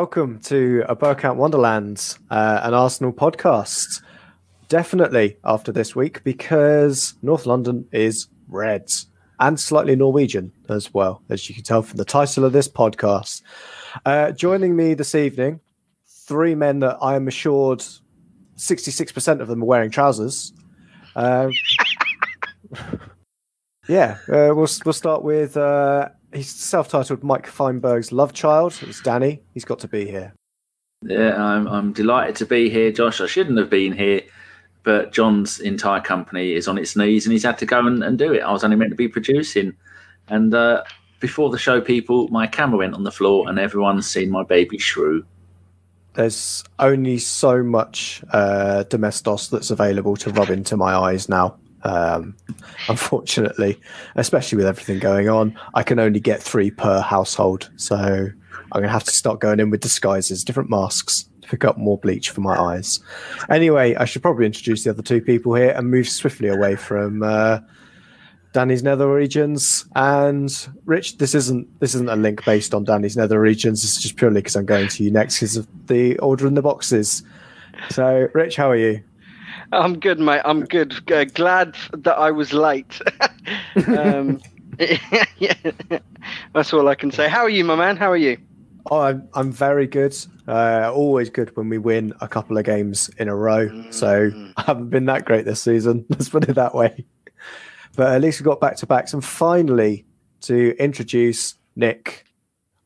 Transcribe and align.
welcome 0.00 0.40
to 0.40 0.82
a 0.88 0.96
Bergkamp 0.96 1.36
Wonderland, 1.36 2.16
uh, 2.30 2.60
an 2.62 2.72
Arsenal 2.72 3.12
podcast. 3.12 4.02
Definitely 4.66 5.36
after 5.44 5.72
this 5.72 5.94
week 5.94 6.24
because 6.24 7.12
North 7.20 7.44
London 7.44 7.86
is 7.92 8.26
red 8.48 8.90
and 9.40 9.60
slightly 9.60 9.94
Norwegian 9.94 10.52
as 10.70 10.94
well, 10.94 11.20
as 11.28 11.46
you 11.50 11.54
can 11.54 11.64
tell 11.64 11.82
from 11.82 11.98
the 11.98 12.06
title 12.06 12.46
of 12.46 12.54
this 12.54 12.66
podcast. 12.66 13.42
Uh, 14.06 14.32
joining 14.32 14.74
me 14.74 14.94
this 14.94 15.14
evening, 15.14 15.60
three 16.06 16.54
men 16.54 16.78
that 16.78 16.96
I 17.02 17.14
am 17.14 17.28
assured 17.28 17.84
66% 18.56 19.40
of 19.42 19.48
them 19.48 19.62
are 19.62 19.66
wearing 19.66 19.90
trousers. 19.90 20.54
Um, 21.14 21.52
yeah, 23.86 24.16
uh, 24.28 24.56
we'll, 24.56 24.68
we'll 24.82 24.94
start 24.94 25.22
with 25.22 25.58
uh, 25.58 26.08
he's 26.32 26.50
self-titled 26.50 27.22
Mike 27.22 27.46
Feinberg's 27.46 28.12
love 28.12 28.32
child. 28.32 28.78
It's 28.82 29.00
Danny. 29.00 29.42
He's 29.54 29.64
got 29.64 29.78
to 29.80 29.88
be 29.88 30.06
here. 30.06 30.32
Yeah, 31.02 31.42
I'm, 31.42 31.66
I'm 31.66 31.92
delighted 31.92 32.36
to 32.36 32.46
be 32.46 32.68
here, 32.68 32.92
Josh. 32.92 33.20
I 33.20 33.26
shouldn't 33.26 33.58
have 33.58 33.70
been 33.70 33.92
here, 33.92 34.22
but 34.82 35.12
John's 35.12 35.58
entire 35.60 36.00
company 36.00 36.52
is 36.52 36.68
on 36.68 36.76
its 36.78 36.96
knees 36.96 37.24
and 37.24 37.32
he's 37.32 37.44
had 37.44 37.58
to 37.58 37.66
go 37.66 37.86
and, 37.86 38.02
and 38.02 38.18
do 38.18 38.32
it. 38.32 38.40
I 38.40 38.52
was 38.52 38.64
only 38.64 38.76
meant 38.76 38.90
to 38.90 38.96
be 38.96 39.08
producing. 39.08 39.74
And 40.28 40.52
uh, 40.54 40.84
before 41.20 41.50
the 41.50 41.58
show, 41.58 41.80
people, 41.80 42.28
my 42.28 42.46
camera 42.46 42.78
went 42.78 42.94
on 42.94 43.04
the 43.04 43.10
floor 43.10 43.48
and 43.48 43.58
everyone's 43.58 44.08
seen 44.08 44.30
my 44.30 44.42
baby 44.42 44.78
shrew. 44.78 45.24
There's 46.14 46.64
only 46.78 47.18
so 47.18 47.62
much 47.62 48.22
uh, 48.30 48.82
Domestos 48.84 49.48
that's 49.48 49.70
available 49.70 50.16
to 50.16 50.30
rub 50.30 50.50
into 50.50 50.76
my 50.76 50.94
eyes 50.94 51.28
now. 51.28 51.56
Um, 51.82 52.36
unfortunately, 52.88 53.80
especially 54.16 54.56
with 54.56 54.66
everything 54.66 54.98
going 54.98 55.28
on, 55.28 55.58
I 55.74 55.82
can 55.82 55.98
only 55.98 56.20
get 56.20 56.42
three 56.42 56.70
per 56.70 57.00
household. 57.00 57.70
So 57.76 57.96
I'm 57.96 58.80
going 58.80 58.84
to 58.84 58.88
have 58.88 59.04
to 59.04 59.12
start 59.12 59.40
going 59.40 59.60
in 59.60 59.70
with 59.70 59.80
disguises, 59.80 60.44
different 60.44 60.70
masks 60.70 61.28
to 61.42 61.48
pick 61.48 61.64
up 61.64 61.78
more 61.78 61.98
bleach 61.98 62.30
for 62.30 62.40
my 62.40 62.58
eyes. 62.58 63.00
Anyway, 63.48 63.94
I 63.94 64.04
should 64.04 64.22
probably 64.22 64.46
introduce 64.46 64.84
the 64.84 64.90
other 64.90 65.02
two 65.02 65.20
people 65.20 65.54
here 65.54 65.70
and 65.70 65.90
move 65.90 66.08
swiftly 66.08 66.48
away 66.48 66.76
from 66.76 67.22
uh, 67.22 67.60
Danny's 68.52 68.82
nether 68.82 69.12
regions. 69.12 69.86
And 69.94 70.68
Rich, 70.84 71.18
this 71.18 71.34
isn't 71.34 71.80
this 71.80 71.94
isn't 71.94 72.08
a 72.08 72.16
link 72.16 72.44
based 72.44 72.74
on 72.74 72.84
Danny's 72.84 73.16
nether 73.16 73.40
regions. 73.40 73.82
This 73.82 73.96
is 73.96 74.02
just 74.02 74.16
purely 74.16 74.40
because 74.40 74.56
I'm 74.56 74.66
going 74.66 74.88
to 74.88 75.04
you 75.04 75.10
next 75.10 75.36
because 75.36 75.56
of 75.56 75.66
the 75.86 76.18
order 76.18 76.46
in 76.46 76.54
the 76.54 76.62
boxes. 76.62 77.22
So, 77.90 78.28
Rich, 78.34 78.56
how 78.56 78.70
are 78.70 78.76
you? 78.76 79.02
I'm 79.72 79.98
good, 79.98 80.18
mate. 80.18 80.42
I'm 80.44 80.64
good. 80.64 81.10
Uh, 81.10 81.24
glad 81.24 81.76
that 81.92 82.18
I 82.18 82.30
was 82.30 82.52
late. 82.52 83.00
um, 83.86 84.40
yeah, 85.38 85.54
that's 86.54 86.72
all 86.72 86.88
I 86.88 86.94
can 86.94 87.10
say. 87.10 87.28
How 87.28 87.40
are 87.40 87.50
you, 87.50 87.64
my 87.64 87.76
man? 87.76 87.96
How 87.96 88.10
are 88.10 88.16
you? 88.16 88.38
Oh, 88.90 89.00
I'm 89.00 89.28
I'm 89.34 89.52
very 89.52 89.86
good. 89.86 90.16
Uh, 90.48 90.90
always 90.92 91.30
good 91.30 91.54
when 91.56 91.68
we 91.68 91.78
win 91.78 92.12
a 92.20 92.28
couple 92.28 92.58
of 92.58 92.64
games 92.64 93.08
in 93.18 93.28
a 93.28 93.36
row. 93.36 93.68
Mm. 93.68 93.94
So 93.94 94.30
I 94.56 94.62
haven't 94.62 94.90
been 94.90 95.06
that 95.06 95.24
great 95.24 95.44
this 95.44 95.62
season. 95.62 96.04
Let's 96.08 96.28
put 96.28 96.48
it 96.48 96.54
that 96.54 96.74
way. 96.74 97.04
But 97.96 98.12
at 98.12 98.20
least 98.20 98.40
we 98.40 98.44
got 98.44 98.60
back 98.60 98.76
to 98.76 98.86
backs, 98.86 99.12
and 99.12 99.24
finally 99.24 100.04
to 100.42 100.74
introduce 100.78 101.54
Nick. 101.76 102.24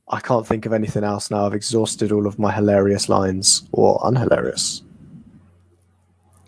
I 0.09 0.21
can't 0.21 0.47
think 0.47 0.67
of 0.67 0.75
anything 0.75 1.03
else 1.03 1.31
now. 1.31 1.47
I've 1.47 1.55
exhausted 1.55 2.13
all 2.13 2.27
of 2.27 2.39
my 2.39 2.53
hilarious 2.53 3.09
lines 3.09 3.67
or 3.73 3.99
unhilarious. 4.07 4.84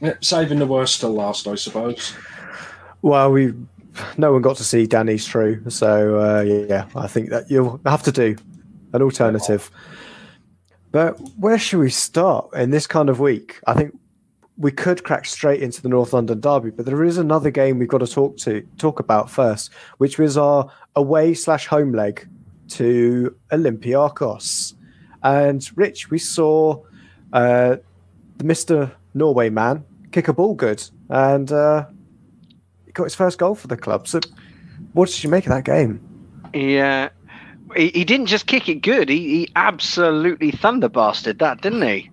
Yeah, 0.06 0.14
saving 0.20 0.60
the 0.60 0.66
worst 0.66 1.00
till 1.00 1.12
last, 1.14 1.48
I 1.48 1.56
suppose. 1.56 2.14
Well, 3.02 3.32
we 3.32 3.54
no 4.16 4.32
one 4.32 4.42
got 4.42 4.56
to 4.58 4.64
see 4.64 4.86
Danny's 4.86 5.26
true, 5.26 5.68
so 5.68 6.20
uh, 6.20 6.42
yeah, 6.42 6.86
I 6.94 7.08
think 7.08 7.30
that 7.30 7.50
you'll 7.50 7.80
have 7.84 8.04
to 8.04 8.12
do 8.12 8.36
an 8.92 9.02
alternative. 9.02 9.68
But 10.92 11.18
where 11.38 11.58
should 11.58 11.80
we 11.80 11.90
start 11.90 12.54
in 12.54 12.70
this 12.70 12.86
kind 12.86 13.08
of 13.08 13.18
week? 13.18 13.58
I 13.66 13.74
think 13.74 13.98
we 14.56 14.70
could 14.70 15.02
crack 15.02 15.26
straight 15.26 15.60
into 15.60 15.82
the 15.82 15.88
North 15.88 16.12
London 16.12 16.40
derby, 16.40 16.70
but 16.70 16.86
there 16.86 17.02
is 17.02 17.18
another 17.18 17.50
game 17.50 17.80
we've 17.80 17.88
got 17.88 17.98
to 17.98 18.06
talk 18.06 18.36
to 18.38 18.66
talk 18.78 19.00
about 19.00 19.28
first, 19.28 19.72
which 19.98 20.20
was 20.20 20.38
our 20.38 20.70
away 20.94 21.34
slash 21.34 21.66
home 21.66 21.92
leg 21.92 22.28
to 22.68 23.36
Olympiacos. 23.50 24.74
And 25.24 25.68
Rich, 25.76 26.10
we 26.10 26.20
saw 26.20 26.84
uh, 27.32 27.76
Mr. 28.38 28.92
Norway 29.14 29.50
man 29.50 29.84
kick 30.16 30.28
a 30.28 30.32
ball 30.32 30.54
good, 30.54 30.82
and 31.10 31.52
uh, 31.52 31.84
he 32.86 32.92
got 32.92 33.04
his 33.04 33.14
first 33.14 33.36
goal 33.38 33.54
for 33.54 33.68
the 33.68 33.76
club. 33.76 34.08
So, 34.08 34.20
what 34.94 35.10
did 35.10 35.22
you 35.22 35.28
make 35.28 35.44
of 35.44 35.50
that 35.50 35.64
game? 35.64 36.00
Yeah, 36.54 37.10
he, 37.76 37.88
he 37.88 38.04
didn't 38.04 38.26
just 38.26 38.46
kick 38.46 38.66
it 38.66 38.76
good; 38.76 39.10
he, 39.10 39.28
he 39.28 39.52
absolutely 39.56 40.52
thunderbasted 40.52 41.38
that, 41.40 41.60
didn't 41.60 41.82
he? 41.82 42.10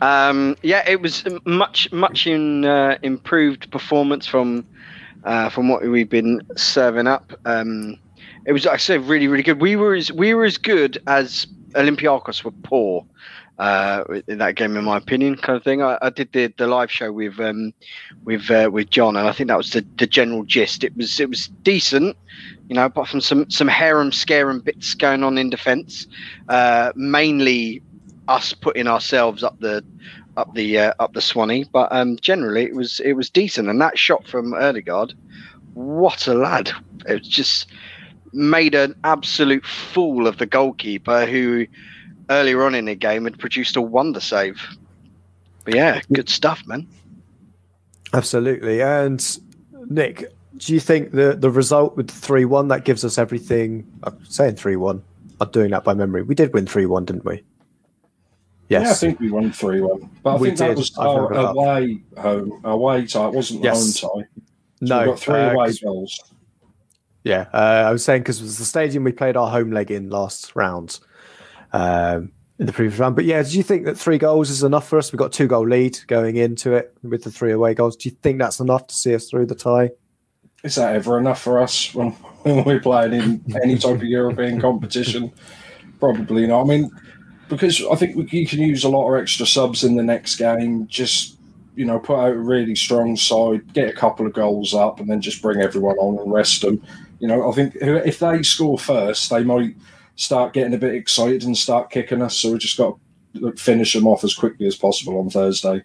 Um, 0.00 0.56
yeah, 0.62 0.88
it 0.88 1.02
was 1.02 1.22
much 1.44 1.92
much 1.92 2.26
in, 2.26 2.64
uh, 2.64 2.96
improved 3.02 3.70
performance 3.70 4.26
from 4.26 4.66
uh, 5.24 5.50
from 5.50 5.68
what 5.68 5.86
we've 5.86 6.08
been 6.08 6.40
serving 6.56 7.06
up. 7.06 7.34
Um, 7.44 7.98
it 8.46 8.52
was, 8.52 8.66
I 8.66 8.78
said, 8.78 9.02
really 9.02 9.28
really 9.28 9.42
good. 9.42 9.60
We 9.60 9.76
were 9.76 9.94
as 9.94 10.10
we 10.10 10.32
were 10.32 10.46
as 10.46 10.56
good 10.56 10.96
as 11.06 11.46
Olympiacos 11.74 12.44
were 12.44 12.50
poor 12.62 13.04
uh, 13.58 14.04
in 14.26 14.38
that 14.38 14.56
game, 14.56 14.76
in 14.76 14.84
my 14.84 14.96
opinion, 14.96 15.36
kind 15.36 15.56
of 15.56 15.62
thing. 15.62 15.82
I, 15.82 15.98
I 16.02 16.10
did 16.10 16.32
the, 16.32 16.52
the 16.56 16.66
live 16.66 16.90
show 16.90 17.12
with 17.12 17.38
um, 17.38 17.72
with 18.24 18.50
uh, 18.50 18.68
with 18.72 18.90
John, 18.90 19.16
and 19.16 19.28
I 19.28 19.32
think 19.32 19.48
that 19.48 19.56
was 19.56 19.70
the, 19.72 19.86
the 19.98 20.06
general 20.06 20.44
gist. 20.44 20.82
It 20.82 20.96
was 20.96 21.20
it 21.20 21.28
was 21.28 21.48
decent, 21.62 22.16
you 22.68 22.74
know, 22.74 22.86
apart 22.86 23.08
from 23.08 23.20
some 23.20 23.48
some 23.50 23.68
harem 23.68 24.12
scaring 24.12 24.60
bits 24.60 24.94
going 24.94 25.22
on 25.22 25.38
in 25.38 25.50
defence. 25.50 26.06
Uh, 26.48 26.92
mainly 26.96 27.82
us 28.26 28.52
putting 28.52 28.88
ourselves 28.88 29.42
up 29.44 29.58
the 29.60 29.84
up 30.36 30.52
the 30.54 30.78
uh, 30.78 30.94
up 30.98 31.12
the 31.12 31.20
Swanee, 31.20 31.64
but 31.72 31.88
um, 31.92 32.16
generally 32.20 32.64
it 32.64 32.74
was 32.74 33.00
it 33.00 33.12
was 33.12 33.30
decent. 33.30 33.68
And 33.68 33.80
that 33.80 33.98
shot 33.98 34.26
from 34.26 34.52
Ødegaard, 34.52 35.14
what 35.74 36.26
a 36.26 36.34
lad! 36.34 36.72
It 37.06 37.20
was 37.20 37.28
just 37.28 37.68
made 38.34 38.74
an 38.74 38.94
absolute 39.04 39.64
fool 39.64 40.26
of 40.26 40.38
the 40.38 40.46
goalkeeper 40.46 41.26
who 41.26 41.66
earlier 42.30 42.62
on 42.64 42.74
in 42.74 42.86
the 42.86 42.94
game 42.94 43.24
had 43.24 43.38
produced 43.38 43.76
a 43.76 43.82
wonder 43.82 44.20
save. 44.20 44.60
But 45.64 45.74
yeah, 45.74 46.00
good 46.12 46.28
stuff, 46.28 46.62
man. 46.66 46.86
Absolutely. 48.12 48.82
And 48.82 49.38
Nick, 49.88 50.32
do 50.56 50.72
you 50.72 50.80
think 50.80 51.12
the 51.12 51.34
the 51.34 51.50
result 51.50 51.96
with 51.96 52.10
three 52.10 52.44
one 52.44 52.68
that 52.68 52.84
gives 52.84 53.04
us 53.04 53.18
everything? 53.18 53.86
I'm 54.02 54.24
saying 54.24 54.56
three 54.56 54.76
one. 54.76 55.02
I'm 55.40 55.50
doing 55.50 55.70
that 55.70 55.84
by 55.84 55.94
memory. 55.94 56.22
We 56.22 56.34
did 56.34 56.52
win 56.54 56.66
three 56.66 56.86
one, 56.86 57.04
didn't 57.04 57.24
we? 57.24 57.42
Yes. 58.68 58.82
Yeah, 58.82 58.90
I 58.90 58.94
think 58.94 59.20
we 59.20 59.30
won 59.30 59.52
three 59.52 59.80
one. 59.80 60.10
But 60.22 60.36
I 60.36 60.36
we 60.36 60.48
think 60.48 60.58
did. 60.58 60.68
that 60.68 60.76
was 60.76 60.96
our 60.96 61.32
away 61.32 62.02
home 62.16 62.60
away 62.64 63.06
tie. 63.06 63.28
It 63.28 63.34
wasn't 63.34 63.62
the 63.62 63.68
yes. 63.68 64.00
home 64.00 64.22
tie. 64.22 64.28
So 64.80 64.86
no, 64.86 65.00
we 65.00 65.06
got 65.06 65.18
three 65.18 65.34
uh, 65.34 65.52
away 65.52 65.72
goals. 65.82 66.33
Yeah, 67.24 67.46
uh, 67.54 67.84
I 67.86 67.90
was 67.90 68.04
saying 68.04 68.20
because 68.20 68.40
it 68.40 68.44
was 68.44 68.58
the 68.58 68.66
stadium 68.66 69.02
we 69.02 69.12
played 69.12 69.36
our 69.36 69.50
home 69.50 69.70
leg 69.70 69.90
in 69.90 70.10
last 70.10 70.54
round 70.54 71.00
um, 71.72 72.30
in 72.58 72.66
the 72.66 72.72
previous 72.72 72.98
round. 72.98 73.16
But 73.16 73.24
yeah, 73.24 73.42
do 73.42 73.56
you 73.56 73.62
think 73.62 73.86
that 73.86 73.98
three 73.98 74.18
goals 74.18 74.50
is 74.50 74.62
enough 74.62 74.86
for 74.86 74.98
us? 74.98 75.10
We've 75.10 75.18
got 75.18 75.32
two 75.32 75.46
goal 75.46 75.66
lead 75.66 75.98
going 76.06 76.36
into 76.36 76.74
it 76.74 76.94
with 77.02 77.24
the 77.24 77.30
three 77.30 77.52
away 77.52 77.72
goals. 77.72 77.96
Do 77.96 78.10
you 78.10 78.14
think 78.22 78.38
that's 78.38 78.60
enough 78.60 78.86
to 78.88 78.94
see 78.94 79.14
us 79.14 79.28
through 79.28 79.46
the 79.46 79.54
tie? 79.54 79.90
Is 80.62 80.74
that 80.76 80.94
ever 80.94 81.18
enough 81.18 81.40
for 81.40 81.60
us 81.60 81.94
when, 81.94 82.10
when 82.42 82.64
we're 82.64 82.80
playing 82.80 83.14
in 83.14 83.56
any 83.62 83.78
type 83.78 83.96
of 83.96 84.04
European 84.04 84.60
competition? 84.60 85.32
Probably 86.00 86.46
not. 86.46 86.62
I 86.62 86.64
mean, 86.64 86.90
because 87.48 87.82
I 87.90 87.94
think 87.96 88.16
we, 88.16 88.38
you 88.38 88.46
can 88.46 88.60
use 88.60 88.84
a 88.84 88.88
lot 88.90 89.10
of 89.10 89.20
extra 89.20 89.46
subs 89.46 89.82
in 89.82 89.96
the 89.96 90.02
next 90.02 90.36
game. 90.36 90.86
Just 90.88 91.38
you 91.76 91.84
know, 91.84 91.98
put 91.98 92.16
out 92.16 92.32
a 92.32 92.38
really 92.38 92.74
strong 92.74 93.16
side, 93.16 93.72
get 93.72 93.88
a 93.88 93.92
couple 93.92 94.26
of 94.26 94.32
goals 94.32 94.74
up, 94.74 95.00
and 95.00 95.08
then 95.08 95.20
just 95.20 95.42
bring 95.42 95.60
everyone 95.60 95.96
on 95.96 96.18
and 96.18 96.32
rest 96.32 96.62
them. 96.62 96.82
You 97.24 97.28
know, 97.28 97.48
I 97.48 97.54
think 97.54 97.74
if 97.80 98.18
they 98.18 98.42
score 98.42 98.78
first, 98.78 99.30
they 99.30 99.42
might 99.42 99.74
start 100.14 100.52
getting 100.52 100.74
a 100.74 100.76
bit 100.76 100.94
excited 100.94 101.44
and 101.44 101.56
start 101.56 101.88
kicking 101.88 102.20
us. 102.20 102.36
So 102.36 102.52
we 102.52 102.58
just 102.58 102.76
got 102.76 102.98
to 103.36 103.52
finish 103.52 103.94
them 103.94 104.06
off 104.06 104.24
as 104.24 104.34
quickly 104.34 104.66
as 104.66 104.76
possible 104.76 105.18
on 105.18 105.30
Thursday. 105.30 105.84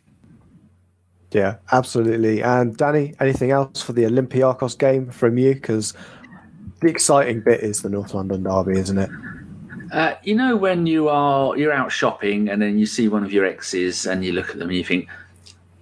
Yeah, 1.31 1.55
absolutely. 1.71 2.43
And 2.43 2.75
Danny, 2.75 3.15
anything 3.21 3.51
else 3.51 3.81
for 3.81 3.93
the 3.93 4.03
Olympiacos 4.03 4.77
game 4.77 5.11
from 5.11 5.37
you? 5.37 5.53
Because 5.53 5.93
the 6.81 6.89
exciting 6.89 7.39
bit 7.39 7.61
is 7.61 7.83
the 7.83 7.89
North 7.89 8.13
London 8.13 8.43
derby, 8.43 8.77
isn't 8.77 8.97
it? 8.97 9.09
Uh, 9.93 10.15
you 10.23 10.35
know 10.35 10.57
when 10.57 10.87
you 10.87 11.07
are 11.07 11.55
you're 11.55 11.71
out 11.71 11.89
shopping 11.89 12.49
and 12.49 12.61
then 12.61 12.77
you 12.77 12.85
see 12.85 13.07
one 13.07 13.23
of 13.23 13.31
your 13.31 13.45
exes 13.45 14.05
and 14.05 14.25
you 14.25 14.33
look 14.33 14.49
at 14.49 14.59
them 14.59 14.67
and 14.67 14.77
you 14.77 14.83
think 14.83 15.07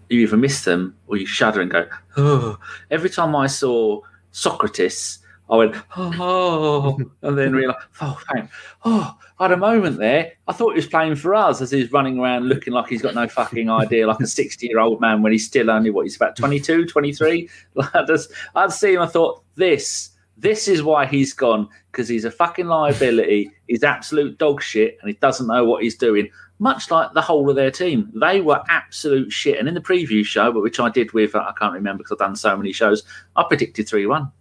you 0.09 0.19
either 0.19 0.37
miss 0.37 0.65
them 0.65 0.95
or 1.07 1.17
you 1.17 1.25
shudder 1.25 1.61
and 1.61 1.71
go, 1.71 1.87
oh. 2.15 2.59
Every 2.91 3.09
time 3.09 3.35
I 3.35 3.47
saw 3.47 4.01
Sokratis, 4.31 5.17
I 5.49 5.55
went, 5.55 5.75
oh, 5.95 6.97
and 7.21 7.37
then 7.37 7.53
realised, 7.53 7.79
oh, 8.01 8.19
thank, 8.31 8.49
oh, 8.83 9.17
I 9.39 9.43
had 9.43 9.51
a 9.51 9.57
moment 9.57 9.97
there. 9.97 10.33
I 10.47 10.53
thought 10.53 10.71
he 10.71 10.77
was 10.77 10.87
playing 10.87 11.15
for 11.15 11.35
us 11.35 11.61
as 11.61 11.71
he's 11.71 11.91
running 11.91 12.19
around 12.19 12.49
looking 12.49 12.73
like 12.73 12.89
he's 12.89 13.01
got 13.01 13.15
no 13.15 13.27
fucking 13.27 13.69
idea, 13.69 14.07
like 14.07 14.19
a 14.19 14.27
60 14.27 14.67
year 14.67 14.79
old 14.79 14.99
man 14.99 15.21
when 15.21 15.31
he's 15.31 15.45
still 15.45 15.69
only, 15.69 15.89
what, 15.89 16.03
he's 16.03 16.15
about 16.15 16.35
22, 16.35 16.85
23. 16.85 17.49
I 17.93 18.03
just, 18.05 18.31
I'd 18.55 18.71
see 18.71 18.93
him, 18.93 19.01
I 19.01 19.07
thought, 19.07 19.43
this, 19.55 20.17
This 20.37 20.67
is 20.67 20.83
why 20.83 21.07
he's 21.07 21.33
gone 21.33 21.67
because 21.91 22.07
he's 22.07 22.25
a 22.25 22.31
fucking 22.31 22.67
liability. 22.67 23.51
He's 23.67 23.83
absolute 23.83 24.37
dog 24.37 24.61
shit, 24.61 24.97
and 25.01 25.09
he 25.09 25.15
doesn't 25.15 25.47
know 25.47 25.65
what 25.65 25.81
he's 25.81 25.97
doing. 25.97 26.29
Much 26.59 26.91
like 26.91 27.11
the 27.13 27.21
whole 27.21 27.49
of 27.49 27.55
their 27.55 27.71
team, 27.71 28.11
they 28.13 28.41
were 28.41 28.61
absolute 28.69 29.31
shit. 29.31 29.57
And 29.57 29.67
in 29.67 29.73
the 29.73 29.81
preview 29.81 30.23
show, 30.23 30.51
which 30.51 30.79
I 30.79 30.89
did 30.89 31.11
with, 31.13 31.33
uh, 31.35 31.39
I 31.39 31.53
can't 31.57 31.73
remember 31.73 32.03
because 32.03 32.13
I've 32.13 32.27
done 32.27 32.35
so 32.35 32.55
many 32.55 32.71
shows. 32.71 33.03
I 33.35 33.43
predicted 33.47 33.87
three 33.87 34.05
one, 34.05 34.31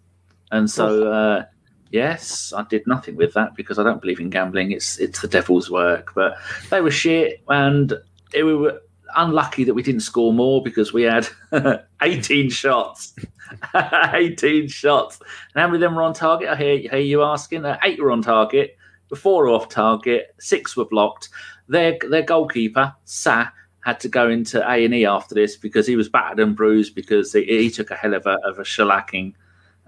and 0.50 0.70
so 0.70 1.10
uh, 1.10 1.44
yes, 1.90 2.52
I 2.56 2.64
did 2.64 2.87
nothing 2.87 3.16
with 3.16 3.34
that 3.34 3.54
because 3.54 3.78
I 3.78 3.82
don't 3.82 4.00
believe 4.00 4.20
in 4.20 4.31
gambling. 4.31 4.72
It's 4.72 4.98
it's 4.98 5.20
the 5.20 5.28
devil's 5.28 5.70
work. 5.70 6.12
But 6.14 6.37
they 6.70 6.81
were 6.81 6.90
shit, 6.90 7.43
and 7.48 7.93
it, 8.32 8.44
we 8.44 8.54
were 8.54 8.81
unlucky 9.16 9.64
that 9.64 9.75
we 9.75 9.82
didn't 9.82 10.00
score 10.00 10.32
more 10.32 10.62
because 10.62 10.93
we 10.93 11.02
had 11.02 11.28
18 12.02 12.50
shots. 12.50 13.14
18 13.75 14.69
shots. 14.69 15.20
And 15.54 15.60
how 15.60 15.66
many 15.66 15.76
of 15.76 15.81
them 15.81 15.94
were 15.94 16.02
on 16.02 16.12
target? 16.12 16.48
I 16.48 16.56
hear, 16.56 16.78
hear 16.78 16.98
you 16.98 17.22
asking. 17.22 17.64
Uh, 17.64 17.78
eight 17.84 18.00
were 18.00 18.10
on 18.10 18.22
target, 18.22 18.76
four 19.16 19.44
were 19.44 19.50
off 19.50 19.69
target, 19.69 20.34
six 20.38 20.76
were 20.76 20.84
blocked. 20.84 21.28
Their 21.69 21.98
their 22.08 22.22
goalkeeper, 22.22 22.94
Sa, 23.04 23.48
had 23.81 24.00
to 24.00 24.08
go 24.08 24.28
into 24.28 24.60
A 24.69 24.84
and 24.84 24.94
E 24.94 25.04
after 25.04 25.34
this 25.34 25.56
because 25.56 25.87
he 25.87 25.96
was 25.96 26.08
battered 26.08 26.40
and 26.40 26.56
bruised 26.56 26.94
because 26.94 27.32
he, 27.32 27.44
he 27.44 27.70
took 27.70 27.90
a 27.90 27.96
hell 27.96 28.14
of 28.14 28.26
a, 28.26 28.38
of 28.44 28.58
a 28.58 28.62
shellacking, 28.62 29.34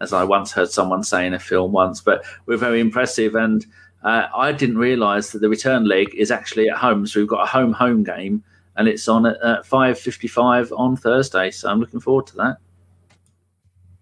as 0.01 0.13
I 0.13 0.25
once 0.25 0.53
heard 0.53 0.71
someone 0.71 1.03
say 1.03 1.27
in 1.27 1.35
a 1.35 1.39
film 1.39 1.73
once. 1.73 2.01
But 2.01 2.25
we're 2.47 2.57
very 2.57 2.81
impressive, 2.81 3.35
and 3.35 3.65
uh, 4.03 4.27
I 4.35 4.53
didn't 4.53 4.79
realise 4.79 5.31
that 5.33 5.41
the 5.41 5.49
return 5.49 5.85
leg 5.85 6.15
is 6.15 6.31
actually 6.31 6.69
at 6.69 6.77
home. 6.77 7.07
So 7.07 7.21
we've 7.21 7.29
got 7.29 7.43
a 7.43 7.47
home 7.47 7.73
home 7.73 8.05
game, 8.05 8.43
and 8.77 8.89
it's 8.89 9.09
on 9.09 9.27
at, 9.27 9.41
at 9.43 9.67
five 9.67 9.99
fifty 9.99 10.29
five 10.29 10.73
on 10.73 10.97
Thursday. 10.97 11.51
So 11.51 11.69
I'm 11.69 11.81
looking 11.81 12.01
forward 12.01 12.27
to 12.29 12.37
that. 12.37 12.57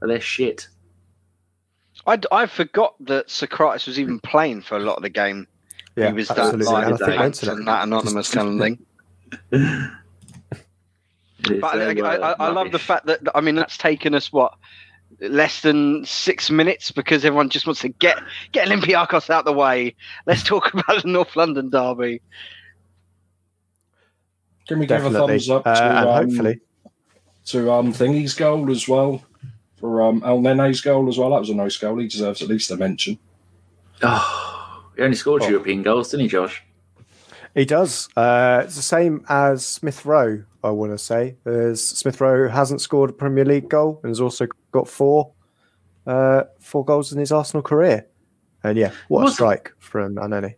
But 0.00 0.08
they're 0.08 0.20
shit. 0.20 0.68
I, 2.06 2.20
I 2.30 2.46
forgot 2.46 2.94
that 3.00 3.28
Sokratis 3.28 3.86
was 3.86 3.98
even 3.98 4.20
playing 4.20 4.62
for 4.62 4.76
a 4.76 4.80
lot 4.80 4.96
of 4.96 5.02
the 5.02 5.08
game. 5.08 5.48
Yeah, 5.96 6.08
he 6.08 6.12
was 6.12 6.28
that 6.28 6.38
absolutely. 6.38 6.66
live 6.66 7.00
And 7.00 7.02
I 7.02 7.28
that, 7.28 7.42
and 7.48 7.66
that 7.66 7.84
anonymous 7.84 8.30
kind 8.30 8.48
of 8.48 8.78
thing. 9.50 9.90
But 11.60 11.64
I, 11.64 11.92
I, 11.92 12.16
I, 12.16 12.34
I 12.38 12.48
love 12.48 12.72
the 12.72 12.78
fact 12.78 13.06
that 13.06 13.20
I 13.34 13.40
mean 13.40 13.54
that's 13.54 13.76
taken 13.76 14.14
us 14.14 14.32
what 14.32 14.54
less 15.20 15.62
than 15.62 16.04
six 16.04 16.50
minutes 16.50 16.90
because 16.90 17.24
everyone 17.24 17.48
just 17.48 17.66
wants 17.66 17.80
to 17.80 17.88
get 17.88 18.18
get 18.52 18.68
Olympiacos 18.68 19.30
out 19.30 19.44
the 19.44 19.52
way. 19.52 19.94
Let's 20.26 20.42
talk 20.42 20.72
about 20.74 21.02
the 21.02 21.08
North 21.08 21.34
London 21.36 21.70
derby. 21.70 22.20
Can 24.68 24.78
we 24.80 24.86
give 24.86 25.04
a 25.04 25.10
thumbs 25.10 25.48
up 25.48 25.66
Uh, 25.66 25.74
to, 25.74 25.84
and 25.84 26.08
um, 26.08 26.28
hopefully, 26.28 26.60
to 27.46 27.72
um, 27.72 27.92
Thingy's 27.92 28.34
goal 28.34 28.70
as 28.70 28.88
well? 28.88 29.22
For 29.76 30.02
um, 30.02 30.22
Elneny's 30.22 30.80
goal 30.80 31.08
as 31.08 31.18
well. 31.18 31.30
That 31.30 31.40
was 31.40 31.50
a 31.50 31.54
nice 31.54 31.76
goal. 31.76 31.98
He 31.98 32.08
deserves 32.08 32.40
at 32.42 32.48
least 32.48 32.70
a 32.70 32.76
mention. 32.76 33.18
Oh, 34.02 34.84
he 34.96 35.02
only 35.02 35.16
scored 35.16 35.42
Oh. 35.42 35.48
European 35.48 35.82
goals, 35.82 36.10
didn't 36.10 36.24
he, 36.24 36.28
Josh? 36.28 36.62
He 37.56 37.64
does. 37.64 38.08
Uh, 38.16 38.62
it's 38.64 38.76
the 38.76 38.82
same 38.82 39.24
as 39.28 39.66
Smith 39.66 40.06
Rowe, 40.06 40.44
I 40.62 40.70
want 40.70 40.92
to 40.92 40.98
say. 40.98 41.34
As 41.44 41.82
Smith 41.82 42.20
Rowe 42.20 42.48
hasn't 42.48 42.80
scored 42.80 43.10
a 43.10 43.12
Premier 43.12 43.44
League 43.44 43.68
goal 43.68 43.98
and 44.02 44.10
has 44.10 44.20
also 44.20 44.46
got 44.70 44.86
four 44.86 45.32
uh, 46.06 46.44
four 46.60 46.84
goals 46.84 47.12
in 47.12 47.18
his 47.18 47.32
Arsenal 47.32 47.62
career. 47.62 48.06
And 48.62 48.78
yeah, 48.78 48.92
what 49.08 49.26
a 49.26 49.30
strike 49.32 49.72
from 49.78 50.14
Anani. 50.16 50.54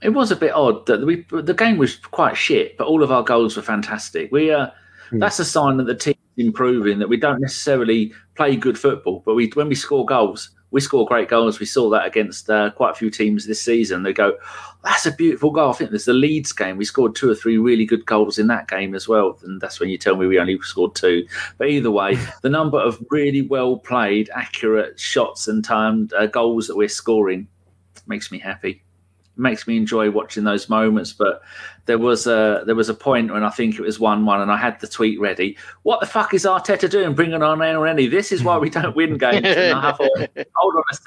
It 0.00 0.10
was 0.10 0.30
a 0.30 0.36
bit 0.36 0.52
odd 0.52 0.86
that 0.86 1.04
we 1.04 1.26
the 1.30 1.54
game 1.54 1.76
was 1.76 1.96
quite 1.96 2.36
shit, 2.36 2.78
but 2.78 2.86
all 2.86 3.02
of 3.02 3.12
our 3.12 3.22
goals 3.22 3.56
were 3.56 3.62
fantastic. 3.62 4.32
We 4.32 4.50
uh, 4.50 4.68
Hmm. 5.10 5.18
that's 5.18 5.38
a 5.38 5.44
sign 5.44 5.76
that 5.78 5.84
the 5.84 5.94
team's 5.94 6.18
improving. 6.36 6.98
That 6.98 7.08
we 7.08 7.16
don't 7.16 7.40
necessarily 7.40 8.12
play 8.34 8.56
good 8.56 8.78
football, 8.78 9.22
but 9.24 9.34
we 9.34 9.50
when 9.54 9.68
we 9.68 9.74
score 9.74 10.04
goals, 10.04 10.50
we 10.70 10.80
score 10.80 11.06
great 11.06 11.28
goals. 11.28 11.60
We 11.60 11.66
saw 11.66 11.88
that 11.90 12.06
against 12.06 12.50
uh, 12.50 12.70
quite 12.70 12.90
a 12.90 12.94
few 12.94 13.10
teams 13.10 13.46
this 13.46 13.62
season. 13.62 14.02
They 14.02 14.12
go, 14.12 14.36
"That's 14.84 15.06
a 15.06 15.12
beautiful 15.12 15.50
goal." 15.50 15.70
I 15.70 15.72
think 15.72 15.90
there's 15.90 16.04
the 16.04 16.12
Leeds 16.12 16.52
game. 16.52 16.76
We 16.76 16.84
scored 16.84 17.14
two 17.14 17.30
or 17.30 17.34
three 17.34 17.58
really 17.58 17.84
good 17.84 18.04
goals 18.06 18.38
in 18.38 18.46
that 18.48 18.68
game 18.68 18.94
as 18.94 19.08
well, 19.08 19.38
and 19.44 19.60
that's 19.60 19.80
when 19.80 19.88
you 19.88 19.98
tell 19.98 20.16
me 20.16 20.26
we 20.26 20.38
only 20.38 20.58
scored 20.60 20.94
two. 20.94 21.26
But 21.56 21.68
either 21.68 21.90
way, 21.90 22.18
the 22.42 22.50
number 22.50 22.78
of 22.78 23.02
really 23.10 23.42
well 23.42 23.78
played, 23.78 24.30
accurate 24.34 24.98
shots 25.00 25.48
and 25.48 25.64
timed 25.64 26.12
uh, 26.12 26.26
goals 26.26 26.66
that 26.66 26.76
we're 26.76 26.88
scoring 26.88 27.48
makes 28.06 28.30
me 28.30 28.38
happy 28.38 28.82
makes 29.38 29.66
me 29.66 29.76
enjoy 29.76 30.10
watching 30.10 30.44
those 30.44 30.68
moments. 30.68 31.12
But 31.12 31.40
there 31.86 31.98
was 31.98 32.26
a 32.26 32.62
there 32.66 32.74
was 32.74 32.88
a 32.88 32.94
point 32.94 33.32
when 33.32 33.44
I 33.44 33.50
think 33.50 33.76
it 33.76 33.82
was 33.82 33.98
one 33.98 34.24
one, 34.26 34.40
and 34.40 34.50
I 34.50 34.56
had 34.56 34.80
the 34.80 34.88
tweet 34.88 35.20
ready. 35.20 35.56
What 35.82 36.00
the 36.00 36.06
fuck 36.06 36.34
is 36.34 36.44
Arteta 36.44 36.90
doing, 36.90 37.14
bringing 37.14 37.42
on 37.42 37.58
Rennie? 37.60 38.08
This 38.08 38.32
is 38.32 38.42
why 38.42 38.58
we 38.58 38.70
don't 38.70 38.96
win 38.96 39.16
games. 39.18 39.46
And 39.46 39.78
I 39.78 39.92
thought, 39.92 40.28
hold 40.54 40.74
on 40.74 40.82
a 40.90 40.94
sec. 40.94 41.04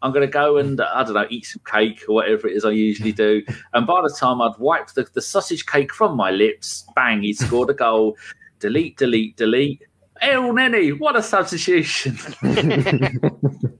I'm 0.00 0.12
going 0.12 0.26
to 0.26 0.32
go 0.32 0.58
and 0.58 0.80
I 0.80 1.02
don't 1.02 1.14
know, 1.14 1.26
eat 1.28 1.46
some 1.46 1.62
cake 1.66 2.04
or 2.08 2.14
whatever 2.14 2.46
it 2.46 2.56
is 2.56 2.64
I 2.64 2.70
usually 2.70 3.10
do. 3.10 3.42
And 3.74 3.84
by 3.84 4.00
the 4.02 4.14
time 4.16 4.40
I'd 4.40 4.56
wiped 4.58 4.94
the, 4.94 5.08
the 5.12 5.20
sausage 5.20 5.66
cake 5.66 5.92
from 5.92 6.16
my 6.16 6.30
lips, 6.30 6.86
bang, 6.94 7.22
he 7.22 7.32
scored 7.32 7.70
a 7.70 7.74
goal. 7.74 8.16
Delete, 8.60 8.96
delete, 8.96 9.36
delete. 9.36 9.82
Elneny, 10.22 10.98
what 10.98 11.16
a 11.16 11.22
substitution! 11.22 12.16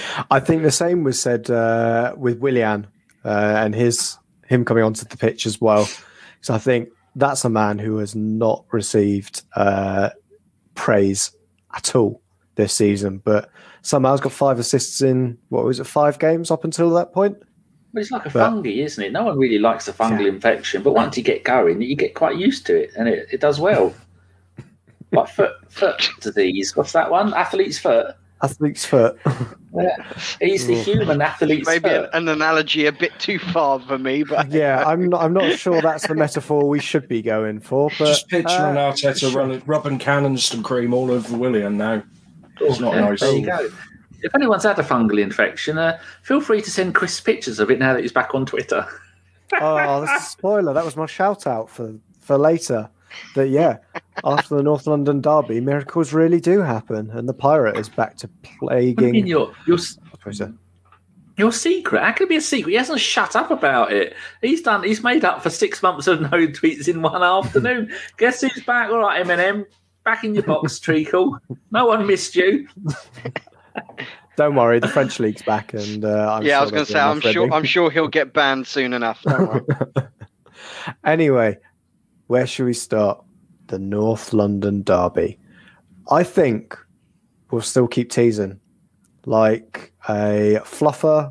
I 0.30 0.40
think 0.40 0.62
the 0.62 0.70
same 0.70 1.04
was 1.04 1.20
said 1.20 1.50
uh, 1.50 2.14
with 2.16 2.38
Willian 2.38 2.86
uh, 3.24 3.54
and 3.58 3.74
his 3.74 4.16
him 4.46 4.64
coming 4.64 4.84
onto 4.84 5.04
the 5.04 5.16
pitch 5.16 5.46
as 5.46 5.60
well. 5.60 5.88
So 6.40 6.54
I 6.54 6.58
think 6.58 6.88
that's 7.16 7.44
a 7.44 7.50
man 7.50 7.78
who 7.78 7.98
has 7.98 8.14
not 8.14 8.64
received 8.72 9.42
uh, 9.56 10.10
praise 10.74 11.30
at 11.74 11.94
all 11.94 12.20
this 12.56 12.74
season, 12.74 13.18
but 13.24 13.50
somehow 13.82 14.10
has 14.12 14.20
got 14.20 14.32
five 14.32 14.58
assists 14.58 15.00
in 15.02 15.38
what 15.48 15.64
was 15.64 15.80
it, 15.80 15.84
five 15.84 16.18
games 16.18 16.50
up 16.50 16.64
until 16.64 16.90
that 16.90 17.12
point. 17.12 17.36
But 17.94 18.00
it's 18.02 18.10
like 18.10 18.22
a 18.26 18.30
But- 18.30 18.50
fungi, 18.50 18.70
isn't 18.70 19.02
it? 19.04 19.12
No 19.12 19.24
one 19.24 19.38
really 19.38 19.58
likes 19.58 19.86
a 19.88 19.92
fungal 19.92 20.22
Yeah. 20.22 20.28
infection, 20.28 20.82
but 20.82 20.94
once 20.94 21.16
you 21.16 21.22
get 21.22 21.44
going, 21.44 21.80
you 21.82 21.94
get 21.94 22.14
quite 22.14 22.36
used 22.36 22.66
to 22.66 22.76
it, 22.84 22.90
and 22.96 23.08
it, 23.08 23.28
it 23.30 23.40
does 23.40 23.60
well. 23.60 23.94
like 25.12 25.28
foot 25.28 25.52
foot 25.68 26.08
disease. 26.20 26.74
What's 26.74 26.92
that 26.92 27.10
one? 27.10 27.34
Athlete's 27.34 27.78
foot. 27.78 28.14
Athlete's 28.42 28.84
foot. 28.84 29.18
He's 30.40 30.66
the 30.66 30.74
human 30.74 31.22
athlete's 31.22 31.66
Maybe 31.66 31.88
an, 31.88 32.02
foot. 32.02 32.10
an 32.12 32.28
analogy 32.28 32.86
a 32.86 32.92
bit 32.92 33.12
too 33.18 33.38
far 33.38 33.80
for 33.80 33.98
me, 33.98 34.22
but 34.24 34.50
yeah, 34.50 34.84
I'm 34.84 35.08
not, 35.08 35.22
I'm 35.22 35.32
not 35.32 35.58
sure 35.58 35.80
that's 35.80 36.06
the 36.08 36.14
metaphor 36.14 36.68
we 36.68 36.80
should 36.80 37.08
be 37.08 37.22
going 37.22 37.60
for. 37.60 37.88
But 37.98 38.06
Just 38.06 38.28
picturing 38.28 38.76
uh, 38.76 38.92
Arteta 38.92 39.20
sure. 39.20 39.30
running, 39.32 39.62
rubbing 39.64 39.98
Canesten 39.98 40.62
cream 40.62 40.92
all 40.92 41.10
over 41.10 41.36
Willian 41.36 41.78
now. 41.78 42.02
It's 42.60 42.80
not 42.80 42.94
Yeah, 42.94 43.00
nice. 43.00 43.20
There 43.20 43.34
you 43.34 43.46
go. 43.46 43.68
If 44.22 44.34
anyone's 44.34 44.64
had 44.64 44.78
a 44.78 44.82
fungal 44.82 45.20
infection, 45.20 45.78
uh, 45.78 45.98
feel 46.22 46.40
free 46.40 46.62
to 46.62 46.70
send 46.70 46.94
Chris 46.94 47.20
pictures 47.20 47.58
of 47.58 47.70
it 47.70 47.78
now 47.78 47.92
that 47.92 48.02
he's 48.02 48.12
back 48.12 48.34
on 48.34 48.46
Twitter. 48.46 48.86
oh, 49.60 50.04
that's 50.04 50.26
a 50.26 50.30
spoiler. 50.30 50.72
That 50.72 50.84
was 50.84 50.96
my 50.96 51.06
shout 51.06 51.46
out 51.46 51.70
for 51.70 51.94
for 52.20 52.38
later. 52.38 52.88
That 53.34 53.48
yeah, 53.48 53.78
after 54.24 54.56
the 54.56 54.62
North 54.62 54.86
London 54.86 55.20
derby, 55.20 55.60
miracles 55.60 56.12
really 56.12 56.40
do 56.40 56.60
happen, 56.60 57.10
and 57.10 57.28
the 57.28 57.34
pirate 57.34 57.78
is 57.78 57.88
back 57.88 58.16
to 58.18 58.30
What 58.60 58.72
do 58.72 58.80
you 58.80 58.86
mean 58.86 58.96
plaguing. 58.96 59.26
your 59.26 59.52
your 59.66 59.78
your 61.36 61.52
secret? 61.52 62.02
How 62.02 62.12
can 62.12 62.26
it 62.26 62.28
be 62.28 62.36
a 62.36 62.40
secret? 62.40 62.70
He 62.70 62.76
hasn't 62.76 63.00
shut 63.00 63.34
up 63.36 63.50
about 63.50 63.92
it. 63.92 64.14
He's 64.42 64.62
done. 64.62 64.82
He's 64.84 65.02
made 65.02 65.24
up 65.24 65.42
for 65.42 65.50
six 65.50 65.82
months 65.82 66.06
of 66.06 66.20
no 66.20 66.28
tweets 66.28 66.88
in 66.88 67.02
one 67.02 67.22
afternoon. 67.22 67.92
Guess 68.18 68.42
who's 68.42 68.62
back? 68.64 68.90
All 68.90 68.98
right, 68.98 69.24
Eminem, 69.24 69.64
back 70.04 70.24
in 70.24 70.34
your 70.34 70.44
box, 70.44 70.78
Treacle. 70.78 71.38
No 71.70 71.86
one 71.86 72.06
missed 72.06 72.36
you. 72.36 72.68
Don't 74.36 74.54
worry, 74.54 74.78
the 74.80 74.88
French 74.88 75.20
league's 75.20 75.42
back, 75.42 75.74
and 75.74 76.04
uh, 76.06 76.34
I'm 76.34 76.42
yeah, 76.42 76.52
sure 76.52 76.58
I 76.58 76.62
was 76.62 76.70
going 76.70 76.86
to 76.86 76.92
say 76.92 76.98
I'm 76.98 77.20
sure. 77.20 77.52
I'm 77.52 77.64
sure 77.64 77.90
he'll 77.90 78.08
get 78.08 78.32
banned 78.32 78.66
soon 78.66 78.92
enough. 78.92 79.22
Don't 79.22 79.48
worry. 79.48 80.06
Anyway, 81.04 81.56
where 82.32 82.46
should 82.46 82.64
we 82.64 82.72
start? 82.72 83.22
The 83.66 83.78
North 83.78 84.32
London 84.32 84.82
derby. 84.84 85.38
I 86.10 86.22
think 86.22 86.78
we'll 87.50 87.60
still 87.60 87.86
keep 87.86 88.10
teasing, 88.10 88.58
like 89.26 89.92
a 90.08 90.58
fluffer, 90.64 91.30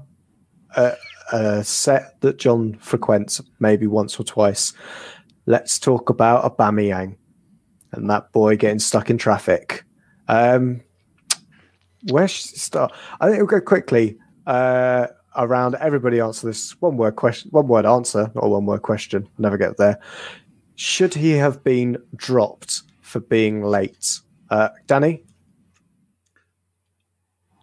a, 0.75 0.93
a 1.33 1.63
set 1.63 2.21
that 2.21 2.37
John 2.37 2.75
frequents 2.75 3.41
maybe 3.59 3.87
once 3.87 4.19
or 4.19 4.23
twice. 4.23 4.73
Let's 5.47 5.79
talk 5.79 6.11
about 6.11 6.43
Aubameyang 6.45 7.15
and 7.93 8.07
that 8.11 8.31
boy 8.31 8.55
getting 8.55 8.77
stuck 8.77 9.09
in 9.09 9.17
traffic. 9.17 9.83
Um, 10.27 10.81
where 12.11 12.27
should 12.27 12.51
we 12.51 12.59
start? 12.59 12.93
I 13.19 13.25
think 13.25 13.39
we'll 13.39 13.47
go 13.47 13.59
quickly 13.59 14.19
uh, 14.45 15.07
around. 15.35 15.73
Everybody 15.81 16.19
answer 16.19 16.45
this 16.45 16.79
one 16.79 16.97
word 16.97 17.15
question, 17.15 17.49
one 17.49 17.67
word 17.67 17.87
answer, 17.87 18.31
a 18.35 18.47
one 18.47 18.67
word 18.67 18.83
question. 18.83 19.27
Never 19.39 19.57
get 19.57 19.77
there. 19.77 19.99
Should 20.83 21.13
he 21.13 21.33
have 21.33 21.63
been 21.63 21.99
dropped 22.15 22.81
for 23.01 23.19
being 23.19 23.61
late? 23.61 24.19
Uh, 24.49 24.69
Danny, 24.87 25.23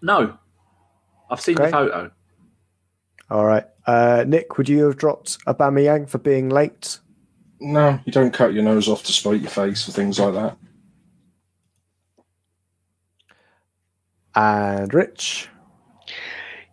No, 0.01 0.39
I've 1.29 1.41
seen 1.41 1.57
Okay. 1.57 1.65
the 1.67 1.73
photo. 1.73 2.11
all 3.29 3.45
right. 3.45 3.65
Uh, 3.89 4.23
Nick, 4.25 4.57
would 4.57 4.69
you 4.69 4.85
have 4.85 4.97
dropped 4.97 5.45
Aubameyang 5.47 6.09
for 6.09 6.19
being 6.19 6.49
late? 6.49 7.01
No, 7.59 7.99
you 8.05 8.13
don't 8.13 8.33
cut 8.33 8.55
your 8.55 8.63
nose 8.63 8.87
off 8.89 9.03
to 9.03 9.13
spite 9.13 9.41
your 9.41 9.51
face 9.51 9.85
for 9.85 9.91
things 9.91 10.21
like 10.21 10.35
that. 10.35 10.57
And 14.37 14.95
Rich, 14.95 15.49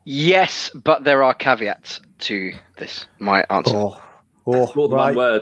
Yes, 0.03 0.69
but 0.75 1.03
there 1.03 1.23
are 1.23 1.33
caveats 1.33 2.01
to 2.19 2.53
this. 2.77 3.07
My 3.17 3.43
answer. 3.49 3.75
Oh, 3.75 3.99
oh 4.45 4.71
More 4.75 4.87
than 4.89 4.97
right. 4.97 5.05
one 5.07 5.15
word. 5.15 5.41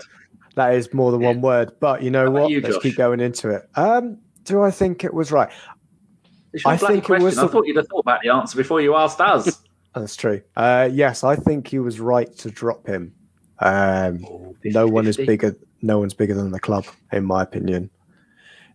That 0.56 0.76
is 0.76 0.94
more 0.94 1.12
than 1.12 1.22
one 1.22 1.42
word. 1.42 1.72
But 1.80 2.04
you 2.04 2.12
know 2.12 2.26
How 2.26 2.32
what? 2.32 2.50
you, 2.52 2.62
Let's 2.62 2.76
Josh? 2.76 2.84
keep 2.84 2.98
going 2.98 3.20
into 3.20 3.50
it. 3.50 3.68
Um, 3.76 4.20
do 4.44 4.62
I 4.62 4.72
think 4.72 5.04
it 5.04 5.14
was 5.14 5.32
right? 5.32 5.50
I 6.66 6.78
bloody 6.78 6.96
think 7.02 7.10
it 7.10 7.24
was 7.24 7.38
I 7.38 7.44
the- 7.44 7.48
thought 7.50 7.66
you'd 7.66 7.78
have 7.78 7.88
thought 7.88 8.02
about 8.02 8.22
the 8.22 8.30
answer 8.30 8.56
before 8.58 8.80
you 8.82 8.96
asked 8.96 9.20
us. 9.20 9.62
That's 9.96 10.16
true. 10.16 10.42
Uh, 10.56 10.90
yes, 10.92 11.24
I 11.24 11.36
think 11.36 11.68
he 11.68 11.80
was 11.80 12.00
right 12.00 12.36
to 12.38 12.50
drop 12.52 12.86
him. 12.88 13.14
Um, 13.60 14.26
no 14.64 14.88
one 14.88 15.08
is 15.08 15.18
50-50. 15.18 15.26
bigger. 15.28 15.56
No 15.82 16.00
one's 16.00 16.14
bigger 16.14 16.34
than 16.34 16.52
the 16.52 16.60
club, 16.60 16.86
in 17.12 17.26
my 17.26 17.44
opinion. 17.44 17.90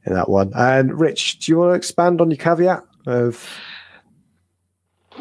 In 0.07 0.15
that 0.15 0.29
one. 0.29 0.53
And 0.55 0.99
Rich, 0.99 1.41
do 1.41 1.53
you 1.53 1.59
want 1.59 1.71
to 1.73 1.75
expand 1.77 2.21
on 2.21 2.31
your 2.31 2.37
caveat 2.39 2.83
of? 3.07 3.49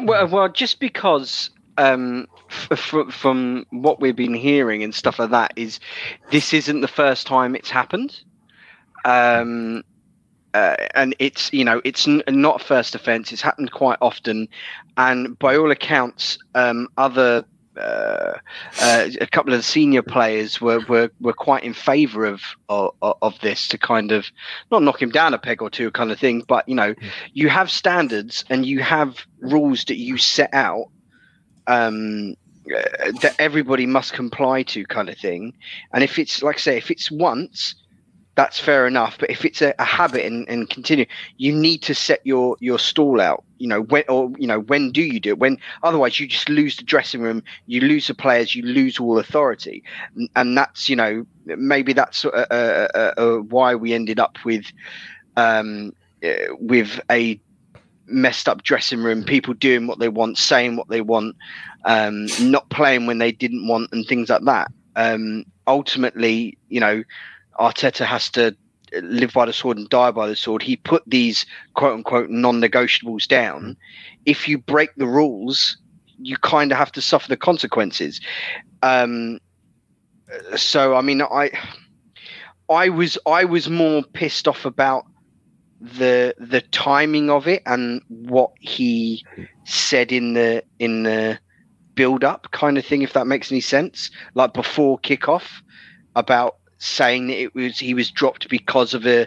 Well, 0.00 0.28
well, 0.28 0.48
just 0.48 0.78
because 0.80 1.50
um, 1.78 2.26
f- 2.50 3.08
from 3.10 3.64
what 3.70 4.00
we've 4.00 4.16
been 4.16 4.34
hearing 4.34 4.82
and 4.82 4.94
stuff 4.94 5.18
like 5.18 5.30
that 5.30 5.52
is 5.56 5.80
this 6.30 6.52
isn't 6.52 6.80
the 6.82 6.88
first 6.88 7.26
time 7.26 7.54
it's 7.54 7.70
happened. 7.70 8.20
Um, 9.04 9.84
uh, 10.54 10.76
and 10.94 11.14
it's 11.18 11.52
you 11.52 11.64
know 11.64 11.80
it's 11.84 12.08
n- 12.08 12.22
not 12.28 12.60
a 12.60 12.64
first 12.64 12.94
offence. 12.94 13.32
It's 13.32 13.42
happened 13.42 13.70
quite 13.70 13.98
often, 14.00 14.48
and 14.96 15.38
by 15.38 15.56
all 15.56 15.70
accounts, 15.70 16.38
um, 16.54 16.88
other 16.96 17.44
uh, 17.76 18.38
uh, 18.80 19.08
a 19.20 19.26
couple 19.26 19.54
of 19.54 19.64
senior 19.64 20.02
players 20.02 20.60
were 20.60 20.80
were, 20.88 21.10
were 21.20 21.32
quite 21.32 21.62
in 21.62 21.74
favour 21.74 22.24
of, 22.24 22.42
of 22.68 22.92
of 23.00 23.38
this 23.40 23.68
to 23.68 23.78
kind 23.78 24.10
of 24.10 24.26
not 24.72 24.82
knock 24.82 25.00
him 25.00 25.10
down 25.10 25.32
a 25.32 25.38
peg 25.38 25.62
or 25.62 25.70
two 25.70 25.90
kind 25.92 26.10
of 26.10 26.18
thing, 26.18 26.42
but 26.48 26.68
you 26.68 26.74
know 26.74 26.94
you 27.34 27.48
have 27.48 27.70
standards 27.70 28.44
and 28.50 28.66
you 28.66 28.82
have 28.82 29.24
rules 29.40 29.84
that 29.84 29.98
you 29.98 30.16
set 30.16 30.52
out 30.52 30.88
um, 31.68 32.34
uh, 32.74 33.12
that 33.20 33.34
everybody 33.38 33.86
must 33.86 34.12
comply 34.12 34.62
to, 34.64 34.84
kind 34.86 35.08
of 35.08 35.16
thing. 35.16 35.54
And 35.94 36.02
if 36.02 36.18
it's 36.18 36.42
like 36.42 36.56
I 36.56 36.58
say, 36.58 36.76
if 36.76 36.90
it's 36.90 37.10
once, 37.10 37.74
that's 38.38 38.60
fair 38.60 38.86
enough. 38.86 39.16
But 39.18 39.30
if 39.30 39.44
it's 39.44 39.62
a, 39.62 39.74
a 39.80 39.84
habit 39.84 40.24
and, 40.24 40.48
and 40.48 40.70
continue, 40.70 41.06
you 41.38 41.52
need 41.52 41.82
to 41.82 41.94
set 41.94 42.20
your 42.24 42.56
your 42.60 42.78
stall 42.78 43.20
out. 43.20 43.44
You 43.58 43.68
know 43.68 43.82
when, 43.82 44.04
or 44.08 44.30
you 44.38 44.46
know 44.46 44.60
when 44.60 44.92
do 44.92 45.02
you 45.02 45.18
do 45.18 45.30
it? 45.30 45.38
When 45.38 45.58
otherwise 45.82 46.20
you 46.20 46.28
just 46.28 46.48
lose 46.48 46.76
the 46.76 46.84
dressing 46.84 47.20
room, 47.20 47.42
you 47.66 47.80
lose 47.80 48.06
the 48.06 48.14
players, 48.14 48.54
you 48.54 48.62
lose 48.62 48.98
all 49.00 49.18
authority, 49.18 49.82
and, 50.36 50.56
that's 50.56 50.88
you 50.88 50.96
know 50.96 51.26
maybe 51.46 51.92
that's 51.92 52.24
uh, 52.24 52.46
uh, 52.50 53.12
uh, 53.16 53.36
why 53.38 53.74
we 53.74 53.92
ended 53.92 54.20
up 54.20 54.38
with 54.44 54.66
um, 55.36 55.92
uh, 56.24 56.54
with 56.60 57.00
a 57.10 57.40
messed 58.08 58.48
up 58.48 58.62
dressing 58.62 59.02
room, 59.02 59.24
people 59.24 59.54
doing 59.54 59.86
what 59.86 59.98
they 59.98 60.08
want, 60.08 60.38
saying 60.38 60.76
what 60.76 60.88
they 60.88 61.00
want, 61.00 61.36
um, 61.84 62.26
not 62.40 62.68
playing 62.70 63.06
when 63.06 63.18
they 63.18 63.32
didn't 63.32 63.66
want, 63.66 63.90
and 63.92 64.06
things 64.06 64.28
like 64.28 64.42
that. 64.44 64.70
Um, 64.96 65.44
ultimately, 65.66 66.58
you 66.68 66.80
know, 66.80 67.02
Arteta 67.60 68.04
has 68.04 68.30
to 68.30 68.56
live 69.02 69.32
by 69.32 69.44
the 69.46 69.52
sword 69.52 69.76
and 69.76 69.88
die 69.88 70.10
by 70.10 70.26
the 70.26 70.36
sword. 70.36 70.62
He 70.62 70.76
put 70.76 71.02
these 71.06 71.46
quote 71.74 71.94
unquote 71.94 72.30
non 72.30 72.60
negotiables 72.60 73.28
down. 73.28 73.76
If 74.24 74.48
you 74.48 74.58
break 74.58 74.94
the 74.96 75.06
rules, 75.06 75.76
you 76.18 76.36
kind 76.38 76.72
of 76.72 76.78
have 76.78 76.92
to 76.92 77.02
suffer 77.02 77.28
the 77.28 77.36
consequences. 77.36 78.20
Um, 78.82 79.38
so, 80.56 80.94
I 80.94 81.00
mean, 81.02 81.22
I. 81.22 81.50
I 82.70 82.90
was 82.90 83.16
I 83.26 83.46
was 83.46 83.70
more 83.70 84.02
pissed 84.02 84.46
off 84.46 84.66
about 84.66 85.06
the 85.80 86.34
the 86.38 86.60
timing 86.60 87.30
of 87.30 87.46
it 87.46 87.62
and 87.66 88.02
what 88.08 88.50
he 88.60 89.24
said 89.64 90.10
in 90.10 90.34
the 90.34 90.62
in 90.78 91.04
the 91.04 91.38
build 91.94 92.24
up 92.24 92.50
kind 92.50 92.78
of 92.78 92.84
thing 92.84 93.02
if 93.02 93.12
that 93.12 93.26
makes 93.26 93.52
any 93.52 93.60
sense 93.60 94.10
like 94.34 94.52
before 94.52 94.98
kickoff 95.00 95.62
about 96.16 96.56
saying 96.78 97.28
that 97.28 97.40
it 97.40 97.54
was 97.54 97.78
he 97.78 97.94
was 97.94 98.10
dropped 98.10 98.48
because 98.48 98.92
of 98.94 99.06
a 99.06 99.26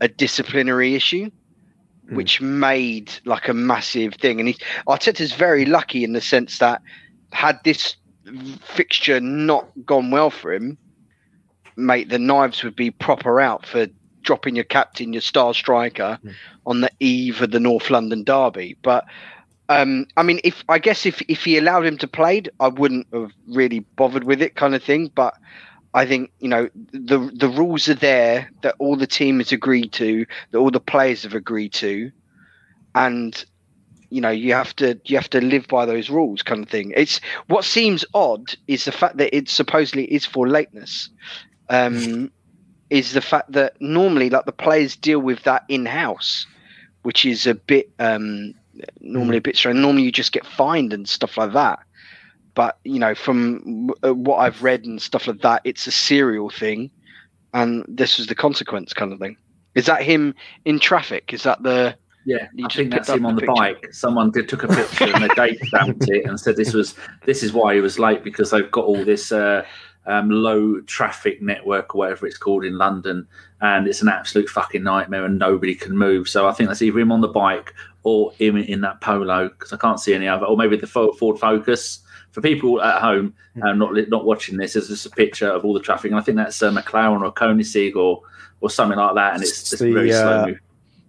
a 0.00 0.08
disciplinary 0.08 0.94
issue 0.94 1.30
Mm. 2.10 2.16
which 2.16 2.40
made 2.40 3.12
like 3.24 3.48
a 3.48 3.54
massive 3.54 4.14
thing 4.14 4.40
and 4.40 4.48
he 4.48 4.56
Arteta's 4.88 5.32
very 5.32 5.64
lucky 5.64 6.02
in 6.04 6.12
the 6.12 6.20
sense 6.20 6.58
that 6.58 6.82
had 7.32 7.60
this 7.64 7.96
fixture 8.62 9.20
not 9.20 9.68
gone 9.84 10.10
well 10.10 10.30
for 10.30 10.52
him 10.52 10.76
mate 11.76 12.08
the 12.08 12.18
knives 12.18 12.62
would 12.62 12.76
be 12.76 12.90
proper 12.90 13.40
out 13.40 13.64
for 13.64 13.86
dropping 14.22 14.54
your 14.56 14.64
captain, 14.64 15.12
your 15.12 15.22
star 15.22 15.54
striker, 15.54 16.18
Mm. 16.24 16.34
on 16.66 16.80
the 16.82 16.90
eve 17.00 17.42
of 17.42 17.50
the 17.50 17.60
North 17.60 17.90
London 17.90 18.24
derby. 18.24 18.76
But 18.82 19.04
um, 19.68 20.06
I 20.16 20.22
mean, 20.24 20.40
if 20.42 20.64
I 20.68 20.78
guess 20.78 21.06
if 21.06 21.22
if 21.28 21.44
he 21.44 21.56
allowed 21.56 21.86
him 21.86 21.96
to 21.98 22.08
play, 22.08 22.42
I 22.58 22.68
wouldn't 22.68 23.06
have 23.12 23.30
really 23.48 23.80
bothered 23.80 24.24
with 24.24 24.42
it, 24.42 24.56
kind 24.56 24.74
of 24.74 24.82
thing. 24.82 25.10
But 25.14 25.34
I 25.94 26.06
think 26.06 26.30
you 26.40 26.48
know 26.48 26.68
the 26.92 27.18
the 27.34 27.48
rules 27.48 27.88
are 27.88 27.94
there 27.94 28.50
that 28.62 28.74
all 28.78 28.96
the 28.96 29.06
team 29.06 29.38
has 29.38 29.52
agreed 29.52 29.92
to, 29.92 30.26
that 30.50 30.58
all 30.58 30.70
the 30.72 30.80
players 30.80 31.22
have 31.22 31.34
agreed 31.34 31.72
to, 31.74 32.10
and 32.96 33.44
you 34.10 34.20
know 34.20 34.30
you 34.30 34.52
have 34.54 34.74
to 34.76 34.98
you 35.04 35.16
have 35.16 35.30
to 35.30 35.40
live 35.40 35.68
by 35.68 35.86
those 35.86 36.10
rules, 36.10 36.42
kind 36.42 36.64
of 36.64 36.68
thing. 36.68 36.92
It's 36.96 37.20
what 37.46 37.64
seems 37.64 38.04
odd 38.12 38.54
is 38.66 38.84
the 38.84 38.92
fact 38.92 39.18
that 39.18 39.34
it 39.36 39.48
supposedly 39.48 40.04
is 40.12 40.26
for 40.26 40.48
lateness. 40.48 41.10
Um, 41.68 42.32
is 42.90 43.12
the 43.12 43.20
fact 43.20 43.52
that 43.52 43.80
normally 43.80 44.30
like 44.30 44.44
the 44.44 44.52
players 44.52 44.96
deal 44.96 45.20
with 45.20 45.42
that 45.44 45.64
in 45.68 45.86
house, 45.86 46.46
which 47.02 47.24
is 47.24 47.46
a 47.46 47.54
bit 47.54 47.90
um, 47.98 48.54
normally 49.00 49.38
a 49.38 49.40
bit 49.40 49.56
strange. 49.56 49.78
Normally 49.78 50.02
you 50.02 50.12
just 50.12 50.32
get 50.32 50.46
fined 50.46 50.92
and 50.92 51.08
stuff 51.08 51.36
like 51.36 51.52
that. 51.52 51.78
But 52.54 52.78
you 52.84 52.98
know, 52.98 53.14
from 53.14 53.90
uh, 54.04 54.12
what 54.12 54.38
I've 54.38 54.62
read 54.62 54.84
and 54.84 55.00
stuff 55.00 55.26
like 55.26 55.40
that, 55.42 55.62
it's 55.64 55.86
a 55.86 55.92
serial 55.92 56.50
thing, 56.50 56.90
and 57.54 57.84
this 57.88 58.18
was 58.18 58.26
the 58.26 58.34
consequence 58.34 58.92
kind 58.92 59.12
of 59.12 59.20
thing. 59.20 59.36
Is 59.74 59.86
that 59.86 60.02
him 60.02 60.34
in 60.64 60.80
traffic? 60.80 61.32
Is 61.32 61.44
that 61.44 61.62
the 61.62 61.96
Yeah, 62.26 62.48
You 62.52 62.66
I 62.66 62.68
think 62.68 62.90
that's 62.90 63.08
him 63.08 63.24
on 63.24 63.36
the 63.36 63.42
the 63.42 63.46
bike. 63.46 63.92
Someone 63.92 64.32
did 64.32 64.48
took 64.48 64.64
a 64.64 64.68
picture 64.68 65.04
and 65.14 65.22
they 65.22 65.34
date 65.34 65.64
stamped 65.64 66.08
it 66.08 66.26
and 66.26 66.40
said 66.40 66.56
this 66.56 66.74
was 66.74 66.96
this 67.24 67.44
is 67.44 67.52
why 67.52 67.74
he 67.76 67.80
was 67.80 68.00
late 68.00 68.24
because 68.24 68.50
they've 68.50 68.70
got 68.70 68.84
all 68.84 69.04
this 69.04 69.30
uh, 69.30 69.64
um, 70.06 70.30
low 70.30 70.80
traffic 70.82 71.42
network 71.42 71.94
or 71.94 71.98
whatever 71.98 72.26
it's 72.26 72.38
called 72.38 72.64
in 72.64 72.78
London, 72.78 73.26
and 73.60 73.86
it's 73.86 74.02
an 74.02 74.08
absolute 74.08 74.48
fucking 74.48 74.82
nightmare 74.82 75.24
and 75.24 75.38
nobody 75.38 75.74
can 75.74 75.96
move. 75.96 76.28
So 76.28 76.48
I 76.48 76.52
think 76.52 76.68
that's 76.68 76.82
either 76.82 76.98
him 76.98 77.12
on 77.12 77.20
the 77.20 77.28
bike 77.28 77.74
or 78.02 78.32
him 78.32 78.56
in 78.56 78.80
that 78.80 79.00
polo 79.00 79.48
because 79.48 79.72
I 79.72 79.76
can't 79.76 80.00
see 80.00 80.14
any 80.14 80.26
other, 80.26 80.46
or 80.46 80.56
maybe 80.56 80.76
the 80.76 80.86
Ford 80.86 81.38
Focus. 81.38 82.00
For 82.32 82.40
people 82.40 82.80
at 82.80 83.00
home 83.00 83.34
um, 83.60 83.78
not 83.78 83.92
not 84.08 84.24
watching 84.24 84.56
this, 84.56 84.74
there's 84.74 84.86
just 84.86 85.04
a 85.04 85.10
picture 85.10 85.48
of 85.50 85.64
all 85.64 85.74
the 85.74 85.80
traffic, 85.80 86.12
and 86.12 86.20
I 86.20 86.22
think 86.22 86.36
that's 86.36 86.62
uh, 86.62 86.70
McLaren 86.70 87.22
or 87.22 87.32
Koenigsegg 87.32 87.96
or 87.96 88.22
or 88.60 88.70
something 88.70 88.98
like 88.98 89.16
that, 89.16 89.34
and 89.34 89.42
it's, 89.42 89.72
It's 89.72 89.80
the, 89.80 89.92
very 89.92 90.12
slow. 90.12 90.42
uh. 90.42 90.54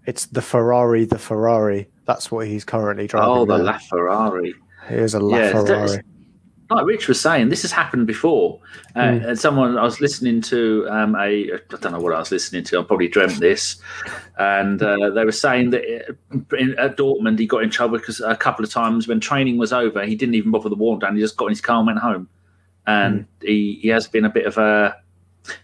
It's 0.07 0.25
the 0.25 0.41
Ferrari, 0.41 1.05
the 1.05 1.19
Ferrari. 1.19 1.87
That's 2.05 2.31
what 2.31 2.47
he's 2.47 2.65
currently 2.65 3.05
driving. 3.07 3.29
Oh, 3.29 3.45
the 3.45 3.57
now. 3.59 3.77
LaFerrari. 3.77 4.53
Here's 4.87 5.13
a 5.13 5.19
Yeah, 5.19 5.51
LaFerrari. 5.51 6.01
Like 6.71 6.85
Rich 6.85 7.07
was 7.07 7.19
saying, 7.19 7.49
this 7.49 7.61
has 7.61 7.71
happened 7.71 8.07
before. 8.07 8.59
Uh, 8.95 9.11
Mm. 9.11 9.27
And 9.29 9.39
someone 9.39 9.77
I 9.77 9.83
was 9.83 9.99
listening 9.99 10.41
to 10.43 10.87
um, 10.89 11.15
a 11.15 11.51
I 11.53 11.59
don't 11.69 11.91
know 11.91 11.99
what 11.99 12.13
I 12.13 12.19
was 12.19 12.31
listening 12.31 12.63
to. 12.65 12.79
I 12.79 12.83
probably 12.83 13.07
dreamt 13.07 13.39
this, 13.39 13.81
and 14.37 14.81
uh, 14.81 15.09
they 15.09 15.25
were 15.25 15.31
saying 15.31 15.71
that 15.71 15.83
uh, 15.83 16.55
in, 16.57 16.77
at 16.77 16.97
Dortmund 16.97 17.39
he 17.39 17.47
got 17.47 17.63
in 17.63 17.69
trouble 17.69 17.97
because 17.97 18.21
a 18.21 18.35
couple 18.35 18.63
of 18.63 18.71
times 18.71 19.07
when 19.07 19.19
training 19.19 19.57
was 19.57 19.73
over, 19.73 20.05
he 20.05 20.15
didn't 20.15 20.35
even 20.35 20.51
bother 20.51 20.69
the 20.69 20.75
warm 20.75 20.99
down. 20.99 21.15
He 21.15 21.21
just 21.21 21.37
got 21.37 21.45
in 21.45 21.51
his 21.51 21.61
car 21.61 21.77
and 21.77 21.87
went 21.87 21.99
home. 21.99 22.29
And 22.87 23.27
he, 23.41 23.79
he 23.81 23.89
has 23.89 24.07
been 24.07 24.25
a 24.25 24.29
bit 24.29 24.45
of 24.45 24.57
a. 24.57 24.95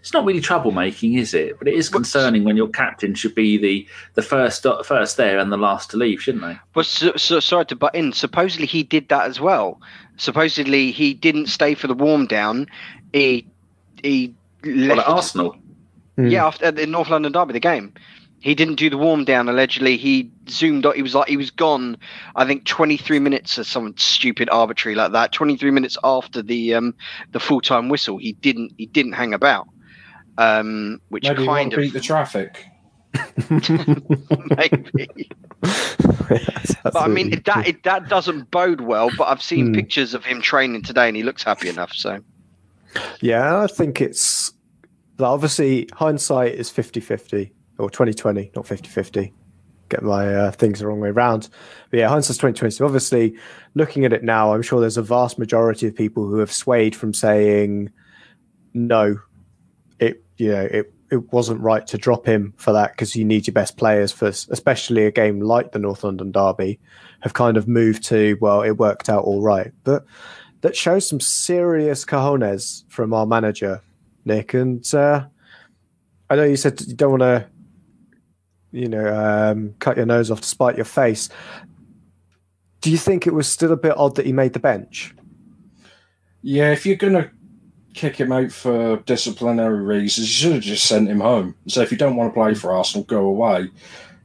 It's 0.00 0.12
not 0.12 0.24
really 0.24 0.40
troublemaking, 0.40 1.18
is 1.18 1.34
it? 1.34 1.58
But 1.58 1.68
it 1.68 1.74
is 1.74 1.88
concerning 1.88 2.44
when 2.44 2.56
your 2.56 2.68
captain 2.68 3.14
should 3.14 3.34
be 3.34 3.56
the 3.56 3.86
the 4.14 4.22
first 4.22 4.66
first 4.84 5.16
there 5.16 5.38
and 5.38 5.52
the 5.52 5.56
last 5.56 5.90
to 5.90 5.96
leave, 5.96 6.20
shouldn't 6.20 6.44
they? 6.44 6.58
Well, 6.74 6.84
so, 6.84 7.12
so, 7.16 7.40
sorry 7.40 7.66
to 7.66 7.76
butt 7.76 7.94
in. 7.94 8.12
Supposedly 8.12 8.66
he 8.66 8.82
did 8.82 9.08
that 9.08 9.26
as 9.26 9.40
well. 9.40 9.80
Supposedly 10.18 10.90
he 10.90 11.14
didn't 11.14 11.46
stay 11.46 11.74
for 11.74 11.86
the 11.86 11.94
warm 11.94 12.26
down. 12.26 12.66
He 13.12 13.46
he 14.02 14.34
Well, 14.64 14.74
left. 14.74 15.00
at 15.00 15.08
Arsenal. 15.08 15.56
Mm. 16.18 16.30
Yeah, 16.30 16.46
after 16.46 16.70
the 16.70 16.86
North 16.86 17.08
London 17.08 17.32
derby, 17.32 17.52
the 17.52 17.60
game, 17.60 17.94
he 18.40 18.54
didn't 18.54 18.74
do 18.74 18.90
the 18.90 18.98
warm 18.98 19.24
down. 19.24 19.48
Allegedly, 19.48 19.96
he 19.96 20.30
zoomed 20.48 20.84
out. 20.86 20.96
He 20.96 21.02
was 21.02 21.14
like 21.14 21.28
he 21.28 21.36
was 21.36 21.50
gone. 21.50 21.96
I 22.36 22.44
think 22.44 22.64
twenty 22.64 22.96
three 22.96 23.18
minutes 23.20 23.58
or 23.58 23.64
some 23.64 23.96
stupid 23.96 24.48
arbitrary 24.50 24.94
like 24.96 25.12
that. 25.12 25.32
Twenty 25.32 25.56
three 25.56 25.70
minutes 25.70 25.96
after 26.04 26.42
the 26.42 26.74
um 26.74 26.94
the 27.32 27.40
full 27.40 27.60
time 27.60 27.88
whistle, 27.88 28.18
he 28.18 28.32
didn't 28.32 28.72
he 28.76 28.86
didn't 28.86 29.12
hang 29.12 29.32
about. 29.34 29.68
Um, 30.38 31.00
which 31.08 31.24
Maybe 31.24 31.46
kind 31.46 31.70
to 31.72 31.78
of 31.78 31.82
beat 31.82 31.92
the 31.92 32.00
traffic. 32.00 32.64
maybe. 34.56 35.30
But 36.82 36.96
I 36.96 37.08
mean, 37.08 37.32
it, 37.32 37.44
that 37.46 37.66
it, 37.66 37.82
that 37.84 38.08
doesn't 38.08 38.50
bode 38.50 38.80
well. 38.80 39.10
But 39.16 39.28
I've 39.28 39.42
seen 39.42 39.68
Hmm. 39.68 39.74
pictures 39.74 40.14
of 40.14 40.24
him 40.24 40.40
training 40.40 40.82
today, 40.82 41.08
and 41.08 41.16
he 41.16 41.22
looks 41.22 41.42
happy 41.42 41.68
enough. 41.68 41.92
So 41.92 42.20
Yeah, 43.20 43.62
I 43.62 43.66
think 43.66 44.00
it's 44.00 44.52
obviously 45.20 45.88
hindsight 45.94 46.54
is 46.54 46.70
50 46.70 47.00
50 47.00 47.52
or 47.78 47.90
2020, 47.90 48.52
not 48.56 48.66
50 48.66 48.88
50. 48.88 49.32
get 49.88 50.02
my 50.02 50.34
uh, 50.34 50.50
things 50.52 50.80
the 50.80 50.86
wrong 50.86 51.00
way 51.00 51.08
around. 51.10 51.48
But 51.90 52.00
yeah, 52.00 52.08
hindsight's 52.08 52.38
twenty 52.38 52.58
twenty. 52.58 52.72
So 52.72 52.84
obviously, 52.84 53.36
looking 53.74 54.04
at 54.04 54.12
it 54.12 54.22
now, 54.22 54.52
I'm 54.54 54.62
sure 54.62 54.80
there's 54.80 54.96
a 54.98 55.02
vast 55.02 55.38
majority 55.38 55.86
of 55.86 55.94
people 55.96 56.26
who 56.26 56.38
have 56.38 56.52
swayed 56.52 56.94
from 56.94 57.14
saying 57.14 57.90
no, 58.74 59.18
it 59.98 60.22
you 60.36 60.52
know 60.52 60.62
it 60.70 60.92
it 61.10 61.32
wasn't 61.32 61.60
right 61.60 61.86
to 61.86 61.98
drop 61.98 62.26
him 62.26 62.52
for 62.56 62.72
that 62.72 62.92
because 62.92 63.16
you 63.16 63.24
need 63.24 63.46
your 63.46 63.54
best 63.54 63.76
players 63.76 64.12
for 64.12 64.26
especially 64.26 65.06
a 65.06 65.10
game 65.10 65.40
like 65.40 65.72
the 65.72 65.78
North 65.78 66.04
London 66.04 66.30
Derby 66.30 66.78
have 67.20 67.34
kind 67.34 67.56
of 67.56 67.66
moved 67.66 68.04
to 68.04 68.36
well 68.40 68.62
it 68.62 68.72
worked 68.72 69.08
out 69.08 69.24
all 69.24 69.42
right. 69.42 69.72
But 69.84 70.04
that 70.60 70.76
shows 70.76 71.08
some 71.08 71.20
serious 71.20 72.04
cojones 72.04 72.84
from 72.88 73.14
our 73.14 73.26
manager 73.26 73.80
Nick. 74.24 74.54
And 74.54 74.84
uh, 74.94 75.24
I 76.30 76.36
know 76.36 76.44
you 76.44 76.56
said 76.56 76.80
you 76.82 76.94
don't 76.94 77.18
want 77.18 77.22
to 77.22 77.46
you 78.70 78.88
know 78.88 79.14
um, 79.14 79.74
cut 79.78 79.96
your 79.96 80.06
nose 80.06 80.30
off 80.30 80.42
to 80.42 80.48
spite 80.48 80.76
your 80.76 80.84
face. 80.84 81.28
Do 82.80 82.90
you 82.90 82.98
think 82.98 83.26
it 83.26 83.34
was 83.34 83.48
still 83.48 83.72
a 83.72 83.76
bit 83.76 83.96
odd 83.96 84.14
that 84.16 84.26
he 84.26 84.32
made 84.32 84.52
the 84.52 84.60
bench? 84.60 85.14
Yeah 86.42 86.70
if 86.70 86.86
you're 86.86 86.96
gonna 86.96 87.30
kick 87.98 88.16
him 88.16 88.30
out 88.30 88.52
for 88.52 88.98
disciplinary 88.98 89.82
reasons. 89.82 90.28
You 90.28 90.32
should 90.32 90.54
have 90.54 90.62
just 90.62 90.84
sent 90.84 91.08
him 91.08 91.18
home. 91.18 91.56
So 91.66 91.82
if 91.82 91.90
you 91.90 91.98
don't 91.98 92.14
want 92.14 92.32
to 92.32 92.40
play 92.40 92.54
for 92.54 92.72
Arsenal, 92.72 93.04
go 93.04 93.26
away. 93.26 93.70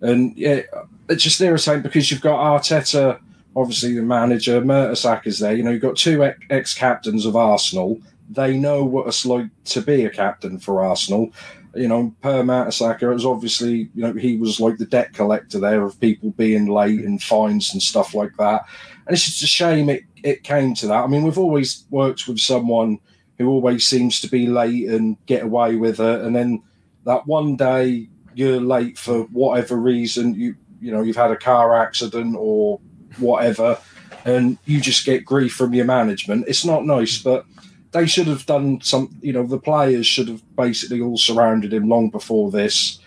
And 0.02 0.38
yeah, 0.38 0.62
it's 1.10 1.24
just 1.24 1.42
irritating 1.42 1.82
because 1.82 2.12
you've 2.12 2.22
got 2.22 2.40
Arteta, 2.40 3.20
obviously 3.56 3.96
the 3.96 4.04
manager, 4.04 4.62
Mertesacker 4.62 5.28
is 5.28 5.40
there. 5.40 5.56
You 5.56 5.64
know, 5.64 5.72
you've 5.72 5.82
got 5.82 5.98
two 5.98 6.24
ex 6.52 6.76
captains 6.76 7.26
of 7.26 7.36
Arsenal. 7.36 8.00
They 8.30 8.56
know 8.56 8.84
what 8.84 9.08
it's 9.08 9.26
like 9.26 9.48
to 9.66 9.82
be 9.82 10.06
a 10.06 10.10
captain 10.12 10.60
for 10.60 10.84
Arsenal. 10.84 11.34
You 11.74 11.88
know, 11.88 12.14
per 12.22 12.44
Mertesacker, 12.44 13.10
it 13.10 13.14
was 13.14 13.26
obviously, 13.26 13.90
you 13.96 14.04
know, 14.04 14.14
he 14.14 14.38
was 14.38 14.60
like 14.60 14.78
the 14.78 14.86
debt 14.86 15.14
collector 15.14 15.60
there 15.60 15.82
of 15.82 16.00
people 16.00 16.30
being 16.32 16.68
late 16.68 17.04
and 17.04 17.22
fines 17.22 17.74
and 17.74 17.82
stuff 17.82 18.14
like 18.14 18.38
that. 18.38 18.66
And 19.08 19.16
it's 19.16 19.26
just 19.26 19.42
a 19.42 19.48
shame 19.48 19.90
it, 19.90 20.04
it 20.22 20.44
came 20.44 20.76
to 20.76 20.88
that. 20.88 21.04
I 21.04 21.08
mean, 21.08 21.24
we've 21.24 21.40
always 21.40 21.86
worked 21.90 22.28
with 22.28 22.40
someone– 22.40 23.00
who 23.38 23.48
always 23.50 23.86
seems 23.86 24.20
to 24.22 24.30
be 24.30 24.48
late 24.48 24.88
and 24.90 25.18
get 25.26 25.44
away 25.44 25.76
with 25.76 26.00
it. 26.00 26.22
And 26.22 26.36
then 26.36 26.62
that 27.06 27.28
one 27.28 27.56
day 27.56 28.10
you're 28.36 28.62
late 28.62 28.98
for 28.98 29.24
whatever 29.24 29.76
reason, 29.76 30.36
you 30.36 30.56
you 30.80 30.92
know 30.92 31.02
you've 31.02 31.16
had 31.16 31.32
a 31.32 31.38
car 31.38 31.76
accident 31.76 32.36
or 32.38 32.80
whatever, 33.18 33.80
and 34.26 34.58
you 34.66 34.82
just 34.82 35.06
get 35.06 35.26
grief 35.26 35.54
from 35.54 35.74
your 35.74 35.86
management. 35.86 36.46
It's 36.48 36.66
not 36.66 36.86
nice, 36.86 37.18
but 37.18 37.46
they 37.92 38.06
should 38.06 38.28
have 38.28 38.46
done 38.46 38.82
some. 38.82 39.16
You 39.22 39.34
know, 39.34 39.46
the 39.46 39.60
players 39.60 40.06
should 40.06 40.28
have 40.28 40.56
basically 40.56 41.02
all 41.02 41.18
surrounded 41.18 41.74
him 41.74 41.88
long 41.88 42.10
before 42.10 42.52
this, 42.52 43.00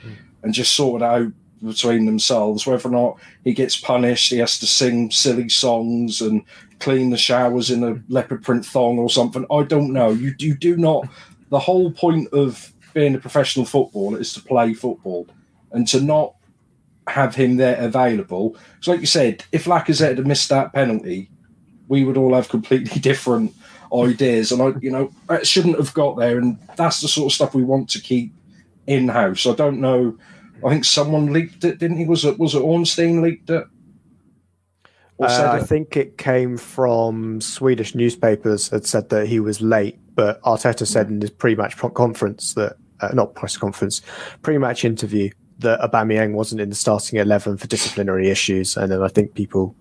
and 0.42 0.54
just 0.54 0.74
sorted 0.74 1.04
out 1.04 1.32
between 1.64 2.06
themselves 2.06 2.66
whether 2.66 2.88
or 2.88 2.92
not 2.92 3.18
he 3.44 3.52
gets 3.52 3.76
punished. 3.76 4.30
He 4.30 4.38
has 4.38 4.58
to 4.58 4.66
sing 4.66 5.10
silly 5.10 5.48
songs 5.48 6.20
and 6.20 6.42
clean 6.80 7.10
the 7.10 7.16
showers 7.16 7.70
in 7.70 7.82
a 7.82 8.00
leopard 8.08 8.42
print 8.42 8.64
thong 8.64 8.98
or 8.98 9.10
something. 9.10 9.46
I 9.50 9.62
don't 9.62 9.92
know. 9.92 10.10
You 10.10 10.34
you 10.38 10.54
do 10.56 10.76
not. 10.76 11.08
The 11.50 11.58
whole 11.58 11.90
point 11.90 12.28
of 12.32 12.72
being 12.94 13.14
a 13.14 13.18
professional 13.18 13.66
footballer 13.66 14.18
is 14.18 14.32
to 14.34 14.42
play 14.42 14.74
football, 14.74 15.28
and 15.72 15.86
to 15.88 16.00
not 16.00 16.34
have 17.08 17.34
him 17.34 17.56
there 17.56 17.76
available. 17.76 18.56
So, 18.80 18.90
like 18.92 19.00
you 19.00 19.06
said, 19.06 19.44
if 19.52 19.64
Lacazette 19.64 20.16
had 20.16 20.26
missed 20.26 20.48
that 20.48 20.72
penalty, 20.72 21.30
we 21.88 22.04
would 22.04 22.16
all 22.16 22.34
have 22.34 22.48
completely 22.48 23.00
different 23.10 23.54
ideas, 23.92 24.52
and 24.52 24.62
I, 24.62 24.72
you 24.80 24.90
know, 24.90 25.12
it 25.30 25.46
shouldn't 25.46 25.76
have 25.76 25.94
got 25.94 26.16
there. 26.16 26.38
And 26.38 26.58
that's 26.76 27.00
the 27.00 27.08
sort 27.08 27.30
of 27.30 27.34
stuff 27.34 27.54
we 27.54 27.62
want 27.62 27.88
to 27.90 28.00
keep 28.00 28.32
in 28.86 29.08
house. 29.08 29.46
I 29.46 29.54
don't 29.54 29.80
know. 29.80 30.18
I 30.64 30.70
think 30.70 30.84
someone 30.84 31.32
leaked 31.32 31.64
it, 31.64 31.78
didn't 31.78 31.98
he? 31.98 32.06
Was 32.06 32.24
it 32.24 32.38
was 32.38 32.54
it 32.54 32.62
Ornstein 32.62 33.22
leaked 33.22 33.50
it? 33.50 33.66
Uh, 35.18 35.50
I 35.52 35.60
think 35.60 35.96
it 35.96 36.18
came 36.18 36.56
from 36.58 37.40
Swedish 37.40 37.94
newspapers 37.94 38.68
had 38.68 38.84
said 38.84 39.08
that 39.08 39.26
he 39.26 39.40
was 39.40 39.60
late, 39.60 39.98
but 40.14 40.40
Arteta 40.42 40.86
said 40.86 41.08
in 41.08 41.20
his 41.20 41.30
pre-match 41.30 41.76
conference 41.94 42.54
that 42.54 42.76
uh, 43.00 43.08
not 43.14 43.34
press 43.34 43.56
conference, 43.56 44.02
pre-match 44.42 44.84
interview 44.84 45.30
that 45.58 45.80
Aubameyang 45.80 46.32
wasn't 46.32 46.60
in 46.60 46.68
the 46.68 46.74
starting 46.74 47.18
eleven 47.18 47.56
for 47.56 47.66
disciplinary 47.66 48.28
issues, 48.28 48.76
and 48.76 48.92
then 48.92 49.02
I 49.02 49.08
think 49.08 49.34
people 49.34 49.74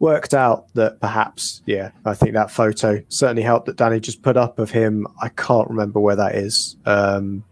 worked 0.00 0.34
out 0.34 0.72
that 0.74 1.00
perhaps, 1.00 1.62
yeah, 1.66 1.90
I 2.04 2.14
think 2.14 2.34
that 2.34 2.50
photo 2.50 3.02
certainly 3.08 3.42
helped 3.42 3.66
that 3.66 3.76
Danny 3.76 4.00
just 4.00 4.22
put 4.22 4.36
up 4.36 4.58
of 4.58 4.70
him. 4.70 5.06
I 5.22 5.30
can't 5.30 5.68
remember 5.68 5.98
where 5.98 6.16
that 6.16 6.34
is. 6.34 6.76
Um, 6.84 7.42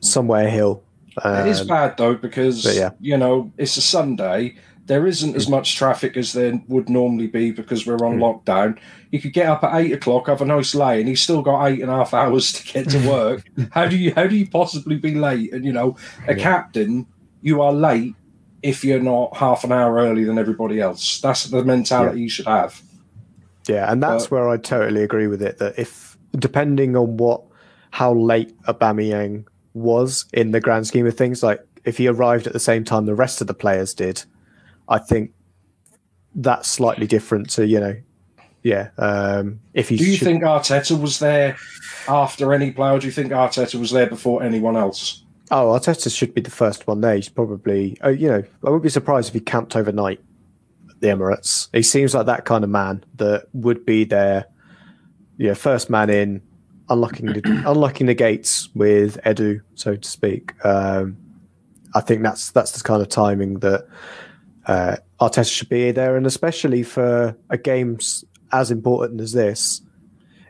somewhere 0.00 0.48
hill. 0.48 0.82
Um, 1.22 1.46
it 1.46 1.50
is 1.50 1.60
um, 1.62 1.66
bad 1.66 1.96
though 1.96 2.14
because 2.14 2.76
yeah. 2.76 2.90
you 3.00 3.16
know 3.16 3.52
it's 3.58 3.76
a 3.76 3.82
Sunday 3.82 4.56
there 4.90 5.06
isn't 5.06 5.36
as 5.36 5.48
much 5.48 5.76
traffic 5.76 6.16
as 6.16 6.32
there 6.32 6.60
would 6.66 6.88
normally 6.88 7.28
be 7.28 7.52
because 7.52 7.86
we're 7.86 8.04
on 8.04 8.18
mm. 8.18 8.42
lockdown. 8.42 8.76
You 9.12 9.20
could 9.20 9.32
get 9.32 9.46
up 9.46 9.62
at 9.62 9.80
eight 9.80 9.92
o'clock, 9.92 10.26
have 10.26 10.42
a 10.42 10.44
nice 10.44 10.74
lay, 10.74 10.98
and 10.98 11.08
he's 11.08 11.22
still 11.22 11.42
got 11.42 11.64
eight 11.66 11.80
and 11.80 11.88
a 11.88 11.94
half 11.94 12.12
hours 12.22 12.52
to 12.54 12.72
get 12.72 12.90
to 12.90 13.08
work. 13.08 13.44
how 13.70 13.86
do 13.86 13.96
you 13.96 14.12
how 14.16 14.26
do 14.26 14.34
you 14.34 14.50
possibly 14.50 14.96
be 14.96 15.14
late? 15.14 15.52
And 15.52 15.64
you 15.64 15.72
know, 15.72 15.96
a 16.26 16.34
yeah. 16.34 16.42
captain, 16.42 17.06
you 17.40 17.62
are 17.62 17.72
late 17.72 18.16
if 18.64 18.84
you're 18.84 18.98
not 18.98 19.36
half 19.36 19.62
an 19.62 19.70
hour 19.70 19.94
early 19.94 20.24
than 20.24 20.38
everybody 20.38 20.80
else. 20.80 21.20
That's 21.20 21.44
the 21.44 21.64
mentality 21.64 22.18
yeah. 22.18 22.22
you 22.24 22.28
should 22.28 22.48
have. 22.48 22.82
Yeah, 23.68 23.92
and 23.92 24.02
that's 24.02 24.24
but, 24.24 24.32
where 24.32 24.48
I 24.48 24.56
totally 24.56 25.04
agree 25.04 25.28
with 25.28 25.40
it. 25.40 25.58
That 25.58 25.78
if 25.78 26.18
depending 26.32 26.96
on 26.96 27.16
what 27.16 27.42
how 27.92 28.12
late 28.12 28.52
a 28.66 28.74
Aubameyang 28.74 29.44
was 29.72 30.24
in 30.32 30.50
the 30.50 30.58
grand 30.58 30.88
scheme 30.88 31.06
of 31.06 31.16
things, 31.16 31.44
like 31.44 31.64
if 31.84 31.96
he 31.96 32.08
arrived 32.08 32.48
at 32.48 32.54
the 32.54 32.58
same 32.58 32.82
time 32.82 33.06
the 33.06 33.14
rest 33.14 33.40
of 33.40 33.46
the 33.46 33.54
players 33.54 33.94
did, 33.94 34.24
I 34.90 34.98
think 34.98 35.32
that's 36.34 36.68
slightly 36.68 37.06
different 37.06 37.48
to 37.50 37.66
you 37.66 37.80
know, 37.80 37.96
yeah. 38.62 38.90
Um, 38.98 39.60
if 39.72 39.90
you 39.90 39.98
do 39.98 40.04
you 40.04 40.16
should... 40.16 40.26
think 40.26 40.42
Arteta 40.42 41.00
was 41.00 41.18
there 41.18 41.56
after 42.08 42.52
any 42.52 42.72
player? 42.72 42.98
do 42.98 43.06
you 43.06 43.12
think 43.12 43.32
Arteta 43.32 43.78
was 43.78 43.90
there 43.90 44.06
before 44.06 44.42
anyone 44.42 44.76
else? 44.76 45.24
Oh, 45.50 45.66
Arteta 45.66 46.14
should 46.14 46.34
be 46.34 46.40
the 46.40 46.50
first 46.50 46.86
one 46.86 47.00
there. 47.00 47.16
He's 47.16 47.28
probably, 47.28 47.96
uh, 48.04 48.10
you 48.10 48.28
know, 48.28 48.42
I 48.64 48.66
wouldn't 48.66 48.84
be 48.84 48.88
surprised 48.88 49.28
if 49.28 49.34
he 49.34 49.40
camped 49.40 49.74
overnight 49.74 50.20
at 50.88 51.00
the 51.00 51.08
Emirates. 51.08 51.68
He 51.72 51.82
seems 51.82 52.14
like 52.14 52.26
that 52.26 52.44
kind 52.44 52.62
of 52.62 52.70
man 52.70 53.02
that 53.16 53.46
would 53.52 53.84
be 53.84 54.04
there, 54.04 54.46
yeah, 55.38 55.54
first 55.54 55.90
man 55.90 56.08
in, 56.08 56.40
unlocking 56.88 57.26
the, 57.26 57.42
unlocking 57.66 58.06
the 58.06 58.14
gates 58.14 58.68
with 58.74 59.20
Edu, 59.24 59.60
so 59.74 59.96
to 59.96 60.08
speak. 60.08 60.52
Um, 60.64 61.16
I 61.94 62.00
think 62.00 62.22
that's 62.22 62.52
that's 62.52 62.70
the 62.70 62.82
kind 62.84 63.02
of 63.02 63.08
timing 63.08 63.58
that 63.60 63.88
uh, 64.70 64.96
Arteta 65.20 65.52
should 65.52 65.68
be 65.68 65.90
there, 65.90 66.16
and 66.16 66.26
especially 66.26 66.84
for 66.84 67.36
a 67.50 67.58
game 67.58 67.98
as 68.52 68.70
important 68.70 69.20
as 69.20 69.32
this, 69.32 69.82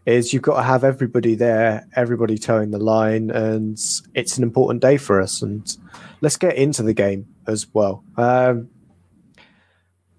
is 0.05 0.35
you've 0.35 0.43
got 0.43 0.57
to 0.57 0.63
have 0.63 0.85
everybody 0.85 1.35
there, 1.35 1.87
everybody 1.97 2.37
towing 2.37 2.71
the 2.71 2.79
line, 2.79 3.31
and 3.31 3.79
it's 4.15 4.37
an 4.37 4.43
important 4.43 4.83
day 4.83 4.99
for 4.99 5.23
us. 5.23 5.41
And 5.41 5.75
let's 6.21 6.37
get 6.37 6.57
into 6.57 6.83
the 6.83 6.93
game 6.93 7.29
as 7.47 7.67
well. 7.73 8.05
Um, 8.19 8.69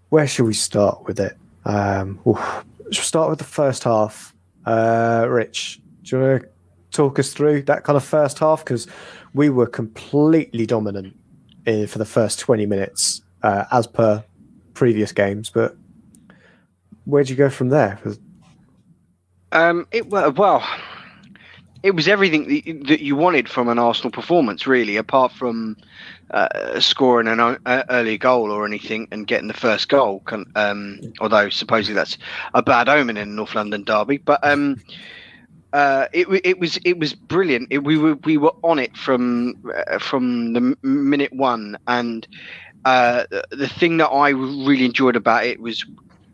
where 0.10 0.26
should 0.26 0.46
we 0.46 0.56
start 0.56 1.06
with 1.06 1.20
it? 1.20 1.38
Um, 1.66 2.20
should 2.92 3.06
start 3.06 3.30
with 3.30 3.38
the 3.38 3.46
first 3.46 3.84
half. 3.84 4.36
Uh, 4.66 5.28
Rich, 5.30 5.80
do 6.02 6.18
you 6.18 6.24
want 6.24 6.42
to 6.42 6.50
talk 6.90 7.20
us 7.20 7.34
through 7.34 7.62
that 7.64 7.84
kind 7.84 7.98
of 7.98 8.04
first 8.04 8.40
half? 8.40 8.66
Because 8.66 8.88
we 9.36 9.52
were 9.52 9.68
completely 9.68 10.66
dominant 10.66 11.16
in, 11.68 11.86
for 11.86 12.00
the 12.00 12.06
first 12.06 12.40
20 12.40 12.66
minutes 12.66 13.22
uh, 13.44 13.66
as 13.72 13.88
per 13.88 14.24
previous 14.74 15.12
games. 15.12 15.50
But 15.50 15.76
where'd 17.06 17.30
you 17.30 17.36
go 17.36 17.50
from 17.50 17.70
there? 17.70 18.00
Um, 19.52 19.88
it 19.92 20.10
well, 20.10 20.64
it 21.84 21.96
was 21.96 22.08
everything 22.08 22.84
that, 22.86 23.02
you 23.02 23.16
wanted 23.16 23.50
from 23.50 23.68
an 23.68 23.80
Arsenal 23.80 24.12
performance, 24.12 24.68
really, 24.68 24.98
apart 24.98 25.32
from 25.32 25.76
uh, 26.30 26.80
scoring 26.80 27.28
an 27.28 27.40
uh, 27.40 27.84
early 27.90 28.18
goal 28.18 28.52
or 28.52 28.66
anything 28.66 29.08
and 29.12 29.26
getting 29.26 29.48
the 29.48 29.54
first 29.54 29.90
goal. 29.90 30.24
Um, 30.56 31.00
although 31.20 31.50
supposedly 31.50 31.96
that's 31.96 32.18
a 32.54 32.62
bad 32.62 32.88
omen 32.88 33.18
in 33.18 33.36
North 33.36 33.56
London 33.56 33.84
derby, 33.84 34.18
but 34.18 34.40
um, 34.44 34.80
uh, 35.74 36.06
it 36.14 36.28
it 36.44 36.60
was 36.60 36.78
it 36.86 37.00
was 37.00 37.14
brilliant. 37.14 37.68
It, 37.72 37.84
we 37.84 37.98
were 37.98 38.16
we 38.16 38.38
were 38.38 38.54
on 38.64 38.78
it 38.78 38.96
from 38.96 39.56
uh, 39.76 39.98
from 39.98 40.54
the 40.54 40.78
minute 40.84 41.34
one, 41.34 41.78
and 41.88 42.28
uh, 42.86 43.26
the 43.52 43.68
thing 43.68 43.98
that 43.98 44.10
I 44.10 44.30
really 44.30 44.86
enjoyed 44.86 45.16
about 45.16 45.46
it 45.46 45.60
was 45.60 45.86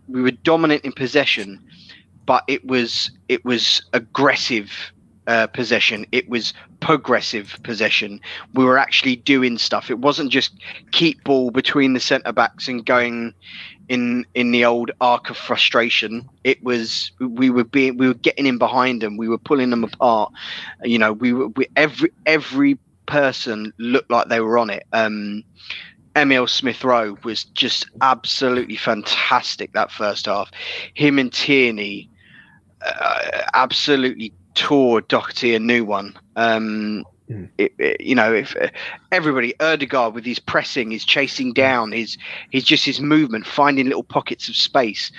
we 0.08 0.22
were 0.22 0.32
dominant 0.32 0.86
in 0.86 0.94
possession, 0.94 1.60
but 2.26 2.44
it 2.48 2.66
was 2.66 3.12
it 3.28 3.44
was 3.44 3.84
aggressive 3.94 4.72
uh, 5.28 5.48
possession. 5.48 6.06
It 6.12 6.30
was 6.30 6.54
progressive 6.80 7.58
possession. 7.64 8.22
We 8.54 8.64
were 8.64 8.78
actually 8.78 9.18
doing 9.18 9.58
stuff. 9.58 9.90
It 9.90 10.00
wasn't 10.00 10.32
just 10.32 10.54
keep 10.92 11.24
ball 11.24 11.52
between 11.52 11.94
the 11.94 12.00
centre 12.00 12.32
backs 12.32 12.68
and 12.68 12.86
going 12.86 13.34
in 13.90 14.26
in 14.34 14.52
the 14.52 14.66
old 14.66 14.92
arc 15.02 15.30
of 15.30 15.38
frustration. 15.38 16.28
It 16.44 16.64
was 16.64 17.12
we 17.20 17.50
were 17.50 17.64
being 17.66 17.98
we 17.98 18.08
were 18.08 18.14
getting 18.14 18.46
in 18.46 18.58
behind 18.58 19.02
them. 19.02 19.18
We 19.18 19.28
were 19.28 19.38
pulling 19.38 19.70
them 19.70 19.84
apart. 19.84 20.32
You 20.84 21.00
know, 21.00 21.14
we 21.14 21.34
were 21.34 21.48
we, 21.50 21.68
every 21.76 22.12
every 22.26 22.78
person 23.06 23.74
looked 23.78 24.12
like 24.12 24.28
they 24.28 24.40
were 24.40 24.58
on 24.58 24.70
it. 24.70 24.86
Um, 24.94 25.44
Emile 26.18 26.48
Smith 26.48 26.84
Rowe 26.84 27.16
was 27.24 27.44
just 27.44 27.88
absolutely 28.02 28.76
fantastic 28.76 29.74
that 29.74 29.92
first 29.92 30.26
half. 30.26 30.50
Him 30.96 31.20
and 31.20 31.32
Tierney 31.32 32.10
uh, 32.82 33.44
absolutely 33.54 34.34
tore 34.56 35.02
Doherty 35.02 35.54
a 35.54 35.60
new 35.60 35.86
one. 35.86 36.18
Um, 36.36 37.06
mm. 37.30 37.48
it, 37.60 37.72
it, 37.78 38.02
you 38.02 38.16
know, 38.16 38.34
if 38.34 38.56
uh, 38.60 38.70
everybody 39.12 39.54
Ødegaard 39.60 40.14
with 40.14 40.26
his 40.26 40.40
pressing, 40.40 40.90
his 40.90 41.06
chasing 41.06 41.54
down, 41.54 41.92
his 41.92 42.18
his 42.50 42.64
just 42.64 42.84
his 42.84 43.00
movement, 43.00 43.46
finding 43.46 43.86
little 43.86 44.04
pockets 44.04 44.50
of 44.50 44.56
space. 44.56 45.12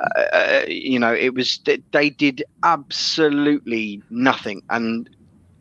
Uh, 0.00 0.20
uh 0.32 0.62
you 0.66 0.98
know, 0.98 1.12
it 1.12 1.34
was 1.34 1.60
they 1.92 2.08
did 2.08 2.42
absolutely 2.62 4.02
nothing, 4.08 4.62
and 4.70 5.10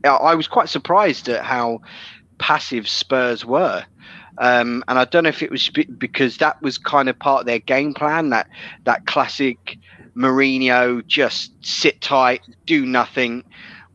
I 0.06 0.36
was 0.36 0.48
quite 0.48 0.70
surprised 0.70 1.28
at 1.28 1.44
how 1.44 1.82
passive 2.38 2.88
Spurs 2.88 3.44
were. 3.44 3.84
Um, 4.38 4.84
and 4.88 5.00
I 5.00 5.06
don't 5.06 5.24
know 5.24 5.30
if 5.30 5.42
it 5.42 5.52
was 5.52 5.70
because 5.70 6.38
that 6.38 6.62
was 6.62 6.78
kind 6.78 7.10
of 7.10 7.18
part 7.18 7.42
of 7.42 7.46
their 7.46 7.60
game 7.60 7.94
plan 7.94 8.30
that 8.30 8.48
that 8.84 9.06
classic 9.06 9.78
Mourinho 10.16 11.06
just 11.06 11.52
sit 11.66 12.02
tight, 12.02 12.42
do 12.66 12.86
nothing, 12.86 13.44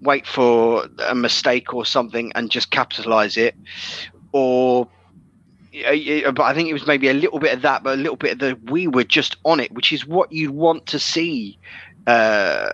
wait 0.00 0.26
for 0.26 0.88
a 1.06 1.14
mistake 1.14 1.74
or 1.74 1.84
something, 1.84 2.32
and 2.34 2.50
just 2.50 2.70
capitalize 2.70 3.36
it, 3.36 3.54
or 4.32 4.88
but 5.72 6.40
I 6.40 6.52
think 6.52 6.68
it 6.68 6.72
was 6.72 6.86
maybe 6.86 7.08
a 7.08 7.14
little 7.14 7.38
bit 7.38 7.54
of 7.54 7.62
that, 7.62 7.82
but 7.82 7.94
a 7.94 8.02
little 8.02 8.16
bit 8.16 8.32
of 8.32 8.38
the 8.38 8.58
we 8.70 8.86
were 8.88 9.04
just 9.04 9.36
on 9.44 9.60
it, 9.60 9.72
which 9.72 9.92
is 9.92 10.06
what 10.06 10.32
you 10.32 10.52
want 10.52 10.86
to 10.86 10.98
see 10.98 11.58
uh, 12.06 12.70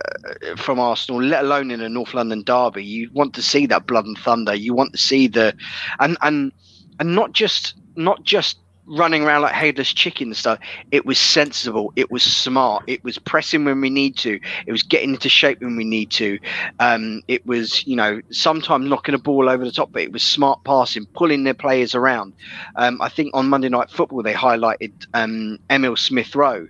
from 0.55 0.79
Arsenal, 0.79 1.21
let 1.21 1.43
alone 1.43 1.69
in 1.69 1.81
a 1.81 1.89
North 1.89 2.13
London 2.13 2.43
derby. 2.43 2.83
You 2.83 3.09
want 3.13 3.33
to 3.35 3.41
see 3.41 3.65
that 3.67 3.85
blood 3.85 4.05
and 4.05 4.17
thunder. 4.17 4.55
You 4.55 4.73
want 4.73 4.93
to 4.93 4.97
see 4.97 5.27
the 5.27 5.53
and 5.99 6.17
and 6.21 6.51
and 6.99 7.15
not 7.15 7.31
just 7.33 7.75
not 7.95 8.23
just 8.23 8.57
running 8.87 9.23
around 9.23 9.41
like 9.41 9.53
headless 9.53 9.93
chicken 9.93 10.29
and 10.29 10.37
stuff. 10.37 10.59
It 10.91 11.05
was 11.05 11.19
sensible. 11.19 11.91
It 11.95 12.09
was 12.09 12.23
smart. 12.23 12.83
It 12.87 13.03
was 13.03 13.19
pressing 13.19 13.65
when 13.65 13.81
we 13.81 13.89
need 13.89 14.17
to. 14.19 14.39
It 14.65 14.71
was 14.71 14.81
getting 14.81 15.11
into 15.11 15.29
shape 15.29 15.61
when 15.61 15.75
we 15.75 15.83
need 15.83 16.09
to. 16.11 16.39
Um, 16.79 17.21
it 17.27 17.45
was, 17.45 17.85
you 17.85 17.95
know, 17.95 18.21
sometimes 18.31 18.89
knocking 18.89 19.13
a 19.13 19.19
ball 19.19 19.49
over 19.49 19.63
the 19.65 19.71
top, 19.71 19.91
but 19.91 20.01
it 20.01 20.11
was 20.11 20.23
smart 20.23 20.63
passing, 20.63 21.05
pulling 21.13 21.43
their 21.43 21.53
players 21.53 21.93
around. 21.93 22.33
Um, 22.75 23.01
I 23.01 23.09
think 23.09 23.31
on 23.33 23.49
Monday 23.49 23.69
Night 23.69 23.89
Football 23.89 24.23
they 24.23 24.33
highlighted 24.33 24.93
um, 25.13 25.59
Emile 25.69 25.97
Smith 25.97 26.33
Rowe 26.35 26.67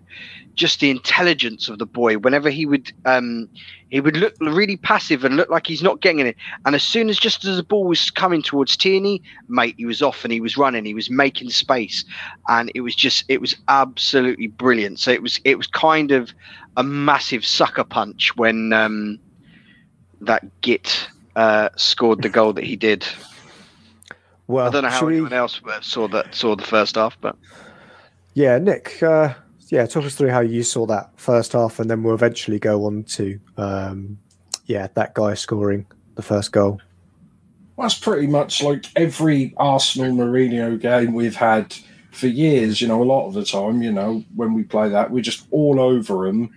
just 0.58 0.80
the 0.80 0.90
intelligence 0.90 1.70
of 1.70 1.78
the 1.78 1.86
boy. 1.86 2.18
Whenever 2.18 2.50
he 2.50 2.66
would 2.66 2.92
um, 3.06 3.48
he 3.90 4.02
would 4.02 4.18
look 4.18 4.36
really 4.42 4.76
passive 4.76 5.24
and 5.24 5.38
look 5.38 5.50
like 5.50 5.68
he's 5.68 5.84
not 5.84 6.02
getting 6.02 6.26
it. 6.28 6.36
And 6.66 6.76
as 6.76 6.84
soon 6.84 7.10
as 7.10 7.18
just 7.18 7.46
as 7.46 7.56
the 7.56 7.64
ball 7.64 7.86
was 7.86 8.10
coming 8.10 8.42
towards 8.42 8.76
Tierney, 8.76 9.22
mate, 9.48 9.76
he 9.78 9.86
was 9.86 10.02
off 10.02 10.26
and 10.26 10.34
he 10.34 10.42
was 10.42 10.58
running. 10.58 10.84
He 10.84 10.94
was 10.94 11.10
making 11.10 11.52
space, 11.52 12.04
and 12.50 12.72
it 12.76 12.82
was 12.82 12.96
just 12.96 13.24
it 13.30 13.40
was 13.40 13.56
absolutely 13.70 14.48
brilliant. 14.48 15.00
So 15.00 15.12
it 15.12 15.22
was 15.22 15.40
it 15.46 15.58
was 15.58 15.68
kind 15.68 16.12
of 16.12 16.34
a 16.76 16.84
massive 16.84 17.46
sucker 17.46 17.86
punch 17.86 18.36
when 18.36 18.74
um, 18.74 19.20
that 20.22 20.44
Git 20.62 21.08
uh, 21.36 21.70
scored 21.78 22.24
the 22.24 22.30
goal 22.30 22.52
that 22.54 22.66
he 22.66 22.76
did. 22.76 23.06
Well, 24.48 24.68
I 24.68 24.72
don't 24.72 24.84
know 24.84 24.90
how 24.90 25.08
anyone 25.08 25.30
we... 25.30 25.38
else 25.38 25.62
saw 25.82 26.08
that 26.08 26.34
saw 26.34 26.56
the 26.56 26.66
first 26.66 26.96
half, 26.96 27.16
but 27.22 27.36
yeah, 28.34 28.58
Nick. 28.58 29.04
Uh 29.04 29.36
yeah, 29.70 29.86
talk 29.86 30.06
us 30.06 30.16
through 30.16 30.30
how 30.30 30.40
you 30.40 30.64
saw 30.64 30.86
that 30.88 31.12
first 31.18 31.54
half, 31.54 31.80
and 31.80 31.90
then 31.90 32.04
we'll 32.04 32.14
eventually 32.14 32.60
go 32.60 32.86
on 32.86 33.04
to, 33.04 33.40
um, 33.58 34.18
yeah, 34.66 34.88
that 34.94 35.14
guy 35.14 35.34
scoring 35.34 35.86
the 36.16 36.22
first 36.22 36.52
goal. 36.52 36.82
That's 37.78 37.98
pretty 37.98 38.28
much 38.28 38.64
like 38.64 38.86
every 38.96 39.54
Arsenal 39.58 40.12
Mourinho 40.12 40.80
game 40.80 41.14
we've 41.14 41.36
had 41.36 41.76
for 42.12 42.28
years. 42.28 42.82
You 42.82 42.88
know, 42.88 43.02
a 43.02 43.06
lot 43.06 43.28
of 43.28 43.34
the 43.34 43.46
time, 43.46 43.82
you 43.82 43.92
know, 43.92 44.24
when 44.36 44.54
we 44.54 44.64
play 44.64 44.90
that, 44.90 45.12
we're 45.12 45.22
just 45.22 45.46
all 45.52 45.80
over 45.80 46.26
them 46.26 46.50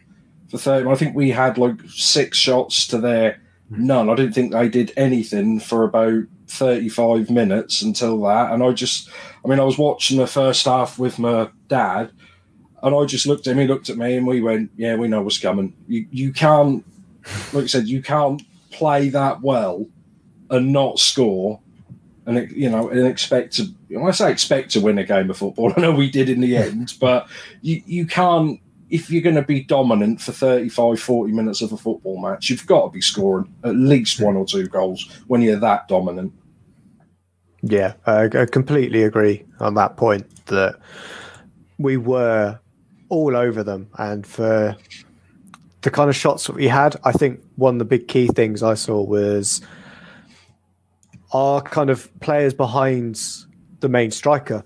for 0.48 0.56
30. 0.58 0.88
I 0.88 0.94
think 0.94 1.14
we 1.14 1.30
had 1.30 1.58
like 1.58 1.80
six 1.88 2.38
shots 2.38 2.86
to 2.88 2.98
their 2.98 3.40
none. 3.68 4.08
I 4.08 4.14
didn't 4.14 4.32
think 4.32 4.52
they 4.52 4.68
did 4.68 4.92
anything 4.96 5.60
for 5.60 5.84
about 5.84 6.24
35 6.48 7.28
minutes 7.30 7.82
until 7.82 8.20
that. 8.22 8.52
And 8.52 8.62
I 8.62 8.72
just, 8.72 9.10
I 9.44 9.48
mean, 9.48 9.60
I 9.60 9.64
was 9.64 9.78
watching 9.78 10.16
the 10.16 10.26
first 10.26 10.64
half 10.64 10.98
with 10.98 11.18
my 11.18 11.50
dad 11.68 12.12
and 12.82 12.94
I 12.94 13.04
just 13.04 13.26
looked 13.26 13.46
at 13.46 13.52
him, 13.52 13.58
he 13.58 13.66
looked 13.66 13.90
at 13.90 13.96
me, 13.96 14.16
and 14.16 14.26
we 14.26 14.40
went, 14.40 14.70
Yeah, 14.76 14.96
we 14.96 15.08
know 15.08 15.22
what's 15.22 15.38
coming. 15.38 15.74
You, 15.88 16.06
you 16.10 16.32
can't, 16.32 16.84
like 17.52 17.64
I 17.64 17.66
said, 17.66 17.88
you 17.88 18.02
can't 18.02 18.42
play 18.70 19.08
that 19.10 19.40
well 19.42 19.86
and 20.50 20.72
not 20.72 20.98
score 20.98 21.60
and, 22.26 22.50
you 22.52 22.70
know, 22.70 22.88
and 22.88 23.06
expect 23.06 23.54
to, 23.54 23.66
I 24.00 24.10
say 24.12 24.30
expect 24.30 24.70
to 24.72 24.80
win 24.80 24.98
a 24.98 25.04
game 25.04 25.30
of 25.30 25.38
football, 25.38 25.72
I 25.76 25.80
know 25.80 25.92
we 25.92 26.10
did 26.10 26.28
in 26.28 26.40
the 26.40 26.56
end, 26.56 26.94
but 27.00 27.28
you, 27.62 27.82
you 27.86 28.06
can't, 28.06 28.60
if 28.88 29.10
you're 29.10 29.22
going 29.22 29.36
to 29.36 29.42
be 29.42 29.62
dominant 29.62 30.20
for 30.20 30.32
35, 30.32 31.00
40 31.00 31.32
minutes 31.32 31.62
of 31.62 31.72
a 31.72 31.76
football 31.76 32.20
match, 32.20 32.50
you've 32.50 32.66
got 32.66 32.86
to 32.86 32.90
be 32.90 33.00
scoring 33.00 33.52
at 33.64 33.76
least 33.76 34.20
one 34.20 34.36
or 34.36 34.44
two 34.44 34.66
goals 34.66 35.08
when 35.28 35.42
you're 35.42 35.60
that 35.60 35.86
dominant. 35.86 36.32
Yeah, 37.62 37.92
I 38.06 38.46
completely 38.46 39.02
agree 39.02 39.44
on 39.60 39.74
that 39.74 39.96
point 39.96 40.46
that 40.46 40.76
we 41.78 41.98
were 41.98 42.58
all 43.10 43.36
over 43.36 43.62
them. 43.62 43.88
And 43.98 44.26
for 44.26 44.76
the 45.82 45.90
kind 45.90 46.08
of 46.08 46.16
shots 46.16 46.46
that 46.46 46.56
we 46.56 46.66
had, 46.66 46.96
I 47.04 47.12
think 47.12 47.40
one 47.56 47.74
of 47.74 47.78
the 47.80 47.84
big 47.84 48.08
key 48.08 48.28
things 48.28 48.62
I 48.62 48.74
saw 48.74 49.02
was 49.02 49.60
our 51.32 51.60
kind 51.60 51.90
of 51.90 52.08
players 52.20 52.54
behind 52.54 53.20
the 53.80 53.88
main 53.88 54.10
striker 54.10 54.64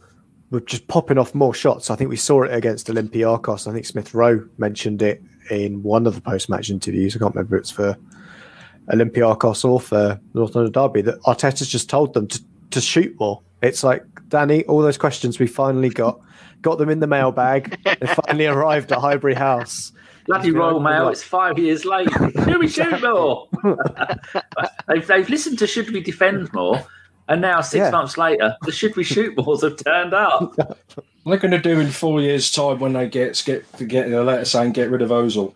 were 0.51 0.61
just 0.61 0.87
popping 0.89 1.19
off 1.19 1.35
more 1.35 1.55
shots. 1.55 1.91
I 1.91 1.97
think 1.97 2.11
we 2.11 2.17
saw 2.17 2.43
it 2.43 2.55
against 2.55 2.87
Olympiacos. 2.87 3.67
I 3.67 3.73
think 3.73 3.87
Smith 3.87 4.15
Rowe 4.15 4.47
mentioned 4.59 5.03
it 5.03 5.23
in 5.51 5.83
one 5.83 6.07
of 6.07 6.15
the 6.15 6.21
post 6.21 6.49
match 6.49 6.71
interviews. 6.71 7.15
I 7.15 7.19
can't 7.19 7.35
remember 7.35 7.57
it's 7.57 7.71
for 7.71 7.97
Olympiacos 8.93 9.65
or 9.65 9.81
for 9.81 10.21
North 10.35 10.55
London 10.55 10.73
Derby 10.73 11.03
that 11.03 11.21
Arteta's 11.23 11.69
just 11.69 11.89
told 11.91 12.15
them 12.15 12.29
to, 12.29 12.41
to 12.71 12.81
shoot 12.81 13.19
more. 13.19 13.43
It's 13.63 13.83
like, 13.83 14.05
Danny, 14.29 14.65
all 14.65 14.83
those 14.83 14.99
questions 14.99 15.39
we 15.39 15.47
finally 15.47 15.89
got 15.89 16.21
got 16.65 16.79
them 16.79 16.89
in 16.89 16.99
the 16.99 17.07
mailbag. 17.07 17.79
they 17.85 18.07
finally 18.07 18.47
arrived 18.47 18.91
at 18.91 18.99
Highbury 18.99 19.35
House. 19.35 19.93
Bloody 20.27 20.51
Royal 20.51 20.81
Mail, 20.81 21.11
it's 21.11 21.23
five 21.23 21.59
years 21.59 21.85
late. 21.85 22.09
Should 22.45 22.59
we 22.59 22.67
shoot 22.67 23.03
more? 23.03 23.47
they've, 24.89 25.07
they've 25.07 25.29
listened 25.29 25.59
to 25.59 25.67
Should 25.67 25.91
We 25.91 26.01
Defend 26.01 26.51
More, 26.55 26.83
and 27.29 27.43
now 27.43 27.61
six 27.61 27.81
yeah. 27.85 27.91
months 27.91 28.17
later, 28.17 28.57
the 28.63 28.73
Should 28.73 28.97
We 28.97 29.05
Shoot 29.05 29.37
Mores 29.37 29.63
have 29.63 29.77
turned 29.77 30.15
up. 30.15 30.57
What 30.57 31.07
they're 31.27 31.37
going 31.37 31.51
to 31.51 31.59
do 31.59 31.79
in 31.79 31.91
four 31.91 32.23
years' 32.23 32.51
time 32.51 32.81
when 32.81 32.95
they 32.95 33.07
get 33.07 33.43
get 33.45 33.67
get 33.87 34.11
a 34.11 34.23
letter 34.23 34.47
saying 34.47 34.73
get 34.73 34.91
rid 34.91 35.03
of 35.03 35.11
Ozil. 35.11 35.53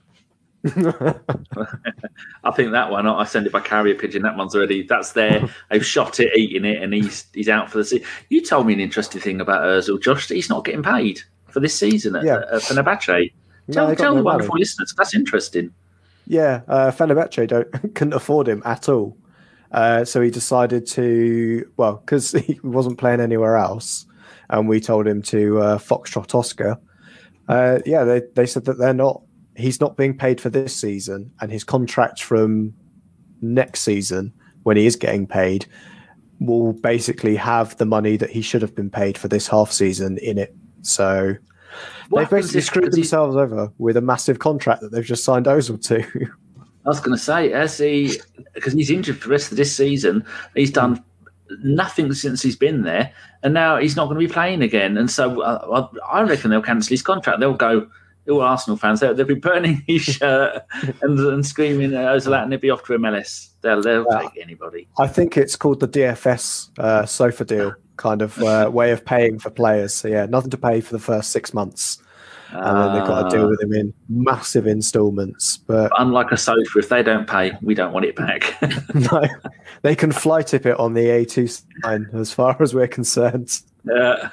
I 2.44 2.50
think 2.52 2.72
that 2.72 2.90
one. 2.90 3.06
I 3.06 3.24
send 3.24 3.46
it 3.46 3.52
by 3.52 3.60
carrier 3.60 3.94
pigeon. 3.94 4.22
That 4.22 4.36
one's 4.36 4.54
already. 4.54 4.82
That's 4.82 5.12
there. 5.12 5.48
They've 5.70 5.84
shot 5.84 6.20
it, 6.20 6.36
eating 6.36 6.64
it, 6.64 6.82
and 6.82 6.92
he's 6.94 7.26
he's 7.32 7.48
out 7.48 7.70
for 7.70 7.78
the 7.78 7.84
season. 7.84 8.06
You 8.28 8.42
told 8.42 8.66
me 8.66 8.72
an 8.72 8.80
interesting 8.80 9.20
thing 9.20 9.40
about 9.40 9.62
Özil, 9.62 10.00
Josh. 10.00 10.28
That 10.28 10.34
he's 10.34 10.48
not 10.48 10.64
getting 10.64 10.82
paid 10.82 11.20
for 11.48 11.60
this 11.60 11.78
season 11.78 12.16
at, 12.16 12.24
yeah. 12.24 12.42
at 12.52 12.62
Fenerbahce. 12.62 13.32
Tell, 13.70 13.88
no, 13.88 13.94
tell 13.94 14.14
the 14.14 14.22
wonderful 14.22 14.54
money. 14.54 14.62
listeners. 14.62 14.94
That's 14.96 15.14
interesting. 15.14 15.72
Yeah, 16.26 16.60
uh, 16.68 16.90
Fenerbahce 16.90 17.46
don't 17.46 17.70
couldn't 17.94 18.14
afford 18.14 18.48
him 18.48 18.62
at 18.64 18.88
all. 18.88 19.16
Uh, 19.72 20.04
so 20.04 20.20
he 20.20 20.30
decided 20.30 20.86
to 20.86 21.70
well 21.76 21.96
because 21.96 22.32
he 22.46 22.60
wasn't 22.62 22.98
playing 22.98 23.20
anywhere 23.20 23.56
else, 23.56 24.06
and 24.50 24.68
we 24.68 24.80
told 24.80 25.06
him 25.06 25.22
to 25.22 25.58
uh, 25.60 25.78
Foxtrot 25.78 26.34
Oscar. 26.34 26.78
Uh, 27.48 27.80
yeah, 27.86 28.04
they 28.04 28.22
they 28.34 28.46
said 28.46 28.64
that 28.66 28.78
they're 28.78 28.94
not 28.94 29.22
he's 29.58 29.80
not 29.80 29.96
being 29.96 30.16
paid 30.16 30.40
for 30.40 30.50
this 30.50 30.74
season, 30.74 31.32
and 31.40 31.50
his 31.50 31.64
contract 31.64 32.22
from 32.22 32.74
next 33.40 33.82
season, 33.82 34.32
when 34.62 34.76
he 34.76 34.86
is 34.86 34.96
getting 34.96 35.26
paid, 35.26 35.66
will 36.40 36.72
basically 36.72 37.36
have 37.36 37.76
the 37.78 37.84
money 37.84 38.16
that 38.16 38.30
he 38.30 38.42
should 38.42 38.62
have 38.62 38.74
been 38.74 38.90
paid 38.90 39.18
for 39.18 39.28
this 39.28 39.48
half 39.48 39.72
season 39.72 40.18
in 40.18 40.38
it. 40.38 40.54
So 40.82 41.34
what 42.08 42.20
they've 42.20 42.30
basically 42.30 42.60
screwed 42.62 42.92
themselves 42.92 43.34
he... 43.34 43.40
over 43.40 43.72
with 43.78 43.96
a 43.96 44.00
massive 44.00 44.38
contract 44.38 44.80
that 44.82 44.92
they've 44.92 45.04
just 45.04 45.24
signed 45.24 45.46
Ozil 45.46 45.82
to. 45.88 46.30
I 46.86 46.88
was 46.88 47.00
going 47.00 47.16
to 47.16 47.22
say, 47.22 47.52
as 47.52 47.76
he, 47.76 48.18
because 48.54 48.72
he's 48.72 48.90
injured 48.90 49.18
for 49.18 49.28
the 49.28 49.32
rest 49.32 49.50
of 49.50 49.56
this 49.56 49.76
season, 49.76 50.24
he's 50.54 50.70
done 50.70 51.04
nothing 51.62 52.12
since 52.14 52.42
he's 52.42 52.56
been 52.56 52.82
there, 52.82 53.12
and 53.42 53.52
now 53.52 53.76
he's 53.76 53.96
not 53.96 54.06
going 54.06 54.20
to 54.20 54.26
be 54.26 54.32
playing 54.32 54.62
again. 54.62 54.96
And 54.96 55.10
so 55.10 55.42
uh, 55.42 55.88
I 56.08 56.22
reckon 56.22 56.50
they'll 56.50 56.62
cancel 56.62 56.90
his 56.90 57.02
contract. 57.02 57.40
They'll 57.40 57.54
go, 57.54 57.88
all 58.28 58.42
Arsenal 58.42 58.76
fans, 58.76 59.00
they'll, 59.00 59.14
they'll 59.14 59.26
be 59.26 59.34
burning 59.34 59.82
his 59.86 60.02
shirt 60.02 60.62
and, 61.02 61.18
and 61.18 61.46
screaming 61.46 61.90
Ozil 61.90 62.34
out 62.34 62.44
and 62.44 62.52
they'll 62.52 62.58
be 62.58 62.70
off 62.70 62.84
to 62.84 62.92
MLS. 62.94 63.50
They'll, 63.60 63.82
they'll 63.82 64.04
take 64.04 64.40
anybody. 64.40 64.88
I 64.98 65.06
think 65.06 65.36
it's 65.36 65.56
called 65.56 65.80
the 65.80 65.88
DFS 65.88 66.78
uh, 66.78 67.06
sofa 67.06 67.44
deal 67.44 67.74
kind 67.96 68.22
of 68.22 68.38
uh, 68.42 68.70
way 68.72 68.92
of 68.92 69.04
paying 69.04 69.38
for 69.38 69.50
players. 69.50 69.92
So, 69.92 70.08
yeah, 70.08 70.26
nothing 70.26 70.50
to 70.50 70.58
pay 70.58 70.80
for 70.80 70.92
the 70.92 71.00
first 71.00 71.30
six 71.30 71.52
months. 71.52 71.98
And 72.50 72.78
then 72.78 72.94
they've 72.94 73.06
got 73.06 73.28
to 73.28 73.36
deal 73.36 73.46
with 73.46 73.60
him 73.60 73.74
in 73.74 73.92
massive 74.08 74.66
installments. 74.66 75.58
But 75.58 75.92
unlike 75.98 76.32
a 76.32 76.38
sofa, 76.38 76.78
if 76.78 76.88
they 76.88 77.02
don't 77.02 77.28
pay, 77.28 77.52
we 77.60 77.74
don't 77.74 77.92
want 77.92 78.06
it 78.06 78.16
back. 78.16 78.56
no, 78.94 79.22
they 79.82 79.94
can 79.94 80.12
fly 80.12 80.40
tip 80.40 80.64
it 80.64 80.78
on 80.78 80.94
the 80.94 81.04
A2 81.04 81.62
sign 81.82 82.08
as 82.14 82.32
far 82.32 82.56
as 82.62 82.74
we're 82.74 82.88
concerned. 82.88 83.60
Yeah. 83.84 84.30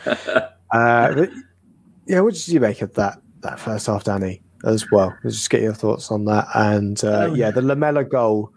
Uh, 0.72 1.26
yeah, 2.08 2.22
what 2.22 2.36
did 2.36 2.48
you 2.48 2.62
make 2.62 2.82
of 2.82 2.94
that 2.94 3.20
that 3.46 3.60
first 3.60 3.88
half, 3.88 4.04
Danny? 4.04 4.42
As 4.64 4.90
well, 4.92 5.16
just 5.24 5.50
get 5.50 5.62
your 5.62 5.74
thoughts 5.74 6.12
on 6.12 6.26
that. 6.26 6.48
And 6.56 7.04
uh, 7.04 7.26
Um, 7.26 7.36
yeah, 7.36 7.52
the 7.52 7.62
Lamela 7.62 8.04
goal. 8.04 8.52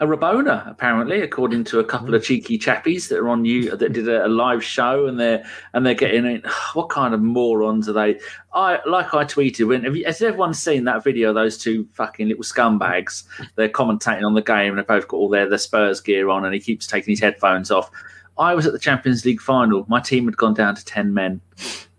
a 0.00 0.06
Rabona, 0.06 0.66
apparently, 0.70 1.20
according 1.20 1.64
to 1.64 1.78
a 1.78 1.84
couple 1.84 2.14
of 2.14 2.24
cheeky 2.24 2.58
chappies 2.58 3.08
that 3.08 3.18
are 3.18 3.28
on 3.28 3.44
you 3.44 3.76
that 3.76 3.92
did 3.92 4.08
a, 4.08 4.24
a 4.24 4.28
live 4.28 4.64
show, 4.64 5.06
and 5.06 5.20
they're 5.20 5.44
and 5.74 5.84
they're 5.84 5.94
getting 5.94 6.24
it. 6.24 6.44
What 6.74 6.88
kind 6.88 7.12
of 7.12 7.20
morons 7.20 7.88
are 7.88 7.92
they? 7.92 8.18
I 8.54 8.78
like 8.86 9.12
I 9.12 9.24
tweeted 9.24 9.66
when 9.68 9.84
have 9.84 9.96
you, 9.96 10.06
has 10.06 10.22
everyone 10.22 10.54
seen 10.54 10.84
that 10.84 11.04
video? 11.04 11.30
of 11.30 11.34
Those 11.34 11.58
two 11.58 11.86
fucking 11.92 12.28
little 12.28 12.44
scumbags. 12.44 13.24
They're 13.56 13.68
commentating 13.68 14.24
on 14.24 14.34
the 14.34 14.42
game, 14.42 14.70
and 14.70 14.78
they've 14.78 14.86
both 14.86 15.08
got 15.08 15.18
all 15.18 15.28
their 15.28 15.48
the 15.48 15.58
Spurs 15.58 16.00
gear 16.00 16.30
on, 16.30 16.46
and 16.46 16.54
he 16.54 16.60
keeps 16.60 16.86
taking 16.86 17.12
his 17.12 17.20
headphones 17.20 17.70
off. 17.70 17.90
I 18.38 18.54
was 18.54 18.64
at 18.66 18.72
the 18.72 18.78
Champions 18.78 19.26
League 19.26 19.42
final. 19.42 19.84
My 19.88 20.00
team 20.00 20.24
had 20.24 20.38
gone 20.38 20.54
down 20.54 20.76
to 20.76 20.84
ten 20.84 21.12
men. 21.12 21.42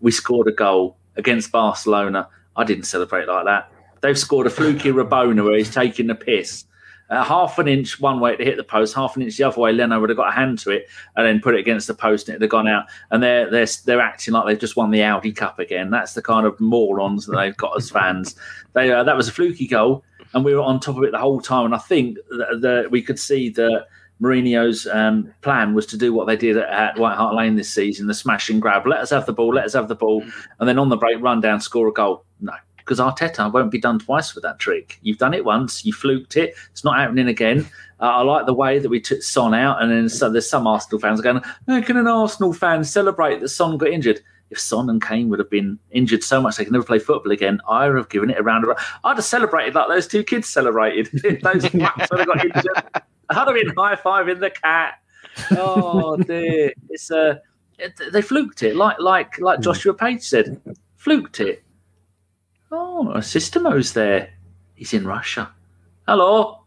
We 0.00 0.10
scored 0.10 0.48
a 0.48 0.52
goal 0.52 0.96
against 1.16 1.52
Barcelona. 1.52 2.28
I 2.56 2.64
didn't 2.64 2.84
celebrate 2.84 3.28
like 3.28 3.44
that. 3.44 3.72
They've 4.00 4.18
scored 4.18 4.46
a 4.46 4.50
fluky 4.50 4.90
Rabona 4.90 5.44
where 5.44 5.56
he's 5.56 5.72
taking 5.72 6.08
the 6.08 6.14
piss 6.14 6.64
uh, 7.12 7.22
half 7.22 7.58
an 7.58 7.68
inch 7.68 8.00
one 8.00 8.20
way 8.20 8.34
to 8.34 8.42
hit 8.42 8.56
the 8.56 8.64
post, 8.64 8.94
half 8.94 9.16
an 9.16 9.22
inch 9.22 9.36
the 9.36 9.44
other 9.44 9.60
way. 9.60 9.70
Leno 9.70 10.00
would 10.00 10.08
have 10.08 10.16
got 10.16 10.30
a 10.30 10.32
hand 10.32 10.58
to 10.60 10.70
it 10.70 10.88
and 11.14 11.26
then 11.26 11.40
put 11.40 11.54
it 11.54 11.60
against 11.60 11.86
the 11.86 11.92
post, 11.94 12.26
and 12.26 12.34
it'd 12.34 12.42
have 12.42 12.50
gone 12.50 12.66
out. 12.66 12.86
And 13.10 13.22
they're 13.22 13.50
they're 13.50 13.66
they're 13.84 14.00
acting 14.00 14.32
like 14.32 14.46
they've 14.46 14.58
just 14.58 14.76
won 14.76 14.90
the 14.90 15.02
Audi 15.02 15.30
Cup 15.30 15.58
again. 15.58 15.90
That's 15.90 16.14
the 16.14 16.22
kind 16.22 16.46
of 16.46 16.58
morons 16.58 17.26
that 17.26 17.36
they've 17.36 17.56
got 17.56 17.76
as 17.76 17.90
fans. 17.90 18.34
They 18.72 18.90
uh, 18.90 19.04
that 19.04 19.16
was 19.16 19.28
a 19.28 19.32
fluky 19.32 19.66
goal, 19.66 20.04
and 20.32 20.42
we 20.42 20.54
were 20.54 20.62
on 20.62 20.80
top 20.80 20.96
of 20.96 21.04
it 21.04 21.12
the 21.12 21.18
whole 21.18 21.42
time. 21.42 21.66
And 21.66 21.74
I 21.74 21.78
think 21.78 22.16
that, 22.30 22.60
that 22.62 22.90
we 22.90 23.02
could 23.02 23.18
see 23.18 23.50
that. 23.50 23.86
Mourinho's 24.20 24.86
um, 24.86 25.32
plan 25.42 25.74
was 25.74 25.86
to 25.86 25.96
do 25.96 26.12
what 26.12 26.26
they 26.26 26.36
did 26.36 26.56
at, 26.56 26.68
at 26.68 26.98
White 26.98 27.16
Hart 27.16 27.34
Lane 27.34 27.56
this 27.56 27.70
season: 27.70 28.06
the 28.06 28.14
smash 28.14 28.48
and 28.50 28.62
grab. 28.62 28.86
Let 28.86 29.00
us 29.00 29.10
have 29.10 29.26
the 29.26 29.32
ball. 29.32 29.54
Let 29.54 29.64
us 29.64 29.72
have 29.72 29.88
the 29.88 29.94
ball, 29.94 30.24
and 30.60 30.68
then 30.68 30.78
on 30.78 30.88
the 30.88 30.96
break, 30.96 31.20
run 31.20 31.40
down, 31.40 31.60
score 31.60 31.88
a 31.88 31.92
goal. 31.92 32.24
No, 32.40 32.52
because 32.78 32.98
Arteta 32.98 33.52
won't 33.52 33.70
be 33.70 33.80
done 33.80 33.98
twice 33.98 34.34
with 34.34 34.42
that 34.42 34.58
trick. 34.58 34.98
You've 35.02 35.18
done 35.18 35.34
it 35.34 35.44
once, 35.44 35.84
you 35.84 35.92
fluked 35.92 36.36
it. 36.36 36.54
It's 36.70 36.84
not 36.84 36.98
happening 36.98 37.28
again. 37.28 37.66
Uh, 38.00 38.06
I 38.16 38.22
like 38.22 38.46
the 38.46 38.54
way 38.54 38.80
that 38.80 38.88
we 38.88 39.00
took 39.00 39.22
Son 39.22 39.54
out, 39.54 39.80
and 39.80 39.90
then 39.90 40.08
so 40.08 40.28
there's 40.28 40.50
some 40.50 40.66
Arsenal 40.66 41.00
fans 41.00 41.20
going, 41.20 41.40
"How 41.66 41.80
can 41.82 41.96
an 41.96 42.08
Arsenal 42.08 42.52
fan 42.52 42.84
celebrate 42.84 43.40
that 43.40 43.48
Son 43.48 43.76
got 43.76 43.88
injured?" 43.88 44.20
If 44.52 44.60
Son 44.60 44.90
and 44.90 45.02
Kane 45.02 45.30
would 45.30 45.38
have 45.38 45.48
been 45.48 45.78
injured 45.90 46.22
so 46.22 46.38
much 46.38 46.56
they 46.56 46.64
could 46.64 46.74
never 46.74 46.84
play 46.84 46.98
football 46.98 47.32
again, 47.32 47.58
I 47.66 47.88
would 47.88 47.96
have 47.96 48.10
given 48.10 48.28
it 48.28 48.38
a 48.38 48.42
round 48.42 48.64
of. 48.68 48.76
I'd 49.02 49.16
have 49.16 49.24
celebrated 49.24 49.74
like 49.74 49.88
those 49.88 50.06
two 50.06 50.22
kids 50.22 50.46
celebrated. 50.46 51.06
those 51.42 51.64
fucks 51.64 52.10
would 52.10 52.20
have 52.20 52.28
got 52.28 52.44
injured. 52.44 52.84
I'd 53.30 53.36
have 53.36 53.54
been 53.54 53.74
high 53.74 53.96
fiving 53.96 54.40
the 54.40 54.50
cat. 54.50 55.00
Oh 55.52 56.16
dear, 56.28 56.74
it's 56.90 57.10
uh, 57.10 57.36
it, 57.78 57.98
they 58.12 58.20
fluked 58.20 58.62
it 58.62 58.76
like 58.76 58.98
like 59.00 59.40
like 59.40 59.60
Joshua 59.60 59.94
Page 59.94 60.22
said, 60.22 60.60
fluked 60.96 61.40
it. 61.40 61.64
Oh, 62.70 63.14
Systemo's 63.16 63.94
there. 63.94 64.34
He's 64.74 64.92
in 64.92 65.06
Russia. 65.06 65.50
Hello. 66.06 66.61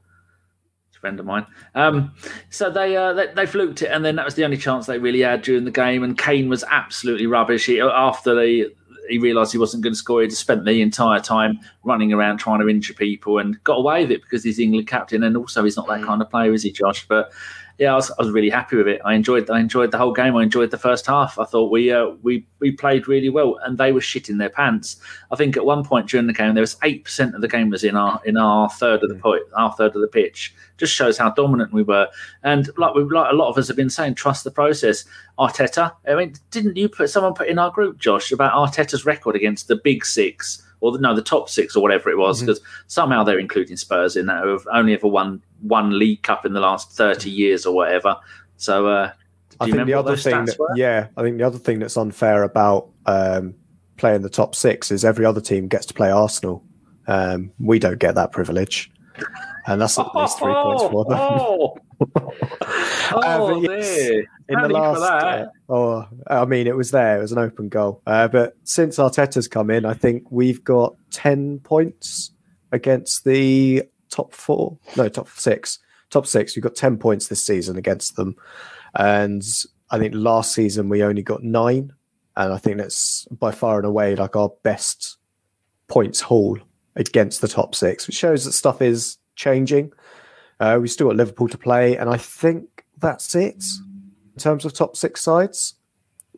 Friend 1.06 1.20
of 1.20 1.26
mine. 1.28 1.46
Um, 1.76 2.16
so 2.50 2.72
they, 2.72 2.98
uh, 2.98 3.14
they 3.14 3.28
they 3.36 3.46
fluked 3.46 3.84
it, 3.84 3.90
and 3.90 4.04
then 4.04 4.16
that 4.16 4.26
was 4.26 4.34
the 4.34 4.44
only 4.44 4.58
chance 4.58 4.88
they 4.88 4.98
really 4.98 5.20
had 5.20 5.44
during 5.44 5.64
the 5.64 5.70
game. 5.70 6.02
And 6.02 6.18
Kane 6.18 6.50
was 6.50 6.64
absolutely 6.64 7.28
rubbish. 7.28 7.68
He, 7.68 7.80
after 7.80 8.34
they, 8.34 8.66
he 9.08 9.20
realised 9.20 9.52
he 9.52 9.60
wasn't 9.60 9.84
going 9.84 9.94
to 9.94 10.00
score, 10.00 10.24
he 10.24 10.28
just 10.28 10.42
spent 10.42 10.66
the 10.66 10.82
entire 10.82 11.20
time 11.20 11.60
running 11.84 12.12
around 12.12 12.40
trying 12.40 12.60
to 12.60 12.68
injure 12.68 12.96
people 12.96 13.38
and 13.38 13.64
got 13.64 13.76
away 13.76 14.02
with 14.02 14.14
it 14.14 14.24
because 14.24 14.44
he's 14.44 14.58
England 14.58 14.88
captain. 14.88 15.22
And 15.22 15.38
also, 15.38 15.64
he's 15.64 15.78
not 15.78 15.86
that 15.90 16.02
kind 16.02 16.24
of 16.24 16.30
player, 16.32 16.52
is 16.54 16.64
he, 16.64 16.72
Josh? 16.72 17.08
But 17.08 17.32
yeah, 17.78 17.92
I 17.92 17.96
was, 17.96 18.10
I 18.12 18.16
was 18.20 18.32
really 18.32 18.50
happy 18.50 18.78
with 18.78 18.88
it. 18.88 19.02
I 19.04 19.16
enjoyed 19.16 19.50
I 19.50 19.60
enjoyed 19.60 19.92
the 19.92 19.98
whole 19.98 20.14
game. 20.14 20.36
I 20.38 20.44
enjoyed 20.44 20.72
the 20.72 20.78
first 20.78 21.06
half. 21.06 21.38
I 21.38 21.44
thought 21.44 21.72
we 21.72 21.92
uh, 21.92 22.12
we 22.22 22.46
we 22.60 22.72
played 22.72 23.08
really 23.08 23.30
well, 23.30 23.60
and 23.64 23.78
they 23.78 23.92
were 23.92 24.00
shitting 24.00 24.38
their 24.38 24.50
pants. 24.50 24.96
I 25.32 25.36
think 25.36 25.58
at 25.58 25.66
one 25.66 25.84
point 25.84 26.10
during 26.10 26.28
the 26.28 26.34
game, 26.34 26.54
there 26.54 26.62
was 26.62 26.78
eight 26.84 27.04
percent 27.04 27.36
of 27.36 27.42
the 27.42 27.50
game 27.50 27.70
was 27.70 27.84
in 27.84 27.98
our 27.98 28.22
in 28.24 28.38
our 28.38 28.70
third 28.70 29.04
of 29.04 29.10
the 29.10 29.16
point, 29.16 29.44
our 29.56 29.74
third 29.74 29.94
of 29.94 30.02
the 30.02 30.08
pitch. 30.08 30.56
Just 30.78 30.94
shows 30.94 31.18
how 31.18 31.32
dominant 31.32 31.74
we 31.74 31.84
were. 31.84 32.08
And 32.44 32.70
like 32.78 32.96
we 32.96 33.04
like 33.04 33.32
a 33.32 33.36
lot 33.36 33.50
of 33.50 33.58
us 33.58 33.68
have 33.68 33.78
been 33.78 33.90
saying, 33.90 34.16
trust 34.16 34.46
the 34.46 34.52
process. 34.52 35.04
Arteta. 35.38 35.94
I 36.08 36.16
mean, 36.16 36.36
didn't 36.52 36.78
you 36.78 36.88
put 36.88 37.10
someone 37.10 37.34
put 37.34 37.50
in 37.50 37.60
our 37.60 37.72
group, 37.72 37.98
Josh, 37.98 38.32
about 38.32 38.54
Arteta's 38.54 39.06
record 39.06 39.36
against 39.36 39.68
the 39.68 39.76
big 39.76 40.06
six? 40.06 40.65
Or 40.82 40.92
the, 40.92 41.00
no, 41.00 41.16
the 41.16 41.22
top 41.22 41.50
six 41.50 41.76
or 41.76 41.82
whatever 41.82 42.10
it 42.10 42.18
was, 42.18 42.42
because 42.42 42.62
somehow 42.88 43.24
they're 43.24 43.40
including 43.40 43.78
Spurs 43.78 44.16
in 44.16 44.26
that, 44.28 44.44
who 44.44 44.50
have 44.50 44.68
only 44.72 44.94
ever 44.94 45.08
won 45.08 45.42
one 45.62 45.98
League 45.98 46.22
Cup 46.22 46.46
in 46.46 46.54
the 46.54 46.60
last 46.60 46.92
thirty 46.92 47.30
years 47.30 47.66
or 47.66 47.74
whatever. 47.74 48.18
So, 48.58 48.88
uh, 48.88 49.08
do 49.50 49.58
I 49.62 49.66
you 49.66 49.72
think 49.72 49.74
remember 49.74 49.92
the 49.92 50.00
other 50.00 50.18
thing, 50.18 50.46
that, 50.46 50.74
yeah, 50.76 51.08
I 51.18 51.24
think 51.24 51.38
the 51.38 51.44
other 51.46 51.58
thing 51.58 51.80
that's 51.80 51.98
unfair 51.98 52.44
about 52.44 52.90
um, 53.06 53.56
playing 53.98 54.22
the 54.22 54.30
top 54.30 54.54
six 54.54 54.92
is 54.92 55.06
every 55.06 55.26
other 55.26 55.42
team 55.42 55.68
gets 55.68 55.86
to 55.88 55.94
play 55.94 56.12
Arsenal. 56.12 56.64
Um, 57.08 57.52
we 57.60 57.80
don't 57.80 58.00
get 58.00 58.16
that 58.16 58.32
privilege, 58.32 58.92
and 59.68 59.82
that's 59.82 59.98
at 59.98 60.14
least 60.16 60.40
three 60.40 60.54
points 60.54 60.84
for 60.84 61.06
them. 61.06 61.18
Oh, 61.20 61.76
Uh, 62.02 62.06
oh 63.14 63.62
yes, 63.62 63.98
there. 63.98 64.20
in 64.50 64.62
the 64.62 64.70
last, 64.70 65.00
that. 65.02 65.42
uh, 65.42 65.48
oh, 65.70 66.08
I 66.28 66.46
mean, 66.46 66.68
it 66.68 66.76
was 66.76 66.92
there. 66.92 67.18
It 67.18 67.22
was 67.22 67.32
an 67.32 67.38
open 67.40 67.70
goal. 67.70 68.02
Uh, 68.06 68.28
but 68.28 68.56
since 68.64 68.98
Arteta's 68.98 69.48
come 69.48 69.70
in, 69.70 69.86
I 69.86 69.94
think 69.94 70.24
we've 70.30 70.64
got 70.64 70.96
ten 71.12 71.60
points 71.60 72.32
against 72.72 73.24
the 73.24 73.84
top 74.10 74.34
four. 74.34 74.78
No, 74.98 75.08
top 75.10 75.30
six. 75.30 75.80
Top 76.10 76.28
six. 76.28 76.56
We've 76.56 76.64
got 76.64 76.76
ten 76.76 76.98
points 76.98 77.28
this 77.28 77.46
season 77.46 77.78
against 77.78 78.16
them, 78.16 78.36
and 78.96 79.44
I 79.90 79.98
think 79.98 80.14
last 80.16 80.54
season 80.54 80.90
we 80.90 81.04
only 81.04 81.24
got 81.24 81.44
nine, 81.44 81.92
and 82.36 82.54
I 82.54 82.58
think 82.58 82.78
that's 82.78 83.26
by 83.32 83.52
far 83.52 83.78
and 83.78 83.86
away 83.88 84.16
like 84.16 84.36
our 84.36 84.52
best 84.64 85.18
points 85.88 86.20
haul 86.22 86.60
against 86.96 87.42
the 87.42 87.48
top 87.48 87.74
six, 87.76 88.08
which 88.08 88.16
shows 88.18 88.46
that 88.46 88.52
stuff 88.54 88.82
is 88.82 89.18
changing. 89.36 89.92
Uh, 90.60 90.80
we 90.82 90.88
still 90.88 91.08
got 91.08 91.16
Liverpool 91.18 91.48
to 91.50 91.58
play, 91.58 91.98
and 91.98 92.10
I 92.10 92.18
think 92.18 92.86
that's 92.98 93.36
it 93.36 93.64
in 94.34 94.40
terms 94.40 94.66
of 94.66 94.74
top 94.74 94.96
six 94.96 95.22
sides. 95.22 95.76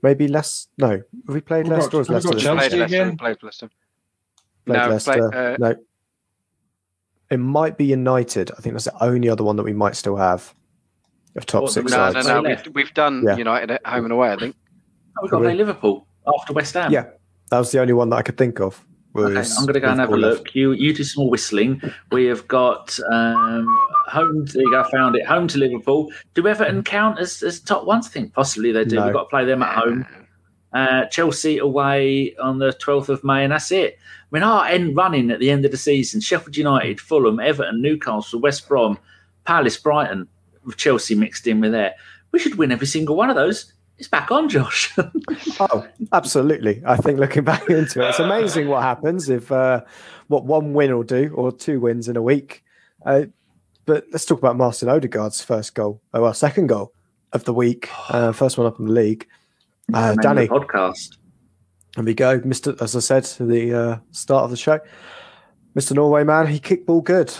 Maybe 0.03 0.27
less. 0.27 0.67
No, 0.77 0.89
have 0.89 1.03
we 1.27 1.41
played 1.41 1.65
We've 1.67 1.73
Leicester? 1.73 1.89
got- 1.91 1.97
or 1.97 2.01
is 2.01 2.09
we've 2.09 2.23
got 2.23 2.39
Chelsea? 2.39 2.69
Played 2.69 2.79
Leicester, 2.79 2.83
again? 2.83 3.17
played 3.17 3.37
Leicester. 3.43 3.69
Played 4.65 4.77
No, 4.77 4.89
Leicester. 4.89 5.29
play- 5.29 5.53
uh, 5.53 5.57
no, 5.59 5.75
it 7.29 7.37
might 7.37 7.77
be 7.77 7.85
United. 7.85 8.51
I 8.51 8.55
think 8.61 8.73
that's 8.73 8.85
the 8.85 9.03
only 9.03 9.29
other 9.29 9.43
one 9.43 9.55
that 9.57 9.63
we 9.63 9.73
might 9.73 9.95
still 9.95 10.15
have 10.15 10.53
of 11.35 11.45
top 11.45 11.63
What, 11.63 11.71
six 11.71 11.91
No, 11.91 11.97
Right. 11.97 12.13
no, 12.13 12.21
sides. 12.21 12.43
no. 12.43 12.49
We've, 12.49 12.75
we've 12.75 12.93
done 12.93 13.23
Yeah. 13.25 13.35
United 13.37 13.71
at 13.71 13.85
home 13.85 14.05
and 14.05 14.13
away. 14.13 14.31
I 14.31 14.35
think. 14.37 14.55
Oh, 15.17 15.21
we've 15.23 15.31
got 15.31 15.39
to 15.39 15.43
play 15.45 15.55
Liverpool 15.55 16.07
after 16.27 16.53
West 16.53 16.73
Ham. 16.75 16.91
Yeah, 16.91 17.05
that 17.51 17.57
was 17.59 17.71
the 17.71 17.79
only 17.81 17.93
one 17.93 18.09
that 18.09 18.17
I 18.17 18.21
could 18.21 18.37
think 18.37 18.59
of. 18.59 18.83
Okay, 19.17 19.39
I'm 19.39 19.65
going 19.65 19.73
to 19.73 19.79
go 19.79 19.89
and 19.89 19.99
have 19.99 20.11
a 20.11 20.17
look. 20.17 20.39
left. 20.39 20.55
You 20.55 20.73
you 20.73 20.93
do 20.93 21.03
some 21.03 21.23
more 21.23 21.31
whistling. 21.31 21.81
We 22.11 22.25
have 22.25 22.47
got 22.47 22.97
um, 23.11 23.65
home. 24.07 24.45
You 24.53 24.69
go. 24.69 24.81
I 24.81 24.91
found 24.91 25.15
it. 25.15 25.25
Home 25.25 25.47
to 25.47 25.57
Liverpool. 25.57 26.11
Do 26.35 26.47
Everton 26.47 26.83
count 26.83 27.19
as, 27.19 27.41
as 27.41 27.59
top 27.59 27.85
ones? 27.85 28.07
I 28.07 28.11
think 28.11 28.33
possibly 28.33 28.71
they 28.71 28.85
do. 28.85 28.97
No. 28.97 29.05
We've 29.05 29.13
got 29.13 29.23
to 29.23 29.29
play 29.29 29.45
them 29.45 29.63
at 29.63 29.75
home. 29.75 30.05
Uh, 30.73 31.05
Chelsea 31.05 31.57
away 31.57 32.35
on 32.35 32.59
the 32.59 32.71
12th 32.73 33.09
of 33.09 33.23
May, 33.23 33.43
and 33.43 33.53
that's 33.53 33.71
it. 33.71 33.97
I 33.99 34.27
mean, 34.31 34.43
our 34.43 34.65
end 34.67 34.95
running 34.95 35.31
at 35.31 35.39
the 35.39 35.49
end 35.49 35.65
of 35.65 35.71
the 35.71 35.77
season: 35.77 36.21
Sheffield 36.21 36.55
United, 36.55 36.99
Fulham, 36.99 37.39
Everton, 37.39 37.81
Newcastle, 37.81 38.39
West 38.39 38.67
Brom, 38.67 38.99
Palace, 39.45 39.77
Brighton, 39.77 40.27
with 40.63 40.77
Chelsea 40.77 41.15
mixed 41.15 41.47
in 41.47 41.61
with 41.61 41.71
there. 41.71 41.95
We 42.31 42.39
should 42.39 42.55
win 42.55 42.71
every 42.71 42.87
single 42.87 43.15
one 43.15 43.29
of 43.29 43.35
those. 43.35 43.73
It's 43.97 44.07
back 44.07 44.31
on, 44.31 44.49
Josh. 44.49 44.95
Oh, 45.59 45.87
absolutely. 46.13 46.83
I 46.85 46.97
think 46.97 47.19
looking 47.19 47.43
back 47.43 47.63
into 47.69 48.01
it, 48.01 48.09
it's 48.09 48.19
amazing 48.19 48.67
what 48.67 48.83
happens 48.83 49.27
if 49.27 49.51
uh, 49.51 49.81
what 50.27 50.45
one 50.45 50.73
win 50.73 50.95
will 50.95 51.03
do 51.03 51.31
or 51.33 51.51
two 51.51 51.79
wins 51.79 52.07
in 52.07 52.15
a 52.15 52.21
week. 52.21 52.63
Uh, 53.03 53.23
but 53.85 54.05
let's 54.11 54.25
talk 54.25 54.37
about 54.37 54.55
Martin 54.55 54.87
Odegaard's 54.87 55.41
first 55.41 55.73
goal, 55.73 55.99
oh, 56.13 56.21
well, 56.21 56.33
second 56.33 56.67
goal 56.67 56.93
of 57.33 57.43
the 57.45 57.53
week, 57.53 57.89
uh, 58.09 58.31
first 58.33 58.57
one 58.57 58.67
up 58.67 58.79
in 58.79 58.85
the 58.85 58.91
league. 58.91 59.27
Uh, 59.93 60.15
Danny, 60.21 60.47
podcast. 60.47 61.17
There 61.95 62.03
we 62.03 62.13
go, 62.13 62.39
Mister. 62.43 62.75
As 62.79 62.95
I 62.95 62.99
said 62.99 63.23
at 63.23 63.47
the 63.47 63.73
uh, 63.73 63.97
start 64.11 64.43
of 64.43 64.51
the 64.51 64.57
show, 64.57 64.79
Mister 65.73 65.95
Norway 65.95 66.23
man, 66.23 66.47
he 66.47 66.59
kicked 66.59 66.85
ball 66.85 67.01
good. 67.01 67.33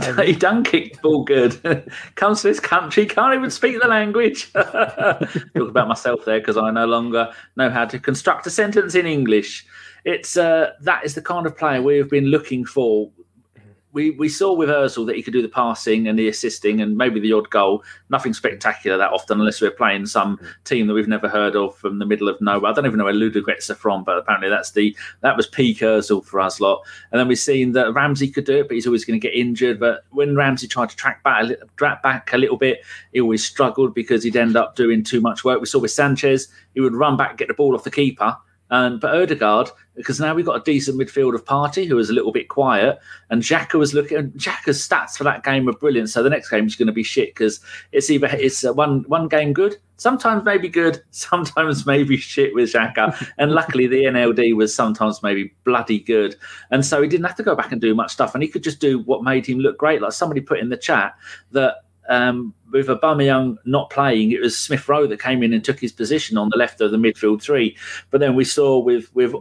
He, 0.00 0.26
he 0.26 0.32
done 0.32 0.64
kicked 0.64 1.02
ball 1.02 1.24
good. 1.24 1.90
Comes 2.14 2.42
to 2.42 2.48
this 2.48 2.60
country, 2.60 3.06
can't 3.06 3.34
even 3.34 3.50
speak 3.50 3.80
the 3.80 3.88
language. 3.88 4.52
Talk 4.52 5.30
about 5.56 5.88
myself 5.88 6.24
there 6.24 6.40
because 6.40 6.56
I 6.56 6.70
no 6.70 6.86
longer 6.86 7.32
know 7.56 7.70
how 7.70 7.84
to 7.86 7.98
construct 7.98 8.46
a 8.46 8.50
sentence 8.50 8.94
in 8.94 9.06
English. 9.06 9.66
It's 10.04 10.36
uh, 10.36 10.72
that 10.82 11.04
is 11.04 11.14
the 11.14 11.22
kind 11.22 11.46
of 11.46 11.56
player 11.56 11.82
we 11.82 11.96
have 11.98 12.10
been 12.10 12.26
looking 12.26 12.64
for. 12.64 13.10
We, 13.96 14.10
we 14.10 14.28
saw 14.28 14.52
with 14.52 14.68
Özil 14.68 15.06
that 15.06 15.16
he 15.16 15.22
could 15.22 15.32
do 15.32 15.40
the 15.40 15.48
passing 15.48 16.06
and 16.06 16.18
the 16.18 16.28
assisting 16.28 16.82
and 16.82 16.98
maybe 16.98 17.18
the 17.18 17.32
odd 17.32 17.48
goal. 17.48 17.82
Nothing 18.10 18.34
spectacular 18.34 18.98
that 18.98 19.10
often, 19.10 19.40
unless 19.40 19.62
we're 19.62 19.70
playing 19.70 20.04
some 20.04 20.36
mm. 20.36 20.54
team 20.64 20.86
that 20.86 20.92
we've 20.92 21.08
never 21.08 21.30
heard 21.30 21.56
of 21.56 21.74
from 21.78 21.98
the 21.98 22.04
middle 22.04 22.28
of 22.28 22.38
nowhere. 22.42 22.70
I 22.70 22.74
don't 22.74 22.84
even 22.84 22.98
know 22.98 23.06
where 23.06 23.14
Ludogorets 23.14 23.70
are 23.70 23.74
from, 23.74 24.04
but 24.04 24.18
apparently 24.18 24.50
that's 24.50 24.72
the 24.72 24.94
that 25.22 25.34
was 25.34 25.46
peak 25.46 25.78
Özil 25.78 26.22
for 26.22 26.40
us 26.40 26.60
lot. 26.60 26.82
And 27.10 27.18
then 27.18 27.26
we've 27.26 27.38
seen 27.38 27.72
that 27.72 27.94
Ramsey 27.94 28.28
could 28.28 28.44
do 28.44 28.58
it, 28.58 28.68
but 28.68 28.74
he's 28.74 28.86
always 28.86 29.06
going 29.06 29.18
to 29.18 29.26
get 29.26 29.34
injured. 29.34 29.80
But 29.80 30.04
when 30.10 30.36
Ramsey 30.36 30.68
tried 30.68 30.90
to 30.90 30.96
track 30.96 31.22
back, 31.22 31.50
track 31.78 32.02
back 32.02 32.34
a 32.34 32.36
little 32.36 32.58
bit, 32.58 32.84
he 33.14 33.22
always 33.22 33.46
struggled 33.46 33.94
because 33.94 34.22
he'd 34.22 34.36
end 34.36 34.56
up 34.56 34.76
doing 34.76 35.04
too 35.04 35.22
much 35.22 35.42
work. 35.42 35.58
We 35.58 35.66
saw 35.66 35.78
with 35.78 35.90
Sanchez, 35.90 36.48
he 36.74 36.82
would 36.82 36.94
run 36.94 37.16
back, 37.16 37.38
get 37.38 37.48
the 37.48 37.54
ball 37.54 37.74
off 37.74 37.84
the 37.84 37.90
keeper 37.90 38.36
and 38.70 39.00
but 39.00 39.14
Odegaard, 39.14 39.70
because 39.94 40.18
now 40.18 40.34
we've 40.34 40.44
got 40.44 40.60
a 40.60 40.64
decent 40.64 40.98
midfield 40.98 41.34
of 41.34 41.44
Partey, 41.44 41.86
who 41.86 41.98
is 41.98 42.10
a 42.10 42.12
little 42.12 42.32
bit 42.32 42.48
quiet, 42.48 42.98
and 43.30 43.42
Xhaka 43.42 43.78
was 43.78 43.94
looking. 43.94 44.30
Xhaka's 44.32 44.86
stats 44.86 45.16
for 45.16 45.24
that 45.24 45.44
game 45.44 45.66
were 45.66 45.72
brilliant. 45.72 46.10
So 46.10 46.22
the 46.22 46.30
next 46.30 46.50
game 46.50 46.66
is 46.66 46.74
going 46.74 46.88
to 46.88 46.92
be 46.92 47.04
shit 47.04 47.34
because 47.34 47.60
it's 47.92 48.10
either 48.10 48.28
it's 48.32 48.64
uh, 48.64 48.72
one 48.72 49.04
one 49.06 49.28
game 49.28 49.52
good, 49.52 49.76
sometimes 49.98 50.44
maybe 50.44 50.68
good, 50.68 51.00
sometimes 51.12 51.86
maybe 51.86 52.16
shit 52.16 52.54
with 52.54 52.72
Xhaka, 52.72 53.32
and 53.38 53.52
luckily 53.52 53.86
the 53.86 54.04
NLD 54.04 54.56
was 54.56 54.74
sometimes 54.74 55.22
maybe 55.22 55.54
bloody 55.64 56.00
good, 56.00 56.34
and 56.70 56.84
so 56.84 57.00
he 57.00 57.08
didn't 57.08 57.26
have 57.26 57.36
to 57.36 57.44
go 57.44 57.54
back 57.54 57.70
and 57.70 57.80
do 57.80 57.94
much 57.94 58.12
stuff, 58.12 58.34
and 58.34 58.42
he 58.42 58.48
could 58.48 58.64
just 58.64 58.80
do 58.80 58.98
what 59.00 59.22
made 59.22 59.46
him 59.46 59.58
look 59.58 59.78
great. 59.78 60.02
Like 60.02 60.12
somebody 60.12 60.40
put 60.40 60.58
in 60.58 60.70
the 60.70 60.76
chat 60.76 61.14
that 61.52 61.76
um, 62.08 62.54
with 62.72 62.88
Aubameyang 62.88 63.56
not 63.64 63.90
playing, 63.90 64.32
it 64.32 64.40
was 64.40 64.58
Smith 64.58 64.88
Rowe 64.88 65.06
that 65.06 65.20
came 65.20 65.42
in 65.42 65.52
and 65.52 65.64
took 65.64 65.80
his 65.80 65.92
position 65.92 66.36
on 66.36 66.48
the 66.50 66.58
left 66.58 66.80
of 66.80 66.90
the 66.90 66.96
midfield 66.96 67.42
three. 67.42 67.76
But 68.10 68.20
then 68.20 68.34
we 68.34 68.44
saw 68.44 68.78
with 68.78 69.14
with 69.14 69.34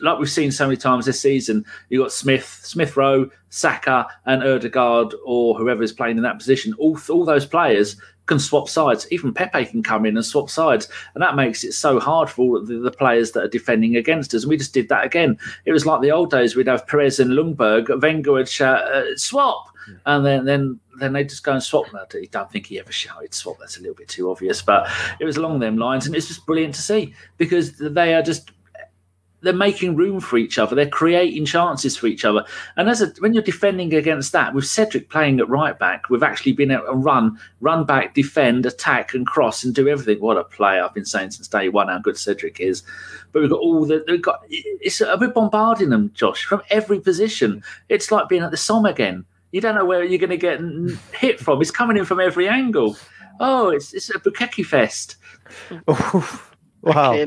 like 0.00 0.18
we've 0.18 0.30
seen 0.30 0.50
so 0.50 0.66
many 0.66 0.76
times 0.76 1.06
this 1.06 1.20
season, 1.20 1.64
you 1.88 2.00
got 2.00 2.12
Smith, 2.12 2.60
Smith 2.62 2.96
Rowe, 2.96 3.30
Saka, 3.50 4.06
and 4.24 4.42
Odegaard, 4.42 5.14
or 5.24 5.56
whoever 5.56 5.82
is 5.82 5.92
playing 5.92 6.16
in 6.16 6.22
that 6.22 6.38
position. 6.38 6.74
All 6.78 6.98
all 7.08 7.24
those 7.24 7.46
players 7.46 7.96
can 8.26 8.38
swap 8.38 8.68
sides. 8.68 9.06
Even 9.10 9.34
Pepe 9.34 9.66
can 9.66 9.82
come 9.82 10.06
in 10.06 10.16
and 10.16 10.24
swap 10.24 10.48
sides, 10.48 10.88
and 11.14 11.22
that 11.22 11.36
makes 11.36 11.64
it 11.64 11.72
so 11.72 11.98
hard 11.98 12.30
for 12.30 12.60
the, 12.60 12.78
the, 12.78 12.90
players 12.90 13.32
that 13.32 13.42
are 13.42 13.48
defending 13.48 13.96
against 13.96 14.32
us. 14.34 14.42
And 14.42 14.50
we 14.50 14.56
just 14.56 14.72
did 14.72 14.88
that 14.88 15.04
again. 15.04 15.36
It 15.64 15.72
was 15.72 15.86
like 15.86 16.00
the 16.00 16.12
old 16.12 16.30
days. 16.30 16.54
We'd 16.54 16.68
have 16.68 16.86
Pires 16.86 17.18
and 17.18 17.32
Ljungberg. 17.32 18.00
Wenger 18.00 18.32
would 18.32 18.48
shout, 18.48 18.82
uh, 18.82 19.16
"Swap," 19.16 19.71
and 20.06 20.24
then 20.24 20.44
then 20.44 20.80
then 20.98 21.12
they 21.12 21.24
just 21.24 21.44
go 21.44 21.52
and 21.52 21.62
swap. 21.62 21.86
that. 21.92 22.12
I 22.14 22.26
don't 22.30 22.50
think 22.50 22.66
he 22.66 22.78
ever 22.78 22.92
shouted 22.92 23.34
swap. 23.34 23.58
That's 23.58 23.76
a 23.76 23.80
little 23.80 23.94
bit 23.94 24.08
too 24.08 24.30
obvious, 24.30 24.62
but 24.62 24.88
it 25.20 25.24
was 25.24 25.36
along 25.36 25.60
them 25.60 25.76
lines, 25.76 26.06
and 26.06 26.14
it's 26.14 26.28
just 26.28 26.46
brilliant 26.46 26.74
to 26.74 26.82
see 26.82 27.14
because 27.38 27.78
they 27.78 28.14
are 28.14 28.22
just 28.22 28.50
they're 29.42 29.52
making 29.52 29.96
room 29.96 30.20
for 30.20 30.38
each 30.38 30.58
other. 30.58 30.74
They're 30.74 30.88
creating 30.88 31.44
chances 31.46 31.96
for 31.96 32.06
each 32.06 32.24
other. 32.24 32.44
And 32.76 32.88
as 32.88 33.02
a, 33.02 33.08
when 33.18 33.34
you're 33.34 33.42
defending 33.42 33.92
against 33.92 34.32
that, 34.32 34.54
with 34.54 34.66
Cedric 34.66 35.10
playing 35.10 35.40
at 35.40 35.48
right 35.48 35.78
back, 35.78 36.08
we've 36.08 36.22
actually 36.22 36.52
been 36.52 36.70
able 36.70 36.86
to 36.86 36.92
run, 36.92 37.38
run 37.60 37.84
back, 37.84 38.14
defend, 38.14 38.64
attack, 38.64 39.14
and 39.14 39.26
cross 39.26 39.64
and 39.64 39.74
do 39.74 39.88
everything. 39.88 40.22
What 40.22 40.36
a 40.36 40.44
player! 40.44 40.82
I've 40.82 40.94
been 40.94 41.04
saying 41.04 41.32
since 41.32 41.48
day 41.48 41.68
one 41.68 41.88
how 41.88 41.98
good 41.98 42.16
Cedric 42.16 42.60
is. 42.60 42.82
But 43.32 43.42
we've 43.42 43.50
got 43.50 43.60
all 43.60 43.84
the 43.84 44.04
we've 44.08 44.22
got. 44.22 44.42
It's 44.48 45.00
we're 45.00 45.28
bombarding 45.28 45.90
them, 45.90 46.12
Josh, 46.14 46.44
from 46.44 46.62
every 46.70 47.00
position. 47.00 47.62
It's 47.88 48.10
like 48.10 48.28
being 48.28 48.42
at 48.42 48.50
the 48.50 48.56
Somme 48.56 48.86
again. 48.86 49.24
You 49.52 49.60
don't 49.60 49.74
know 49.74 49.84
where 49.84 50.02
you're 50.02 50.18
going 50.18 50.30
to 50.30 50.36
get 50.36 50.60
hit 51.14 51.38
from. 51.38 51.60
It's 51.60 51.70
coming 51.70 51.96
in 51.96 52.04
from 52.04 52.20
every 52.20 52.48
angle. 52.48 52.96
Oh, 53.38 53.68
it's 53.68 53.92
it's 53.92 54.10
a 54.10 54.14
Bukaki 54.14 54.64
fest. 54.64 55.16
wow! 56.82 57.24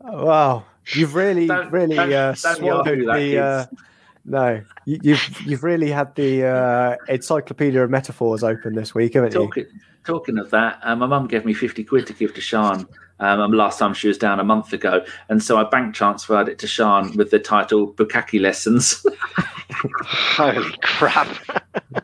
Wow! 0.00 0.64
You've 0.94 1.14
really, 1.14 1.46
don't, 1.46 1.70
really 1.70 1.96
don't, 1.96 2.12
uh, 2.12 2.34
swallowed 2.34 2.86
the. 2.86 3.38
Uh, 3.38 3.66
no, 4.24 4.62
you, 4.84 4.96
have 4.96 5.04
you've, 5.04 5.40
you've 5.46 5.64
really 5.64 5.90
had 5.90 6.14
the 6.14 6.44
uh, 6.44 6.96
encyclopedia 7.08 7.82
of 7.82 7.90
metaphors 7.90 8.44
open 8.44 8.74
this 8.74 8.94
week, 8.94 9.14
haven't 9.14 9.32
talking, 9.32 9.64
you? 9.64 9.80
Talking 10.04 10.38
of 10.38 10.50
that, 10.50 10.78
uh, 10.82 10.94
my 10.96 11.06
mum 11.06 11.26
gave 11.26 11.44
me 11.44 11.54
fifty 11.54 11.82
quid 11.82 12.06
to 12.06 12.12
give 12.12 12.34
to 12.34 12.40
Sean. 12.40 12.86
Um, 13.20 13.52
last 13.52 13.78
time 13.78 13.94
she 13.94 14.08
was 14.08 14.18
down 14.18 14.40
a 14.40 14.44
month 14.44 14.72
ago, 14.72 15.04
and 15.28 15.42
so 15.42 15.58
I 15.58 15.64
bank 15.64 15.94
transferred 15.94 16.48
it 16.48 16.58
to 16.60 16.66
Sean 16.66 17.16
with 17.16 17.30
the 17.30 17.38
title 17.38 17.92
"Bukaki 17.92 18.40
Lessons." 18.40 19.04
Holy 19.70 20.74
crap! 20.82 21.28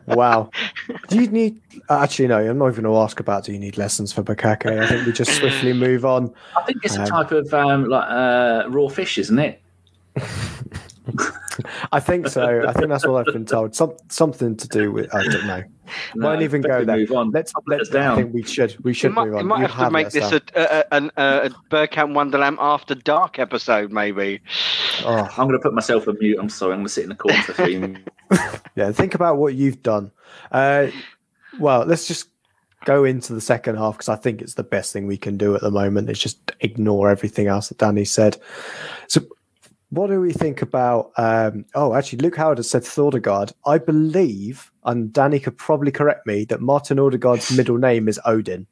wow. 0.07 0.49
Do 1.07 1.21
you 1.21 1.27
need? 1.27 1.61
Actually, 1.89 2.27
no. 2.27 2.37
I'm 2.39 2.57
not 2.57 2.67
even 2.69 2.83
going 2.83 2.93
to 2.93 2.99
ask 2.99 3.19
about. 3.19 3.45
Do 3.45 3.53
you 3.53 3.59
need 3.59 3.77
lessons 3.77 4.11
for 4.11 4.23
Bukake? 4.23 4.65
I 4.65 4.87
think 4.87 5.05
we 5.05 5.11
just 5.11 5.31
swiftly 5.33 5.73
move 5.73 6.05
on. 6.05 6.33
I 6.57 6.63
think 6.63 6.83
it's 6.83 6.97
um, 6.97 7.03
a 7.03 7.07
type 7.07 7.31
of 7.31 7.53
um, 7.53 7.85
like 7.85 8.09
uh, 8.09 8.65
raw 8.69 8.87
fish, 8.87 9.17
isn't 9.17 9.39
it? 9.39 9.61
I 11.91 11.99
think 11.99 12.27
so. 12.27 12.63
I 12.67 12.73
think 12.73 12.89
that's 12.89 13.05
what 13.05 13.27
I've 13.27 13.33
been 13.33 13.45
told. 13.45 13.75
Some 13.75 13.95
something 14.09 14.55
to 14.57 14.67
do 14.67 14.91
with 14.91 15.13
I 15.13 15.23
don't 15.23 15.47
know. 15.47 15.63
No, 16.15 16.29
Won't 16.29 16.41
even 16.41 16.61
go 16.61 16.83
there. 16.83 16.97
Move 16.97 17.11
on. 17.11 17.31
Let's 17.31 17.53
let's 17.67 17.89
down. 17.89 18.13
I 18.13 18.21
think 18.21 18.33
we 18.33 18.43
should 18.43 18.83
we 18.83 18.93
should 18.93 19.13
might, 19.13 19.25
move 19.25 19.35
on. 19.35 19.41
You 19.41 19.47
might 19.47 19.61
have, 19.61 19.71
have 19.71 19.87
to 19.87 19.91
make 19.91 20.09
this 20.09 20.31
a, 20.31 20.41
a, 20.55 20.83
a, 20.91 21.11
a, 21.17 21.49
Bergkamp 21.69 22.13
Wonderland 22.13 22.57
after 22.59 22.95
dark 22.95 23.39
episode, 23.39 23.91
maybe. 23.91 24.41
Oh. 25.03 25.29
I'm 25.37 25.47
going 25.47 25.59
to 25.59 25.59
put 25.59 25.73
myself 25.73 26.07
on 26.07 26.17
mute. 26.19 26.37
I'm 26.39 26.49
sorry. 26.49 26.73
I'm 26.73 26.79
going 26.79 26.87
to 26.87 26.93
sit 26.93 27.03
in 27.03 27.09
the 27.09 27.15
corner 27.15 27.41
for 27.43 27.53
three 27.53 27.77
minutes. 27.77 28.09
yeah, 28.75 28.91
think 28.91 29.15
about 29.15 29.37
what 29.37 29.53
you've 29.53 29.83
done. 29.83 30.11
Uh, 30.51 30.87
well, 31.59 31.85
let's 31.85 32.07
just 32.07 32.29
go 32.85 33.03
into 33.03 33.33
the 33.33 33.41
second 33.41 33.77
half 33.77 33.95
because 33.95 34.09
I 34.09 34.15
think 34.15 34.41
it's 34.41 34.55
the 34.55 34.63
best 34.63 34.93
thing 34.93 35.07
we 35.07 35.17
can 35.17 35.37
do 35.37 35.55
at 35.55 35.61
the 35.61 35.71
moment. 35.71 36.09
Is 36.09 36.19
just 36.19 36.51
ignore 36.61 37.09
everything 37.09 37.47
else 37.47 37.69
that 37.69 37.77
Danny 37.77 38.05
said. 38.05 38.37
So 39.07 39.21
what 39.95 40.09
do 40.09 40.19
we 40.19 40.33
think 40.33 40.61
about? 40.61 41.11
Um, 41.17 41.65
oh, 41.73 41.93
actually, 41.93 42.19
Luke 42.19 42.35
Howard 42.35 42.57
has 42.57 42.69
said 42.69 42.83
Thordegaard. 42.83 43.53
I 43.65 43.77
believe, 43.77 44.71
and 44.83 45.11
Danny 45.11 45.39
could 45.39 45.57
probably 45.57 45.91
correct 45.91 46.27
me, 46.27 46.45
that 46.45 46.61
Martin 46.61 46.99
Odegaard's 46.99 47.51
middle 47.57 47.77
name 47.77 48.07
is 48.07 48.19
Odin. 48.25 48.67